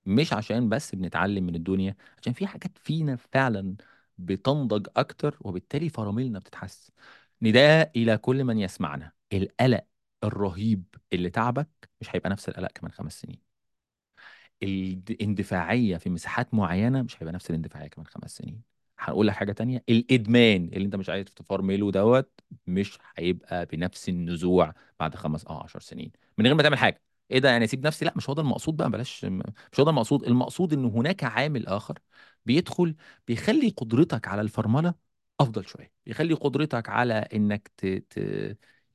مش 0.05 0.33
عشان 0.33 0.69
بس 0.69 0.95
بنتعلم 0.95 1.43
من 1.45 1.55
الدنيا 1.55 1.95
عشان 2.21 2.33
في 2.33 2.47
حاجات 2.47 2.77
فينا 2.77 3.15
فعلا 3.15 3.75
بتنضج 4.17 4.87
أكتر 4.97 5.37
وبالتالي 5.41 5.89
فراملنا 5.89 6.39
بتتحسن. 6.39 6.93
نداء 7.41 7.91
إلى 7.95 8.17
كل 8.17 8.43
من 8.43 8.59
يسمعنا. 8.59 9.11
القلق 9.33 9.85
الرهيب 10.23 10.83
اللي 11.13 11.29
تعبك 11.29 11.69
مش 12.01 12.15
هيبقى 12.15 12.29
نفس 12.29 12.49
القلق 12.49 12.71
كمان 12.71 12.91
خمس 12.91 13.21
سنين. 13.21 13.48
الاندفاعية 14.64 15.97
في 15.97 16.10
مساحات 16.10 16.53
معينة 16.53 17.01
مش 17.01 17.22
هيبقى 17.24 17.34
نفس 17.34 17.49
الاندفاعية 17.49 17.88
كمان 17.88 18.07
خمس 18.07 18.38
سنين. 18.38 18.62
هقول 18.99 19.28
لك 19.28 19.34
حاجة 19.34 19.51
تانية 19.51 19.84
الإدمان 19.89 20.66
اللي 20.74 20.86
أنت 20.86 20.95
مش 20.95 21.10
عايز 21.10 21.26
تفرمله 21.26 21.91
دوت 21.91 22.32
مش 22.68 22.97
هيبقى 23.18 23.66
بنفس 23.66 24.10
النزوع 24.10 24.74
بعد 24.99 25.16
خمس 25.16 25.45
أو 25.45 25.57
عشر 25.57 25.80
سنين. 25.80 26.12
من 26.38 26.45
غير 26.45 26.55
ما 26.55 26.64
تعمل 26.64 26.78
حاجة. 26.78 27.01
إيه 27.32 27.39
ده؟ 27.39 27.49
يعني 27.49 27.66
أسيب 27.66 27.88
نفسي. 27.88 28.05
لا 28.05 28.14
مش 28.18 28.30
هو 28.30 28.34
ده 28.36 28.41
المقصود 28.41 28.78
بقى 28.78 28.89
بلاش 28.89 29.26
مش 29.26 29.80
هو 29.80 29.84
ده 29.86 29.89
المقصود. 29.91 30.24
المقصود 30.24 30.74
إن 30.74 30.86
هناك 30.86 31.24
عامل 31.24 31.68
آخر 31.68 31.99
بيدخل 32.45 32.95
بيخلي 33.28 33.70
قدرتك 33.70 34.28
على 34.28 34.41
الفرملة 34.41 34.93
أفضل 35.39 35.66
شوية. 35.68 35.91
يخلي 36.07 36.34
قدرتك 36.34 36.89
على 36.89 37.14
إنك 37.14 37.72
ت... 37.78 37.86
ت... 37.86 38.20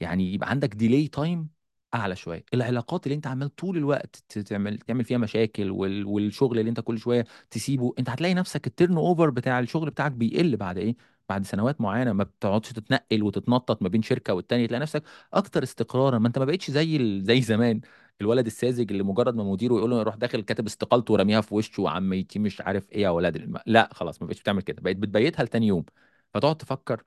يعني 0.00 0.32
يبقى 0.34 0.50
عندك 0.50 0.74
delay 0.74 1.08
time 1.08 1.48
أعلى 1.94 2.16
شوية. 2.16 2.44
العلاقات 2.54 3.06
اللي 3.06 3.14
أنت 3.16 3.26
عمال 3.26 3.56
طول 3.56 3.76
الوقت 3.76 4.16
تعمل 4.16 4.78
تعمل 4.78 5.04
فيها 5.04 5.18
مشاكل 5.18 5.70
وال... 5.70 6.06
والشغل 6.06 6.58
اللي 6.58 6.68
أنت 6.68 6.80
كل 6.80 6.98
شوية 6.98 7.24
تسيبه 7.50 7.94
أنت 7.98 8.10
هتلاقي 8.10 8.34
نفسك 8.34 8.66
ال 8.66 8.96
turnover 8.96 9.30
بتاع 9.30 9.60
الشغل 9.60 9.90
بتاعك 9.90 10.12
بيقل 10.12 10.56
بعد 10.56 10.78
إيه؟ 10.78 10.96
بعد 11.28 11.44
سنوات 11.46 11.80
معينة. 11.80 12.12
ما 12.12 12.24
بتقعدش 12.24 12.72
تتنقل 12.72 13.22
وتتنطط 13.22 13.82
ما 13.82 13.88
بين 13.88 14.02
شركة 14.02 14.34
والتانية. 14.34 14.66
تلاقي 14.66 14.80
نفسك 14.80 15.02
أكتر 15.32 15.62
استقرارا. 15.62 16.18
ما 16.18 16.28
أنت 16.28 16.38
ما 16.38 16.44
بقتش 16.44 16.70
زي 16.70 16.96
ال... 16.96 17.24
زي 17.24 17.40
زمان. 17.42 17.80
الولد 18.20 18.46
الساذج 18.46 18.90
اللي 18.92 19.02
مجرد 19.02 19.34
ما 19.34 19.44
مديره 19.44 19.74
يقول 19.74 19.90
له 19.90 20.00
يروح 20.00 20.14
داخل 20.16 20.40
كاتب 20.42 20.66
استقالته 20.66 21.12
ورميها 21.14 21.40
في 21.40 21.54
وشه 21.54 21.82
وعميتي 21.82 22.38
مش 22.38 22.60
عارف 22.60 22.90
إيه 22.92 23.02
يا 23.02 23.08
ولاد 23.10 23.36
الم... 23.36 23.58
لأ 23.66 23.88
خلاص 23.92 24.22
ما 24.22 24.26
بقتش 24.28 24.40
بتعمل 24.40 24.62
كده. 24.62 24.82
بقيت 24.82 24.96
بتبيتها 24.96 25.44
لتاني 25.44 25.66
يوم. 25.66 25.84
فتقعد 26.34 26.56
تفكر 26.56 27.02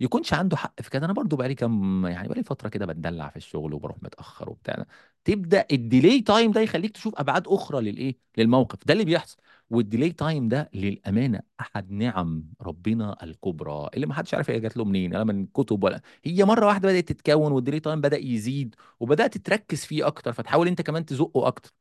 يكونش 0.00 0.32
عنده 0.32 0.56
حق 0.56 0.82
في 0.82 0.90
كده. 0.90 1.04
أنا 1.04 1.12
برضو 1.12 1.36
بقالي 1.36 1.54
كام 1.54 2.06
يعني 2.06 2.28
بقالي 2.28 2.42
فترة 2.44 2.68
كده 2.68 2.86
بتدلع 2.86 3.28
في 3.28 3.36
الشغل 3.36 3.74
وبروح 3.74 3.96
متأخر 4.02 4.50
وبتاع. 4.50 4.84
تبدأ 5.24 5.66
الديلي 5.72 6.20
تايم 6.20 6.50
ده 6.52 6.60
يخليك 6.60 6.90
تشوف 6.90 7.14
أبعاد 7.20 7.48
أخرى 7.48 7.80
للإيه؟ 7.90 8.18
للموقف. 8.36 8.78
ده 8.86 8.92
اللي 8.92 9.04
بيحصل. 9.04 9.36
وال 9.70 9.82
delay 9.82 10.12
time 10.12 10.48
ده 10.48 10.70
للأمانة 10.74 11.40
أحد 11.60 11.90
نعم 11.90 12.44
ربنا 12.62 13.16
الكبرى. 13.24 13.88
اللي 13.94 14.06
ما 14.06 14.14
حدش 14.14 14.34
عارف 14.34 14.50
هي 14.50 14.60
جات 14.60 14.76
له 14.76 14.84
منين 14.84 15.12
لا 15.12 15.24
من 15.24 15.46
كتب 15.46 15.84
ولا 15.84 16.00
هي 16.24 16.44
مرة 16.44 16.66
واحدة 16.66 16.88
بدأت 16.88 17.08
تتكون 17.12 17.52
وال 17.52 17.60
delay 17.60 17.80
time 17.80 18.00
بدأ 18.00 18.16
يزيد 18.18 18.74
وبدأت 19.00 19.38
تركز 19.38 19.84
فيه 19.84 20.06
أكتر 20.06 20.32
فتحاول 20.32 20.68
أنت 20.68 20.82
كمان 20.82 21.04
تزقه 21.04 21.46
أكتر. 21.46 21.72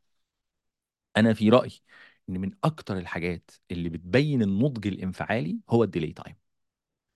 أنا 1.18 1.34
في 1.34 1.50
رأيي 1.50 1.82
إن 2.30 2.40
من 2.42 2.52
أكتر 2.64 2.98
الحاجات 2.98 3.52
اللي 3.72 3.90
بتبين 3.90 4.42
النضج 4.42 4.88
الانفعالي 4.88 5.60
هو 5.70 5.84
ال 5.84 5.89
delay 5.89 6.14
time. 6.14 6.36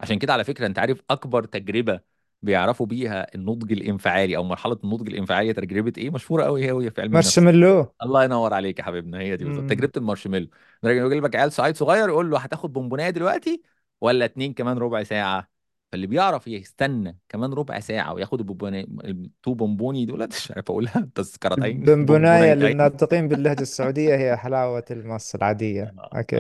عشان 0.01 0.19
كده 0.19 0.33
على 0.33 0.43
فكرة 0.43 0.65
انت 0.65 0.79
عارف 0.79 1.01
أكبر 1.09 1.43
تجربة 1.43 1.99
بيعرفوا 2.41 2.85
بيها 2.85 3.35
النضج 3.35 3.71
الانفعالي 3.71 4.37
أو 4.37 4.43
مرحلة 4.43 4.77
النضج 4.83 5.09
الانفعالي 5.09 5.53
تجربة 5.53 5.93
إيه؟ 5.97 6.09
مشهورة 6.09 6.43
قوي 6.43 6.65
هي 6.65 6.71
وهي 6.71 6.91
في 6.91 7.01
علم 7.01 7.11
النفس. 7.11 7.37
مارشميلو. 7.37 7.93
الله 8.03 8.23
ينور 8.23 8.53
عليك 8.53 8.79
يا 8.79 8.83
حبيبنا 8.83 9.19
هي 9.19 9.37
دي 9.37 9.45
بالظبط. 9.45 9.63
مم. 9.63 9.69
تجربة 9.69 9.91
المارشميلو. 9.97 10.47
انه 10.83 10.91
يجيب 10.91 11.25
لك 11.25 11.35
عيال 11.35 11.51
صعيد 11.51 11.75
صغير 11.75 12.09
يقول 12.09 12.31
له 12.31 12.39
هتاخد 12.39 12.73
بونبوناية 12.73 13.09
دلوقتي 13.09 13.61
ولا 14.01 14.25
اتنين 14.25 14.53
كمان 14.53 14.77
ربع 14.77 15.03
ساعة؟ 15.03 15.47
فاللي 15.91 16.07
بيعرف 16.07 16.47
يستنى 16.47 17.17
كمان 17.29 17.53
ربع 17.53 17.79
ساعة 17.79 18.13
وياخد 18.13 18.39
البونبوناية 18.39 18.85
التو 19.05 19.53
بونبوني 19.53 20.05
دول 20.05 20.27
مش 20.27 20.51
عارف 20.51 20.71
أقولها. 20.71 21.09
تذكرتين 21.15 21.79
بنبناية 21.79 21.95
بونبونايتين 21.95 22.71
للناطقين 22.71 23.27
باللهجة 23.27 23.61
السعودية 23.61 24.15
هي 24.15 24.37
حلاوة 24.37 24.85
المص 24.91 25.35
العادية. 25.35 25.83
آه، 25.99 26.09
أوكي. 26.17 26.37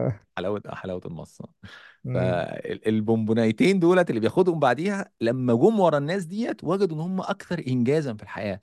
آه. 0.00 0.20
حلاوة 0.36 0.62
حلاوة 0.72 1.00
المصة 1.06 1.44
مم. 1.62 1.70
فالبونبونايتين 2.14 3.78
دولت 3.80 4.10
اللي 4.10 4.20
بياخدهم 4.20 4.58
بعديها 4.60 5.12
لما 5.20 5.54
جم 5.54 5.80
ورا 5.80 5.98
الناس 5.98 6.24
ديت 6.24 6.64
وجدوا 6.64 6.96
إن 6.96 7.00
هم 7.02 7.20
أكثر 7.20 7.62
انجازا 7.68 8.14
في 8.14 8.22
الحياة 8.22 8.60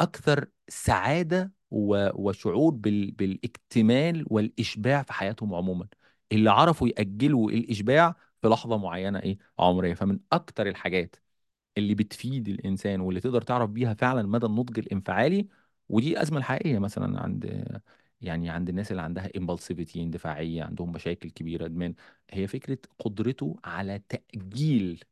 أكثر 0.00 0.48
سعادة 0.68 1.52
و... 1.70 2.08
وشعور 2.28 2.72
بال... 2.74 3.10
بالاكتمال 3.10 4.24
والإشباع 4.30 5.02
في 5.02 5.12
حياتهم 5.12 5.54
عموما. 5.54 5.88
اللي 6.32 6.50
عرفوا 6.50 6.88
يأجلوا 6.88 7.50
الإشباع 7.50 8.14
في 8.42 8.48
لحظة 8.48 8.76
معينة 8.78 9.18
إيه؟ 9.18 9.38
عمرية. 9.58 9.94
فمن 9.94 10.20
أكثر 10.32 10.66
الحاجات 10.68 11.16
اللي 11.78 11.94
بتفيد 11.94 12.48
الإنسان 12.48 13.00
واللي 13.00 13.20
تقدر 13.20 13.42
تعرف 13.42 13.70
بيها 13.70 13.94
فعلا 13.94 14.22
مدى 14.22 14.46
النضج 14.46 14.78
الانفعالي 14.78 15.48
ودي 15.88 16.12
الازمه 16.12 16.38
الحقيقيه 16.38 16.78
مثلا 16.78 17.20
عند 17.22 17.46
يعني 18.20 18.50
عند 18.50 18.68
الناس 18.68 18.90
اللي 18.90 19.02
عندها 19.02 19.28
امبulsivity 19.38 19.96
اندفاعية 19.96 20.62
عندهم 20.64 20.92
مشاكل 20.92 21.30
كبيرة 21.30 21.64
أدمان 21.66 21.94
هي 22.30 22.46
فكرة 22.46 22.78
قدرته 22.98 23.56
على 23.64 24.02
تأجيل 24.08 25.04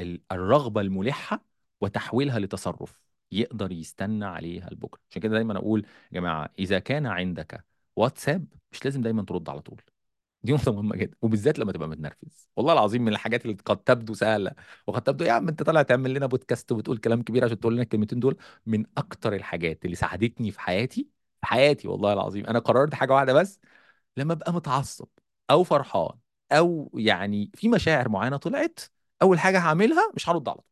ال- 0.00 0.20
الرغبة 0.32 0.80
الملحة 0.80 1.44
وتحويلها 1.80 2.38
لتصرف 2.38 3.02
يقدر 3.32 3.72
يستنى 3.72 4.24
عليها 4.24 4.70
لبكرة. 4.70 5.00
عشان 5.10 5.22
كده 5.22 5.32
دايما 5.34 5.56
أقول 5.58 5.80
يا 6.12 6.20
جماعة 6.20 6.50
إذا 6.58 6.78
كان 6.78 7.06
عندك 7.06 7.64
واتساب 7.96 8.46
مش 8.72 8.84
لازم 8.84 9.02
دايما 9.02 9.22
ترد 9.24 9.48
على 9.48 9.60
طول. 9.60 9.82
دي 10.42 10.52
نقطة 10.52 10.72
مهمة 10.72 10.96
جدا 10.96 11.16
وبالذات 11.22 11.58
لما 11.58 11.72
تبقى 11.72 11.88
متنرفز. 11.88 12.48
والله 12.56 12.72
العظيم 12.72 13.02
من 13.02 13.12
الحاجات 13.12 13.44
اللي 13.44 13.56
قد 13.64 13.76
تبدو 13.76 14.14
سهلة 14.14 14.52
وقد 14.86 15.02
تبدو 15.02 15.24
يا 15.24 15.32
عم 15.32 15.48
أنت 15.48 15.62
طالع 15.62 15.82
تعمل 15.82 16.14
لنا 16.14 16.26
بودكاست 16.26 16.72
وبتقول 16.72 16.98
كلام 16.98 17.22
كبير 17.22 17.44
عشان 17.44 17.60
تقول 17.60 17.72
لنا 17.74 17.82
الكلمتين 17.82 18.20
دول 18.20 18.36
من 18.66 18.84
أكتر 18.98 19.34
الحاجات 19.34 19.84
اللي 19.84 19.96
ساعدتني 19.96 20.50
في 20.50 20.60
حياتي 20.60 21.08
في 21.42 21.46
حياتي 21.48 21.88
والله 21.88 22.12
العظيم. 22.12 22.46
أنا 22.46 22.58
قررت 22.58 22.94
حاجة 22.94 23.14
واحدة 23.14 23.32
بس 23.34 23.60
لما 24.18 24.34
أبقى 24.34 24.54
متعصب 24.54 25.08
أو 25.50 25.64
فرحان 25.64 26.10
أو 26.52 26.92
يعني 26.94 27.52
في 27.56 27.68
مشاعر 27.70 28.10
معينة 28.10 28.38
طلعت 28.38 28.80
أول 29.22 29.40
حاجة 29.40 29.58
هعملها 29.60 30.12
مش 30.16 30.30
هرد 30.30 30.48
على 30.48 30.56
طول. 30.58 30.66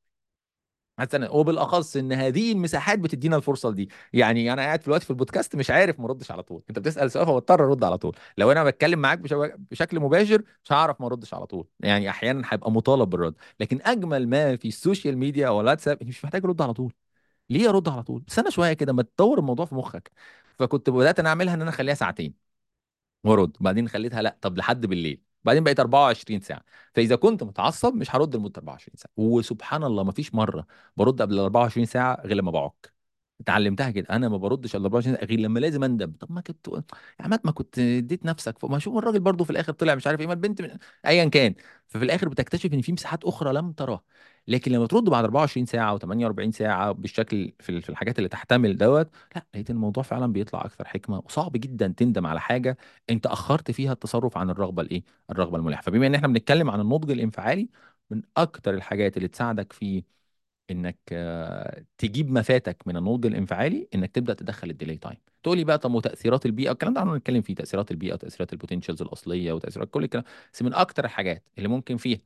هستنى 0.99 1.29
وبالأخص 1.31 1.97
إن 1.97 2.13
هذه 2.13 2.53
المساحات 2.53 2.99
بتدينا 2.99 3.37
الفرصة 3.37 3.71
دي 3.71 3.91
يعني 4.13 4.53
أنا 4.53 4.63
قاعد 4.63 4.81
في 4.81 4.89
الوقت 4.89 5.03
في 5.03 5.11
البودكاست 5.11 5.57
مش 5.57 5.71
عارف 5.71 6.01
ما 6.01 6.07
اردش 6.07 6.31
على 6.31 6.43
طول. 6.43 6.63
أنت 6.71 6.79
بتسأل 6.79 7.11
سؤال 7.11 7.27
فبضطر 7.27 7.65
أرد 7.65 7.85
على 7.85 7.99
طول. 7.99 8.17
لو 8.39 8.53
أنا 8.53 8.65
بتكلم 8.65 8.99
معاك 8.99 9.19
بش- 9.19 9.33
بشكل 9.71 10.01
مباشر 10.01 10.43
مش 10.65 10.73
هعرف 10.73 11.01
ما 11.01 11.07
اردش 11.07 11.35
على 11.35 11.47
طول. 11.47 11.67
يعني 11.81 12.11
أحيانا 12.11 12.43
هيبقى 12.51 12.71
مطالب 12.71 13.11
بالرد. 13.11 13.35
لكن 13.61 13.79
أجمل 13.83 14.29
ما 14.29 14.57
في 14.57 14.69
ال 14.69 14.76
social 14.76 15.19
media 15.19 15.49
أو 15.49 15.61
الواتساب 15.61 16.05
مش 16.05 16.25
محتاج 16.25 16.45
أرد 16.45 16.63
على 16.63 16.73
طول. 16.75 16.93
ليه 17.51 17.69
ارد 17.69 17.89
على 17.89 18.03
طول؟ 18.03 18.25
استنى 18.29 18.51
شوية 18.51 18.73
كده 18.73 18.93
ما 18.93 19.03
تطور 19.03 19.39
الموضوع 19.39 19.67
في 19.67 19.75
مخك. 19.75 20.11
فكنت 20.59 20.91
بدأت 20.91 21.19
أنا 21.19 21.29
أعملها 21.29 21.55
إن 21.55 21.61
أنا 21.63 21.71
أخليها 21.71 21.95
ساعتين 21.95 22.35
وأرد 23.25 23.57
بعدين 23.61 23.89
خليتها 23.89 24.23
لأ 24.23 24.39
طب 24.43 24.59
لحد 24.59 24.87
بالليل. 24.87 25.23
بعدين 25.45 25.65
بقيت 25.65 25.81
24 25.81 26.41
ساعة. 26.41 26.65
فإذا 26.95 27.17
كنت 27.17 27.43
متعصب 27.45 27.95
مش 27.95 28.17
هرد 28.17 28.37
لمدة 28.37 28.53
24 28.59 28.97
ساعة. 28.97 29.13
وسبحان 29.17 29.85
الله 29.85 30.05
ما 30.05 30.13
فيش 30.13 30.35
مرة 30.35 30.67
برد 30.97 31.23
قبل 31.23 31.35
ال 31.35 31.41
24 31.41 31.87
ساعة 31.87 32.23
غير 32.27 32.37
لما 32.37 32.51
بعك. 32.51 32.95
اتعلمتها 33.41 33.91
كده. 33.91 34.07
أنا 34.11 34.29
ما 34.29 34.37
بردش 34.37 34.77
إلا 34.77 34.85
24 34.85 35.17
ساعة 35.17 35.25
غير 35.27 35.41
لما 35.41 35.59
لازم 35.61 35.85
أندم. 35.85 36.13
طب 36.21 36.33
ما 36.33 36.41
كنت 36.41 36.69
يا 36.69 36.83
عماد 37.21 37.41
ما 37.45 37.51
كنت 37.53 37.79
اديت 37.79 38.25
نفسك 38.27 38.59
فما 38.59 38.79
شوف 38.79 38.97
الراجل 38.99 39.21
برضه 39.21 39.45
في 39.45 39.51
الآخر 39.51 39.73
طلع 39.73 39.95
مش 39.95 40.07
عارف 40.07 40.21
إيه. 40.21 40.27
ما 40.27 40.33
البنت 40.33 40.63
من... 40.63 40.69
ايا 41.07 41.25
كان. 41.29 41.55
ففي 41.89 42.05
الآخر 42.05 42.29
بتكتشف 42.29 42.73
إن 42.75 42.81
في 42.81 42.93
مساحات 42.93 43.25
أخرى 43.25 43.53
لم 43.53 43.73
تراها. 43.73 44.03
لكن 44.49 44.73
لما 44.73 44.87
ترد 44.87 45.05
بعد 45.05 45.25
24 45.25 45.67
ساعة 45.67 45.99
و48 45.99 46.51
ساعة 46.51 46.93
بالشكل 46.93 47.53
في 47.61 47.69
ال- 47.73 47.83
في 47.83 47.89
الحاجات 47.91 48.19
اللي 48.19 48.29
تحتمل 48.29 48.77
دوت 48.77 49.11
لأ 49.37 49.47
لقيت 49.55 49.71
الموضوع 49.71 50.03
فعلا 50.03 50.33
بيطلع 50.33 50.65
أكثر 50.65 50.85
حكمة. 50.89 51.23
وصعب 51.27 51.53
جدا 51.55 51.95
تندم 51.97 52.27
على 52.27 52.41
حاجة 52.41 52.77
أنت 53.11 53.27
أخرت 53.27 53.71
فيها 53.71 53.93
التصرف 53.93 54.37
عن 54.39 54.51
الرغبة 54.51 54.83
الإيه؟ 54.83 55.03
الرغبة 55.31 55.57
الملحه 55.59 55.83
فبما 55.83 56.07
إن 56.07 56.15
إحنا 56.15 56.29
بنتكلم 56.29 56.71
عن 56.71 56.81
النضج 56.81 57.11
الانفعالي 57.11 57.69
من 58.11 58.23
أكتر 58.37 58.75
الحاجات 58.75 59.17
اللي 59.17 59.29
تساعدك 59.29 59.73
في 59.73 60.05
إنك 60.71 60.99
تجيب 61.99 62.31
ما 62.31 62.43
فاتك 62.43 62.83
من 62.87 62.97
النضج 62.97 63.27
الانفعالي 63.27 63.89
إنك 63.95 64.11
تبدأ 64.11 64.35
تدخل 64.35 64.71
ال 64.71 64.75
delay 64.75 64.97
time 64.97 65.17
تقول 65.43 65.59
لي 65.59 65.65
بقى 65.65 65.79
طب 65.79 65.95
وتاثيرات 65.95 66.47
البيئة 66.47 66.73
الكلام 66.73 66.95
ده 66.95 67.03
هنتكلم 67.03 67.43
فيه. 67.43 67.55
تأثيرات 67.55 67.91
البيئة 67.91 68.15
وتأثيرات 68.15 68.53
ال 68.53 68.57
potentials 68.57 69.03
الأصلية 69.03 69.53
وتأثيرات 69.53 69.91
كل 69.91 70.05
الكلام 70.05 70.25
بس 70.53 70.63
من 70.63 70.75
أكتر 70.75 71.05
الحاجات 71.05 71.45
اللي 71.59 71.69
ممكن 71.69 71.97
فيها 71.97 72.21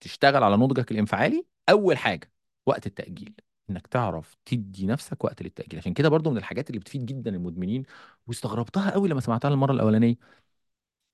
تشتغل 0.00 0.42
على 0.42 0.56
نضجك 0.56 0.90
الانفعالي 0.92 1.46
أول 1.68 1.98
حاجة 1.98 2.32
وقت 2.66 2.86
التأجيل. 2.86 3.34
إنك 3.70 3.86
تعرف 3.86 4.36
تدي 4.44 4.86
نفسك 4.86 5.24
وقت 5.24 5.42
للتأجيل. 5.42 5.78
عشان 5.78 5.94
كده 5.94 6.08
برضو 6.08 6.30
من 6.30 6.36
الحاجات 6.38 6.70
اللي 6.70 6.78
بتفيد 6.80 7.06
جدا 7.06 7.30
المدمنين 7.30 7.82
واستغربتها 8.26 8.90
قوي 8.90 9.08
لما 9.08 9.20
سمعتها 9.20 9.48
المرة 9.48 9.72
الأولانية. 9.72 10.14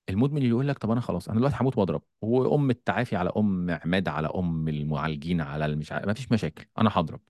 المدمن 0.09 0.37
اللي 0.39 0.49
يقول 0.49 0.69
لك 0.69 0.79
طب 0.79 0.91
أنا 0.91 1.01
خلاص 1.01 1.29
أنا 1.29 1.39
دلوقتي 1.39 1.57
هموت 1.61 1.79
وأضرب 1.79 2.03
وام 2.23 2.71
التعافي 2.71 3.17
على 3.17 3.31
أم 3.37 3.71
عماد 3.71 4.09
على 4.09 4.29
أم 4.35 4.69
المعالجين 4.69 5.41
على 5.41 5.67
المش 5.67 5.93
ما 5.93 6.13
فيش 6.15 6.33
مشاكل 6.33 6.67
أنا 6.79 6.91
هضرب. 6.93 7.21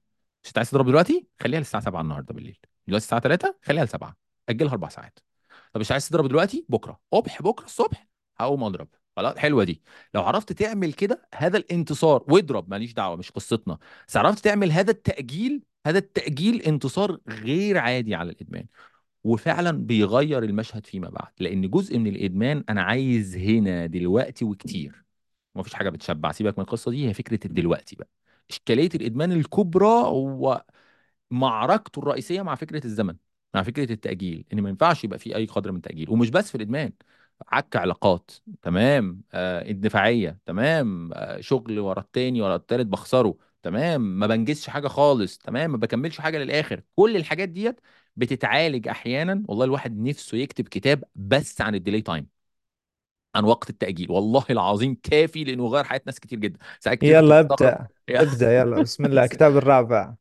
مش 0.43 0.49
أنت 0.49 0.59
عايز 0.59 0.70
تضرب 0.70 0.87
دلوقتي؟ 0.87 1.27
خليها 1.41 1.59
للساعة 1.59 1.83
7 1.83 2.01
النهارده 2.01 2.35
بالليل. 2.35 2.59
دلوقتي 2.87 3.05
الساعة 3.05 3.20
3 3.20 3.55
خليها 3.62 3.85
ل 3.85 3.89
7 3.89 4.16
أجلها 4.49 4.72
أربع 4.72 4.89
ساعات. 4.89 5.18
طب 5.72 5.81
مش 5.81 5.93
عايز 5.93 6.09
تضرب 6.09 6.29
دلوقتي؟ 6.29 6.66
بكرة. 6.68 7.01
قبح 7.12 7.43
بكرة 7.43 7.64
الصبح 7.64 8.09
هقوم 8.39 8.64
أضرب. 8.64 8.89
خلاص 9.16 9.37
حلوة 9.37 9.64
دي. 9.64 9.83
لو 10.14 10.22
عرفت 10.22 10.53
تعمل 10.53 10.93
كده 10.93 11.29
هذا 11.35 11.57
الانتصار. 11.57 12.25
واضرب 12.29 12.70
ماليش 12.70 12.93
دعوة 12.93 13.16
مش 13.16 13.31
قصتنا. 13.31 13.79
بس 14.09 14.16
عرفت 14.16 14.45
تعمل 14.45 14.72
هذا 14.72 14.91
التأجيل 14.91 15.62
هذا 15.87 15.99
التأجيل 15.99 16.62
انتصار 16.62 17.18
غير 17.29 17.79
عادي 17.79 18.14
على 18.14 18.31
الإدمان. 18.31 18.66
وفعلا 19.25 19.70
بيغير 19.72 20.43
المشهد 20.45 20.87
فيما 20.87 21.09
بعد 21.11 21.33
لأن 21.41 21.70
جزء 21.70 21.99
من 21.99 22.07
الإدمان 22.07 22.64
أنا 22.68 22.83
عايز 22.83 23.37
هنا 23.37 23.87
دلوقتي 23.87 24.45
وكتير. 24.45 25.05
ومفيش 25.55 25.75
حاجة 25.75 25.91
بتشبع 25.91 26.33
سيبك 26.33 26.59
من 26.59 26.64
القصة 26.64 26.91
دي 26.91 27.09
هي 27.09 27.14
فكرة 27.14 27.41
الدلوقتي 27.47 27.97
بقى. 27.97 28.09
إشكالية 28.51 28.89
الإدمان 28.95 29.33
الكبرى 29.33 29.87
هو 29.87 30.64
معركته 31.31 31.99
الرئيسية 31.99 32.43
مع 32.43 32.55
فكرة 32.55 32.85
الزمن 32.87 33.16
مع 33.55 33.62
فكرة 33.62 33.93
التأجيل 33.93 34.45
إن 34.53 34.61
ما 34.62 34.68
ينفعش 34.70 35.05
يبقى 35.05 35.18
في 35.18 35.37
أي 35.37 35.47
قدر 35.47 35.70
من 35.72 35.77
التأجيل. 35.77 36.11
ومش 36.11 36.31
بس 36.31 36.49
في 36.51 36.55
الإدمان 36.55 36.93
عك 37.49 37.77
علاقات 37.77 38.31
تمام 38.62 39.22
آه 39.33 39.70
اندفاعيه 39.70 40.39
تمام 40.47 41.11
آه 41.14 41.41
شغل 41.41 41.79
ورا 41.81 42.01
التاني 42.01 42.43
ورا 42.43 42.57
التالت 42.57 42.87
بخسره 42.87 43.37
تمام 43.62 44.01
ما 44.18 44.27
بنجزش 44.27 44.68
حاجة 44.70 44.89
خالص 44.89 45.39
تمام 45.39 45.70
ما 45.70 45.77
بكملش 45.77 46.20
حاجة 46.20 46.39
للآخر. 46.39 46.83
كل 46.97 47.16
الحاجات 47.16 47.49
ديت 47.49 47.81
بتتعالج 48.17 48.89
أحيانا 48.89 49.43
والله 49.49 49.65
الواحد 49.65 49.99
نفسه 49.99 50.39
يكتب 50.39 50.69
كتاب 50.69 51.05
بس 51.15 51.61
عن 51.61 51.75
ال 51.75 51.79
delay 51.79 52.03
time 52.03 52.29
عن 53.35 53.45
وقت 53.45 53.71
التأجيل. 53.71 54.11
والله 54.11 54.45
العظيم 54.51 54.95
كافي 55.03 55.45
لأنه 55.45 55.67
غير 55.69 55.85
حياة 55.85 56.01
ناس 56.07 56.21
كتير 56.21 56.39
جدا. 56.39 56.59
ساعات 56.81 56.99
كتير 56.99 57.17
يلا 57.19 57.41
ابدأ. 57.41 57.89
ابدأ 58.09 58.59
يلا. 58.59 58.81
بسم 58.81 59.05
الله. 59.07 59.25
الكتاب 59.25 59.57
الرابع. 59.57 60.15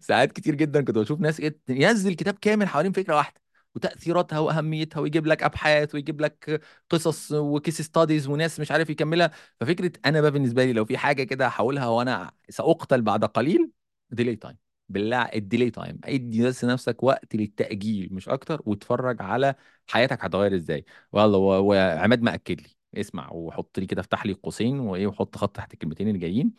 ساعات 0.00 0.32
كتير 0.32 0.54
جدا 0.54 0.84
كنت 0.84 0.98
بشوف 0.98 1.20
ناس 1.20 1.42
ينزل 1.68 2.14
كتاب 2.14 2.34
كامل 2.40 2.68
حوالين 2.68 2.92
فكرة 2.92 3.16
واحدة 3.16 3.40
وتأثيراتها 3.74 4.38
وأهميتها 4.38 5.00
ويجيب 5.00 5.26
لك 5.26 5.42
أبحاث 5.42 5.94
ويجيب 5.94 6.20
لك 6.20 6.62
قصص 6.90 7.32
و 7.32 7.42
case 7.42 7.82
studies 7.82 8.28
وناس 8.28 8.60
مش 8.60 8.70
عارف 8.72 8.90
يكملها. 8.90 9.30
ففكرة 9.60 9.92
أنا 10.06 10.20
بقى 10.20 10.30
بالنسبة 10.30 10.64
لي 10.64 10.72
لو 10.72 10.84
في 10.84 10.98
حاجة 10.98 11.22
كده 11.22 11.46
هحاولها 11.46 11.86
وأنا 11.88 12.32
سأقتل 12.48 13.02
بعد 13.02 13.24
قليل 13.24 13.70
delay 14.10 14.36
time 14.36 14.71
بالله 14.92 15.22
ال 15.22 15.30
delay 15.30 15.70
time 15.70 15.98
ادي 16.04 16.42
بس 16.46 16.64
نفسك 16.64 17.02
وقت 17.02 17.36
للتأجيل 17.36 18.08
مش 18.14 18.28
أكتر 18.28 18.62
واتفرج 18.66 19.22
على 19.22 19.54
حياتك 19.86 20.24
هتغير 20.24 20.54
إزاي. 20.56 20.84
والله 21.12 21.38
وعماد 21.60 22.22
ما 22.22 22.34
أكد 22.34 22.60
لي. 22.60 22.68
اسمع 23.00 23.30
وحط 23.32 23.78
لي 23.78 23.86
كده 23.86 24.00
افتح 24.00 24.26
لي 24.26 24.32
قوسين 24.32 24.80
وإيه 24.80 25.06
وحط 25.06 25.36
خط 25.36 25.56
تحت 25.56 25.72
الكلمتين 25.74 26.08
اللي 26.08 26.18
جايين 26.18 26.52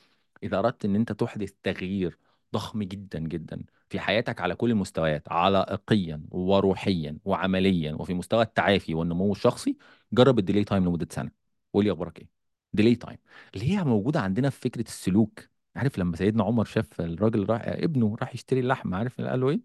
إذا 0.43 0.59
أردت 0.59 0.85
إن 0.85 0.95
أنت 0.95 1.11
تحدث 1.11 1.51
تغيير 1.63 2.17
ضخم 2.53 2.83
جدا 2.83 3.19
جدا 3.19 3.63
في 3.89 3.99
حياتك 3.99 4.41
على 4.41 4.55
كل 4.55 4.69
المستويات 4.71 5.31
علائقيا 5.31 6.23
وروحيا 6.31 7.17
وعمليا 7.25 7.93
وفي 7.93 8.13
مستوى 8.13 8.41
التعافي 8.43 8.93
والنمو 8.93 9.31
الشخصي 9.31 9.77
جرب 10.13 10.39
ال 10.39 10.43
delay 10.43 10.63
time 10.63 10.85
لمدة 10.85 11.07
سنة. 11.11 11.31
قول 11.73 11.85
لي 11.85 11.91
أخبارك 11.91 12.19
إيه؟ 12.19 12.27
delay 12.73 12.95
time 12.95 13.17
اللي 13.55 13.71
هي 13.71 13.83
موجودة 13.83 14.19
عندنا 14.21 14.49
في 14.49 14.61
فكرة 14.61 14.81
السلوك. 14.81 15.52
عارف 15.75 15.99
لما 15.99 16.15
سيدنا 16.17 16.43
عمر 16.43 16.65
شاف 16.65 17.01
الراجل 17.01 17.49
راح 17.49 17.61
ابنه 17.65 18.15
راح 18.21 18.33
يشتري 18.35 18.59
اللحم 18.59 18.95
عارف؟ 18.95 19.21
قال 19.21 19.39
له 19.39 19.49
إيه؟ 19.49 19.61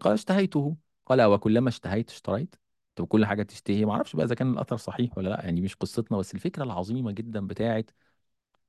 قال 0.00 0.12
اشتهيته. 0.12 0.76
قال 1.06 1.22
وكلما 1.22 1.68
اشتهيت 1.68 2.10
اشتريت. 2.10 2.56
طب 2.94 3.06
كل 3.06 3.26
حاجة 3.26 3.42
تشتهي. 3.42 3.84
ما 3.84 3.92
أعرفش 3.92 4.16
بقى 4.16 4.26
إذا 4.26 4.34
كان 4.34 4.50
الأثر 4.52 4.76
صحيح 4.76 5.18
ولا 5.18 5.28
لأ 5.28 5.44
يعني 5.44 5.60
مش 5.60 5.74
قصتنا 5.76 6.18
بس 6.18 6.34
الفكرة 6.34 6.62
العظيمة 6.64 7.12
جدا 7.12 7.46
بتاعت 7.46 7.90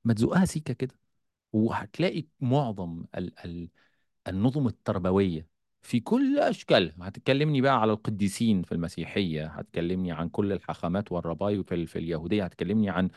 ما 0.04 0.14
تزقها 0.14 0.44
سيكة 0.44 0.74
كده. 0.74 0.94
وهتلاقي 1.52 2.26
معظم 2.40 3.04
ال 3.16 3.40
ال 3.44 3.70
النظم 4.28 4.66
التربوية 4.66 5.48
في 5.82 6.00
كل 6.00 6.38
أشكالها 6.38 6.94
هتكلمني 7.08 7.60
بقى 7.60 7.80
على 7.80 7.92
القديسين 7.92 8.62
في 8.62 8.72
المسيحية 8.72 9.46
هتكلمني 9.46 10.12
عن 10.12 10.28
كل 10.28 10.52
الحاخامات 10.52 11.12
والربايب 11.12 11.68
في, 11.68 11.86
في 11.86 11.98
اليهودية 11.98 12.44
هتكلمني 12.44 12.90
عن 12.90 13.10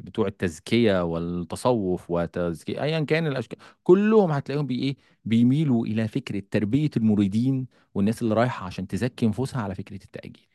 بتوع 0.00 0.26
التزكية 0.26 1.04
والتصوف 1.04 2.10
وتزكية 2.10 2.82
أيا 2.82 3.00
كان 3.00 3.26
الأشكال 3.26 3.58
كلهم 3.82 4.30
هتلاقيهم 4.32 4.66
بي 4.66 4.78
إيه 4.82 4.96
بيميلوا 5.24 5.86
إلى 5.86 6.08
فكرة 6.08 6.42
تربية 6.50 6.90
المريدين 6.96 7.66
والناس 7.94 8.22
اللي 8.22 8.34
رايحة 8.34 8.66
عشان 8.66 8.86
تزكي 8.86 9.26
نفوسها 9.26 9.62
على 9.62 9.74
فكرة 9.74 10.04
التأجيل. 10.04 10.48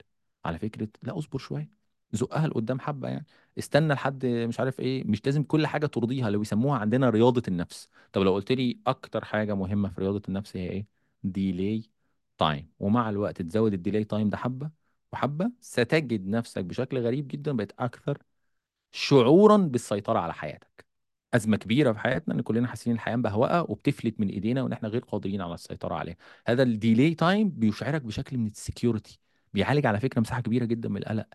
على 0.46 0.60
فكرة 0.60 0.88
لا 1.04 1.18
اصبر 1.18 1.40
شوية 1.40 1.70
زقها 2.12 2.48
لقدام 2.48 2.80
حبة 2.80 3.08
يعني. 3.10 3.26
استنى 3.58 3.94
لحد 3.94 4.26
مش 4.26 4.60
عارف 4.60 4.80
إيه 4.80 5.04
مش 5.04 5.26
لازم 5.26 5.44
كل 5.44 5.68
حاجة 5.68 5.86
ترضيها 5.86 6.28
اللي 6.28 6.38
بيسموها 6.38 6.80
عندنا 6.80 7.10
رياضة 7.10 7.44
النفس. 7.48 7.90
طب 8.14 8.22
لو 8.22 8.34
قلت 8.34 8.52
لي 8.52 8.80
أكتر 8.88 9.26
حاجة 9.26 9.54
مهمة 9.56 9.90
في 9.90 10.02
رياضة 10.02 10.22
النفس 10.30 10.58
هي 10.58 10.70
إيه؟ 10.70 10.88
delay 11.24 11.90
time 12.38 12.70
ومع 12.80 13.10
الوقت 13.10 13.42
تزود 13.42 13.74
ال 13.74 13.79
delay 13.79 14.04
time 14.04 14.30
ده 14.30 14.38
حبة 14.38 14.72
وحبة 15.14 15.52
ستجد 15.62 16.28
نفسك 16.28 16.66
بشكل 16.66 16.98
غريب 17.00 17.28
جدا 17.28 17.52
بقيت 17.52 17.72
أكثر 17.80 18.18
شعورا 18.94 19.58
بالسيطرة 19.58 20.20
على 20.20 20.34
حياتك. 20.34 20.86
أزمة 21.34 21.58
كبيرة 21.58 21.92
في 21.94 22.00
حياتنا 22.00 22.34
إن 22.36 22.42
كلنا 22.42 22.68
حاسين 22.68 22.94
الحياة 22.94 23.16
مبهوأة 23.16 23.72
وبتفلت 23.72 24.20
من 24.20 24.30
إيدينا 24.30 24.62
وإن 24.64 24.74
إحنا 24.74 24.90
غير 24.90 25.02
قادرين 25.02 25.42
على 25.42 25.54
السيطرة 25.54 25.96
عليها. 25.96 26.16
هذا 26.48 26.64
ال 26.64 26.72
delay 26.72 27.16
time 27.16 27.50
بيشعرك 27.50 28.02
بشكل 28.02 28.38
من 28.38 28.48
ال 28.48 28.56
security 28.56 29.20
بيعالج 29.54 29.86
على 29.86 30.00
فكرة 30.00 30.22
مساحة 30.22 30.42
كبيرة 30.42 30.66
جدا 30.66 30.90
من 30.90 30.98
القلق. 30.98 31.28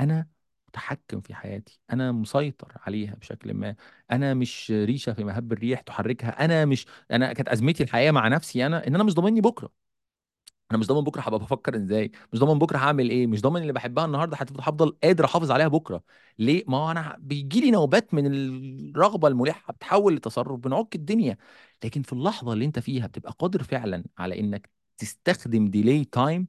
أنا 0.00 0.28
متحكم 0.68 1.20
في 1.20 1.34
حياتي 1.34 1.80
أنا 1.92 2.12
مسيطر 2.12 2.72
عليها 2.86 3.14
بشكل 3.14 3.54
ما. 3.54 3.76
أنا 4.10 4.34
مش 4.34 4.70
ريشة 4.76 5.12
في 5.12 5.24
مهب 5.24 5.52
الريح 5.52 5.80
تحركها. 5.80 6.44
أنا 6.44 6.64
مش 6.64 6.86
أنا 7.10 7.32
كانت 7.32 7.48
أزمتي 7.48 7.82
الحقيقة 7.82 8.12
مع 8.12 8.28
نفسي 8.28 8.66
أنا 8.66 8.86
إن 8.86 8.94
أنا 8.94 9.04
مش 9.04 9.14
ضامني 9.14 9.40
بكرة. 9.40 9.83
أنا 10.74 10.80
مش 10.80 10.86
ضامن 10.86 11.00
بكرة 11.04 11.20
هبقى 11.22 11.38
بفكر 11.40 11.76
إزاي 11.76 12.10
مش 12.32 12.38
ضامن 12.38 12.58
بكرة 12.58 12.78
هعمل 12.78 13.10
إيه 13.10 13.26
مش 13.26 13.40
ضامن 13.42 13.62
اللي 13.62 13.72
بحبها 13.72 14.04
النهارده 14.04 14.36
هفضل 14.36 14.96
قادر 15.04 15.24
أحافظ 15.24 15.50
عليها 15.50 15.68
بكرة. 15.68 16.02
ليه؟ 16.38 16.64
ما 16.68 16.76
هو 16.78 16.90
أنا 16.90 17.16
بيجي 17.20 17.60
لي 17.60 17.70
نوبات 17.70 18.14
من 18.14 18.26
الرغبة 18.34 19.28
الملحة 19.28 19.72
بتحول 19.72 20.14
لتصرف 20.16 20.58
بنعك 20.60 20.94
الدنيا. 20.94 21.36
لكن 21.84 22.02
في 22.02 22.12
اللحظة 22.12 22.52
اللي 22.52 22.64
أنت 22.64 22.78
فيها 22.78 23.06
بتبقى 23.06 23.32
قادر 23.38 23.62
فعلا 23.62 24.04
على 24.18 24.40
إنك 24.40 24.70
تستخدم 24.98 25.68
ديلي 25.70 26.04
تايم 26.04 26.46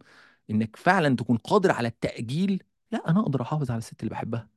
إنك 0.49 0.75
فعلا 0.75 1.15
تكون 1.15 1.37
قادر 1.37 1.71
على 1.71 1.87
التأجيل 1.87 2.63
لا 2.91 3.09
أنا 3.11 3.19
أقدر 3.19 3.41
أحافظ 3.41 3.71
على 3.71 3.77
الست 3.77 3.99
اللي 4.03 4.11
بحبها. 4.11 4.49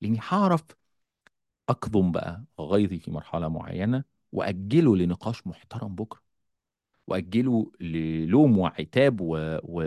لأني 0.00 0.18
هعرف 0.28 0.62
أكظم 1.68 2.12
بقى 2.12 2.44
غيظي 2.60 2.98
في 2.98 3.10
مرحلة 3.10 3.48
معينة 3.48 4.04
وأجله 4.32 4.96
لنقاش 4.96 5.46
محترم 5.46 5.94
بكرة. 5.94 6.22
وأجله 7.06 7.72
للوم 7.80 8.58
وعتاب 8.58 9.20
و... 9.20 9.58
و... 9.64 9.82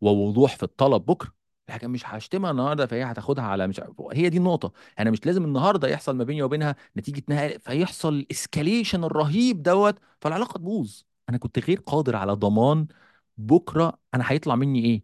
ووضوح 0.00 0.56
في 0.56 0.62
الطلب 0.62 1.06
بكرة. 1.06 1.32
لكن 1.68 1.90
مش 1.90 2.02
هشتمها 2.06 2.50
النهارده 2.50 2.86
فهي 2.86 3.02
هتاخدها 3.04 3.44
على 3.44 3.66
مش 3.66 3.80
هي 4.12 4.28
دي 4.28 4.36
النقطة. 4.38 4.72
أنا 4.98 5.10
مش 5.10 5.26
لازم 5.26 5.44
النهارده 5.44 5.88
يحصل 5.88 6.16
ما 6.16 6.24
بيني 6.24 6.42
وبينها 6.42 6.76
نتيجة 6.96 7.22
نهاية 7.28 7.58
فيحصل 7.58 8.14
ال 8.14 8.22
escalation 8.22 9.04
الرهيب 9.04 9.62
دوت 9.62 9.98
فالعلاقة 10.20 10.58
تبوظ. 10.58 11.02
أنا 11.28 11.38
كنت 11.38 11.58
غير 11.58 11.80
قادر 11.80 12.16
على 12.16 12.32
ضمان 12.32 12.86
بكرة 13.36 13.98
أنا 14.14 14.24
هيطلع 14.26 14.54
مني 14.54 14.84
إيه. 14.84 15.02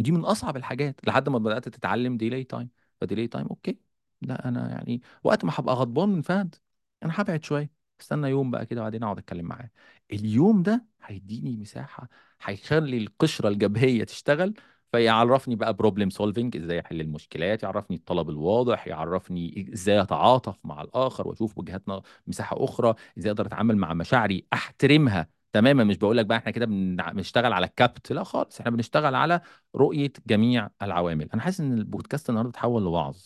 ودي 0.00 0.12
من 0.12 0.24
أصعب 0.24 0.56
الحاجات. 0.56 1.00
لحد 1.06 1.28
ما 1.28 1.38
بدأت 1.38 1.68
تتعلم 1.68 2.16
delay 2.16 2.44
time 2.44 2.68
ف 3.00 3.04
delay 3.04 3.26
time 3.28 3.46
okay. 3.46 3.78
لا 4.22 4.48
أنا 4.48 4.70
يعني 4.70 5.02
وقت 5.24 5.44
ما 5.44 5.52
هبقى 5.56 5.74
غضبان 5.74 6.08
من 6.08 6.22
فهد. 6.22 6.54
أنا 7.02 7.12
هبعد 7.20 7.44
شوية. 7.44 7.81
استنى 8.02 8.28
يوم 8.30 8.50
بقى 8.50 8.66
كده 8.66 8.80
وبعدين 8.80 9.02
اقعد 9.04 9.18
اتكلم 9.18 9.44
معاه. 9.46 9.70
اليوم 10.12 10.62
ده 10.62 10.86
هيديني 11.04 11.56
مساحة 11.56 12.08
هيخلي 12.42 12.98
القشرة 12.98 13.48
الجبهية 13.48 14.04
تشتغل 14.04 14.54
فيعرفني 14.92 15.56
بقى 15.56 15.74
problem 15.74 16.10
solving 16.10 16.56
إزاي 16.56 16.80
احل 16.80 17.00
المشكلات 17.00 17.62
يعرفني 17.62 17.96
الطلب 17.96 18.30
الواضح 18.30 18.86
يعرفني 18.88 19.70
إزاي 19.72 20.02
اتعاطف 20.02 20.56
مع 20.64 20.82
الآخر 20.82 21.28
واشوف 21.28 21.58
وجهات 21.58 21.88
ن- 21.88 22.00
مساحة 22.26 22.64
أخرى 22.64 22.94
إزاي 23.18 23.32
أقدر 23.32 23.46
اتعامل 23.46 23.76
مع 23.76 23.94
مشاعري 23.94 24.46
احترمها 24.52 25.28
تماما. 25.52 25.84
مش 25.84 25.96
بقول 25.98 26.16
لك 26.16 26.26
بقى 26.26 26.38
إحنا 26.38 26.50
كده 26.52 26.66
بن- 26.66 26.96
بنشتغل 27.12 27.52
على 27.52 27.66
الكبت 27.66 28.12
لا 28.12 28.24
خالص 28.24 28.58
إحنا 28.60 28.70
بنشتغل 28.70 29.14
على 29.14 29.40
رؤية 29.76 30.12
جميع 30.26 30.70
العوامل. 30.82 31.28
أنا 31.34 31.42
حاسس 31.42 31.60
ان 31.60 31.72
البودكاست 31.78 32.28
النهارده 32.30 32.50
اتحول 32.50 32.82
لوعظ 32.82 33.16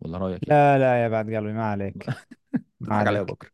ولا 0.00 0.18
رأيك 0.18 0.48
إيه؟ 0.48 0.56
لا 0.56 0.78
لا 0.78 1.02
يا 1.04 1.08
بعد 1.08 1.26
قلبي 1.34 1.52
ما 1.52 1.64
عليك 1.70 2.06
ما 2.80 2.94
تضحك 2.94 3.06
عليا 3.06 3.22
عليك. 3.24 3.24
بكرة. 3.24 3.50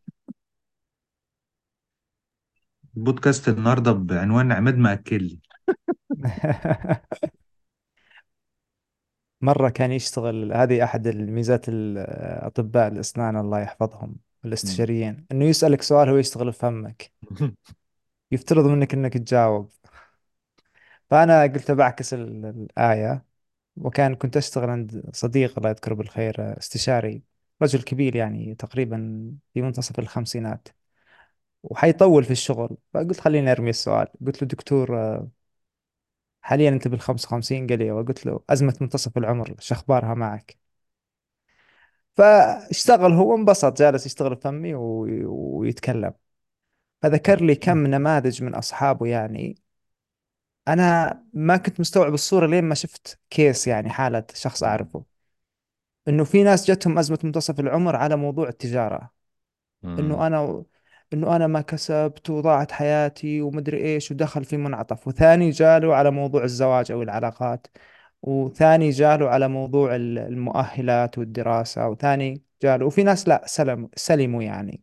البودكاست 2.97 3.49
النهارده 3.49 3.93
بعنوان 3.93 4.53
عماد 4.53 4.79
مأكل 4.79 5.23
لي 5.25 5.41
مرة 9.41 9.69
كان 9.69 9.93
يشتغل 9.93 10.53
هذه 10.53 10.85
أحد 10.85 11.07
الميزات 11.07 11.69
الأطباء 11.69 12.89
الأسنان 12.89 13.37
الله 13.37 13.61
يحفظهم. 13.61 14.17
الاستشاريين. 14.45 15.27
إنه 15.33 15.45
يسألك 15.45 15.83
سؤال 15.83 16.09
هو 16.09 16.17
يشتغل 16.17 16.53
في 16.53 16.59
فمك. 16.59 17.13
يفترض 18.33 18.67
منك 18.67 18.95
إنك 18.95 19.13
تجاوب. 19.19 19.71
فأنا 21.11 21.43
قلت 21.43 21.71
بعكس 21.71 22.15
ال- 22.15 22.47
الآية 22.47 23.25
وكان 23.77 24.15
كنت 24.15 24.37
أشتغل 24.37 24.71
عند 24.71 25.11
صديق 25.15 25.59
الله 25.59 25.71
يذكره 25.71 25.95
بالخير 25.95 26.59
استشاري 26.59 27.23
رجل 27.63 27.83
كبير 27.83 28.17
يعني 28.17 28.55
تقريبا 28.55 28.99
في 29.55 29.63
منتصف 29.63 29.99
الخمسينات. 29.99 30.69
وحيطول 31.63 32.25
في 32.25 32.31
الشغل. 32.31 32.77
فقلت 32.95 33.21
خليني 33.21 33.53
أرمي 33.53 33.71
السؤال. 33.71 34.07
قلت 34.27 34.43
له 34.43 34.49
دكتور 34.49 35.21
حاليا 36.43 36.69
أنت 36.69 36.89
بالخمسة 36.89 37.27
وخمسين؟ 37.27 37.67
قال 37.67 37.79
لي 37.79 37.91
وقلت 37.91 38.27
له 38.27 38.41
أزمة 38.51 38.77
منتصف 38.81 39.19
العمر 39.19 39.55
شو 39.59 39.75
أخبارها 39.75 40.15
معك؟ 40.15 40.57
فاشتغل 42.17 43.13
هو 43.13 43.37
انبسط 43.37 43.79
جالس 43.79 44.07
يشتغل 44.07 44.37
فمي. 44.37 44.75
ويتكلم. 44.75 46.13
فذكر 47.03 47.43
لي 47.43 47.55
كم 47.55 47.87
نماذج 47.87 48.43
من 48.43 48.55
أصحابه 48.55 49.07
يعني. 49.07 49.63
أنا 50.69 51.23
ما 51.33 51.57
كنت 51.57 51.81
مستوعب 51.81 52.15
الصورة 52.15 52.47
لين 52.47 52.65
ما 52.65 52.75
شفت 52.75 53.19
كيس 53.31 53.67
يعني 53.67 53.91
حالة 53.91 54.25
شخص 54.35 54.63
أعرفه. 54.63 55.05
إنه 56.09 56.25
في 56.25 56.43
ناس 56.43 56.71
جتهم 56.71 56.99
أزمة 56.99 57.19
منتصف 57.25 57.61
العمر 57.61 57.97
على 57.97 58.17
موضوع 58.17 58.49
التجارة. 58.49 59.11
مم. 59.83 59.99
إنه 59.99 60.67
أنا 61.13 61.23
إنه 61.27 61.37
أنا 61.37 61.47
ما 61.47 61.61
كسبت 61.61 62.31
وضاعت 62.31 62.73
حياتي 62.73 63.43
ومدري 63.43 63.77
إيش 63.85 64.11
ودخل 64.11 64.45
في 64.45 64.57
منعطف. 64.57 65.09
وثاني 65.09 65.51
جاله 65.51 65.95
على 65.95 66.11
موضوع 66.11 66.45
الزواج 66.45 66.93
أو 66.93 67.03
العلاقات. 67.03 67.67
وثاني 68.23 68.91
جاله 68.91 69.29
على 69.29 69.49
موضوع 69.49 69.97
ال- 69.97 70.19
المؤهلات 70.19 71.19
والدراسة. 71.19 71.89
وثاني 71.89 72.43
جاله 72.63 72.87
وفي 72.87 73.03
ناس 73.03 73.29
لا 73.29 73.43
سلم 73.47 73.89
سلموا 73.97 74.43
يعني. 74.43 74.83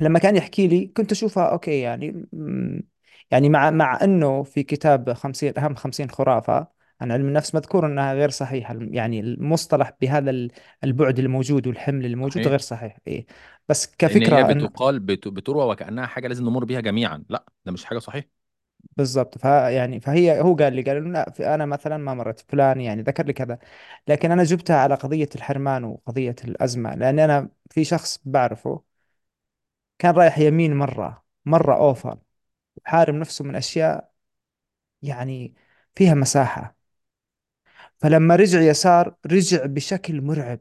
لما 0.00 0.18
كان 0.18 0.36
يحكي 0.36 0.66
لي 0.68 0.86
كنت 0.86 1.12
أشوفها 1.12 1.44
أوكي 1.52 1.80
يعني 1.80 2.26
يعني 3.30 3.48
مع 3.48 3.70
مع 3.70 3.98
أنه 4.04 4.42
في 4.42 4.62
كتاب 4.62 5.12
خمسين 5.12 5.58
أهم 5.58 5.74
خمسين 5.74 6.10
خرافة 6.10 6.68
عن 7.00 7.12
علم 7.12 7.28
النفس 7.28 7.54
مذكور 7.54 7.86
أنها 7.86 8.14
غير 8.14 8.30
صحيحة. 8.30 8.76
يعني 8.80 9.20
المصطلح 9.20 9.92
بهذا 10.00 10.30
ال- 10.30 10.50
البعد 10.84 11.18
الموجود 11.18 11.66
والحمل 11.66 12.06
الموجود 12.06 12.46
صحيح. 12.46 12.48
غير 12.48 12.58
صحيح. 12.58 12.98
إيه. 13.06 13.26
بس 13.68 13.96
لأن 14.06 14.22
هي 14.22 14.44
كفكرة 14.44 14.50
أن 14.52 14.68
بتقال 14.68 15.00
بت... 15.00 15.28
بتروى 15.28 15.64
وكأنها 15.72 16.06
حاجة 16.06 16.28
لازم 16.28 16.44
نمر 16.44 16.64
بيها 16.64 16.80
جميعا. 16.80 17.24
لا 17.28 17.44
ده 17.64 17.72
مش 17.72 17.84
حاجة 17.84 17.98
صحيحة. 17.98 18.40
بالضبط. 18.96 19.38
فيعني 19.38 20.00
فهي 20.00 20.40
هو 20.40 20.54
قال 20.56 20.72
لي 20.72 20.82
قال 20.82 21.12
لا 21.12 21.54
أنا 21.54 21.66
مثلا 21.66 21.96
ما 21.96 22.14
مرت 22.14 22.40
فلان 22.50 22.80
يعني 22.80 23.02
ذكر 23.02 23.26
لي 23.26 23.32
كذا. 23.32 23.58
لكن 24.08 24.30
أنا 24.30 24.44
جبتها 24.44 24.76
على 24.76 24.94
قضية 24.94 25.28
الحرمان 25.34 25.84
وقضية 25.84 26.36
الأزمة 26.44 26.94
لأن 26.94 27.18
أنا 27.18 27.48
في 27.70 27.84
شخص 27.84 28.20
بعرفه 28.24 28.82
كان 29.98 30.14
رايح 30.14 30.38
يمين 30.38 30.76
مرة 30.76 31.24
مرة 31.44 31.74
أوفر 31.76 32.18
حارم 32.84 33.16
نفسه 33.16 33.44
من 33.46 33.56
أشياء 33.56 34.12
يعني 35.02 35.54
فيها 35.96 36.14
مساحة. 36.14 36.76
فلما 38.00 38.36
رجع 38.36 38.60
يسار 38.60 39.14
رجع 39.26 39.66
بشكل 39.66 40.20
مرعب. 40.22 40.60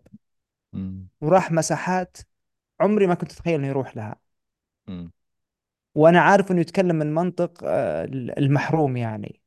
مم. 0.74 1.08
وراح 1.22 1.52
مساحات 1.52 2.18
عمري 2.80 3.08
ما 3.08 3.14
كنت 3.14 3.32
أتخيل 3.32 3.54
إنه 3.54 3.68
يروح 3.68 3.98
لها. 3.98 4.16
مم. 4.88 5.12
وأنا 5.96 6.22
عارف 6.22 6.52
إنه 6.52 6.62
يتكلم 6.62 6.96
من 6.96 7.14
منطق 7.14 7.62
آه، 7.64 8.06
المحروم 8.38 8.98
يعني. 8.98 9.42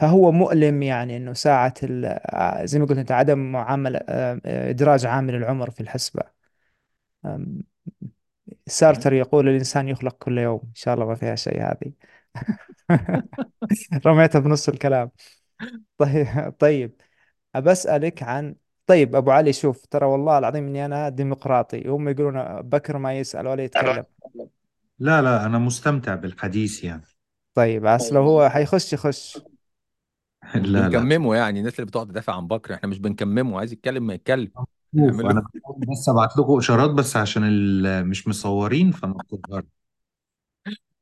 فهو 0.00 0.32
مؤلم 0.32 0.82
يعني 0.82 1.16
إنه 1.16 1.32
ساعة 1.32 1.74
ال- 1.82 2.04
آه، 2.04 2.64
زي 2.64 2.78
ما 2.78 2.86
قلت 2.86 2.98
أنت 2.98 3.12
عدم 3.12 3.38
معاملة 3.52 4.00
آه، 4.08 4.40
إدراج 4.70 5.06
عامل 5.06 5.34
العمر 5.34 5.70
في 5.70 5.84
صحيح 5.84 6.32
سارتر 8.66 9.12
يقول 9.12 9.48
الإنسان 9.48 9.88
يخلق 9.88 10.16
كل 10.18 10.38
يوم. 10.38 10.60
إن 10.64 10.74
شاء 10.74 10.94
الله 10.94 11.06
ما 11.06 11.14
فيها 11.14 11.34
شيء 11.34 11.62
هذه. 11.62 11.92
رميتها 14.06 14.38
بنص 14.38 14.68
الكلام. 14.68 15.10
طيب 15.98 16.54
طيب. 16.58 17.00
أبسألك 17.54 18.22
عن 18.22 18.56
طيب 18.86 19.16
أبو 19.16 19.30
علي 19.30 19.52
شوف 19.52 19.86
ترى 19.86 20.06
والله 20.06 20.38
العظيم 20.38 20.66
إني 20.66 20.84
أنا 20.86 21.08
ديمقراطي. 21.08 21.88
هم 21.88 22.08
يقولون 22.08 22.62
بكر 22.62 22.98
ما 22.98 23.18
يسأل 23.18 23.46
ولا 23.48 23.64
يتكلم. 23.64 24.06
لا 24.98 25.22
لا 25.22 25.46
أنا 25.46 25.58
مستمتع 25.58 26.14
بالحديث 26.14 26.84
يعني. 26.84 27.02
طيب 27.54 27.82
بس 27.86 28.12
لو 28.12 28.22
هو 28.22 28.48
حيخش 28.50 28.92
يخش. 28.92 29.46
لا 30.54 30.88
لا. 30.88 30.88
بنكممه 30.88 31.34
يعني 31.36 31.58
الناس 31.58 31.74
اللي 31.74 31.86
بتقعد 31.86 32.06
تدافع 32.08 32.36
عن 32.36 32.46
بكر 32.48 32.74
إحنا 32.74 32.88
مش 32.88 32.98
بنكممه 32.98 33.58
عايز 33.58 33.72
يتكلم 33.72 34.06
ما 34.06 34.14
يتكلم. 34.14 34.52
شوف 34.98 35.24
نعمل 35.24 35.28
له 35.28 35.32
أنا 35.32 35.40
بحاول 35.40 35.86
بس 35.86 36.08
أبعت 36.08 36.36
لكم 36.38 36.58
إشارات 36.58 36.90
بس 36.90 37.16
عشان 37.16 37.42
ال- 37.44 38.06
مش 38.08 38.28
مصورين 38.28 38.92
فما 38.92 39.14
بتظهرش 39.14 39.64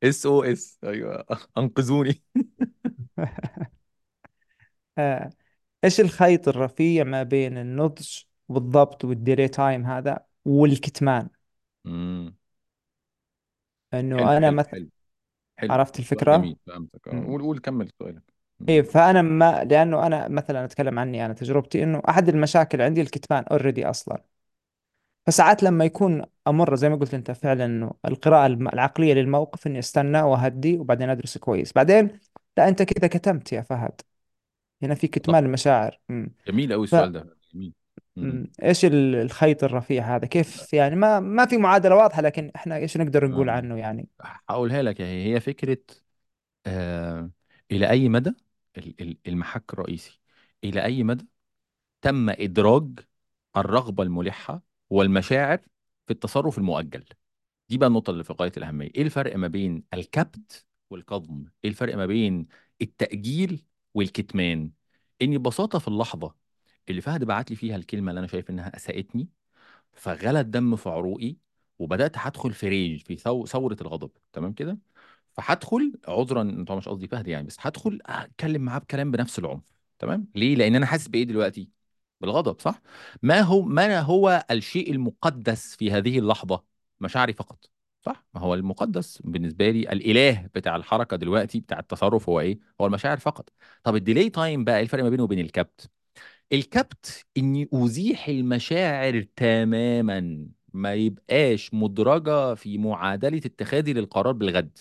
S 0.03 0.25
O 0.25 0.43
S 0.43 0.79
أيوه. 0.83 1.25
أنقذوني. 1.57 2.23
آه. 4.97 5.29
إيش 5.83 5.99
الخيط 6.01 6.47
الرفيع 6.47 7.03
ما 7.03 7.23
بين 7.23 7.57
النضج 7.57 8.09
والضبط 8.49 9.05
وال 9.05 9.17
delay 9.17 9.47
time 9.47 9.85
هذا 9.85 10.25
والكتمان 10.45 11.29
مم. 11.85 12.35
حلو 14.15 14.29
إنه 14.29 14.37
أنا 14.37 14.51
حلو 14.51 14.51
مثلا 14.51 14.73
حلو 14.73 14.89
حلو 15.57 15.71
عرفت 15.71 15.99
الفكرة 15.99 16.37
جميل 16.37 16.57
فهمتك 16.67 17.07
آه 17.07 17.13
مم. 17.13 17.27
قول 17.27 17.41
قول 17.41 17.59
كمل 17.59 17.89
سؤالك 17.99 18.23
مم. 18.59 18.69
إيه 18.69 18.81
فأنا 18.81 19.21
ما 19.21 19.63
لأنه 19.63 20.07
أنا 20.07 20.27
مثلا 20.27 20.65
أتكلم 20.65 20.99
عني 20.99 21.25
أنا 21.25 21.33
تجربتي 21.33 21.83
إنه 21.83 22.01
أحد 22.09 22.29
المشاكل 22.29 22.81
عندي 22.81 23.01
الكتمان 23.01 23.43
already 23.43 23.85
أصلا 23.89 24.23
فساعات 25.27 25.63
لما 25.63 25.85
يكون 25.85 26.21
أمر 26.47 26.75
زي 26.75 26.89
ما 26.89 26.95
قلت 26.95 27.13
أنت 27.13 27.31
فعلا 27.31 27.65
إنه 27.65 27.91
القراءة 28.05 28.45
الم- 28.47 28.67
العقلية 28.67 29.13
للموقف 29.13 29.67
إني 29.67 29.79
أستنى 29.79 30.21
وأهدي 30.21 30.77
وبعدين 30.77 31.09
أدرس 31.09 31.37
كويس 31.37 31.73
بعدين 31.73 32.19
لا 32.57 32.67
أنت 32.67 32.81
كذا 32.83 33.07
كتمت 33.07 33.53
يا 33.53 33.61
فهد 33.61 34.01
هنا 34.83 34.95
في 34.95 35.07
صح. 35.07 35.11
كتمان 35.13 35.45
المشاعر 35.45 35.99
جميل 36.47 36.73
قوي 36.73 36.87
ف 36.87 36.93
السؤال 36.95 37.11
ده. 37.11 37.37
جميل. 37.53 37.73
مم. 38.15 38.51
إيش 38.63 38.85
ال- 38.85 39.15
الخيط 39.15 39.63
الرفيع 39.63 40.15
هذا؟ 40.15 40.25
كيف 40.27 40.73
يعني 40.73 40.95
ما 40.95 41.19
ما 41.19 41.45
في 41.45 41.57
معادلة 41.57 41.95
واضحة 41.95 42.21
لكن 42.21 42.51
إحنا 42.55 42.75
إيش 42.75 42.97
نقدر 42.97 43.27
نقول 43.27 43.49
آه. 43.49 43.53
عنه 43.53 43.77
يعني؟ 43.77 44.09
هقولها 44.49 44.81
لك 44.81 45.01
هي 45.01 45.33
هي 45.35 45.39
فكرة 45.39 45.77
آه 46.65 47.31
إلى 47.71 47.89
أي 47.89 48.09
مدى 48.09 48.33
ال- 48.77 49.01
ال- 49.01 49.17
المحك 49.27 49.73
الرئيسي؟ 49.73 50.19
إلى 50.63 50.83
أي 50.85 51.03
مدى 51.03 51.27
تم 52.01 52.29
إدراج 52.29 52.99
الرغبة 53.57 54.03
الملحة 54.03 54.61
والمشاعر 54.89 55.57
في 56.07 56.13
التصرف 56.13 56.57
المؤجل؟ 56.57 57.05
دي 57.69 57.77
بقى 57.77 57.87
النقطة 57.87 58.11
اللي 58.11 58.23
في 58.23 58.33
غاية 58.33 58.51
الأهمية. 58.57 58.91
إيه 58.95 59.01
الفرق 59.03 59.35
ما 59.35 59.47
بين 59.47 59.83
الكبت 59.93 60.65
والكظم؟ 60.89 61.45
إيه 61.63 61.69
الفرق 61.69 61.95
ما 61.97 62.05
بين 62.05 62.47
التأجيل 62.81 63.65
والكتمان. 63.97 64.71
إني 65.21 65.37
ببساطة 65.37 65.79
في 65.79 65.87
اللحظة 65.87 66.35
اللي 66.89 67.01
فهد 67.01 67.23
بعت 67.23 67.49
لي 67.49 67.55
فيها 67.55 67.75
الكلمة 67.75 68.11
اللي 68.11 68.19
أنا 68.19 68.27
شايف 68.27 68.49
إنها 68.49 68.75
أساءتني 68.75 69.29
فغلى 69.93 70.39
الدم 70.39 70.75
في 70.75 70.89
عروقي 70.89 71.35
وبدأت 71.79 72.17
هدخل 72.17 72.53
في 72.53 72.67
ريج 72.69 73.01
في 73.01 73.17
ثو- 73.17 73.45
ثورة 73.45 73.77
الغضب. 73.81 74.11
تمام 74.33 74.53
كده؟ 74.53 74.77
فهدخل 75.33 75.93
عذرا 76.07 76.63
طبعا 76.67 76.77
مش 76.77 76.89
قصدي 76.89 77.07
فهد 77.07 77.27
يعني 77.27 77.47
بس 77.47 77.57
هدخل 77.59 77.99
أتكلم 78.05 78.61
معاه 78.61 78.79
بكلام 78.79 79.11
بنفس 79.11 79.39
العنف. 79.39 79.63
تمام؟ 79.99 80.27
ليه؟ 80.35 80.55
لأن 80.55 80.75
أنا 80.75 80.85
حاسس 80.85 81.07
بإيه 81.07 81.23
دلوقتي؟ 81.23 81.69
بالغضب 82.21 82.59
صح؟ 82.61 82.81
ما 83.23 83.41
هو 83.41 83.61
ما 83.61 83.99
هو 83.99 84.45
الشيء 84.51 84.91
المقدس 84.91 85.75
في 85.75 85.91
هذه 85.91 86.19
اللحظة؟ 86.19 86.63
مشاعري 86.99 87.33
فقط. 87.33 87.65
صح؟ 88.07 88.25
ما 88.33 88.41
هو 88.41 88.53
المقدس 88.53 89.21
بالنسبة 89.21 89.69
لي 89.69 89.79
الإله 89.91 90.49
بتاع 90.55 90.75
الحركة 90.75 91.17
دلوقتي 91.17 91.59
بتاع 91.59 91.79
التصرف 91.79 92.29
هو 92.29 92.39
إيه؟ 92.39 92.59
هو 92.81 92.85
المشاعر 92.85 93.17
فقط. 93.17 93.49
طب 93.83 93.95
الديلي 93.95 94.29
تايم 94.29 94.63
بقى 94.63 94.77
إيه 94.77 94.83
الفرق 94.83 95.03
ما 95.03 95.09
بينه 95.09 95.23
وبين 95.23 95.39
الكبت؟ 95.39 95.89
الكبت 96.53 97.25
إني 97.37 97.69
أزيح 97.73 98.27
المشاعر 98.27 99.21
تماما 99.35 100.47
ما 100.73 100.93
يبقاش 100.93 101.73
مدرجة 101.73 102.53
في 102.55 102.77
معادلة 102.77 103.37
اتخاذي 103.45 103.93
للقرار 103.93 104.31
بالغد. 104.33 104.79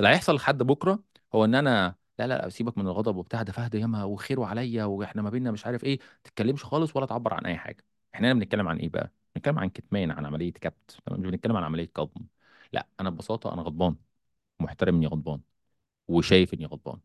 اللي 0.00 0.08
هيحصل 0.10 0.34
لحد 0.34 0.62
بكرة 0.62 1.04
هو 1.34 1.44
إن 1.44 1.54
أنا 1.54 1.94
لا 2.18 2.26
لا 2.26 2.48
سيبك 2.48 2.78
من 2.78 2.86
الغضب 2.86 3.16
وبتاع 3.16 3.42
ده 3.42 3.52
فهد 3.52 3.74
ياما 3.74 4.04
وخيره 4.04 4.46
عليا 4.46 4.84
وإحنا 4.84 5.22
ما 5.22 5.30
بيننا 5.30 5.50
مش 5.50 5.66
عارف 5.66 5.84
إيه. 5.84 5.98
ما 6.00 6.06
تتكلمش 6.24 6.64
خالص 6.64 6.96
ولا 6.96 7.06
تعبر 7.06 7.34
عن 7.34 7.46
أي 7.46 7.56
حاجة. 7.56 7.84
إحنا 8.14 8.28
هنا 8.32 8.40
بنتكلم 8.40 8.68
عن 8.68 8.78
إيه 8.78 8.88
بقى؟ 8.88 9.12
بنتكلم 9.34 9.58
عن 9.58 9.68
كتمان 9.70 10.10
عن 10.10 10.26
عملية 10.26 10.52
كبت؟ 10.52 10.98
مش 11.12 11.18
بنتكلم 11.30 11.56
عن 11.56 11.64
عملية 11.64 11.86
كظم. 11.94 12.26
لا 12.74 12.86
أنا 13.00 13.10
ببساطة 13.10 13.54
أنا 13.54 13.62
غضبان 13.62 13.96
محترم 14.60 14.96
إني 14.96 15.06
غضبان 15.06 15.40
وشايف 16.08 16.54
إني 16.54 16.66
غضبان 16.66 17.00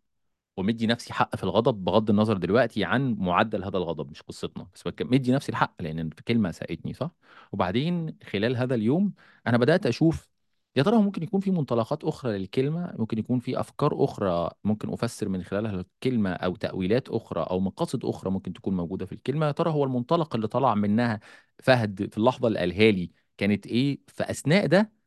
ومدي 0.57 0.87
نفسي 0.87 1.13
حق 1.13 1.35
في 1.35 1.43
الغضب 1.43 1.83
بغض 1.85 2.09
النظر 2.09 2.37
دلوقتي 2.37 2.85
عن 2.85 3.15
معدل 3.19 3.63
هذا 3.63 3.77
الغضب 3.77 4.11
مش 4.11 4.21
قصتنا 4.21 4.67
بس 4.75 4.83
مدي 5.01 5.31
نفسي 5.31 5.51
الحق 5.51 5.81
لأن 5.81 6.09
في 6.09 6.23
كلمه 6.23 6.51
ساءتني 6.51 6.93
صح؟ 6.93 7.11
وبعدين 7.51 8.17
خلال 8.23 8.57
هذا 8.57 8.75
اليوم 8.75 9.13
أنا 9.47 9.57
بدأت 9.57 9.85
أشوف 9.85 10.29
يا 10.75 10.83
ترى 10.83 10.97
ممكن 10.97 11.23
يكون 11.23 11.39
في 11.41 11.51
منطلقات 11.51 12.03
أخرى 12.03 12.37
للكلمة؟ 12.37 12.93
ممكن 12.99 13.17
يكون 13.19 13.39
في 13.39 13.59
أفكار 13.59 14.03
أخرى 14.03 14.51
ممكن 14.63 14.93
أفسر 14.93 15.29
من 15.29 15.43
خلالها 15.43 15.81
الكلمة 15.81 16.33
أو 16.33 16.55
تأويلات 16.55 17.09
أخرى 17.09 17.41
أو 17.43 17.59
مقاصد 17.59 18.05
أخرى 18.05 18.31
ممكن 18.31 18.53
تكون 18.53 18.75
موجودة 18.77 19.05
في 19.05 19.11
الكلمة؟ 19.11 19.45
يا 19.47 19.51
ترى 19.51 19.71
هو 19.71 19.83
المنطلق 19.83 20.35
اللي 20.35 20.47
طلع 20.47 20.75
منها 20.75 21.19
فهد 21.63 22.09
في 22.11 22.17
اللحظة 22.17 22.47
اللي 22.47 22.59
قالها 22.59 22.91
لي 22.91 23.11
كانت 23.37 23.67
إيه؟ 23.67 23.99
في 24.07 24.31
اثناء 24.31 24.65
ده 24.67 24.98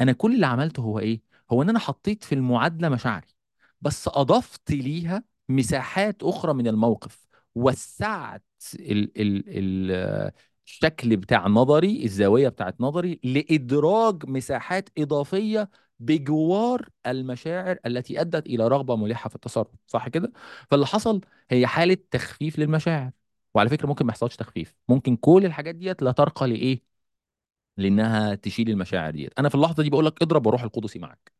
أنا 0.00 0.12
كل 0.12 0.34
اللي 0.34 0.46
عملته 0.46 0.80
هو 0.82 0.98
إيه؟ 0.98 1.22
هو 1.52 1.62
إن 1.62 1.68
أنا 1.68 1.78
حطيت 1.78 2.24
في 2.24 2.34
المعادلة 2.34 2.88
مشاعري 2.88 3.26
بس 3.80 4.08
أضفت 4.08 4.70
ليها 4.72 5.24
مساحات 5.48 6.22
أخرى 6.22 6.54
من 6.54 6.66
الموقف 6.68 7.26
وسعت 7.54 8.44
ال 8.74 9.20
ال 9.20 9.44
ال 9.48 10.32
الشكل 10.66 11.16
بتاع 11.16 11.46
نظري 11.48 12.04
الزاوية 12.04 12.48
بتاعت 12.48 12.80
نظري 12.80 13.20
لإدراج 13.24 14.26
مساحات 14.28 14.88
إضافية 14.98 15.70
بجوار 16.00 16.88
المشاعر 17.06 17.78
التي 17.86 18.20
أدت 18.20 18.46
إلى 18.46 18.68
رغبة 18.68 18.96
ملحة 18.96 19.28
في 19.28 19.34
التصرف. 19.36 19.68
صح 19.86 20.08
كده؟ 20.08 20.32
فاللي 20.70 20.86
حصل 20.86 21.20
هي 21.50 21.66
حالة 21.66 21.96
تخفيف 22.10 22.58
للمشاعر. 22.58 23.10
وعلى 23.54 23.68
فكرة 23.70 23.86
ممكن 23.86 24.06
ما 24.06 24.10
يحصلش 24.12 24.36
تخفيف. 24.36 24.74
ممكن 24.88 25.16
كل 25.16 25.42
الحاجات 25.46 25.74
ديت 25.74 26.02
لا 26.02 26.12
ترقى 26.12 26.46
لإيه؟ 26.48 26.89
لإنها 27.80 28.34
تشيل 28.34 28.70
المشاعر 28.70 29.10
ديت. 29.10 29.32
أنا 29.38 29.48
في 29.48 29.54
اللحظة 29.54 29.82
دي 29.82 29.90
بقول 29.90 30.06
لك 30.06 30.22
اضرب 30.22 30.46
وروح 30.46 30.62
القدس 30.62 30.96
معك 30.96 31.32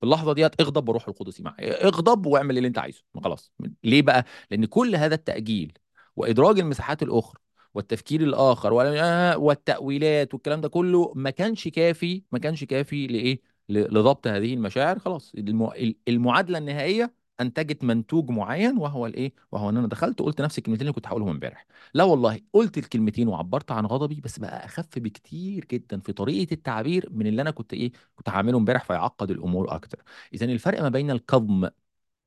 في 0.00 0.06
اللحظة 0.06 0.32
ديت 0.34 0.60
اغضب 0.60 0.88
وروح 0.88 1.08
القدس 1.08 1.40
معك 1.40 1.60
اغضب 1.60 2.26
واعمل 2.26 2.56
اللي 2.56 2.68
أنت 2.68 2.78
عايزه. 2.78 3.02
خلاص. 3.24 3.52
ليه 3.84 4.02
بقى؟ 4.02 4.24
لأن 4.50 4.64
كل 4.64 4.96
هذا 4.96 5.14
التأجيل 5.14 5.72
وإدراج 6.16 6.58
المساحات 6.60 7.02
الأخرى 7.02 7.40
والتفكير 7.74 8.20
الآخر 8.20 8.80
آه، 8.82 9.38
والتأويلات 9.38 10.34
والكلام 10.34 10.60
ده 10.60 10.68
كله 10.68 11.12
ما 11.16 11.30
كانش 11.30 11.68
كافي 11.68 12.22
ما 12.32 12.38
كانش 12.38 12.64
كافي 12.64 13.06
لإيه؟ 13.06 13.40
لضبط 13.68 14.26
هذه 14.26 14.54
المشاعر. 14.54 14.98
خلاص. 14.98 15.32
الم- 15.34 15.94
المعادلة 16.08 16.58
النهائية 16.58 17.14
أنتجت 17.40 17.84
منتوج 17.84 18.30
معين 18.30 18.78
وهو 18.78 19.06
الإيه؟ 19.06 19.32
وهو 19.52 19.70
إن 19.70 19.76
أنا 19.76 19.86
دخلت 19.88 20.20
وقلت 20.20 20.40
نفس 20.42 20.58
الكلمتين 20.58 20.80
اللي 20.82 20.92
كنت 20.92 21.06
هقولهم 21.06 21.28
امبارح. 21.28 21.66
لا 21.94 22.04
والله 22.04 22.40
قلت 22.52 22.78
الكلمتين 22.78 23.28
وعبرت 23.28 23.70
عن 23.72 23.86
غضبي 23.86 24.20
بس 24.20 24.38
بقى 24.38 24.64
أخف 24.64 24.98
بكتير 24.98 25.64
جدا 25.64 26.00
في 26.00 26.12
طريقة 26.12 26.52
التعبير 26.54 27.08
من 27.12 27.26
اللي 27.26 27.42
أنا 27.42 27.50
كنت 27.50 27.72
إيه؟ 27.74 27.92
كنت 28.16 28.28
هعمله 28.28 28.58
امبارح 28.58 28.84
فيعقد 28.84 29.30
الأمور 29.30 29.74
أكتر. 29.74 30.02
اذا 30.34 30.46
الفرق 30.46 30.82
ما 30.82 30.88
بين 30.88 31.10
الكظم 31.10 31.68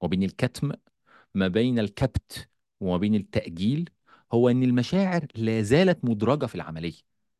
وبين 0.01 0.23
الكتم 0.23 0.71
ما 1.33 1.47
بين 1.47 1.79
الكبت 1.79 2.49
وما 2.79 2.97
بين 2.97 3.15
التأجيل 3.15 3.89
هو 4.33 4.49
إن 4.49 4.63
المشاعر 4.63 5.25
لا 5.35 5.61
زالت 5.61 6.05
مدرجة 6.05 6.45
في 6.45 6.55
العملية 6.55 6.93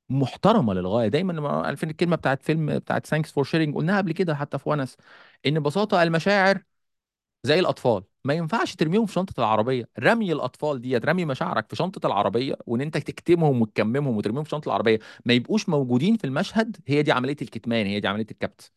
محترمة 0.10 0.74
للغاية. 0.74 1.08
دايما 1.08 1.50
عارفين 1.66 1.90
الكلمة 1.90 2.16
بتاعت 2.16 2.44
فيلم 2.44 2.80
بتاعت 2.80 3.06
Thanks 3.06 3.32
for 3.32 3.44
Sharing 3.44 3.76
قلناها 3.76 3.98
قبل 3.98 4.12
كده 4.12 4.36
حتى 4.36 4.58
في 4.58 4.70
ونس 4.70 4.98
إن 5.46 5.60
ببساطة 5.60 6.04
المشاعر 6.04 6.64
زي 7.44 7.60
الأطفال. 7.60 8.04
ما 8.26 8.34
ينفعش 8.34 8.76
ترميهم 8.76 9.06
في 9.06 9.14
شنطة 9.14 9.34
العربية. 9.40 9.90
رمي 10.00 10.34
الأطفال 10.34 10.82
ديت 10.82 11.06
رمي 11.06 11.26
مشاعرك 11.26 11.70
في 11.70 11.76
شنطة 11.76 12.08
العربية 12.08 12.56
وإن 12.66 12.82
أنت 12.82 12.98
تكتمهم 12.98 13.62
وتكممهم 13.62 14.18
وترميهم 14.18 14.44
في 14.44 14.50
شنطة 14.50 14.68
العربية. 14.70 15.00
ما 15.26 15.34
يبقوش 15.34 15.70
موجودين 15.70 16.18
في 16.18 16.24
المشهد 16.28 16.78
هي 16.88 17.04
دي 17.04 17.12
عملية 17.12 17.36
الكتمان 17.42 17.86
هي 17.86 18.00
دي 18.00 18.08
عملية 18.08 18.28
الكبت. 18.32 18.72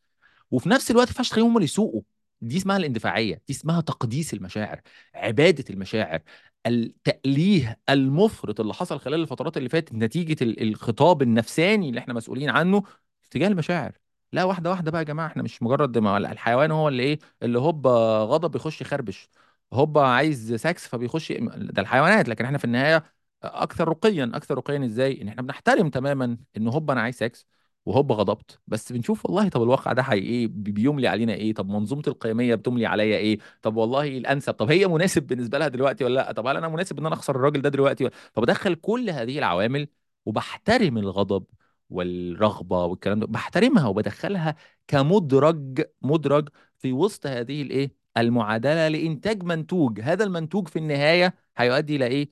وفي 0.50 0.68
نفس 0.68 0.90
الوقت 0.90 1.06
ما 1.06 1.10
ينفعش 1.10 1.28
تخليهم 1.30 1.48
هم 1.50 1.56
اللي 1.56 1.64
يسوقوا. 1.64 2.02
دي 2.40 2.56
اسمها 2.56 2.76
الاندفاعية 2.76 3.34
دي 3.48 3.52
اسمها 3.54 3.80
تقديس 3.80 4.34
المشاعر 4.34 4.80
عبادة 5.14 5.64
المشاعر. 5.70 6.20
التأليه 6.66 7.80
المفرط 7.90 8.60
اللي 8.60 8.74
حصل 8.74 9.00
خلال 9.00 9.20
الفترات 9.20 9.56
اللي 9.56 9.68
فاتت 9.68 9.92
نتيجة 9.94 10.44
ال- 10.44 10.62
الخطاب 10.62 11.22
النفساني 11.22 11.88
اللي 11.88 12.00
إحنا 12.00 12.14
مسؤولين 12.14 12.50
عنه 12.50 12.82
تجاه 13.30 13.48
المشاعر. 13.48 14.01
لا 14.32 14.44
واحدة 14.44 14.70
واحدة 14.70 14.90
بقى 14.90 15.00
يا 15.00 15.04
جماعة 15.06 15.26
إحنا 15.26 15.42
مش 15.42 15.62
مجرد 15.62 15.98
ما 15.98 16.16
الحيوان 16.16 16.70
هو 16.70 16.88
اللي 16.88 17.02
إيه 17.02 17.18
اللي 17.42 17.58
هوب 17.58 17.86
غضب 17.86 18.56
يخش 18.56 18.80
يخربش 18.80 19.30
هوب 19.72 19.98
عايز 19.98 20.54
سكس 20.54 20.88
فبيخش 20.88 21.32
ده 21.56 21.82
الحيوانات 21.82 22.28
لكن 22.28 22.44
إحنا 22.44 22.58
في 22.58 22.64
النهاية 22.64 23.04
أكثر 23.42 23.88
رقيا 23.88 24.30
أكثر 24.34 24.54
رقيا 24.58 24.84
إزاي؟ 24.86 25.22
إن 25.22 25.28
إحنا 25.28 25.42
بنحترم 25.42 25.88
تماما 25.90 26.36
إن 26.56 26.68
هوب 26.68 26.90
أنا 26.90 27.00
عايز 27.00 27.14
سكس 27.16 27.46
وهوب 27.86 28.12
غضبت 28.12 28.60
بس 28.66 28.92
بنشوف 28.92 29.26
والله 29.26 29.48
طب 29.48 29.62
الواقع 29.62 29.92
ده 29.92 30.02
حقيقي 30.02 30.26
إيه؟ 30.26 30.46
بي- 30.48 30.70
بيملي 30.72 31.08
علينا 31.08 31.34
إيه؟ 31.34 31.54
طب 31.54 31.68
منظومة 31.68 32.02
القيمية 32.08 32.54
بتملي 32.54 32.86
عليا 32.86 33.16
إيه؟ 33.18 33.38
طب 33.62 33.76
والله 33.76 34.08
الأنسب 34.18 34.52
طب 34.54 34.70
هي 34.70 34.86
مناسب 34.86 35.22
بالنسبة 35.26 35.58
لها 35.58 35.68
دلوقتي 35.68 36.04
ولا 36.04 36.14
لأ؟ 36.14 36.32
طب 36.32 36.46
هل 36.46 36.56
أنا 36.56 36.68
مناسب 36.68 36.98
إن 36.98 37.06
أنا 37.06 37.14
أخسر 37.14 37.36
الراجل 37.36 37.62
ده 37.62 37.68
دلوقتي 37.68 38.04
ولا 38.04 38.12
فبدخل 38.34 38.74
كل 38.74 39.10
هذه 39.10 39.38
العوامل 39.38 39.88
وبحترم 40.26 40.98
الغضب 40.98 41.44
والرغبة 41.92 42.84
والكلام 42.84 43.20
ده 43.20 43.26
بحترمها 43.26 43.86
وبدخلها 43.88 44.56
كمدرج 44.86 45.82
مدرج 46.02 46.48
في 46.78 46.92
وسط 46.92 47.26
هذه 47.26 47.62
الإيه 47.62 47.94
المعادلة 48.16 48.88
لإنتاج 48.88 49.42
منتوج. 49.42 50.00
هذا 50.00 50.24
المنتوج 50.24 50.68
في 50.68 50.78
النهاية 50.78 51.34
هيؤدي 51.56 51.96
إلى 51.96 52.06
إيه؟ 52.06 52.30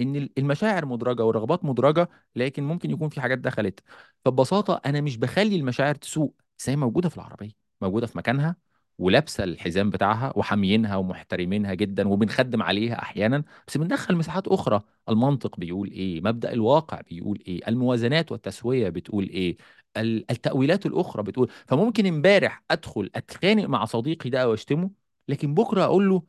إن 0.00 0.28
المشاعر 0.38 0.86
مدرجة 0.86 1.24
والرغبات 1.24 1.64
مدرجة 1.64 2.08
لكن 2.36 2.62
ممكن 2.64 2.90
يكون 2.90 3.08
في 3.08 3.20
حاجات 3.20 3.38
دخلت. 3.38 3.80
فببساطة 4.24 4.80
أنا 4.86 5.00
مش 5.00 5.16
بخلي 5.16 5.56
المشاعر 5.56 5.94
تسوق 5.94 6.34
بس 6.58 6.68
هي 6.68 6.76
موجودة 6.76 7.08
في 7.08 7.16
العربية 7.16 7.52
موجودة 7.80 8.06
في 8.06 8.18
مكانها. 8.18 8.67
ولابسة 8.98 9.44
الحزام 9.44 9.90
بتاعها 9.90 10.32
وحاميينها 10.36 10.96
ومحترمينها 10.96 11.74
جدا 11.74 12.08
وبنخدم 12.08 12.62
عليها 12.62 13.02
أحيانا 13.02 13.44
بس 13.66 13.76
بندخل 13.76 14.16
مساحات 14.16 14.48
أخرى. 14.48 14.82
المنطق 15.08 15.56
بيقول 15.60 15.90
إيه؟ 15.90 16.20
مبدأ 16.20 16.52
الواقع 16.52 17.00
بيقول 17.00 17.38
إيه؟ 17.48 17.68
الموازنات 17.68 18.32
والتسوية 18.32 18.88
بتقول 18.88 19.28
إيه؟ 19.28 19.56
ال- 19.96 20.30
التأويلات 20.30 20.86
الأخرى 20.86 21.22
بتقول. 21.22 21.50
فممكن 21.66 22.06
إمبارح 22.06 22.62
أدخل 22.70 23.10
أتخانق 23.14 23.64
مع 23.64 23.84
صديقي 23.84 24.30
ده 24.30 24.42
أو 24.42 24.54
اشتمه 24.54 24.90
لكن 25.28 25.54
بكرة 25.54 25.84
أقول 25.84 26.08
له 26.08 26.22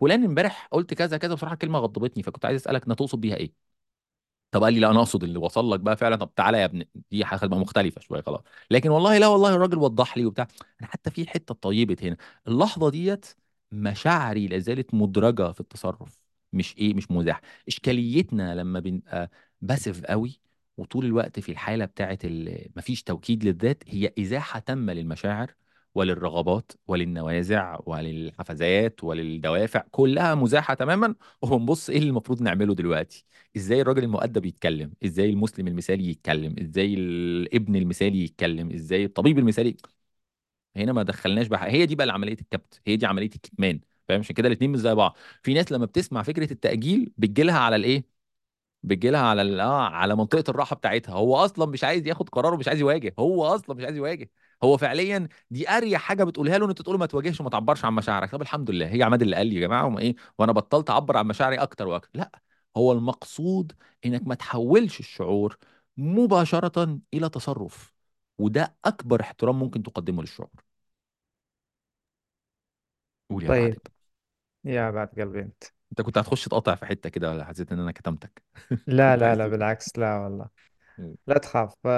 فلان 0.00 0.24
إمبارح 0.24 0.68
قلت 0.72 0.94
كذا 0.94 1.16
كذا 1.18 1.34
بصراحة 1.34 1.54
كلمة 1.56 1.78
غضبتني 1.78 2.22
فكنت 2.22 2.44
عايز 2.44 2.60
أسألك 2.60 2.82
أنت 2.88 2.98
تقصد 2.98 3.20
بيها 3.20 3.36
إيه؟ 3.36 3.52
طب 4.52 4.64
قال 4.64 4.74
لي 4.74 4.80
لا 4.80 4.90
أنا 4.90 4.98
أقصد 5.00 5.24
اللي 5.24 5.38
وصل 5.38 5.72
لك 5.72 5.80
بقى 5.80 5.96
فعلا 5.96 6.16
طب 6.16 6.34
تعالى 6.36 6.58
يا 6.58 6.64
ابني 6.64 6.88
دي 7.10 7.24
هتبقى 7.24 7.58
مختلفة 7.58 8.00
شوية 8.00 8.22
خلاص. 8.22 8.40
لكن 8.70 8.90
والله 8.90 9.18
لا 9.18 9.26
والله 9.28 9.54
الراجل 9.54 9.78
وضح 9.78 10.16
لي 10.18 10.26
وبتاع. 10.26 10.46
أنا 10.80 10.88
حتى 10.88 11.10
في 11.10 11.26
حتة 11.28 11.54
طيبة 11.54 11.96
هنا. 12.02 12.16
اللحظة 12.48 12.90
ديت 12.90 13.26
مشاعري 13.72 14.46
لا 14.48 14.58
زالت 14.58 14.94
مدرجة 14.94 15.52
في 15.52 15.60
التصرف 15.60 16.22
مش 16.52 16.76
إيه 16.78 16.94
مش 16.94 17.10
مزاح. 17.10 17.40
إشكاليتنا 17.68 18.54
لما 18.54 18.80
بنبقى 18.80 19.30
باسف 19.60 20.04
قوي 20.04 20.40
وطول 20.76 21.04
الوقت 21.04 21.40
في 21.40 21.52
الحالة 21.52 21.84
بتاعت 21.84 22.24
ال- 22.24 22.70
مفيش 22.76 23.02
توكيد 23.02 23.44
للذات 23.44 23.82
هي 23.88 24.12
إزاحة 24.18 24.58
تامة 24.60 24.92
للمشاعر 24.92 25.54
وللرغبات 25.94 26.72
وللنوازع 26.86 27.78
وللحفزات 27.86 29.04
وللدوافع 29.04 29.84
كلها 29.90 30.34
مزاحة 30.34 30.74
تماما. 30.74 31.14
وبنبص 31.42 31.90
إيه 31.90 31.98
اللي 31.98 32.08
المفروض 32.08 32.42
نعمله 32.42 32.74
دلوقتي؟ 32.74 33.24
إزاي 33.56 33.80
الراجل 33.80 34.04
المؤدب 34.04 34.46
يتكلم؟ 34.46 34.92
إزاي 35.04 35.30
المسلم 35.30 35.68
المثالي 35.68 36.10
يتكلم؟ 36.10 36.56
إزاي 36.60 36.94
الابن 36.94 37.76
المثالي 37.76 38.24
يتكلم؟ 38.24 38.72
إزاي 38.72 39.04
الطبيب 39.04 39.38
المثالي؟ 39.38 39.76
هنا 40.76 40.92
ما 40.92 41.02
دخلناش 41.02 41.46
بقى 41.46 41.70
هي 41.70 41.86
دي 41.86 41.94
بقى 41.94 42.08
عمليه 42.10 42.32
الكبت 42.32 42.80
هي 42.86 42.96
دي 42.96 43.06
عملية 43.06 43.26
الكتمان 43.26 43.80
فاهم؟ 44.08 44.18
عشان 44.20 44.34
كده 44.34 44.48
الاثنين 44.48 44.70
مش 44.72 44.78
زي 44.78 44.94
بعض. 44.94 45.16
في 45.42 45.54
ناس 45.54 45.72
لما 45.72 45.86
بتسمع 45.86 46.22
فكرة 46.22 46.52
التأجيل 46.52 47.12
بتجيلها 47.18 47.58
على 47.58 47.76
الإيه؟ 47.76 48.04
بتجيلها 48.82 49.20
على 49.20 49.62
آه 49.62 49.82
على 49.88 50.16
منطقة 50.16 50.44
الراحة 50.50 50.76
بتاعتها. 50.76 51.12
هو 51.14 51.36
أصلا 51.36 51.66
مش 51.66 51.84
عايز 51.84 52.06
ياخد 52.06 52.28
قرار 52.28 52.54
ومش 52.54 52.68
عايز 52.68 52.80
يواجه 52.80 53.14
هو 53.18 53.44
أصلا 53.46 53.76
مش 53.76 53.84
عايز 53.84 53.96
يواجه. 53.96 54.30
هو 54.64 54.76
فعليا 54.76 55.28
دي 55.50 55.68
أريح 55.70 56.00
حاجة 56.02 56.24
بتقولها 56.24 56.58
له 56.58 56.64
إن 56.64 56.68
أنت 56.70 56.82
تقول 56.82 56.98
ما 56.98 57.06
تواجهش 57.06 57.40
وما 57.40 57.50
تعبرش 57.50 57.84
عن 57.84 57.92
مشاعرك. 57.94 58.30
طب 58.32 58.42
الحمد 58.42 58.70
لله 58.70 58.86
هي 58.94 59.02
عماد 59.02 59.22
اللي 59.22 59.36
قال 59.36 59.46
لي 59.46 59.54
يا 59.54 59.60
جماعة 59.60 59.86
وما 59.86 60.00
إيه 60.00 60.16
وأنا 60.38 60.52
بطلت 60.52 60.90
أعبر 60.90 61.16
عن 61.16 61.26
مشاعري 61.26 61.56
أكتر 61.56 61.86
وأكتر. 61.88 62.10
لا 62.18 62.40
هو 62.76 62.92
المقصود 62.92 63.72
إنك 64.04 64.26
ما 64.26 64.34
تحولش 64.34 65.00
الشعور 65.00 65.56
مباشرة 65.96 67.00
إلى 67.14 67.28
تصرف 67.28 67.92
وده 68.38 68.76
أكبر 68.84 69.20
احترام 69.20 69.58
ممكن 69.58 69.82
تقدمه 69.82 70.22
للشعور. 70.22 70.50
قول 73.30 73.44
يا 73.44 73.52
بعد. 73.52 73.72
طيب 73.72 73.80
يا 74.64 74.90
بعد 74.92 75.08
قلبي 75.20 75.40
أنت. 75.40 75.64
أنت 75.92 76.00
كنت 76.02 76.18
هتخش 76.18 76.44
تقاطع 76.44 76.74
في 76.74 76.86
حتة 76.86 77.08
كده 77.10 77.30
ولا 77.30 77.44
حسيت 77.44 77.72
إن 77.72 77.78
أنا 77.80 77.92
كتمتك؟ 77.92 78.42
لا 78.86 79.16
كنت 79.16 79.22
لا 79.22 79.34
عايز 79.34 79.36
لا 79.36 79.46
تقول. 79.46 79.48
بالعكس 79.48 79.98
لا 79.98 80.18
والله. 80.18 80.48
لا 81.26 81.38
تخاف 81.38 81.74
ب... 81.84 81.88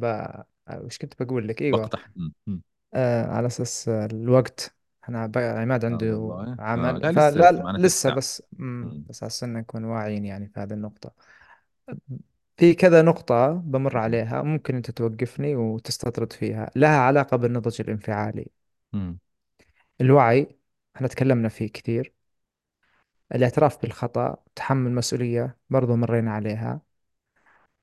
ب... 0.00 0.06
وش 0.78 0.98
كنت 0.98 1.22
بقول 1.22 1.48
لك 1.48 1.62
إيوه 1.62 1.90
بقطع. 1.90 1.98
آه 2.94 3.26
على 3.26 3.46
أساس 3.46 3.88
الوقت 3.88 4.76
أنا 5.08 5.26
ب... 5.26 5.38
عماد 5.38 5.84
عنده 5.84 6.16
والله 6.16 6.58
آه 6.76 6.92
عمل 6.92 7.02
لا 7.02 7.12
لسه 7.12 7.40
فلا 7.40 7.40
لسه 7.40 7.60
لا، 7.60 7.62
معانا 7.62 7.78
تلت 7.78 7.96
لسه 7.96 8.08
ساعة 8.08 8.18
بس 8.18 8.42
مم. 8.82 8.92
مم. 8.92 9.06
بس 9.08 9.22
على 9.22 9.28
أساس 9.28 9.44
نكون 9.44 9.84
واعيين 9.84 10.24
يعني 10.24 10.48
في 10.48 10.60
هذه 10.60 10.72
النقطة 10.72 11.12
في 12.56 12.74
كذا 12.74 13.02
نقطة 13.02 13.52
بمر. 13.52 13.98
عليها 13.98 14.42
ممكن 14.42 14.74
أنت 14.76 14.90
توقفني 14.90 15.56
وتستطرد 15.56 16.32
فيها 16.32 16.70
لها 16.76 16.98
علاقة 16.98 17.36
بالنضج 17.36 17.80
الانفعالي. 17.80 18.50
الوعي 20.00 20.58
إحنا 20.96 21.08
تكلمنا 21.08 21.48
فيه 21.48 21.66
كثير 21.72 22.12
الأعتراف 23.34 23.82
بالخطأ 23.82 24.36
تحمل 24.54 24.86
المسؤولية 24.90 25.56
برضو 25.70 25.96
مرينا 25.96 26.32
عليها 26.32 26.80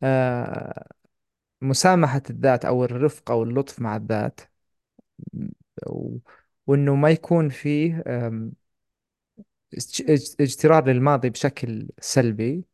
آه 0.04 0.88
مسامحة 1.62 2.22
الذات 2.30 2.66
أو 2.66 2.84
الرفق 2.84 3.32
أو 3.32 3.43
اللطف 3.43 3.82
مع 3.82 3.95
الذات 3.95 4.41
و... 5.88 6.18
وإنه 6.68 6.95
ما 6.95 7.10
يكون 7.10 7.49
فيه 7.49 8.03
آم، 8.08 8.51
اج- 9.74 10.01
اج- 10.10 10.36
اجترار 10.41 10.88
للماضي 10.89 11.30
بشكل 11.30 11.88
سلبي 12.01 12.66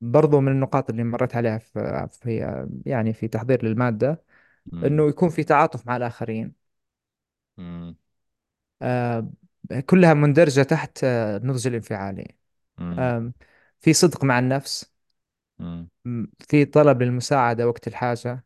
برضو 0.00 0.40
من 0.40 0.52
النقاط 0.52 0.90
اللي 0.90 1.04
مريت 1.04 1.36
عليها 1.36 1.58
في, 1.58 2.08
في 2.12 2.36
يعني 2.86 3.12
في 3.12 3.28
تحضير 3.28 3.64
للمادة 3.64 4.22
مم. 4.72 4.92
إنه 4.92 5.08
يكون 5.08 5.28
في 5.30 5.44
تعاطف 5.44 5.86
مع 5.86 5.96
الآخرين 5.96 6.54
مم. 7.58 7.96
آه 8.82 9.28
كلها 9.86 10.14
مندرجة 10.14 10.62
تحت 10.62 11.04
آه، 11.04 11.36
النضج 11.36 11.66
الانفعالي 11.66 12.36
مم. 12.78 13.12
آم، 13.16 13.34
في 13.80 13.92
صدق 13.94 14.24
مع 14.24 14.38
النفس 14.38 14.92
مم. 15.58 15.88
في 16.40 16.64
طلب 16.64 17.02
للمساعدة 17.02 17.68
وقت 17.68 17.88
الحاجة 17.88 18.44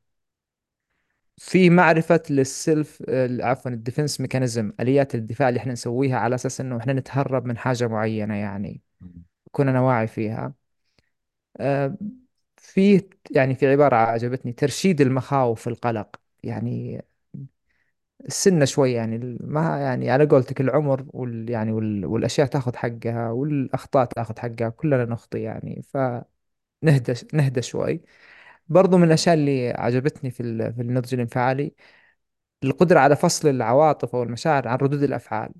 في 1.36 1.70
معرفة 1.70 2.22
لل 2.30 2.54
self 2.54 3.02
آه، 3.08 3.28
عفوا 3.42 3.70
ال 3.70 3.77
defense 3.77 4.20
mechanism 4.20 4.72
آليات 4.80 5.14
الدفاع 5.14 5.48
اللي 5.48 5.60
إحنا 5.60 5.72
نسويها 5.72 6.18
على 6.18 6.34
أساس 6.34 6.60
إنه 6.60 6.76
إحنا 6.78 6.92
نتهرب 6.92 7.44
من 7.46 7.58
حاجة 7.58 7.88
معينة 7.88 8.34
يعني 8.34 8.82
مم. 9.00 9.24
كون 9.52 9.68
أنا 9.68 9.80
واعي 9.80 10.06
فيها 10.08 10.54
آه، 11.60 11.96
في 12.56 13.08
يعني 13.30 13.54
في 13.54 13.66
عبارة 13.68 13.96
عجبتني 13.96 14.52
ترشيد 14.52 15.00
المخاوف 15.00 15.68
القلق 15.68 16.20
يعني 16.42 17.02
السنة 18.26 18.64
شوي 18.64 18.92
يعني 18.92 19.38
ما 19.40 19.80
يعني 19.80 20.10
على 20.10 20.24
قولتك 20.26 20.60
العمر 20.60 21.04
وال 21.08 21.50
يعني 21.50 21.72
وال 21.72 22.06
والأشياء 22.06 22.46
تاخذ 22.46 22.76
حقها 22.76 23.30
والأخطاء 23.30 24.04
تاخذ 24.04 24.38
حقها 24.40 24.68
كلنا 24.68 25.04
نخطي 25.04 25.40
يعني 25.42 25.82
فنهدى 25.82 26.24
نهدى 27.34 27.62
شوي. 27.62 28.02
برضو 28.68 28.98
من 28.98 29.04
الأشياء 29.08 29.34
اللي 29.36 29.70
عجبتني 29.70 30.30
في 30.30 30.40
ال- 30.42 30.74
في 30.74 30.82
النضج 30.82 31.14
الانفعالي 31.14 31.74
القدرة 32.64 33.00
على 33.00 33.16
فصل 33.16 33.48
العواطف 33.48 34.14
أو 34.16 34.22
المشاعر 34.22 34.68
عن 34.68 34.76
ردود 34.78 35.02
الأفعال 35.02 35.52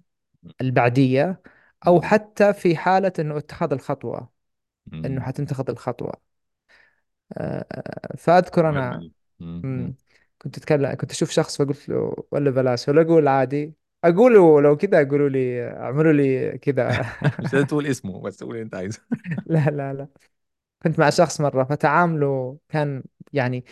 البعدية 0.60 1.42
أو. 1.86 2.02
حتى 2.02 2.52
في 2.54 2.76
حالة 2.76 3.12
إنه 3.18 3.38
اتخاذ 3.38 3.72
الخطوة 3.72 4.30
مم. 4.92 5.22
حتنتخذ 5.22 5.70
الخطوة. 5.70 6.12
آه، 7.38 7.66
آه، 7.72 8.16
فأذكر 8.16 8.68
أنا 8.68 9.04
مم. 9.62 9.96
كنت 10.42 10.58
أتكلم 10.58 10.94
كنت 10.94 11.10
أشوف 11.10 11.30
شخص 11.30 11.58
فقلت 11.62 11.88
له 11.88 12.16
ولا 12.30 12.50
بلاش 12.50 12.88
ولا 12.88 13.02
أقول 13.02 13.28
عادي. 13.28 13.74
اقولوا 14.04 14.60
لو 14.60 14.76
كذا 14.76 15.02
اقولوا 15.02 15.28
لي 15.28 15.68
أعملوا 15.72 16.12
لي 16.12 16.58
كذا 16.58 17.00
مش 17.40 17.54
لازم 17.54 17.66
تقول 17.66 17.86
اسمه 17.86 18.20
بس 18.22 18.42
قول 18.42 18.52
اللي 18.54 18.62
أنت 18.64 18.74
عايزه. 18.74 19.00
لا 19.46 19.70
لا 19.70 19.92
لا. 19.94 20.08
كنت 20.82 20.98
مع 20.98 21.10
شخص 21.10 21.40
مرة 21.40 21.64
فتعامله 21.64 22.58
كان 22.68 23.04
يعني 23.32 23.64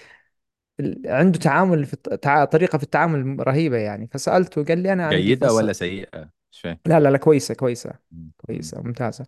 ال- 0.81 1.03
عنده 1.07 1.39
تعامل 1.39 1.85
في 1.87 1.95
الت- 1.95 2.15
تع- 2.15 2.45
طريقة 2.45 2.79
في 2.79 2.85
التعامل 2.85 3.49
رهيبة 3.49 3.77
يعني. 3.77 4.09
فسألته 4.13 4.65
قال 4.65 4.79
لي 4.79 4.93
أنا 4.93 5.05
عندي 5.07 5.23
جيدة 5.23 5.47
فصل 5.49 5.57
ولا 5.57 5.73
سيئة؟ 5.73 6.31
مش 6.53 6.61
فاهم. 6.61 6.79
لا 6.87 7.01
لا 7.01 7.09
لا 7.09 7.19
كويسة 7.19 7.55
كويسة 7.55 7.93
مم. 8.13 8.31
كويسة 8.37 8.83
ممتازة. 8.83 9.27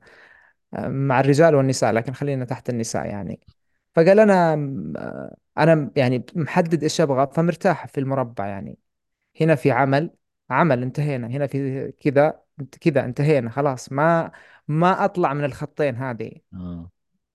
آه، 0.75 0.89
مع 0.89 1.21
الرجال 1.21 1.55
والنساء 1.55 1.93
لكن 1.93 2.13
خلينا 2.13 2.45
تحت 2.45 2.71
النساء 2.71 3.07
يعني. 3.07 3.41
فقال 3.95 4.21
أنا 4.21 4.53
آه، 4.97 5.37
أنا 5.59 5.91
يعني 5.97 6.25
محدد 6.35 6.83
إيش 6.83 7.01
أبغى 7.01 7.29
فمرتاح 7.35 7.87
في 7.87 8.01
المربع 8.01 8.47
يعني. 8.47 8.79
هنا 9.41 9.55
في 9.55 9.71
عمل 9.71 10.11
عمل 10.51 10.83
انتهينا. 10.83 11.27
هنا 11.27 11.47
في 11.47 11.93
كذا 12.01 12.41
كذا 12.81 13.05
انتهينا 13.05 13.51
خلاص. 13.51 13.93
ما 13.93 14.31
ما 14.69 15.05
أطلع 15.05 15.35
من 15.35 15.45
الخطين 15.45 15.97
هذه. 15.97 16.33
آه. 16.55 16.91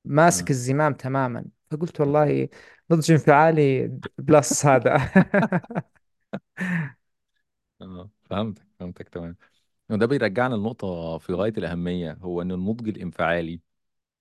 ماسك 0.08 0.50
الزمام 0.52 0.94
تماما. 0.94 1.46
فقلت 1.72 2.00
والله 2.02 2.50
نضج 2.92 3.12
انفعالي 3.12 3.88
plus 4.18 4.66
هذا. 4.66 5.12
آه 7.82 8.10
فهمتك 8.30 8.68
فهمتك 8.80 9.10
تمام 9.10 9.36
وده 9.92 10.06
بيرجعنا 10.06 10.56
لنقطة 10.56 11.18
في 11.18 11.34
غاية 11.34 11.54
الأهمية 11.58 12.14
هو 12.22 12.42
إن 12.42 12.52
النضج 12.52 12.90
الانفعالي 12.90 13.62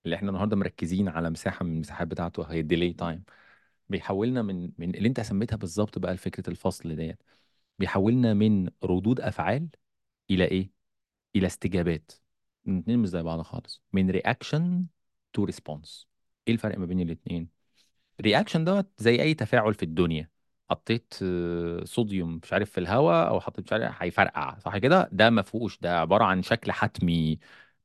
اللي 0.05 0.15
إحنا 0.15 0.29
النهارده 0.29 0.55
مركزين 0.57 1.07
على 1.09 1.29
مساحة 1.29 1.65
من 1.65 1.73
المساحات 1.73 2.07
بتاعته 2.09 2.43
هي 2.43 2.59
ال 2.59 2.65
delay 2.65 2.93
time 2.93 3.23
بيحولنا 3.89 4.41
من 4.41 4.71
من 4.77 4.95
اللي 4.95 5.07
أنت 5.09 5.21
سميتها 5.21 5.57
بالظبط 5.57 5.99
بقى 5.99 6.17
فكرة 6.17 6.51
الفصل 6.51 6.95
ديت 6.97 7.23
بيحولنا 7.79 8.33
من 8.33 8.69
ردود 8.85 9.21
أفعال 9.21 9.69
إلى 10.31 10.45
إيه؟ 10.45 10.71
إلى 11.35 11.47
استجابات. 11.47 12.11
الاتنين 12.67 12.99
مش 12.99 13.09
زي 13.09 13.23
بعض 13.23 13.41
خالص. 13.41 13.83
من 13.93 14.11
reaction 14.11 14.85
to 15.37 15.43
response. 15.43 16.07
إيه 16.47 16.53
الفرق 16.53 16.77
ما 16.77 16.85
بين 16.85 16.99
الاتنين؟ 17.01 17.49
reaction 18.21 18.65
دوت 18.65 18.87
زي 18.97 19.21
أي 19.21 19.33
تفاعل 19.33 19.73
في 19.73 19.83
الدنيا. 19.83 20.29
حطيت 20.69 21.13
آه، 21.23 21.83
صوديوم 21.85 22.39
مش 22.43 22.53
عارف 22.53 22.71
في 22.71 22.79
الهواء 22.79 23.29
أو 23.29 23.39
حطيت 23.41 23.65
مش 23.65 23.73
عارف 23.73 23.95
هيفرقع 24.03 24.59
صح 24.59 24.77
كده؟ 24.77 25.09
ده 25.11 25.29
ما 25.29 25.41
فيهوش 25.41 25.79
ده 25.79 25.99
عبارة 25.99 26.23
عن 26.25 26.43
شكل 26.43 26.71
حتمي. 26.71 27.39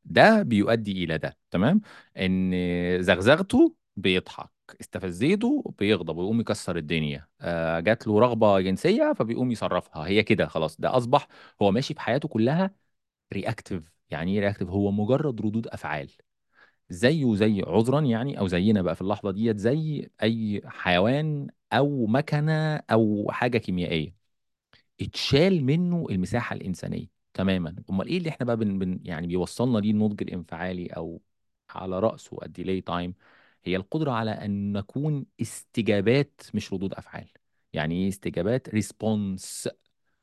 ده 0.04 0.42
بيؤدي 0.42 1.04
إلى 1.04 1.18
ده 1.18 1.38
تمام؟ 1.50 1.80
إن 2.18 2.52
زغزغته 3.02 3.76
بيضحك 3.96 4.50
استفزيته 4.80 5.74
بيغضب 5.78 6.16
ويقوم 6.16 6.40
يكسر 6.40 6.76
الدنيا. 6.76 7.28
آه 7.40 7.80
جات 7.80 8.06
له 8.06 8.20
رغبة 8.20 8.60
جنسية 8.60 9.12
فبيقوم 9.18 9.50
يصرفها. 9.52 10.06
هي 10.08 10.22
كده 10.22 10.46
خلاص. 10.46 10.80
ده 10.80 10.96
أصبح 10.96 11.28
هو 11.62 11.70
ماشي 11.70 11.94
في 11.94 12.00
حياته 12.00 12.28
كلها 12.28 12.70
reactive 13.34 13.92
يعني 14.10 14.34
إيه 14.34 14.40
reactive 14.40 14.68
هو 14.70 14.90
مجرد 14.92 15.40
ردود 15.42 15.66
أفعال. 15.68 16.10
زيه 16.92 17.34
زي 17.34 17.62
عذرا 17.66 18.00
يعني 18.00 18.38
أو 18.38 18.46
زينا 18.46 18.82
بقى 18.82 18.94
في 18.94 19.02
اللحظة 19.02 19.30
ديت 19.30 19.58
زي 19.58 20.10
أي 20.22 20.62
حيوان 20.66 21.46
أو 21.72 22.06
مكنة 22.06 22.76
أو 22.76 23.28
حاجة 23.32 23.58
كيميائية. 23.58 24.14
اتشال 25.00 25.64
منه 25.64 26.06
المساحة 26.10 26.56
الإنسانية 26.56 27.06
تماما. 27.34 27.76
أمال 27.90 28.08
إيه 28.08 28.18
اللي 28.18 28.28
إحنا 28.30 28.46
بقى 28.46 28.56
بن 28.56 28.78
بن 28.78 29.00
يعني 29.04 29.26
بيوصلنا 29.26 29.78
ليه 29.78 29.90
النضج 29.90 30.22
الانفعالي 30.22 30.86
أو 30.86 31.22
على 31.70 31.98
رأسه 32.00 32.38
ال 32.42 32.48
delay 32.48 32.80
time 32.80 33.14
هي 33.64 33.76
القدرة 33.76 34.10
على 34.12 34.30
أن 34.30 34.72
نكون 34.72 35.26
استجابات 35.40 36.40
مش 36.54 36.72
ردود 36.72 36.94
أفعال. 36.94 37.28
يعني 37.72 37.94
إيه 38.02 38.08
استجابات؟ 38.08 38.68
response 38.68 39.68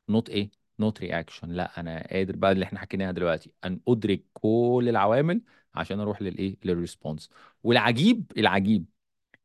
not 0.08 0.30
إيه؟ 0.30 0.50
not 0.78 1.00
reaction 1.00 1.48
لا 1.48 1.80
أنا 1.80 2.06
قادر 2.10 2.36
بقى 2.36 2.52
اللي 2.52 2.64
إحنا 2.64 2.78
حكيناها 2.78 3.12
دلوقتي. 3.12 3.52
أن 3.64 3.80
أدرك 3.88 4.24
كل 4.34 4.86
العوامل 4.88 5.42
عشان 5.74 6.00
أروح 6.00 6.22
للايه؟ 6.22 6.56
لل 6.64 6.77
response 6.77 7.30
والعجيب 7.62 8.32
العجيب 8.38 8.84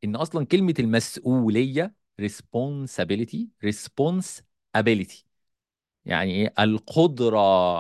ان 0.03 0.15
أصلا 0.15 0.45
كلمة 0.45 0.73
المسؤولية 0.79 1.95
responsibility 2.21 3.37
responsibility. 3.65 5.25
يعني 6.05 6.31
إيه؟ 6.31 6.53
القدرة 6.59 7.39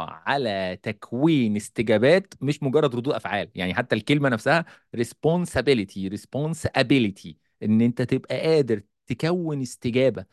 على 0.09 0.79
تكوين 0.83 1.55
استجابات 1.55 2.33
مش 2.41 2.63
مجرد 2.63 2.95
ردود 2.95 3.13
أفعال. 3.13 3.51
يعني 3.55 3.73
حتى 3.73 3.95
الكلمة 3.95 4.29
نفسها 4.29 4.65
responsibility 4.97 6.09
responsibility. 6.11 7.33
إن 7.63 7.81
أنت 7.81 8.01
تبقى 8.01 8.39
قادر 8.41 8.81
تكون 9.07 9.61
استجابة. 9.61 10.25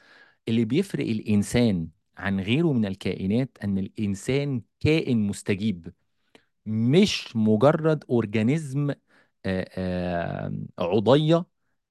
اللي 0.49 0.65
بيفرق 0.65 1.07
الإنسان 1.07 1.89
عن 2.17 2.41
غيره 2.41 2.73
من 2.73 2.87
الكائنات 2.87 3.59
أن 3.65 3.79
الإنسان 3.79 4.63
كائن 4.81 5.19
مستجيب. 5.27 5.93
مش 6.67 7.37
مجرد 7.37 8.05
أورجانيزم 8.11 8.95
عضية 10.79 11.47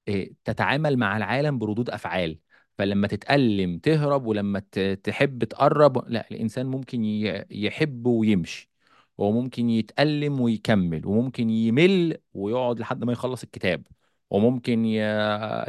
آه، 0.08 0.26
تتعامل 0.44 0.96
مع 0.96 1.16
العالم 1.16 1.58
بردود 1.58 1.90
أفعال. 1.90 2.38
فلما 2.78 3.06
تتألم 3.08 3.78
تهرب 3.78 4.26
ولما 4.26 4.58
تحب 5.04 5.44
تقرب 5.44 6.08
لا 6.08 6.30
الإنسان 6.30 6.66
ممكن 6.66 7.04
يحب 7.50 8.06
ويمشي 8.06 8.70
وممكن 9.18 9.70
يتألم 9.70 10.40
ويكمل 10.40 11.06
وممكن 11.06 11.50
يمل 11.50 12.18
ويقعد 12.34 12.80
لحد 12.80 13.04
ما 13.04 13.12
يخلص 13.12 13.42
الكتاب 13.42 13.86
وممكن 14.30 14.84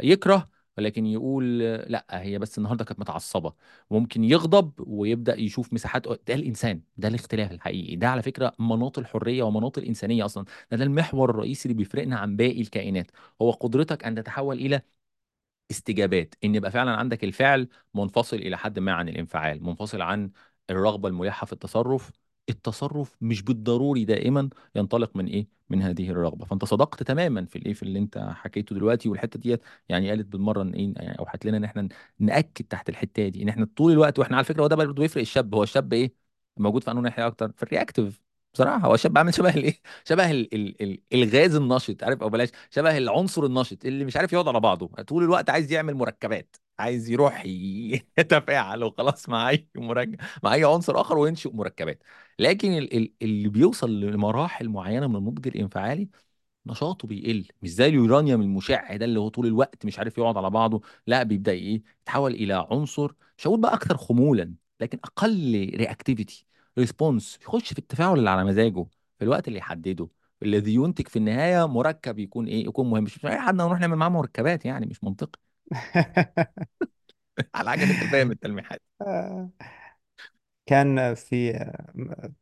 يكره 0.02 0.48
ولكن 0.78 1.06
يقول 1.06 1.58
لأ 1.58 2.06
هي 2.10 2.38
بس 2.38 2.58
النهارده 2.58 2.84
كانت 2.84 3.00
متعصبة. 3.00 3.54
ممكن 3.90 4.24
يغضب 4.24 4.72
ويبدأ 4.78 5.40
يشوف 5.40 5.72
مساحات 5.72 6.06
ده 6.08 6.34
الإنسان 6.34 6.82
ده 6.96 7.08
الاختلاف 7.08 7.52
الحقيقي. 7.52 7.96
ده 7.96 8.08
على 8.08 8.22
فكرة 8.22 8.52
مناط 8.58 8.98
الحرية 8.98 9.42
ومناط 9.42 9.78
الإنسانية 9.78 10.24
أصلا. 10.24 10.44
ده, 10.70 10.76
ده 10.76 10.84
المحور 10.84 11.30
الرئيسي 11.30 11.68
اللي 11.68 11.76
بيفرقنا 11.78 12.16
عن 12.18 12.36
باقي 12.36 12.60
الكائنات. 12.60 13.10
هو 13.42 13.50
قدرتك 13.50 14.04
أن 14.04 14.14
تتحول 14.14 14.58
إلى 14.58 14.82
استجابات 15.70 16.34
إن 16.44 16.54
يبقى 16.54 16.70
فعلا 16.70 16.90
عندك 16.96 17.24
الفعل 17.24 17.68
منفصل 17.94 18.36
إلى 18.36 18.58
حد 18.58 18.78
ما 18.78 18.92
عن 18.92 19.08
الانفعال 19.08 19.62
منفصل 19.64 20.02
عن 20.02 20.30
الرغبة 20.70 21.08
الملحه 21.08 21.46
في 21.46 21.52
التصرف 21.52 22.10
التصرف 22.48 23.16
مش 23.20 23.42
بالضروري 23.42 24.04
دائما 24.04 24.50
ينطلق 24.74 25.16
من 25.16 25.26
إيه؟ 25.26 25.48
من 25.70 25.82
هذه 25.82 26.10
الرغبة. 26.10 26.44
فأنت 26.44 26.64
صدقت 26.64 27.02
تماما 27.02 27.44
في 27.46 27.56
الإيه؟ 27.56 27.72
في 27.74 27.82
اللي 27.82 27.98
أنت 27.98 28.18
حكيته 28.34 28.74
دلوقتي 28.74 29.08
والحتة 29.08 29.38
ديت 29.40 29.62
يعني 29.88 30.08
قالت 30.10 30.26
بالمرة 30.26 30.62
إن 30.62 30.72
إيه؟ 30.74 30.92
يعني 30.96 31.18
أوحت 31.18 31.44
لنا 31.46 31.56
إن 31.56 31.64
إحنا 31.64 31.88
نأكد 32.18 32.64
تحت 32.64 32.88
الحتة 32.88 33.28
دي 33.28 33.42
إن 33.42 33.48
إحنا 33.48 33.68
طول 33.76 33.92
الوقت 33.92 34.18
وإحنا 34.18 34.36
على 34.36 34.44
فكرة 34.44 34.62
هو 34.62 34.66
ده 34.66 34.76
برضه 34.76 34.92
بيفرق 35.02 35.20
الشاب. 35.20 35.54
هو 35.54 35.62
الشاب 35.62 35.92
إيه؟ 35.92 36.14
موجود 36.56 36.82
في 36.84 36.90
انه 36.90 37.00
ناحيه 37.00 37.26
أكتر. 37.26 37.52
في 37.52 37.62
الرياكتيف 37.62 38.20
بصراحة 38.54 38.86
هو 38.86 38.94
الشاب 38.94 39.18
عامل 39.18 39.34
شبه 39.38 39.50
الإيه؟ 39.54 39.80
شبه 40.04 40.30
ال 40.30 40.54
ال 40.54 40.82
ال 40.82 41.00
الغاز 41.12 41.54
النشط 41.54 42.02
عارف؟ 42.04 42.22
أو 42.22 42.28
بلاش 42.28 42.48
شبه 42.70 42.98
العنصر 42.98 43.44
النشط 43.44 43.84
اللي 43.84 44.04
مش 44.04 44.16
عارف 44.16 44.32
يقعد 44.32 44.48
على 44.48 44.60
بعضه. 44.60 44.86
طول 44.88 45.24
الوقت 45.24 45.50
عايز 45.50 45.72
يعمل 45.72 45.94
مركبات. 45.94 46.56
عايز 46.78 47.10
يروح 47.10 47.42
يتفاعل 48.18 48.84
وخلاص 48.84 49.28
مع 49.28 49.50
أي 49.50 49.68
مركب 49.76 50.16
مع 50.42 50.54
أي 50.54 50.64
عنصر 50.64 51.00
آخر 51.00 51.18
وينشئ 51.18 51.50
مركبات 51.56 52.02
لكن 52.38 52.72
ال 52.78 52.96
ال 52.96 53.12
اللي 53.22 53.48
بيوصل 53.48 54.00
لمراحل 54.00 54.68
معينة 54.68 55.06
من 55.06 55.16
النضج 55.16 55.46
الانفعالي 55.48 56.08
نشاطه 56.66 57.08
بيقل. 57.08 57.48
مش 57.62 57.70
زي 57.74 57.86
اليورانيوم 57.88 58.42
المشع 58.42 58.96
ده 58.96 59.04
اللي 59.04 59.20
هو 59.20 59.28
طول 59.28 59.46
الوقت 59.46 59.86
مش 59.86 59.98
عارف 59.98 60.18
يقعد 60.18 60.36
على 60.36 60.50
بعضه 60.50 60.80
لا 61.06 61.22
بيبدأ 61.22 61.52
إيه؟ 61.52 61.82
يتحول 62.02 62.34
إلى 62.34 62.66
عنصر 62.70 63.12
مش 63.38 63.46
هقول 63.46 63.60
بقى 63.60 63.74
أكثر 63.74 63.96
خمولا 63.96 64.54
لكن 64.80 64.98
أقل 65.04 65.70
reactivity 65.74 66.46
response 66.78 67.38
يخش 67.42 67.72
في 67.72 67.78
التفاعل 67.78 68.18
اللي 68.18 68.30
على 68.30 68.44
مزاجه 68.44 68.86
في 69.18 69.24
الوقت 69.24 69.48
اللي 69.48 69.58
يحدده. 69.58 70.08
الذي 70.42 70.74
ينتج 70.74 71.08
في 71.08 71.16
النهاية 71.16 71.66
مركب 71.68 72.18
يكون 72.18 72.46
إيه؟ 72.46 72.66
يكون 72.66 72.90
مهم. 72.90 73.04
مش 73.04 73.26
أي 73.26 73.38
حد 73.40 73.54
نروح 73.54 73.80
نعمل 73.80 73.96
معاه 73.96 74.08
مركبات 74.08 74.64
يعني 74.64 74.86
مش 74.86 75.04
منطقي. 75.04 75.38
على 77.54 77.70
حاجة 77.70 77.84
أنت 77.84 78.04
فاهم 78.04 78.30
التلميحات. 78.30 78.80
كان 80.66 81.14
في 81.14 81.52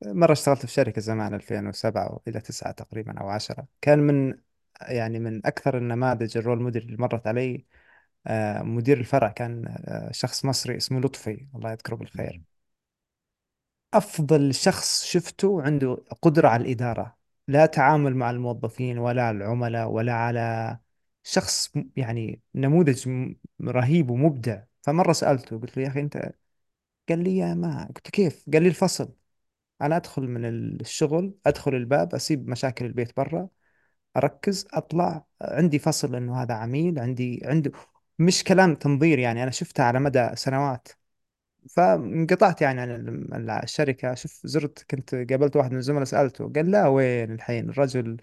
مرة 0.06 0.32
اشتغلت 0.32 0.66
في 0.66 0.72
شركة 0.72 1.00
زمان 1.00 1.34
2007 1.34 2.20
إلى 2.28 2.40
9 2.40 2.72
تقريبا 2.72 3.20
أو 3.20 3.28
10 3.28 3.66
كان 3.80 3.98
من 3.98 4.38
يعني 4.82 5.18
من 5.18 5.46
أكثر 5.46 5.78
النماذج 5.78 6.38
الرول 6.38 6.62
موديل 6.62 6.82
اللي 6.82 6.96
مرت 6.96 7.26
علي 7.26 7.66
آه، 8.26 8.62
مدير 8.62 8.98
الفرع 9.00 9.28
كان 9.28 9.66
آه، 9.88 10.12
شخص 10.12 10.44
مصري 10.44 10.76
اسمه 10.76 11.00
لطفي 11.00 11.48
الله 11.56 11.72
يذكره 11.72 11.96
بالخير. 11.96 12.42
أفضل 13.94 14.54
شخص 14.54 15.04
شفته 15.04 15.62
عنده 15.62 16.04
قدرة 16.22 16.48
على 16.48 16.62
الإدارة 16.64 17.16
لا 17.48 17.66
تعامل 17.66 18.14
مع 18.16 18.30
الموظفين 18.30 18.98
ولا 18.98 19.30
العملاء 19.30 19.88
ولا 19.90 20.12
على 20.14 20.78
شخص 21.22 21.70
يعني 21.96 22.40
نموذج 22.54 23.08
رهيب 23.62 24.10
ومبدع. 24.10 24.62
فمرة 24.82 25.12
سألته 25.12 25.58
قلت 25.60 25.76
له 25.76 25.82
يا 25.82 25.88
أخي 25.88 26.00
أنت 26.00 26.32
قال 27.08 27.24
لي 27.24 27.36
يا 27.36 27.54
ما 27.54 27.86
قلت 27.86 28.10
كيف؟ 28.10 28.44
قال 28.52 28.62
لي 28.62 28.68
الفصل. 28.68 29.14
أنا 29.82 29.96
أدخل 29.96 30.22
من 30.22 30.44
الشغل 30.80 31.34
أدخل 31.46 31.74
الباب 31.74 32.14
أسيب 32.14 32.48
مشاكل 32.48 32.84
البيت 32.86 33.16
برا 33.16 33.48
أركز 34.16 34.66
أطلع 34.72 35.24
عندي 35.42 35.78
فصل 35.78 36.14
إنه 36.16 36.42
هذا 36.42 36.54
عميل 36.54 36.98
عندي 36.98 37.42
عنده 37.44 37.72
مش 38.18 38.44
كلام 38.44 38.74
تنظير 38.74 39.18
يعني 39.18 39.42
أنا 39.42 39.50
شفتها 39.50 39.84
على 39.84 40.00
مدى 40.00 40.30
سنوات. 40.36 40.88
فانقطعت 41.70 42.62
يعني 42.62 42.80
عن 42.80 42.90
ال- 42.90 43.50
الشركة. 43.50 44.14
شوف 44.14 44.40
زرت 44.44 44.84
كنت 44.90 45.14
قابلت 45.14 45.56
واحد 45.56 45.72
من 45.72 45.78
الزملاء 45.78 46.04
سألته 46.04 46.52
قال 46.56 46.70
لا 46.70 46.86
وين 46.88 47.32
الحين؟ 47.32 47.70
الرجل 47.70 48.16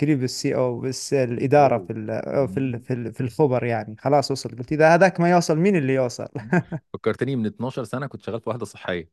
قريب 0.00 0.22
السي 0.22 0.54
أو 0.54 0.80
بس 0.80 1.14
الإدارة 1.14 1.78
أوه. 1.78 1.86
في 1.86 1.92
ال 1.92 2.10
أو 2.10 2.46
في 2.46 2.60
ال 2.60 2.80
في 2.80 2.92
ال 2.92 3.12
في 3.14 3.20
الخبر 3.20 3.64
يعني. 3.64 3.96
خلاص 3.98 4.30
وصل. 4.30 4.50
قلت 4.58 4.72
إذا 4.72 4.94
هذاك 4.94 5.20
ما 5.20 5.30
يوصل 5.30 5.58
مين 5.58 5.76
اللي 5.76 5.94
يوصل؟ 5.94 6.28
فكرتني 6.92 7.36
من 7.36 7.46
12 7.46 7.84
سنة 7.84 8.06
كنت 8.06 8.22
شغال 8.22 8.40
في 8.40 8.50
وحدة 8.50 8.64
صحية. 8.64 9.10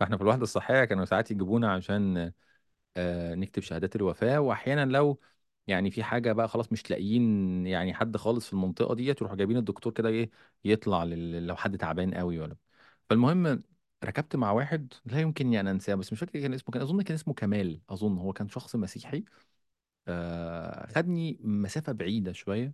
فإحنا 0.00 0.16
في 0.16 0.22
الوحدة 0.22 0.42
الصحية 0.42 0.84
كانوا 0.84 1.04
ساعات 1.04 1.30
يجيبونا 1.30 1.72
عشان 1.74 2.32
آه، 2.98 3.34
نكتب 3.36 3.62
شهادات 3.62 3.96
الوفاة. 3.96 4.40
واحيانا 4.40 4.86
لو 4.92 5.20
يعني 5.66 5.90
في 5.90 6.04
حاجة 6.04 6.32
بقى 6.32 6.48
خلاص 6.48 6.72
مش 6.72 6.90
لاقيين 6.90 7.66
يعني 7.68 7.94
حد 7.94 8.16
خالص 8.18 8.46
في 8.46 8.52
المنطقة 8.52 8.94
ديت 8.94 9.18
يروحوا 9.20 9.36
جايبين 9.38 9.56
الدكتور 9.56 9.92
كده 9.94 10.08
إيه 10.08 10.30
يطلع 10.64 11.04
لل- 11.04 11.46
لو 11.46 11.56
حد 11.56 11.78
تعبان 11.78 12.14
قوي 12.14 12.40
ولا. 12.40 12.56
فالمهم 13.10 13.62
ركبت 14.04 14.36
مع 14.36 14.52
واحد 14.52 14.94
لا 15.06 15.20
يمكن 15.20 15.52
يعني 15.52 15.72
أنساه 15.72 15.94
بس 15.94 16.12
مش 16.12 16.20
فاكر 16.20 16.40
كان 16.40 16.54
اسمه 16.54 16.72
كان 16.74 16.82
أظن 16.82 17.02
كان 17.02 17.14
اسمه 17.14 17.34
كمال 17.34 17.80
أظن 17.90 18.18
هو 18.18 18.32
كان 18.32 18.48
شخص 18.48 18.76
مسيحي. 18.76 19.24
آه 20.08 20.86
خدني 20.96 21.38
مسافة 21.44 21.92
بعيدة 21.92 22.32
شوية 22.32 22.72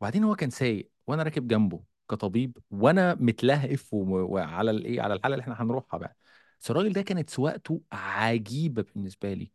وبعدين 0.00 0.24
هو 0.24 0.36
كان 0.36 0.50
سايق 0.50 0.90
وأنا 1.06 1.22
راكب 1.22 1.48
جنبه 1.48 1.80
كطبيب 2.10 2.58
وأنا 2.70 3.14
متلهف 3.14 3.88
وعلى 3.94 4.70
الايه 4.70 5.00
على 5.02 5.14
الحالة 5.14 5.34
اللي 5.34 5.42
إحنا 5.42 5.62
هنروحها 5.62 5.98
بقى. 5.98 6.16
بس 6.60 6.70
الراجل 6.70 6.92
ده 6.92 7.02
كانت 7.02 7.30
سواقته 7.30 7.80
عجيبة 7.92 8.84
بالنسبة 8.94 9.32
لي. 9.34 9.50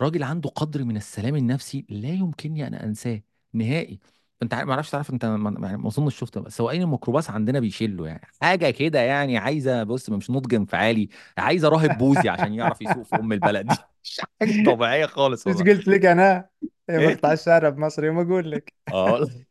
راجل 0.00 0.22
عنده 0.22 0.50
قدر 0.50 0.84
من 0.84 0.96
السلام 0.96 1.36
النفسي 1.36 1.86
لا 1.88 2.08
يمكنني 2.08 2.66
أن 2.66 2.74
أنساه 2.74 3.22
نهائي. 3.52 4.00
أنت 4.42 4.54
ما 4.54 4.72
أعرفش 4.72 4.90
تعرف 4.90 5.10
أنت 5.10 5.24
ما 5.24 5.66
يعني 5.68 5.76
ما 5.78 5.88
أظنش 5.88 6.18
شفت 6.18 6.38
بس 6.38 6.56
سواقين 6.56 6.82
الميكروباص 6.82 7.30
عندنا 7.30 7.60
بيشلوا 7.60 8.08
يعني. 8.08 8.26
حاجة 8.42 8.70
كده 8.70 8.98
يعني 9.00 9.38
عايزة 9.38 9.82
بص 9.82 10.10
مش 10.10 10.30
نضج 10.30 10.54
انفعالي 10.54 11.08
عايزة 11.38 11.68
راهب 11.68 11.96
بوذي 11.96 12.28
عشان 12.28 12.52
يعرف 12.54 12.82
يسوق 12.82 13.02
في 13.06 13.16
أم 13.16 13.32
البلد 13.32 13.68
دي. 13.68 13.86
حاجة 14.40 14.62
طبيعية 14.64 15.06
خالص 15.06 15.46
إيش 15.46 15.56
والله. 15.56 15.62
قلت 15.62 15.88
لك 15.88 16.04
أنا؟ 16.04 16.48
يا 16.88 16.98
إيه؟ 16.98 17.06
مقطع 17.10 17.32
الشارع 17.32 17.68
بمصر 17.68 18.04
يوم 18.04 18.18
أقول 18.18 18.50
لك. 18.50 18.74
آه 18.92 19.12
والله. 19.12 19.46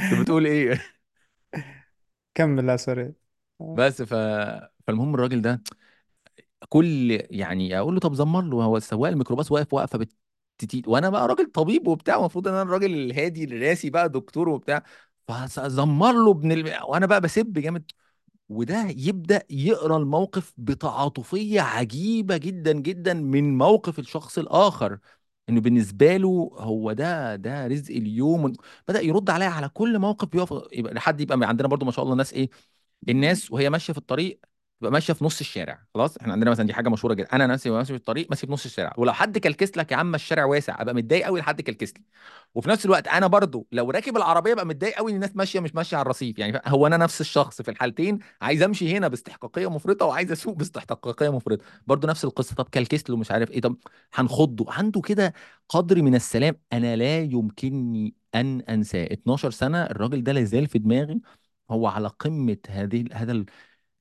أنت 0.00 0.14
بتقول 0.14 0.46
إيه؟ 0.46 0.80
كمل 2.34 2.66
لا 2.66 2.76
سوري. 2.76 3.14
بس 3.60 4.02
ف... 4.02 4.14
فالمهم 4.86 5.14
الراجل 5.14 5.42
ده 5.42 5.62
كل 6.68 7.18
يعني 7.30 7.78
أقول 7.78 7.94
له 7.94 8.00
طب 8.00 8.14
زمر 8.14 8.42
له 8.42 8.64
هو 8.64 8.78
سواق 8.78 9.10
الميكروباص 9.10 9.52
واقف 9.52 9.74
واقفة 9.74 9.98
بالتتيت 9.98 10.88
وأنا 10.88 11.10
بقى 11.10 11.28
راجل 11.28 11.46
طبيب 11.52 11.88
وبتاع 11.88 12.16
المفروض 12.16 12.48
إن 12.48 12.54
أنا 12.54 12.62
الراجل 12.62 12.94
الهادي 12.94 13.44
الراسي 13.44 13.90
بقى 13.90 14.08
دكتور 14.08 14.48
وبتاع 14.48 14.82
فزمر 15.28 16.12
له 16.12 16.30
ابن 16.30 16.52
ال... 16.52 16.82
وأنا 16.84 17.06
بقى 17.06 17.20
بسب 17.20 17.52
جامد. 17.52 17.90
وده 18.48 18.84
يبدأ 18.96 19.42
يقرأ 19.50 19.96
الموقف 19.96 20.52
بتعاطفية 20.56 21.60
عجيبة 21.60 22.36
جدا 22.36 22.72
جدا 22.72 23.14
من 23.14 23.58
موقف 23.58 23.98
الشخص 23.98 24.38
الآخر 24.38 24.98
انه 25.48 25.60
بالنسبة 25.60 26.16
له 26.16 26.50
هو 26.58 26.92
ده 26.92 27.36
ده 27.36 27.66
رزق 27.66 27.94
اليوم 27.94 28.52
بدأ 28.88 29.00
يرد 29.00 29.30
عليا 29.30 29.46
على 29.48 29.68
كل 29.68 29.98
موقف 29.98 30.28
بيقف 30.28 30.68
يبقى 30.72 30.94
لحد 30.94 31.20
يبقى 31.20 31.38
عندنا 31.48 31.68
برضو 31.68 31.86
ما 31.86 31.92
شاء 31.92 32.04
الله 32.04 32.14
ناس 32.16 32.32
إيه 32.32 32.50
الناس 33.08 33.50
وهي 33.52 33.70
ماشية 33.70 33.92
في 33.92 33.98
الطريق 33.98 34.40
تبقى 34.80 34.92
ماشية 34.92 35.12
في 35.12 35.24
نص 35.24 35.40
الشارع. 35.40 35.84
خلاص؟ 35.94 36.16
إحنا 36.16 36.32
عندنا 36.32 36.50
مثلا 36.50 36.66
دي 36.66 36.72
حاجة 36.74 36.88
مشهورة 36.88 37.14
جدا. 37.14 37.28
أنا 37.32 37.46
نفسي 37.46 37.70
ماشي 37.70 37.92
في 37.92 37.98
الطريق 37.98 38.26
ماشي 38.30 38.46
في 38.46 38.52
نص 38.52 38.64
الشارع. 38.64 38.94
ولو 38.96 39.12
حد 39.12 39.38
كلكس 39.38 39.76
لك 39.76 39.92
يا 39.92 39.96
عم 39.96 40.14
الشارع 40.14 40.44
واسع 40.44 40.82
أبقى 40.82 40.94
متضايق 40.94 41.26
قوي 41.26 41.40
لحد 41.40 41.60
كلكس 41.60 41.92
لي. 41.94 42.02
وفي 42.54 42.68
نفس 42.68 42.84
الوقت 42.86 43.08
أنا 43.08 43.26
برضو 43.26 43.66
لو 43.72 43.90
راكب 43.90 44.16
العربية 44.16 44.52
أبقى 44.52 44.66
متضايق 44.66 44.96
قوي 44.96 45.10
إن 45.10 45.14
الناس 45.16 45.36
ماشية 45.36 45.60
مش 45.60 45.74
ماشية 45.74 45.96
على 45.96 46.02
الرصيف. 46.04 46.38
يعني 46.38 46.60
هو 46.66 46.86
أنا 46.86 46.96
نفس 46.96 47.20
الشخص 47.20 47.62
في 47.62 47.70
الحالتين 47.70 48.18
عايز 48.42 48.62
أمشي 48.62 48.96
هنا 48.96 49.08
باستحقاقية 49.08 49.70
مفرطة 49.70 50.06
وعايز 50.06 50.32
أسوق 50.32 50.54
باستحقاقية 50.56 51.28
مفرطة. 51.32 51.64
برضو 51.86 52.06
نفس 52.06 52.24
القصة. 52.24 52.54
طب 52.54 52.68
كلكس 52.74 53.10
له 53.10 53.16
مش 53.16 53.30
عارف 53.30 53.50
إيه. 53.50 53.60
طب 53.60 53.76
هنخضه. 54.14 54.72
عنده 54.72 55.00
كده 55.00 55.32
قدر 55.68 56.02
من 56.02 56.14
السلام. 56.14 56.56
أنا 56.72 56.96
لا 56.96 57.18
يمكنني 57.20 58.14
أن 58.34 58.60
أنساه. 58.60 59.04
12 59.12 59.50
سنة 59.50 59.82
الراجل 59.82 60.22
ده 60.22 60.32
لازال 60.32 60.66
في 60.66 60.78
دماغي. 60.78 61.20
هو 61.70 61.86
على 61.86 62.08
قمة 62.08 62.56
هذه 62.68 63.04
هذا 63.12 63.44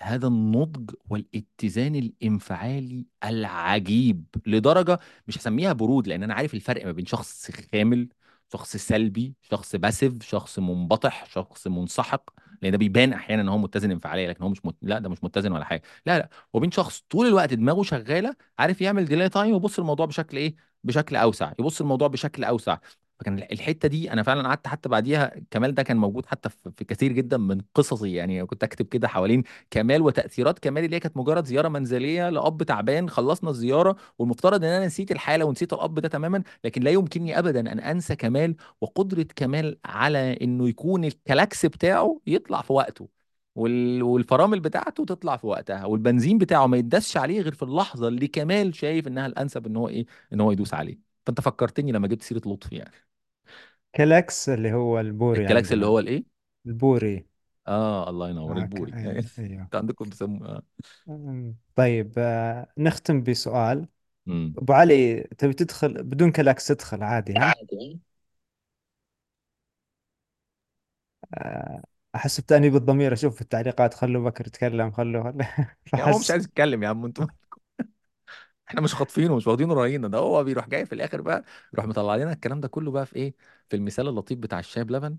هذا 0.02 0.28
النضج 0.28 0.91
والاتزان 1.10 1.95
الانفعالي 1.95 3.06
العجيب 3.24 4.26
لدرجة 4.45 5.00
مش 5.28 5.38
هسميها 5.38 5.74
برود 5.74 6.08
لأن 6.08 6.24
أنا 6.24 6.34
عارف 6.34 6.54
الفرق 6.54 6.86
ما 6.86 6.91
بين 6.91 7.06
شخص 7.06 7.52
خامل 7.74 8.10
شخص 8.54 8.78
سلبي 8.78 9.34
شخص 9.41 9.76
passive 9.76 10.24
شخص 10.24 10.60
منبطح 10.60 11.26
شخص 11.26 11.68
منسحق 11.68 12.30
لأن 12.62 12.72
ده 12.72 12.78
بيبان 12.78 13.14
أحيانا 13.14 13.41
إن 13.41 13.50
هو 13.50 13.58
متزن 13.58 13.91
انفعاليا 13.91 14.30
لكن 14.30 14.43
هو 14.43 14.50
مش 14.50 14.66
مت... 14.66 14.76
لا 14.82 15.00
ده 15.00 15.10
مش 15.10 15.24
متزن 15.24 15.52
ولا 15.52 15.66
حاجة. 15.66 15.82
لا 16.06 16.18
لا 16.20 16.30
وبين 16.54 16.72
شخص 16.72 17.04
طول 17.10 17.28
الوقت 17.28 17.54
دماغه 17.54 17.84
شغالة 17.84 18.36
عارف 18.60 18.82
يعمل 18.82 19.06
delay 19.05 19.30
time 19.30 19.53
ويبص 19.54 19.80
الموضوع 19.80 20.06
بشكل 20.06 20.38
إيه؟ 20.38 20.56
بشكل 20.84 21.16
أوسع 21.16 21.54
يبص 21.60 21.82
الموضوع 21.82 22.08
بشكل 22.08 22.43
أوسع. 22.43 22.78
فكان 23.20 23.39
الحتة 23.39 23.88
دي 23.88 24.11
أنا 24.13 24.24
فعلا 24.24 24.47
قعدت 24.47 24.68
حتى 24.68 24.89
بعديها 24.89 25.32
كمال 25.51 25.74
ده 25.76 25.84
كان 25.84 25.97
موجود 25.97 26.26
حتى 26.26 26.49
في 26.49 26.84
كثير 26.86 27.11
جدا 27.11 27.38
من 27.38 27.61
قصصي. 27.76 28.13
يعني 28.13 28.45
كنت 28.45 28.63
أكتب 28.63 28.86
كده 28.86 29.07
حوالين 29.07 29.43
كمال 29.72 30.01
وتأثيرات 30.01 30.59
كمال 30.59 30.84
اللي 30.86 30.95
هي 30.95 30.99
كانت 30.99 31.18
مجرد 31.18 31.45
زيارة 31.45 31.68
منزلية 31.70 32.30
لأب 32.30 32.63
تعبان 32.63 33.09
خلصنا 33.09 33.49
الزيارة 33.49 33.95
والمفترض 34.20 34.63
إن 34.63 34.70
أنا 34.72 34.86
نسيت 34.86 35.11
الحالة 35.11 35.45
ونسيت 35.45 35.74
الأب 35.74 35.99
ده 35.99 36.07
تماما 36.07 36.43
لكن 36.63 36.82
لا 36.84 36.91
يمكنني 36.91 37.39
أبدا 37.39 37.59
أن 37.72 37.80
أنسى 37.80 38.15
كمال 38.15 38.55
وقدرة 38.82 39.26
كمال 39.36 39.78
على 39.86 40.38
إنه 40.41 40.70
يكون 40.70 41.05
الكلاكس 41.05 41.65
بتاعه 41.65 42.22
يطلع 42.28 42.61
في 42.61 42.74
وقته 42.74 43.07
وال... 43.55 44.03
والفرامل 44.03 44.59
بتاعته 44.59 45.05
تطلع 45.05 45.38
في 45.38 45.47
وقتها 45.47 45.86
والبنزين 45.86 46.38
بتاعه 46.38 46.68
ما 46.68 46.78
يدسش 46.78 47.18
عليه 47.18 47.41
غير 47.41 47.53
في 47.53 47.63
اللحظة 47.63 48.07
اللي 48.07 48.28
كمال 48.28 48.76
شايف 48.76 49.07
إنها 49.07 49.26
الأنسب 49.26 49.65
إن 49.68 49.76
هو 49.76 49.88
إيه 49.89 50.05
إن 50.34 50.41
هو 50.41 50.51
يدوس 50.51 50.74
عليه. 50.74 51.07
فأنت 51.28 51.41
فكرتني 51.41 51.91
لما 51.91 52.07
جبت 52.07 52.21
سيرة 52.23 52.41
لطفي 52.47 52.75
يعني. 52.75 52.95
كلاكس 53.95 54.49
اللي 54.49 54.73
هو 54.73 54.99
البوري 54.99 55.41
الكلاكس 55.43 55.71
اللي 55.73 55.86
عندنا 55.86 55.88
هو 55.88 55.99
الإيه؟ 55.99 56.23
البوري. 56.65 57.28
آه 57.67 58.09
الله 58.09 58.30
ينور 58.30 58.57
آه 58.57 58.61
ك- 58.61 58.63
البوري 58.63 58.93
أيوه 58.93 59.25
أيوه. 59.39 59.63
أنت 59.63 59.75
عندكم 59.75 60.05
بيسموه 60.05 60.47
آه. 60.49 60.63
أمم. 61.09 61.55
طيب 61.75 62.13
آه 62.17 62.67
نختم 62.78 63.23
بسؤال. 63.23 63.88
أبو 64.57 64.73
علي 64.73 65.21
تبي 65.23 65.53
تدخل؟ 65.53 66.03
بدون 66.03 66.32
كلاكس 66.32 66.67
تدخل 66.67 67.03
عادي 67.03 67.34
ها؟ 67.38 67.45
عادي. 67.45 67.99
آه 71.34 71.84
أحس 72.15 72.39
بتأنيب 72.41 72.75
الضمير. 72.75 73.13
أشوف 73.13 73.36
في 73.36 73.41
التعليقات 73.41 73.93
خلوا 73.93 74.30
بكر 74.30 74.47
يتكلم 74.47 74.91
خلوا 74.91 75.23
خلوا. 75.23 75.43
يا 75.93 76.03
هو 76.03 76.19
مش 76.19 76.25
فحس 76.25 76.32
عايز 76.32 76.45
يتكلم 76.45 76.84
يا 76.84 76.89
عم 76.89 77.05
أنتوا 77.05 77.25
إحنا 78.70 78.82
مش 78.82 78.95
خاطفينه 78.95 79.34
ومش 79.34 79.47
واخدينه 79.47 79.74
راينا 79.74 80.07
ده 80.07 80.18
هو 80.18 80.43
بيروح 80.43 80.70
جاي 80.70 80.86
في 80.86 80.93
الآخر 80.95 81.22
بقى 81.22 81.43
يروح 81.74 81.86
مطلع 81.86 82.15
لنا 82.15 82.34
الكلام 82.34 82.59
ده 82.61 82.68
كله 82.68 82.91
بقى 82.91 83.05
في 83.05 83.15
إيه 83.15 83.36
في 83.70 83.76
المثال 83.76 84.07
اللطيف 84.07 84.39
بتاع 84.39 84.59
الشاي 84.59 84.84
بلبن 84.84 85.18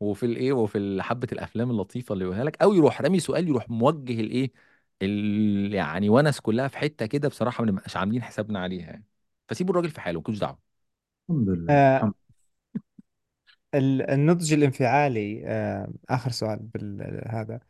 وفي 0.00 0.26
الإيه 0.26 0.52
وفي 0.52 1.02
حبة 1.02 1.28
الأفلام 1.32 1.70
اللطيفة 1.70 2.12
اللي 2.12 2.24
يقولها 2.24 2.44
لك 2.44 2.62
أو 2.62 2.74
يروح 2.74 3.00
رامي 3.02 3.20
سؤال 3.20 3.48
يروح 3.48 3.70
موجه 3.70 4.20
الإيه 4.20 4.52
ال... 5.02 5.74
يعني 5.74 6.08
ونس 6.08 6.40
كلها 6.40 6.68
في 6.68 6.78
حتة 6.78 7.06
كده 7.06 7.28
بصراحة 7.28 7.64
ما 7.64 7.70
بنبقاش 7.70 7.96
عاملين 7.96 8.22
حسابنا 8.22 8.58
عليها 8.60 8.86
يعني. 8.86 9.04
فسيبوا 9.48 9.70
الراجل 9.74 9.90
في 9.90 10.00
حاله 10.00 10.18
مالكوش 10.18 10.38
دعوة. 10.38 10.74
الحمد 11.30 11.48
لله 11.48 11.74
آه 11.74 12.02
الحمد 12.02 12.14
ال- 13.74 14.10
النضج 14.10 14.52
الانفعالي 14.52 15.42
آه 15.46 15.92
آخر 16.08 16.30
سؤال 16.30 16.58
بالهذا. 16.58 17.60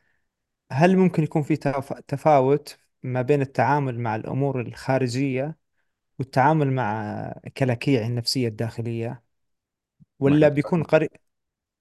هل 0.73 0.97
ممكن 0.99 1.23
يكون 1.25 1.43
في 1.43 1.57
تف- 1.57 1.93
تفاوت 2.09 2.79
ما 3.05 3.23
بين 3.23 3.43
التعامل 3.43 4.01
مع 4.01 4.17
الأمور 4.17 4.63
الخارجية 4.63 5.59
والتعامل 6.21 6.73
مع 6.73 7.35
كلاكيع 7.59 8.07
النفسية 8.07 8.49
الداخلية 8.49 9.25
ما 10.21 10.35
إحنا 10.35 10.37
ولا 10.37 10.49
بيكون 10.49 10.83
اتفقنا 10.83 10.85
قريب 10.85 11.11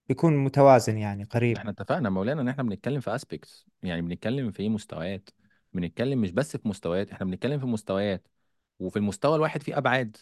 بيكون 0.09 0.37
متوازن 0.37 0.97
يعني 0.97 1.23
قريب؟ 1.23 1.57
إحنا 1.57 1.71
اتفقنا 1.71 2.09
مولانا 2.09 2.41
إن 2.41 2.47
إحنا 2.47 2.63
بنتكلم 2.63 2.99
في 2.99 3.15
اسبيكتس 3.15 3.65
يعني 3.83 4.01
بنتكلم 4.01 4.51
في 4.51 4.69
مستويات 4.69 5.29
بنتكلم 5.73 6.21
مش 6.21 6.31
بس 6.31 6.57
في 6.57 6.67
مستويات 6.67 7.11
إحنا 7.11 7.25
بنتكلم 7.25 7.59
في 7.59 7.65
مستويات 7.65 8.27
وفي 8.79 8.97
المستوى 8.97 9.35
الواحد 9.35 9.63
في 9.63 9.77
أبعاد. 9.77 10.17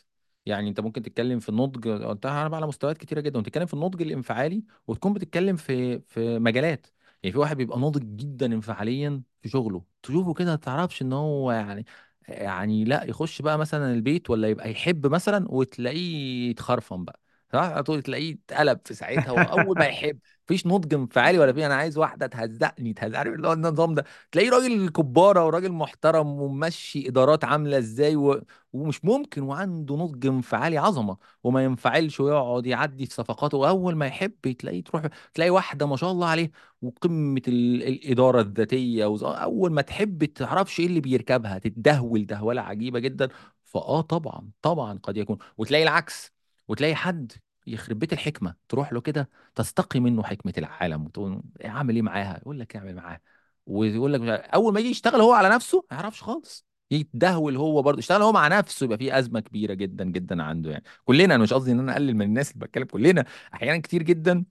يعني 0.46 0.70
أنت 0.70 0.80
ممكن 0.80 1.02
تتكلم 1.02 1.40
في 1.40 1.50
النضج 1.50 1.88
أنت 1.88 2.24
بقى 2.28 2.56
على 2.58 2.68
مستويات 2.68 2.98
كتيرة 2.98 3.22
جدا 3.22 3.40
وتتكلم 3.40 3.66
في 3.66 3.74
النضج 3.74 4.02
الانفعالي 4.02 4.64
وتكون 4.88 5.14
بتتكلم 5.14 5.56
في 5.56 6.00
في 6.02 6.40
مجالات. 6.40 6.88
يعني 7.24 7.34
في 7.34 7.40
واحد 7.40 7.58
بيبقى 7.58 7.80
ناضج 7.80 8.04
جدا 8.18 8.46
انفعاليا 8.46 9.24
في 9.42 9.50
شغله. 9.50 9.86
تشوفه 10.04 10.34
كده 10.34 10.50
ما 10.52 10.56
تعرفش 10.56 11.02
إن 11.02 11.14
هو 11.14 11.52
يعني 11.52 11.86
يعني 12.28 12.84
لأ 12.86 13.04
يخش 13.04 13.42
بقى 13.42 13.58
مثلا 13.58 13.94
البيت 13.94 14.30
ولا 14.30 14.50
يبقى 14.50 14.72
يحب 14.72 15.08
مثلا 15.08 15.46
وتلاقيه 15.52 16.50
يتخرفن 16.50 17.06
بقى. 17.06 17.20
صح؟ 17.54 17.82
تقول 17.82 18.02
تلاقيه 18.02 18.34
اتقلب 18.34 18.80
في 18.86 18.94
ساعتها 18.94 19.32
وأول 19.32 19.78
ما 19.80 19.86
يحب 19.86 20.20
مفيش 20.46 20.68
نضج 20.68 20.94
انفعالي 20.94 21.40
ولا 21.40 21.54
في 21.54 21.66
أنا 21.66 21.76
عايز 21.76 21.98
واحدة 21.98 22.28
تهزقني 22.28 22.94
تهزقني. 22.94 23.18
عارف 23.18 23.34
اللي 23.34 23.48
هو 23.48 23.54
النظام 23.54 23.94
ده؟ 23.96 24.06
تلاقيه 24.32 24.50
راجل 24.50 24.90
كبارة 24.90 25.46
وراجل 25.46 25.72
محترم 25.72 26.28
وماشي 26.28 27.08
إدارات 27.08 27.44
عاملة 27.46 27.78
إزاي 27.78 28.16
و... 28.16 28.44
ومش 28.74 29.06
ممكن 29.06 29.42
وعنده 29.42 29.96
نضج 29.96 30.26
انفعالي 30.26 30.78
عظمة 30.78 31.18
وما 31.44 31.64
ينفعلش 31.64 32.20
ويقعد 32.20 32.66
يعدي 32.66 33.06
في 33.06 33.14
صفقاته. 33.14 33.58
وأول 33.58 33.96
ما 33.96 34.08
يحب 34.08 34.52
تلاقيه 34.52 34.84
تروح 34.84 35.08
تلاقي 35.34 35.50
واحدة 35.50 35.86
ما 35.86 35.96
شاء 35.96 36.12
الله 36.12 36.28
عليه 36.28 36.52
وقمة 36.82 37.42
ال... 37.48 37.84
الإدارة 37.84 38.42
الذاتية 38.42 39.06
وز... 39.06 39.24
أول 39.24 39.72
ما 39.72 39.82
تحب 39.82 40.26
تعرفش 40.26 40.80
إيه 40.80 40.86
اللي 40.86 41.00
بيركبها 41.02 41.58
تتدهول 41.58 42.26
دهولة 42.26 42.62
عجيبة 42.62 43.00
جدا. 43.00 43.30
فآه 43.66 44.02
طبعا 44.02 44.50
طبعا 44.62 45.00
قد 45.04 45.18
يكون. 45.18 45.38
وتلاقي 45.58 45.84
العكس. 45.84 46.41
وتلاقي 46.72 46.96
حد 46.96 47.32
يخرب 47.68 48.00
بيت 48.00 48.14
الحكمة 48.14 48.56
تروح 48.70 48.94
له 48.94 49.02
كده 49.02 49.30
تستقي 49.56 50.00
منه 50.00 50.24
حكمة 50.24 50.54
العالم 50.58 51.06
وتقول 51.06 51.42
اعمل 51.66 51.96
إيه 51.96 52.02
معاها؟ 52.02 52.38
يقول 52.38 52.60
لك 52.60 52.76
اعمل 52.76 52.96
معاها. 52.96 53.22
ويقول 53.66 54.14
لك. 54.14 54.22
أول 54.30 54.74
ما 54.74 54.80
يجي 54.80 54.90
يشتغل 54.90 55.22
هو 55.22 55.34
على 55.34 55.50
نفسه 55.50 55.86
ما 55.92 55.98
يعرفش 55.98 56.22
خالص. 56.22 56.66
يتدهول 56.92 57.56
هو 57.58 57.82
برضه 57.82 58.00
يشتغل 58.00 58.22
هو 58.22 58.32
مع 58.32 58.48
نفسه 58.48 58.84
يبقى 58.84 58.98
في 58.98 59.20
أزمة 59.20 59.40
كبيرة 59.40 59.74
جدا 59.74 60.04
جدا 60.04 60.44
عنده 60.44 60.72
يعني. 60.72 60.84
كلنا 61.06 61.36
أنا 61.36 61.44
مش 61.44 61.54
قصدي 61.54 61.72
إن 61.72 61.80
أنا 61.80 61.94
أقلل 61.94 62.16
من 62.16 62.22
الناس 62.22 62.52
اللي 62.52 62.66
بتكلم 62.66 62.86
كلنا 62.86 63.26
أحيانا 63.54 63.82
كتير 63.82 64.04
جدا 64.04 64.46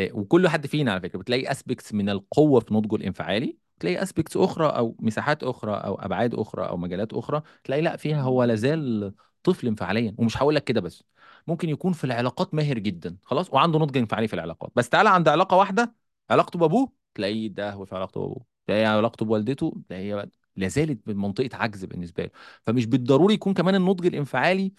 آه، 0.00 0.10
وكل 0.12 0.48
حد 0.48 0.66
فينا 0.66 0.92
على 0.92 1.00
فكرة 1.00 1.18
بتلاقي 1.18 1.50
aspects 1.52 1.94
من 1.94 2.10
القوة 2.10 2.60
في 2.60 2.74
نضجه 2.74 2.96
الانفعالي 2.96 3.58
تلاقي 3.80 4.02
aspects 4.02 4.36
أخرى 4.36 4.66
أو 4.66 4.96
مساحات 5.00 5.42
أخرى 5.44 5.72
أو 5.74 5.94
أبعاد 5.94 6.34
أخرى 6.34 6.68
أو 6.68 6.76
مجالات 6.76 7.12
أخرى 7.12 7.42
تلاقي 7.64 7.82
لأ 7.82 7.96
فيها 7.96 8.22
هو 8.22 8.44
لازال 8.44 9.14
طفل 9.42 9.66
انفعاليا. 9.66 10.14
ومش 10.18 10.36
هقول 10.38 10.54
لك 10.54 10.64
كده 10.64 10.80
بس 10.80 11.04
ممكن 11.50 11.68
يكون 11.68 11.92
في 11.92 12.04
العلاقات 12.04 12.54
ماهر 12.54 12.78
جدا. 12.78 13.16
خلاص؟ 13.22 13.52
وعنده 13.52 13.78
نضج 13.78 13.96
انفعالي 13.98 14.28
في 14.28 14.34
العلاقات. 14.34 14.72
بس 14.76 14.88
تعالى 14.88 15.10
عند 15.10 15.28
علاقة 15.28 15.56
واحدة 15.56 15.94
علاقته 16.30 16.58
بأبوه 16.58 16.92
تلاقيه 17.14 17.48
ده 17.48 17.84
في 17.84 17.94
علاقته 17.94 18.20
بأبوه. 18.20 18.44
تلاقيه 18.66 18.86
علاقته 18.88 19.26
بوالدته 19.26 19.82
تلاقيه 19.88 20.30
لازالت 20.56 21.06
بمنطقة 21.06 21.50
عجز 21.56 21.84
بالنسبة 21.84 22.22
له. 22.24 22.30
فمش 22.62 22.86
بالضروري 22.86 23.34
يكون 23.34 23.54
كمان 23.54 23.74
النضج 23.74 24.06
الانفعالي 24.06 24.72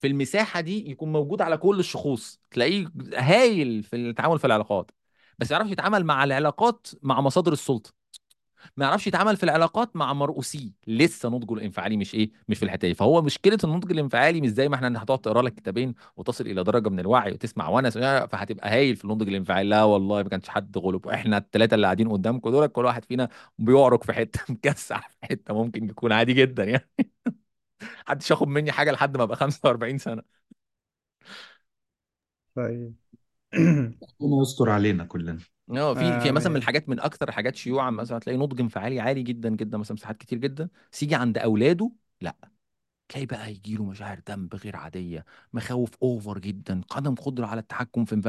في 0.00 0.06
المساحة 0.06 0.60
دي 0.60 0.90
يكون 0.90 1.12
موجود 1.12 1.42
على 1.42 1.56
كل 1.56 1.80
الشخوص. 1.80 2.40
تلاقيه 2.50 2.92
هايل 3.14 3.82
في 3.82 3.96
التعامل 3.96 4.38
في 4.38 4.46
العلاقات. 4.46 4.90
بس 5.38 5.50
يعرفش 5.50 5.70
يتعامل 5.70 6.04
مع 6.04 6.24
العلاقات 6.24 6.86
مع 7.02 7.20
مصادر 7.20 7.52
السلطة. 7.52 8.01
ما 8.76 8.84
يعرفش 8.86 9.06
يتعامل 9.06 9.36
في 9.36 9.42
العلاقات 9.44 9.96
مع 9.96 10.12
مرؤوسيه. 10.12 10.70
لسه 10.86 11.28
نضجه 11.28 11.54
الانفعالي 11.54 11.96
مش 11.96 12.14
إيه 12.14 12.30
مش 12.48 12.58
في 12.58 12.64
الحتة 12.64 12.88
دي. 12.88 12.94
فهو 12.94 13.22
مشكلة 13.22 13.58
النضج 13.64 13.92
الانفعالي 13.92 14.40
مش 14.40 14.48
زي 14.50 14.68
ما 14.68 14.74
إحنا 14.76 15.02
هتقعد 15.02 15.18
تقرا 15.20 15.42
لك 15.42 15.54
كتابين 15.54 15.94
وتصل 16.16 16.46
إلى 16.46 16.64
درجة 16.64 16.88
من 16.88 17.00
الوعي 17.00 17.32
وتسمع 17.32 17.68
ونس 17.68 17.98
فهتبقى 17.98 18.70
هايل 18.70 18.96
في 18.96 19.04
النضج 19.04 19.28
الانفعالي. 19.28 19.68
لا 19.68 19.82
والله 19.84 20.22
ما 20.22 20.28
كانش 20.28 20.48
حد 20.48 20.78
غلب. 20.78 21.08
إحنا 21.08 21.38
الثلاثه 21.38 21.74
اللي 21.74 21.86
قاعدين 21.86 22.08
قدامكم 22.12 22.50
دول 22.50 22.66
كل 22.66 22.84
واحد 22.84 23.04
فينا 23.04 23.28
بيعرج 23.58 24.04
في 24.04 24.12
حتة 24.12 24.40
مكسح 24.52 25.08
في 25.08 25.16
حتة 25.26 25.54
ممكن 25.54 25.88
يكون 25.90 26.12
عادي 26.12 26.32
جدا 26.32 26.64
يعني. 26.64 26.88
محدش 28.06 28.30
ياخد 28.30 28.48
مني 28.48 28.72
حاجة 28.72 28.90
لحد 28.92 29.16
ما 29.16 29.22
أبقى 29.22 29.36
45 29.36 29.98
سنة. 29.98 30.22
طيب. 32.54 32.94
ربنا 34.20 34.42
يستر 34.42 34.70
علينا 34.70 35.04
كلنا. 35.04 35.38
آه 35.72 35.94
في 35.94 36.20
في 36.20 36.32
مثلا 36.32 36.50
من 36.52 36.56
الحاجات 36.58 36.88
من 36.88 37.00
أكثر 37.00 37.28
الحاجات 37.28 37.56
شيوعا 37.56 37.90
مثلا 37.90 38.18
تلاقي 38.18 38.36
نضج 38.38 38.60
انفعالي 38.60 39.00
عالي 39.00 39.22
جدا 39.22 39.48
جدا 39.48 39.78
مثلا 39.78 39.94
مساحات 39.94 40.16
كتير 40.16 40.38
جدا 40.38 40.68
بس 40.92 41.02
يجي 41.02 41.14
عند 41.14 41.38
أولاده 41.38 41.92
لأ. 42.20 42.36
تلاقي 43.08 43.26
بقى 43.26 43.52
يجي 43.52 43.76
له 43.76 43.84
مشاعر 43.84 44.22
ذنب 44.30 44.56
غير 44.56 44.76
عادية 44.76 45.24
مخاوف 45.52 45.90
اوفر 46.02 46.38
جدا 46.38 46.80
عدم 46.92 47.14
قدرة 47.14 47.46
على 47.46 47.60
التحكم 47.60 48.04
في 48.04 48.14
انف... 48.14 48.28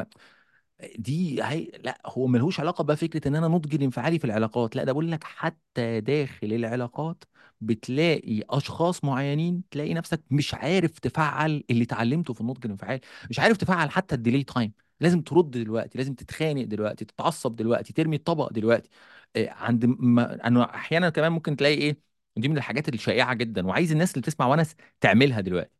دي 0.97 1.43
هي 1.43 1.71
لأ 1.83 2.01
هو 2.05 2.27
ملهوش 2.27 2.59
علاقة 2.59 2.83
بقى 2.83 2.97
فكرة 2.97 3.27
إن 3.27 3.35
أنا 3.35 3.47
نضجي 3.47 3.75
الانفعالي 3.77 4.19
في 4.19 4.25
العلاقات 4.25 4.75
لأ 4.75 4.83
ده 4.83 4.91
بقول 4.91 5.11
لك 5.11 5.23
حتى 5.23 6.01
داخل 6.01 6.53
العلاقات 6.53 7.23
بتلاقي 7.61 8.41
أشخاص 8.49 9.03
معينين 9.03 9.63
تلاقي 9.71 9.93
نفسك 9.93 10.23
مش 10.31 10.53
عارف 10.53 10.99
تفعل 10.99 11.63
اللي 11.69 11.83
اتعلمته 11.83 12.33
في 12.33 12.41
النضج 12.41 12.65
الانفعالي 12.65 13.01
مش 13.29 13.39
عارف 13.39 13.57
تفعل 13.57 13.89
حتى 13.91 14.15
الديلي 14.15 14.43
تايم 14.43 14.73
لازم 14.99 15.21
ترد 15.21 15.51
دلوقتي 15.51 15.97
لازم 15.97 16.13
تتخانق 16.13 16.63
دلوقتي 16.63 17.05
تتعصب 17.05 17.55
دلوقتي 17.55 17.93
ترمي 17.93 18.15
الطبق 18.15 18.51
دلوقتي. 18.53 18.89
آه، 19.35 19.49
عند 19.49 19.85
ما 19.85 20.47
أنا 20.47 20.75
أحيانا 20.75 21.09
كمان 21.09 21.31
ممكن 21.31 21.55
تلاقي 21.55 21.75
إيه 21.75 21.99
ودي 22.37 22.47
من 22.47 22.57
الحاجات 22.57 22.89
الشائعة 22.89 23.33
جدا 23.33 23.67
وعايز 23.67 23.91
الناس 23.91 24.11
اللي 24.11 24.21
بتسمع 24.21 24.47
ونس 24.47 24.75
تعملها 25.01 25.41
دلوقتي. 25.41 25.71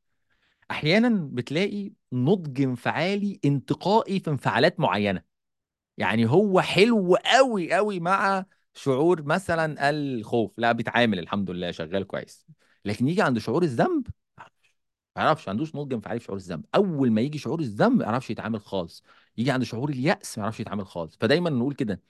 أحيانا 0.72 1.10
بتلاقي 1.32 1.92
نضج 2.14 2.62
انفعالي 2.62 3.40
انتقائي 3.46 4.20
في 4.20 4.30
انفعالات 4.30 4.80
معينة. 4.80 5.24
يعني 5.98 6.26
هو 6.30 6.62
حلو 6.62 7.16
قوي 7.16 7.74
قوي 7.74 8.00
مع 8.00 8.46
شعور 8.74 9.24
مثلا 9.24 9.90
الخوف. 9.90 10.52
لا 10.58 10.72
بيتعامل 10.72 11.20
الحمد 11.20 11.52
لله 11.52 11.72
شغال 11.72 12.08
كويس. 12.08 12.48
لكن 12.86 13.08
يجي 13.08 13.22
عند 13.22 13.40
شعور 13.40 13.64
الذنب 13.64 14.08
ما 15.16 15.24
يعرفش 15.24 15.48
ما 15.48 15.52
عندوش 15.52 15.76
نضج 15.76 15.94
انفعالي 15.94 16.20
في 16.20 16.26
شعور 16.26 16.38
الذنب. 16.38 16.66
أول 16.76 17.12
ما 17.12 17.22
يجي 17.22 17.38
شعور 17.38 17.60
الذنب 17.60 17.98
ما 17.98 18.04
يعرفش 18.04 18.30
يتعامل 18.30 18.62
خالص. 18.62 19.04
يجي 19.38 19.52
عند 19.52 19.64
شعور 19.64 19.90
اليأس 19.90 20.38
ما 20.38 20.44
يعرفش 20.44 20.60
يتعامل 20.60 20.86
خالص. 20.88 21.18
فدايما 21.22 21.50
نقول 21.50 21.74
كده 21.74 22.02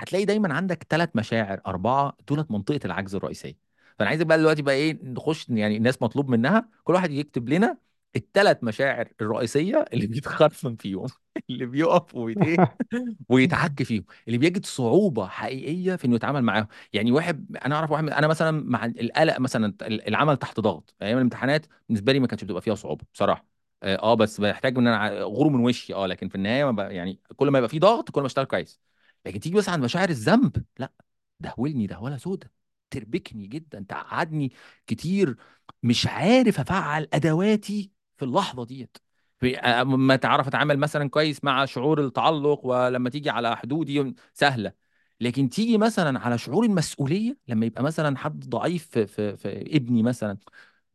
هتلاقي 0.00 0.24
دايما 0.24 0.54
عندك 0.54 0.86
ثلاث 0.90 1.10
مشاعر 1.14 1.60
أربعة 1.66 2.16
دولت 2.28 2.50
منطقة 2.50 2.80
العجز 2.84 3.14
الرئيسية. 3.14 3.56
فأنا 3.98 4.08
عايزك 4.10 4.26
بقى 4.26 4.38
دلوقتي 4.38 4.62
بقى 4.62 4.74
إيه 4.74 4.98
نخش 5.02 5.48
يعني 5.50 5.76
الناس 5.76 6.02
مطلوب 6.02 6.28
منها 6.30 6.68
كل 6.84 6.92
واحد 6.94 7.10
يكتب 7.10 7.48
لنا 7.48 7.78
الثلاث 8.16 8.64
مشاعر 8.64 9.08
الرئيسية 9.20 9.84
اللي 9.92 10.06
بيتخرفن 10.06 10.76
فيهم 10.76 11.06
اللي 11.50 11.66
بيقف 11.66 12.14
ويت 12.14 12.42
إيه 12.42 12.64
ويتعك 13.28 13.82
فيهم 13.82 14.04
اللي 14.28 14.38
بيجد 14.38 14.66
صعوبة 14.66 15.26
حقيقية 15.28 15.96
في 15.96 16.04
إنه 16.06 16.14
يتعامل 16.16 16.42
معاهم. 16.42 16.66
يعني 16.92 17.12
واحد 17.12 17.56
أنا 17.66 17.74
أعرف 17.76 17.90
واحد 17.90 18.08
أنا 18.10 18.26
مثلا 18.26 18.50
مع 18.70 18.84
القلق 18.86 19.38
مثلا 19.40 19.74
العمل 19.82 20.36
تحت 20.36 20.60
ضغط 20.60 20.94
أيام 21.02 21.16
الامتحانات 21.18 21.66
بالنسبة 21.88 22.12
لي 22.12 22.20
ما 22.20 22.26
كانتش 22.26 22.44
بتبقى 22.44 22.62
فيها 22.62 22.74
صعوبة 22.74 23.04
بصراحة. 23.14 23.46
آه 23.82 23.96
آه، 23.96 24.14
بس 24.14 24.40
بحتاج 24.40 24.78
إن 24.78 24.86
أنا 24.86 25.22
غور 25.22 25.48
من 25.48 25.60
وشي 25.64 25.94
آه 25.94 26.06
لكن 26.06 26.28
في 26.28 26.34
النهاية 26.34 26.74
يعني 26.90 27.20
كل 27.36 27.48
ما 27.50 27.58
يبقى 27.58 27.68
في 27.70 27.78
ضغط 27.78 28.10
كل 28.10 28.20
ما 28.20 28.26
أشتغل 28.26 28.44
كويس. 28.44 28.80
لكن 29.26 29.40
تيجي 29.40 29.56
بس 29.56 29.68
عند 29.68 29.84
مشاعر 29.84 30.08
الذنب 30.08 30.64
لأ 30.78 30.92
دهولني 31.40 31.86
دهوله 31.86 32.16
سودة 32.16 32.52
تربكني 32.90 33.46
جدا 33.46 33.84
تقعدني 33.88 34.52
كتير 34.86 35.36
مش 35.82 36.06
عارف 36.06 36.60
أفعل 36.60 37.08
أدواتي 37.12 37.90
في 38.16 38.24
اللحظة 38.24 38.64
ديت. 38.64 38.96
في 39.40 39.58
آه، 39.58 39.84
ما 39.84 40.16
تعرف 40.16 40.46
اتعامل 40.48 40.78
مثلا 40.78 41.10
كويس 41.10 41.44
مع 41.44 41.64
شعور 41.64 42.00
التعلق 42.04 42.66
ولما 42.66 43.10
تيجي 43.10 43.30
على 43.30 43.56
حدودي 43.56 44.14
سهلة. 44.34 44.72
لكن 45.20 45.48
تيجي 45.50 45.78
مثلا 45.78 46.20
على 46.20 46.38
شعور 46.38 46.64
المسؤولية 46.64 47.36
لما 47.48 47.66
يبقى 47.66 47.82
مثلا 47.82 48.16
حد 48.18 48.48
ضعيف 48.48 48.86
في, 48.86 49.06
في, 49.06 49.36
في 49.36 49.76
ابني 49.76 50.02
مثلا 50.02 50.36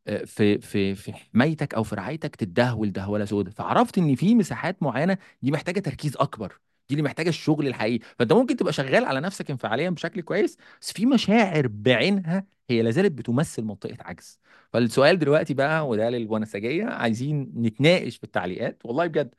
آه، 0.08 0.24
في 0.26 0.58
في 0.60 0.96
في 0.96 1.14
حمايتك 1.14 1.74
أو 1.74 1.84
في 1.84 1.96
رعايتك 1.96 2.36
تدهول 2.36 2.92
دهولة 2.92 3.26
سوداء 3.26 3.54
فعرفت 3.54 3.98
إن 3.98 4.16
في 4.16 4.36
مساحات 4.36 4.84
معينة 4.84 5.18
دي 5.42 5.52
محتاجة 5.52 5.80
تركيز 5.80 6.18
أكبر. 6.18 6.60
دي 6.90 6.96
اللي 6.96 7.04
محتاجة 7.04 7.30
الشغل 7.30 7.68
الحقيقي. 7.68 8.06
فأنت 8.20 8.34
ممكن 8.34 8.56
تبقى 8.58 8.74
شغال 8.74 9.06
على 9.06 9.20
نفسك 9.22 9.52
انفعاليا 9.52 9.90
بشكل 9.90 10.22
كويس 10.22 10.58
بس 10.82 10.92
في 10.94 11.06
مشاعر 11.06 11.68
بعينها 11.68 12.46
هي 12.70 12.82
لازالت 12.82 13.12
بتمثل 13.12 13.64
منطقة 13.64 13.98
عجز. 14.02 14.40
فالسؤال 14.74 15.20
دلوقتي 15.20 15.54
بقى 15.54 15.88
وده 15.88 16.10
للونسجية 16.10 16.86
عايزين 16.86 17.52
نتناقش 17.56 18.18
في 18.18 18.24
التعليقات. 18.24 18.82
والله 18.86 19.08
بجد 19.08 19.36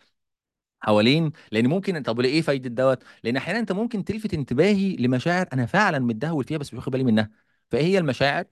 حوالين 0.81 1.33
لأن 1.53 1.67
ممكن 1.67 2.03
طب 2.03 2.21
إيه 2.21 2.43
فايدة 2.43 2.69
دوت؟ 2.71 3.03
لأن 3.25 3.37
أحيانا 3.37 3.59
أنت 3.61 3.73
ممكن 3.73 4.05
تلفت 4.05 4.35
انتباهي 4.35 4.97
لمشاعر 4.97 5.49
أنا 5.53 5.67
فعلا 5.67 5.99
متدهول 5.99 6.45
فيها 6.45 6.59
بس 6.59 6.69
مش 6.75 6.79
واخد 6.79 6.93
بالي 6.93 7.05
منها. 7.05 7.31
فإيه 7.71 7.85
هي 7.85 7.99
المشاعر؟ 7.99 8.45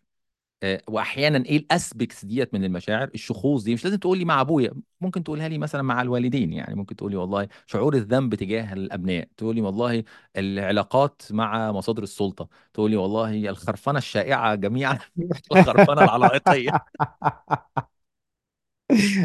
واحيانا 0.89 1.45
إيه 1.47 1.57
الاسبكتس 1.59 2.25
ديت 2.25 2.55
من 2.55 2.65
المشاعر؟ 2.65 3.11
الشخوص 3.15 3.63
دي. 3.65 3.75
مش 3.75 3.85
لازم 3.85 3.97
تقول 3.97 4.19
لي 4.19 4.25
مع 4.25 4.41
أبويا 4.41 4.71
ممكن 5.01 5.25
تقولها 5.25 5.49
لي 5.49 5.59
مثلا 5.59 5.83
مع 5.83 6.03
الوالدين. 6.03 6.53
يعني 6.53 6.75
ممكن 6.75 6.97
تقول 6.97 7.11
لي 7.11 7.17
والله 7.17 7.49
شعور 7.67 7.95
الذنب 7.95 8.35
تجاه 8.35 8.73
الأبناء. 8.73 9.29
تقول 9.37 9.55
لي 9.55 9.61
والله 9.63 10.05
العلاقات 10.37 11.23
مع 11.31 11.73
مصادر 11.73 12.03
السلطة. 12.03 12.49
تقول 12.75 12.91
لي 12.91 12.97
والله 12.97 13.51
الخرفنة 13.51 13.99
الشائعة 13.99 14.55
جميعا. 14.55 14.99
الخرفنة 15.53 16.05
العلائقيه 16.05 16.71
أنا 16.71 16.81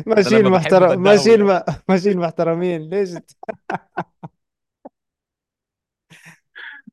ماشيين 0.08 0.50
محترم 0.50 1.02
ماشيين. 1.02 1.60
ماشيين 1.90 2.18
محترمين. 2.18 2.90
ليش؟ 2.90 3.10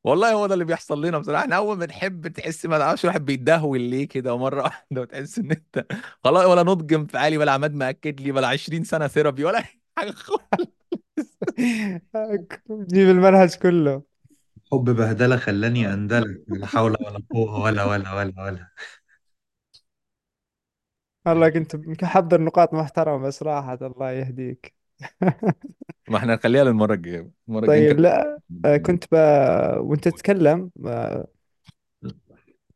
والله 0.05 0.32
هو 0.32 0.47
ده 0.47 0.55
اللي 0.55 0.64
بيحصل 0.64 1.05
لنا 1.06 1.18
بصراحة. 1.18 1.43
إحنا 1.44 1.56
أول 1.56 1.77
ما 1.78 1.86
نحب 1.86 2.28
تحس 2.28 2.66
ما 2.66 2.78
تعرفش 2.78 3.05
الواحد 3.05 3.24
بيتدهول 3.24 3.81
ليه 3.81 4.09
كده 4.09 4.36
مره 4.39 4.62
واحدة 4.62 5.01
وتحس 5.01 5.39
إن 5.39 5.51
أنت 5.51 5.86
خلاص 6.24 6.47
ولا 6.47 6.62
نضج 6.62 6.93
انفعالي 6.94 7.39
ولا 7.39 7.52
عماد 7.52 7.74
مأكد 7.74 8.20
لي 8.20 8.32
ولا 8.32 8.47
20 8.48 8.85
سنة 8.85 9.06
ثيرابي 9.09 9.44
ولا 9.44 9.64
حاجة 9.97 10.10
خالص. 10.12 10.70
جيب 12.70 13.09
المنهج 13.09 13.55
كله. 13.59 14.02
حب 14.72 14.85
بهدلة 14.90 15.36
خلاني 15.36 15.93
أندلع 15.94 16.35
لا 16.48 16.66
حول 16.66 16.97
ولا 17.06 17.22
قوة 17.32 17.60
ولا 17.62 17.85
ولا 17.85 18.14
ولا 18.14 18.32
ولا. 18.44 18.70
والله 21.27 21.48
كنت 21.51 21.77
محضر 22.02 22.40
نقاط 22.40 22.74
محترمة 22.74 23.27
بس 23.27 23.43
راحت 23.43 23.82
الله 23.82 24.10
يهديك. 24.12 24.74
ما 26.09 26.18
إحنا 26.18 26.35
نخليها 26.35 26.64
للمرة 26.64 26.94
الجاية 26.94 27.31
المرة 27.48 27.66
الجاية 27.66 27.93
طيب 27.93 28.01
لا 28.01 28.40
آه، 28.64 28.77
كنت 28.77 29.05
ب... 29.12 29.14
وانت 29.81 30.09
تتكلم 30.09 30.70
آه، 30.86 31.28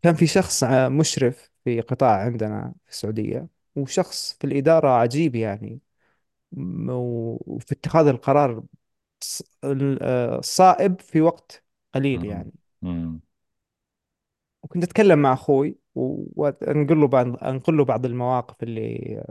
كان 0.02 0.14
في 0.14 0.26
شخص 0.26 0.64
ع- 0.64 0.88
مشرف 0.88 1.50
في 1.64 1.80
قطاع 1.80 2.10
عندنا 2.24 2.74
في 2.84 2.90
السعودية 2.92 3.48
وشخص 3.76 4.36
في 4.40 4.46
الإدارة 4.46 4.88
عجيب 4.88 5.34
يعني 5.36 5.80
م- 6.52 6.90
وفي 6.90 7.72
اتخاذ 7.72 8.06
القرار 8.08 8.64
ص- 9.24 9.42
ال- 9.64 9.98
آه، 10.02 10.40
صائب 10.42 11.00
في 11.00 11.20
وقت 11.20 11.64
قليل. 11.94 12.24
يعني. 12.24 12.52
وكنت 14.62 14.84
أتكلم 14.84 15.18
مع 15.18 15.32
أخوي 15.32 15.78
و- 15.94 16.26
وأنقل 16.42 17.00
له 17.00 17.06
بعض 17.08 17.44
أنقل 17.44 17.76
له 17.76 17.84
بعض 17.84 18.06
المواقف 18.06 18.62
اللي 18.62 19.24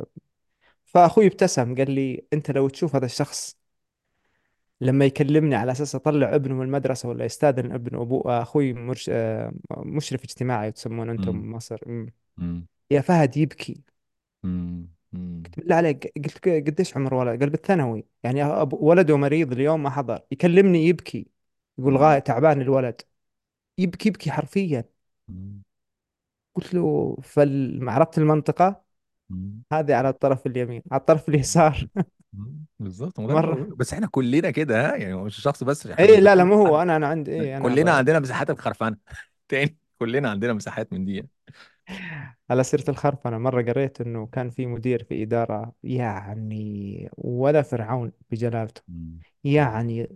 فأخوي 0.94 1.28
ابتسم 1.28 1.76
قال 1.76 1.92
لي 1.92 2.26
أنت 2.34 2.52
لو 2.52 2.70
تشوف 2.70 2.96
هذا 2.96 3.06
الشخص 3.06 3.58
لما 4.82 5.06
يكلمني 5.06 5.56
على 5.56 5.72
أساس 5.72 5.96
أطلع 5.96 6.36
ابنه 6.36 6.54
من 6.56 6.62
المدرسة 6.66 7.10
ولا 7.10 7.26
يستأذن 7.26 7.72
ابنه 7.72 8.02
أبوه 8.02 8.42
أخوي 8.42 8.74
مرش... 8.74 9.10
آه، 9.14 9.54
مشرف 9.78 10.24
اجتماعي 10.24 10.72
تسمون 10.72 11.08
مم. 11.08 11.12
أنتم 11.14 11.52
مصر 11.52 11.80
مم. 11.86 12.14
مم. 12.38 12.66
يا 12.92 13.02
فهد 13.02 13.38
يبكي 13.38 13.82
مم. 14.44 14.88
مم. 15.14 15.44
قلت 15.46 15.60
بالله 15.60 15.76
عليك 15.76 16.14
قلت 16.18 16.38
ك- 16.38 16.50
قديش 16.68 16.98
عمر 16.98 17.14
ولد 17.14 17.40
قال 17.40 17.50
بالثانوي 17.50 18.06
يعني 18.24 18.44
ولده 18.74 19.18
مريض 19.18 19.52
اليوم 19.52 19.84
ما 19.84 19.90
حضر 19.90 20.22
يكلمني 20.32 20.88
يبكي 20.88 21.28
يقول 21.78 21.98
غاية. 21.98 22.20
تعبان 22.20 22.62
الولد 22.62 23.02
يبكي 23.78 24.10
يبكي 24.10 24.32
حرفيا 24.32 24.86
مم. 25.28 25.64
قلت 26.56 26.74
له 26.74 27.16
فال... 27.24 27.90
عرفت 27.90 28.18
المنطقة 28.18 28.83
مم. 29.34 29.64
هذه 29.74 29.96
على 29.96 30.10
الطرف 30.10 30.46
اليمين 30.48 30.84
على 30.92 31.00
الطرف 31.02 31.30
اليسار 31.30 31.88
مم. 32.34 32.66
بالظبط 32.80 33.20
ما 33.20 33.28
ده 33.28 33.34
اللي 33.34 33.42
مرة 33.42 33.56
بقوله. 33.56 33.76
بس 33.76 33.94
إحنا 33.94 34.08
كلنا 34.08 34.52
كده 34.52 34.90
ها 34.92 34.96
يعني 34.96 35.14
هو 35.14 35.24
مش 35.24 35.42
شخص 35.42 35.64
بس 35.64 35.88
إحنا 35.88 36.08
مش 36.08 36.14
اي 36.14 36.20
لا 36.20 36.36
لا 36.36 36.44
مو 36.44 36.54
هو 36.56 36.82
أنا 36.82 36.96
أنا 36.96 37.08
عندي 37.08 37.32
إيه 37.32 37.58
أنا 37.58 37.76
كلنا 37.76 37.92
ب... 37.92 37.98
عندنا 37.98 38.20
مساحات 38.20 38.50
الخرفانه 38.50 38.98
تاني 39.50 39.78
كلنا 40.00 40.30
عندنا 40.30 40.54
مساحات 40.54 40.94
من 40.94 41.06
دي. 41.06 41.28
على 42.50 42.64
سيرة 42.64 42.90
الخرف 42.90 43.28
أنا 43.28 43.38
مرة 43.38 43.62
قريت 43.62 44.02
إنه 44.02 44.26
كان 44.28 44.50
في 44.50 44.66
مدير 44.66 45.04
في 45.04 45.24
إدارة 45.24 45.74
يعني 45.84 47.10
ولا 47.18 47.62
فرعون 47.62 48.12
بجلالته 48.32 48.82
مم. 48.88 49.24
يعني 49.44 50.10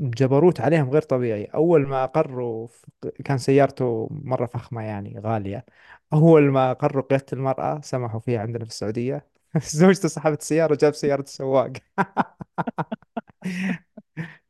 جبروت 0.00 0.60
عليهم 0.60 0.90
غير 0.90 1.02
طبيعي. 1.02 1.44
أول 1.44 1.86
ما 1.88 2.04
أقروا 2.04 2.66
في- 2.66 2.86
كان 3.24 3.38
سيارته 3.38 4.08
مرة 4.10 4.46
فخمة 4.46 4.82
يعني 4.82 5.18
غالية. 5.20 5.64
أول 6.12 6.42
ما 6.50 6.70
أقروا 6.70 7.02
قيادة 7.02 7.26
المرأة 7.32 7.80
سمحوا 7.80 8.20
فيها 8.20 8.40
عندنا 8.40 8.64
في 8.64 8.70
السعودية. 8.70 9.26
زوجته 9.74 10.08
صاحبة 10.08 10.34
السيارة 10.36 10.74
جاب 10.74 10.94
سيارة 10.94 11.22
السواق. 11.22 11.72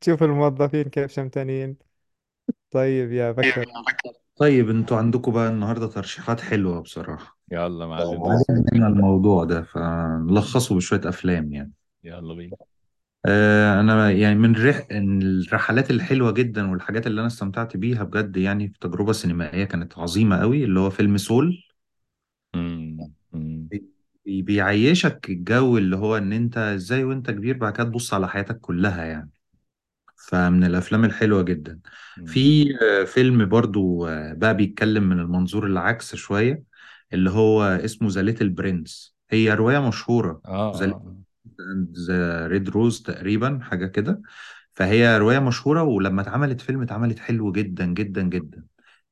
تشوف 0.00 0.22
الموظفين 0.22 0.82
كيف 0.84 1.12
شمتانين. 1.12 1.76
طيب 2.70 3.12
يا 3.12 3.32
بكر. 3.32 3.66
طيب 4.36 4.70
أنتوا 4.70 4.96
عندكم 4.98 5.32
بقى 5.32 5.48
النهارده 5.48 5.86
ترشيحات 5.88 6.40
حلوة 6.40 6.80
بصراحة. 6.82 7.38
يلا 7.52 7.86
معلم. 7.86 8.22
عجبني 8.26 8.86
الموضوع 8.86 9.44
ده 9.44 9.62
فنلخصه 9.62 10.74
بشوية 10.76 11.00
أفلام 11.08 11.52
يعني. 11.52 11.72
يلا 12.04 12.34
بينا. 12.34 12.56
آه 13.26 13.80
أنا 13.80 14.10
يعني 14.10 14.34
من 14.34 14.66
رح... 14.68 14.86
الرحلات 14.90 15.90
الحلوة 15.90 16.32
جدا 16.32 16.70
والحاجات 16.70 17.06
اللي 17.06 17.20
أنا 17.20 17.26
استمتعت 17.28 17.76
بيها 17.76 18.04
بجد 18.04 18.36
يعني 18.36 18.68
في 18.68 18.78
تجربة 18.80 19.12
سينمائية 19.12 19.64
كانت 19.64 19.98
عظيمة 19.98 20.40
قوي 20.40 20.64
اللي 20.64 20.80
هو 20.80 20.90
فيلم 20.90 21.16
سول. 21.18 21.62
بي- 23.70 24.42
بيعيشك 24.42 25.30
الجو 25.30 25.78
اللي 25.78 25.96
هو 25.96 26.16
إن 26.16 26.32
أنت 26.32 26.58
إزاي 26.58 27.04
وأنت 27.04 27.30
كبير 27.30 27.56
بعد 27.58 27.72
كده 27.72 27.84
تبص 27.84 28.14
على 28.14 28.28
حياتك 28.28 28.60
كلها 28.60 29.04
يعني. 29.04 29.30
فمن 30.16 30.64
الأفلام 30.64 31.04
الحلوة 31.04 31.42
جدا. 31.42 31.80
في 32.24 32.64
آه، 32.82 33.04
فيلم 33.04 33.46
برضو 33.48 34.06
آه، 34.08 34.32
بقى 34.34 34.56
بيتكلم 34.56 35.04
من 35.08 35.20
المنظور 35.20 35.66
العكس 35.66 36.14
شوية 36.14 36.64
اللي 37.12 37.30
هو 37.30 37.62
اسمه 37.64 38.08
The 38.10 38.22
Little 38.22 38.48
Prince 38.50 39.16
هي 39.30 39.54
رواية 39.54 39.88
مشهورة. 39.88 40.42
آه 40.44 40.72
the 40.76 40.86
آه. 40.86 41.21
the 42.08 42.46
red 42.46 42.68
rose 42.68 43.02
تقريبا 43.02 43.58
حاجة 43.62 43.86
كده. 43.86 44.22
فهي 44.74 45.18
رواية 45.18 45.38
مشهورة 45.38 45.82
ولما 45.82 46.22
اتعملت 46.22 46.60
فيلم 46.60 46.82
اتعملت 46.82 47.18
حلو 47.18 47.52
جدا 47.52 47.86
جدا 47.86 48.22
جدا. 48.22 48.64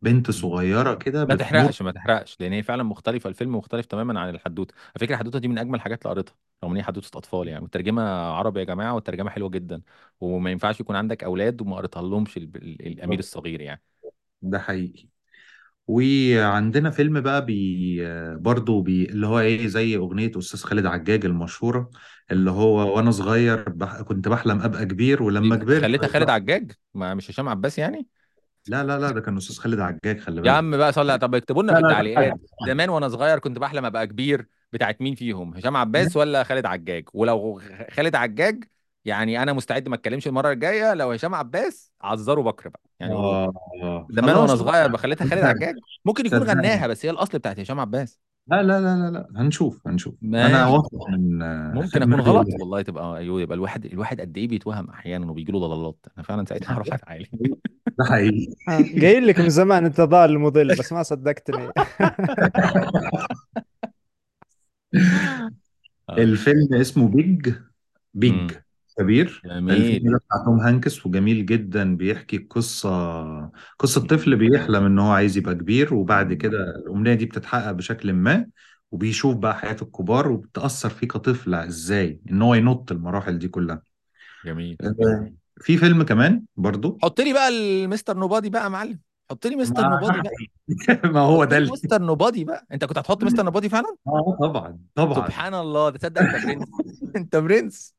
بنت 0.03 0.27
مم. 0.27 0.33
صغيرة 0.33 0.95
كده 0.95 1.25
ما 1.27 1.35
تحرقش 1.35 1.83
ما 1.83 1.93
تحرقش 1.93 2.37
لأن 2.41 2.53
هي 2.53 2.63
فعلا 2.63 2.83
مختلفة 2.83 3.29
الفيلم 3.31 3.57
مختلف 3.57 3.87
تماما 3.87 4.21
عن 4.21 4.29
الحدوتة. 4.31 4.75
على 4.75 5.01
فكرة 5.01 5.15
الحدوتة 5.15 5.39
دي 5.39 5.49
من 5.49 5.59
أجمل 5.59 5.75
الحاجات 5.75 6.03
اللي 6.03 6.15
قريتها 6.15 6.35
رغم 6.65 6.71
إن 6.73 6.77
هي 6.77 6.83
حدوتة 6.83 7.19
أطفال 7.19 7.49
يعني. 7.49 7.63
والترجمة 7.63 8.03
عربي 8.03 8.61
يا 8.61 8.65
جماعة 8.65 8.95
والترجمة 8.95 9.31
حلوة 9.31 9.49
جدا. 9.51 9.83
وما 10.21 10.51
ينفعش 10.51 10.81
يكون 10.81 10.97
عندك 10.97 11.25
أولاد 11.25 11.61
وما 11.61 11.77
قريتها 11.77 12.03
لهمش 12.03 12.37
ال- 12.37 12.57
ال- 12.57 12.87
الأمير 12.87 13.19
الصغير 13.19 13.61
يعني. 13.61 13.83
ده 14.43 14.59
حقيقي. 14.59 15.09
وعندنا 15.89 16.91
فيلم 16.91 17.21
بقى 17.21 17.47
بي 17.47 18.01
برضه 18.37 18.83
بي 18.83 19.05
اللي 19.11 19.27
هو 19.27 19.41
إيه 19.41 19.67
زي 19.67 19.97
أغنية 19.97 20.33
أستاذ 20.39 20.61
خالد 20.63 20.87
عجاج 20.87 21.25
المشهورة. 21.25 21.91
اللي 22.31 22.51
هو 22.51 22.97
وأنا 22.97 23.11
صغير 23.11 23.69
بح... 23.69 24.01
كنت 24.01 24.29
بحلم 24.29 24.61
أبقى 24.63 24.85
كبير 24.87 25.23
ولما 25.23 25.57
دي 25.57 25.63
كبرت 25.65 25.83
خليتها 25.83 26.07
خالد 26.09 26.31
عجاج؟ 26.31 26.73
ما 26.95 27.15
مش 27.15 27.31
هشام 27.31 27.49
عباس 27.49 27.79
يعني؟ 27.79 28.07
لا 28.67 28.85
لا 28.85 28.99
لا 28.99 29.11
ده 29.11 29.21
كان 29.21 29.37
أستاذ 29.37 29.57
خالد 29.57 29.81
عجاج 29.81 30.21
خلي 30.21 30.37
يا 30.37 30.41
بالك. 30.43 30.55
عم 30.55 30.77
بقى 30.77 30.93
صلي 30.93 31.19
طب 31.19 31.35
اكتبوا 31.35 31.63
لنا 31.63 31.73
لا 31.73 31.77
في 31.77 31.83
لا 31.83 31.89
لا 31.89 31.91
التعليقات 32.01 32.41
زمان 32.67 32.89
وأنا 32.91 33.09
صغير 33.09 33.39
كنت 33.39 33.59
بحلم 33.59 33.85
أبقى 33.85 34.07
كبير 34.07 34.47
بتاعت 34.73 35.01
مين 35.01 35.15
فيهم؟ 35.15 35.55
هشام 35.55 35.77
عباس 35.77 36.17
ولا 36.17 36.45
خالد 36.45 36.67
عجاج؟ 36.67 37.05
ولو 37.15 37.61
خالد 37.91 38.15
عجاج 38.15 38.65
يعني 39.05 39.43
أنا 39.43 39.53
مستعد 39.53 39.89
ما 39.89 39.95
أتكلمش 39.95 40.27
المرة 40.27 40.53
الجاية 40.53 40.95
لو 40.95 41.11
هشام 41.13 41.35
عباس 41.35 41.93
عذروا 42.03 42.45
بكر 42.45 42.69
بقى. 42.69 42.81
يعني 43.01 43.13
آه 43.15 43.53
آه. 43.83 44.07
زمان 44.11 44.37
وأنا 44.37 44.57
خلاص. 44.57 44.59
صغير 44.59 44.87
بخليتها 44.89 45.25
خالد 45.25 45.47
صدقني 45.47 45.49
عجاج. 45.49 45.75
ممكن 46.05 46.27
يكون 46.27 46.41
صدقني 46.41 46.61
غناها 46.61 46.87
بس 46.87 47.07
هي 47.07 47.11
الأصل 47.11 47.39
بتاعت 47.39 47.61
هشام 47.61 47.81
عباس. 47.81 48.19
لا 48.47 48.63
لا 48.63 48.81
لا 48.81 48.97
لا 48.97 49.11
لا. 49.11 49.29
هنشوف 49.37 49.87
هنشوف. 49.89 50.15
أنا 50.25 50.65
ماشي. 50.65 50.77
واثق 50.77 51.09
من 51.11 51.39
ممكن 51.75 52.03
أكون 52.03 52.21
غلط 52.21 52.47
رؤيتك 52.47 52.61
والله 52.61 52.83
تبقى 52.83 53.19
أيوه 53.19 53.41
يبقى 53.43 53.57
الواحد 53.57 53.85
الواحد 53.85 54.21
قد 54.21 54.39
إيه 54.39 54.49
بيتوهم 54.49 54.91
أحيانا 54.91 55.31
وبيجي 55.31 55.53
له 55.53 55.59
ضلالات. 55.59 56.07
أنا 56.17 56.23
فعلا 56.25 56.45
ساعتها 56.45 56.75
هروح 56.77 56.87
اتعالج 56.93 57.27
ده 57.99 58.05
حقيقي. 58.05 58.55
آه. 58.69 59.01
قايل 59.01 59.27
لك 59.27 59.41
من 59.41 59.49
زمان 59.51 59.85
أنت 59.85 60.01
ضال 60.01 60.39
مضل 60.39 60.69
بس 60.69 60.93
ما 60.93 61.03
صدقتني. 61.03 61.69
آه. 66.11 66.15
الفيلم 66.19 66.75
اسمه 66.75 67.09
بيج. 67.09 67.53
بيج. 68.15 68.33
امم 68.33 68.49
كبير. 69.01 69.43
الفيلم 69.45 69.71
جميل 69.71 70.13
ده 70.13 70.19
بتاع 70.19 70.45
توم 70.45 70.61
هانكس 70.61 71.07
وجميل 71.07 71.47
جدا. 71.47 71.97
بيحكي 71.97 72.39
قصة 72.39 72.91
قصة 73.79 74.07
طفل 74.07 74.37
بيحلم 74.37 74.85
إن 74.85 74.99
هو 74.99 75.11
عايز 75.11 75.37
يبقى 75.37 75.55
كبير 75.55 75.95
وبعد 75.95 76.33
كده 76.33 76.59
الأمنية 76.77 77.15
دي 77.15 77.27
بتتحقق 77.27 77.71
بشكل 77.71 78.13
ما 78.13 78.47
وبيشوف 78.91 79.37
بقى 79.37 79.59
حياة 79.59 79.77
الكبار 79.83 80.33
وبتأثر 80.33 80.89
فيه 80.91 81.09
كطفل 81.09 81.55
إزاي؟ 81.55 82.21
إن 82.31 82.43
هو 82.43 82.55
ينط 82.55 82.93
المراحل 82.93 83.39
دي 83.39 83.49
كلها. 83.49 83.83
جميل. 84.47 84.77
آه، 84.83 85.33
في 85.61 85.77
فيلم 85.77 86.03
كمان 86.03 86.43
برضو. 86.57 86.99
حط 87.03 87.21
لي 87.21 87.33
بقى 87.33 87.49
ال 87.49 87.59
Mister 87.59 88.17
Nobody 88.17 88.51
بقى 88.51 88.63
يا 88.63 88.69
معلم. 88.69 89.01
حط 89.31 89.47
لي 89.47 89.57
مستر 89.57 89.89
ما 89.89 90.01
Nobody 90.01 90.21
بقى. 90.21 90.33
ما 91.13 91.21
هو 91.21 91.43
حط 91.43 91.49
ده 91.49 91.59
لي 91.59 91.63
اللي 91.63 91.73
Mister 91.73 92.03
Nobody 92.03 92.45
بقى. 92.45 92.67
أنت 92.73 92.85
كنت 92.85 92.99
هتحط 92.99 93.25
Mister 93.25 93.43
Nobody 93.43 93.69
فعلا؟ 93.69 93.97
آه 94.07 94.37
طبعا 94.41 94.79
طبعا. 94.95 95.15
سبحان 95.15 95.55
الله 95.55 95.91
ده 95.91 95.99
تصدق 95.99 96.21
أنت 96.21 96.47
برنس. 96.47 96.69
أنت 97.17 97.37
برنس. 97.37 97.95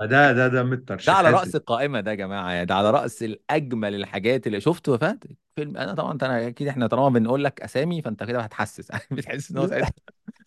ده 0.00 0.32
ده 0.32 0.48
ده 0.48 0.62
من 0.62 0.70
ده 1.06 1.12
على 1.12 1.28
الترشيحات 1.28 1.34
رأس 1.34 1.54
القائمة 1.56 2.00
ده 2.00 2.10
يا 2.10 2.16
جماعة 2.16 2.52
يعني 2.52 2.66
ده 2.66 2.74
على 2.74 2.90
رأس 2.90 3.22
الأجمل 3.22 3.94
الحاجات 3.94 4.46
اللي 4.46 4.60
شفته 4.60 4.92
يا 4.92 4.96
فهد 4.96 5.24
فيلم 5.56 5.76
أنا 5.76 5.94
طبعا 5.94 6.18
أنا 6.22 6.48
أكيد 6.48 6.68
إحنا 6.68 6.86
طالما 6.86 7.08
بنقول 7.08 7.44
لك 7.44 7.60
أسامي 7.60 8.02
فأنت 8.02 8.24
كده 8.24 8.40
هتحسس. 8.40 8.88
بتحس 9.12 9.50
إن 9.50 9.58
هو 9.58 9.66
ساعتها. 9.66 9.92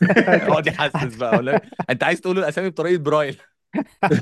أقعد 0.48 0.68
يحسس 0.68 1.16
بقى 1.16 1.38
ولا 1.38 1.62
أنت 1.90 2.04
عايز 2.04 2.22
تقول 2.22 2.40
الأسامي 2.40 2.70
بطريقة 2.70 3.02
برايل. 3.04 3.38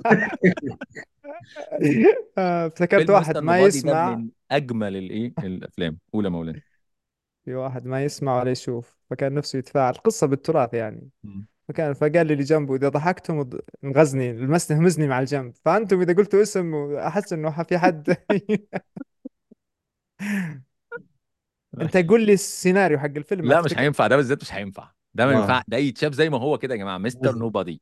آه، 2.37 2.67
افتكرت 2.67 3.01
فيلم 3.01 3.13
واحد 3.15 3.29
مستر 3.29 3.41
ما 3.41 3.57
نوبادي 3.57 3.81
ده 3.81 3.89
يسمع. 3.89 4.15
من 4.15 4.29
أجمل 4.51 4.95
الإيه 4.97 5.33
الأفلام. 5.43 5.97
أولى 6.13 6.29
مولانا 6.29 6.61
في 7.45 7.55
واحد 7.55 7.85
ما 7.85 8.03
يسمع 8.03 8.39
ولا 8.39 8.51
يشوف 8.51 8.97
فكان 9.09 9.33
نفسه 9.33 9.59
يتفاعل. 9.59 9.93
قصة 9.93 10.27
بالتراث 10.27 10.73
يعني. 10.73 11.09
فكان 11.67 11.93
فقال 11.93 12.27
لي 12.27 12.33
اللي 12.33 12.43
جنبه 12.43 12.75
إذا 12.75 12.89
ضحكتم 12.89 13.49
انغزني 13.83 14.33
لمسته 14.33 14.77
همزني 14.77 15.07
مع 15.07 15.19
الجنب. 15.19 15.53
فأنتم 15.65 16.01
إذا 16.01 16.13
قلتوا 16.13 16.41
اسم 16.41 16.95
أحس 16.95 17.33
إنه 17.33 17.63
في 17.63 17.77
حد. 17.77 18.17
أنت 21.81 21.95
ماشي 21.95 22.07
قول 22.07 22.25
لي 22.25 22.33
السيناريو 22.33 22.99
حق 22.99 23.05
الفيلم 23.05 23.45
لا 23.45 23.61
مش 23.61 23.77
هينفع 23.77 24.07
ده 24.07 24.15
بالذات 24.15 24.41
مش 24.41 24.53
هينفع. 24.53 24.91
ده 25.13 25.25
ما 25.25 25.31
ينفع 25.31 25.61
ده 25.67 25.77
يتشاف 25.77 26.13
زي 26.13 26.29
ما 26.29 26.37
هو 26.37 26.57
كده 26.57 26.73
يا 26.73 26.79
جماعة 26.79 26.97
مستر 26.97 27.35
نوبادي 27.35 27.81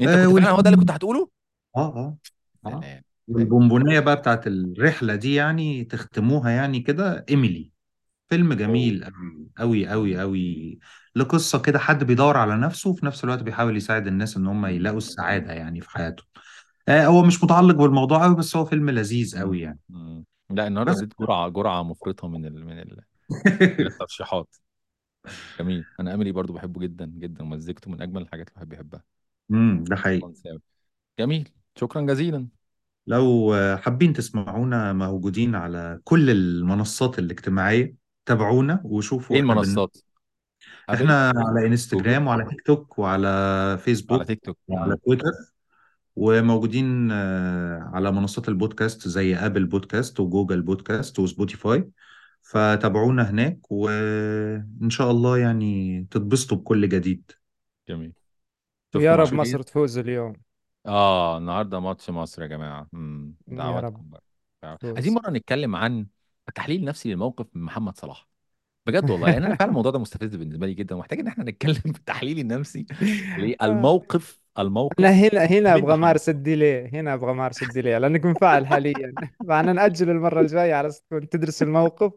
أنت 0.00 0.08
آه 0.08 0.26
كنت 0.26 0.38
فعلا 0.38 0.50
هو 0.50 0.60
ده 0.60 0.70
اللي 0.70 0.80
كنت 0.80 0.90
هتقوله؟ 0.90 1.28
آه 1.76 1.80
آه. 1.80 2.18
آه. 2.66 2.70
سلام 2.70 2.80
سلام 2.82 3.02
والبونبونية 3.28 4.00
بقى 4.00 4.16
بتاعت 4.16 4.46
الرحلة 4.46 5.14
دي 5.14 5.34
يعني 5.34 5.84
تختموها 5.84 6.50
يعني 6.50 6.80
كده 6.80 7.24
إيميلي. 7.30 7.72
فيلم 8.28 8.52
أوه. 8.52 8.60
جميل 8.60 9.04
أوي 9.04 9.50
قوي 9.58 9.88
قوي 9.88 10.20
قوي 10.20 10.78
لقصة 11.16 11.62
كده 11.62 11.78
حد 11.78 12.04
بيدور 12.04 12.36
على 12.36 12.56
نفسه 12.56 12.90
وفي 12.90 13.06
نفس 13.06 13.24
الوقت 13.24 13.42
بيحاول 13.42 13.76
يساعد 13.76 14.06
الناس 14.06 14.36
إن 14.36 14.46
هم. 14.46 14.66
يلاقوا 14.66 14.98
السعادة 14.98 15.52
يعني 15.52 15.80
في 15.80 15.90
حياتهم. 15.90 16.26
آه 16.88 17.06
هو 17.06 17.22
مش 17.22 17.44
متعلق 17.44 17.74
بالموضوع 17.76 18.24
قوي 18.24 18.36
بس 18.36 18.56
هو 18.56 18.64
فيلم 18.64 18.90
لذيذ. 18.90 19.38
قوي 19.38 19.60
يعني 19.60 19.78
مم. 19.88 20.24
لا 20.50 20.66
النهارده 20.66 20.94
بس 20.94 20.98
اديت 20.98 21.12
جرعة 21.20 21.48
جرعة 21.48 21.82
مفرطة 21.82 22.28
من 22.28 22.46
ال... 22.46 22.64
من 22.66 22.78
ال... 22.78 23.00
من 23.78 23.86
الترشيحات. 23.86 24.56
جميل. 25.60 25.86
أنا 26.00 26.14
املي 26.14 26.32
برضو 26.32 26.52
بحبه 26.52 26.80
جدا 26.80 27.06
جدا 27.06 27.42
ومزجته 27.42 27.90
من 27.90 28.02
أجمل 28.02 28.22
الحاجات 28.22 28.48
اللي 28.48 28.58
بحب 28.60 28.72
يحبها. 28.72 29.04
امم 29.50 29.84
ده 29.84 29.96
حقيقي. 29.96 30.26
جميل. 31.18 31.48
شكرا 31.76 32.00
جزيلا. 32.06 32.48
لو 33.06 33.54
حابين 33.82 34.12
تسمعونا 34.12 34.92
موجودين 34.92 35.54
على 35.54 36.00
كل 36.04 36.30
المنصات 36.30 37.18
الاجتماعية 37.18 37.96
تابعونا 38.26 38.82
وشوفوا 38.84 39.36
إيه 39.36 39.40
إحنا 39.40 39.54
بن... 39.54 39.80
المنصات؟ 39.80 39.96
إحنا 40.90 41.32
على 41.36 41.66
انستجرام 41.66 42.26
وعلى 42.26 42.44
تيك 42.44 42.60
توك 42.60 42.98
وعلى 42.98 43.28
على 43.28 43.78
فيسبوك 43.78 44.22
تيك 44.22 44.44
توك 44.44 44.58
وعلى. 44.68 44.96
تويتر 44.96 45.30
وموجودين 46.16 47.08
آه، 47.12 47.90
على 47.92 48.12
منصات 48.12 48.48
البودكاست 48.48 49.08
زي 49.08 49.36
ابل 49.36 49.64
بودكاست 49.64 50.20
وجوجل 50.20 50.62
بودكاست 50.62 51.18
وسبوتيفاي 51.18 51.90
فتابعونا 52.42 53.30
هناك 53.30 53.72
وإن 53.72 54.90
شاء 54.90 55.10
الله 55.10 55.38
يعني 55.38 56.06
تتبسطوا 56.10 56.56
بكل 56.56 56.88
جديد. 56.88 57.30
جميل. 57.88 58.12
ويا 58.94 59.16
رب 59.16 59.34
مصر 59.34 59.62
تفوز 59.62 59.98
اليوم. 59.98 60.32
آه 60.86 61.38
النهارده 61.38 61.80
ماتش 61.80 62.10
مصر 62.10 62.42
يا 62.42 62.46
جماعة. 62.46 62.88
امم 62.94 63.34
يا 63.48 63.52
رب 63.52 63.58
دعواتكم 63.58 64.10
بقى. 64.10 64.22
عايزين 64.64 64.94
تفوز. 64.94 65.08
مرة 65.08 65.30
نتكلم 65.30 65.76
عن 65.76 66.06
التحليل 66.48 66.80
النفسي 66.80 67.10
للموقف 67.10 67.46
من 67.54 67.62
محمد 67.62 67.96
صلاح. 67.96 68.31
بجد 68.86 69.10
والله. 69.10 69.30
يعني 69.30 69.46
أنا 69.46 69.56
فعلا 69.56 69.68
الموضوع 69.70 69.92
ده 69.92 69.98
مستفز 69.98 70.36
بالنسبة 70.36 70.66
لي 70.66 70.74
جدا 70.74 70.94
ومحتاج 70.94 71.20
إن 71.20 71.26
إحنا 71.26 71.44
نتكلم 71.44 71.74
في 71.92 71.98
التحليل 71.98 72.38
النفسي 72.38 72.86
للموقف 73.38 74.40
أنا 74.58 74.66
الموقف 74.66 75.00
هنا 75.00 75.44
هنا 75.44 75.60
من 75.60 75.82
أبغى 75.82 75.94
أمارس 75.94 76.28
الديلي 76.28 76.88
هنا 76.88 77.14
أبغى 77.14 77.30
أمارس 77.30 77.62
الديلي 77.62 77.98
لانك 77.98 78.24
منفعل 78.24 78.66
حاليا. 78.66 79.14
فانا 79.48 79.72
ناجل 79.72 80.10
المرة 80.10 80.40
الجاية 80.40 80.74
على 80.74 80.88
أساس 80.88 81.02
تكون 81.02 81.28
تدرس 81.28 81.62
الموقف. 81.62 82.12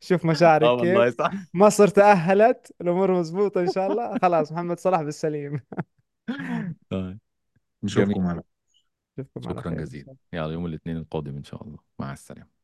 شوف 0.00 0.26
آه 0.26 0.30
مشاعرك 0.30 0.80
كيف. 0.80 0.80
والله 0.80 1.10
صح 1.10 1.32
مصر 1.54 1.88
تأهلت 1.88 2.72
الأمور 2.80 3.12
مضبوطة 3.12 3.60
إن 3.60 3.70
شاء 3.72 3.92
الله. 3.92 4.18
خلاص 4.18 4.52
محمد 4.52 4.78
صلاح 4.80 5.02
بالسليم. 5.02 5.60
طيب. 6.90 7.18
نشوفكم 7.82 8.26
على 8.26 8.42
شكرا 9.40 9.60
خير 9.60 9.74
جزيلا. 9.74 10.16
يلا 10.32 10.52
يوم 10.52 10.66
الاثنين 10.66 10.96
القادم 10.96 11.36
إن 11.36 11.44
شاء 11.44 11.62
الله. 11.62 11.78
مع 11.98 12.12
السلامة. 12.12 12.55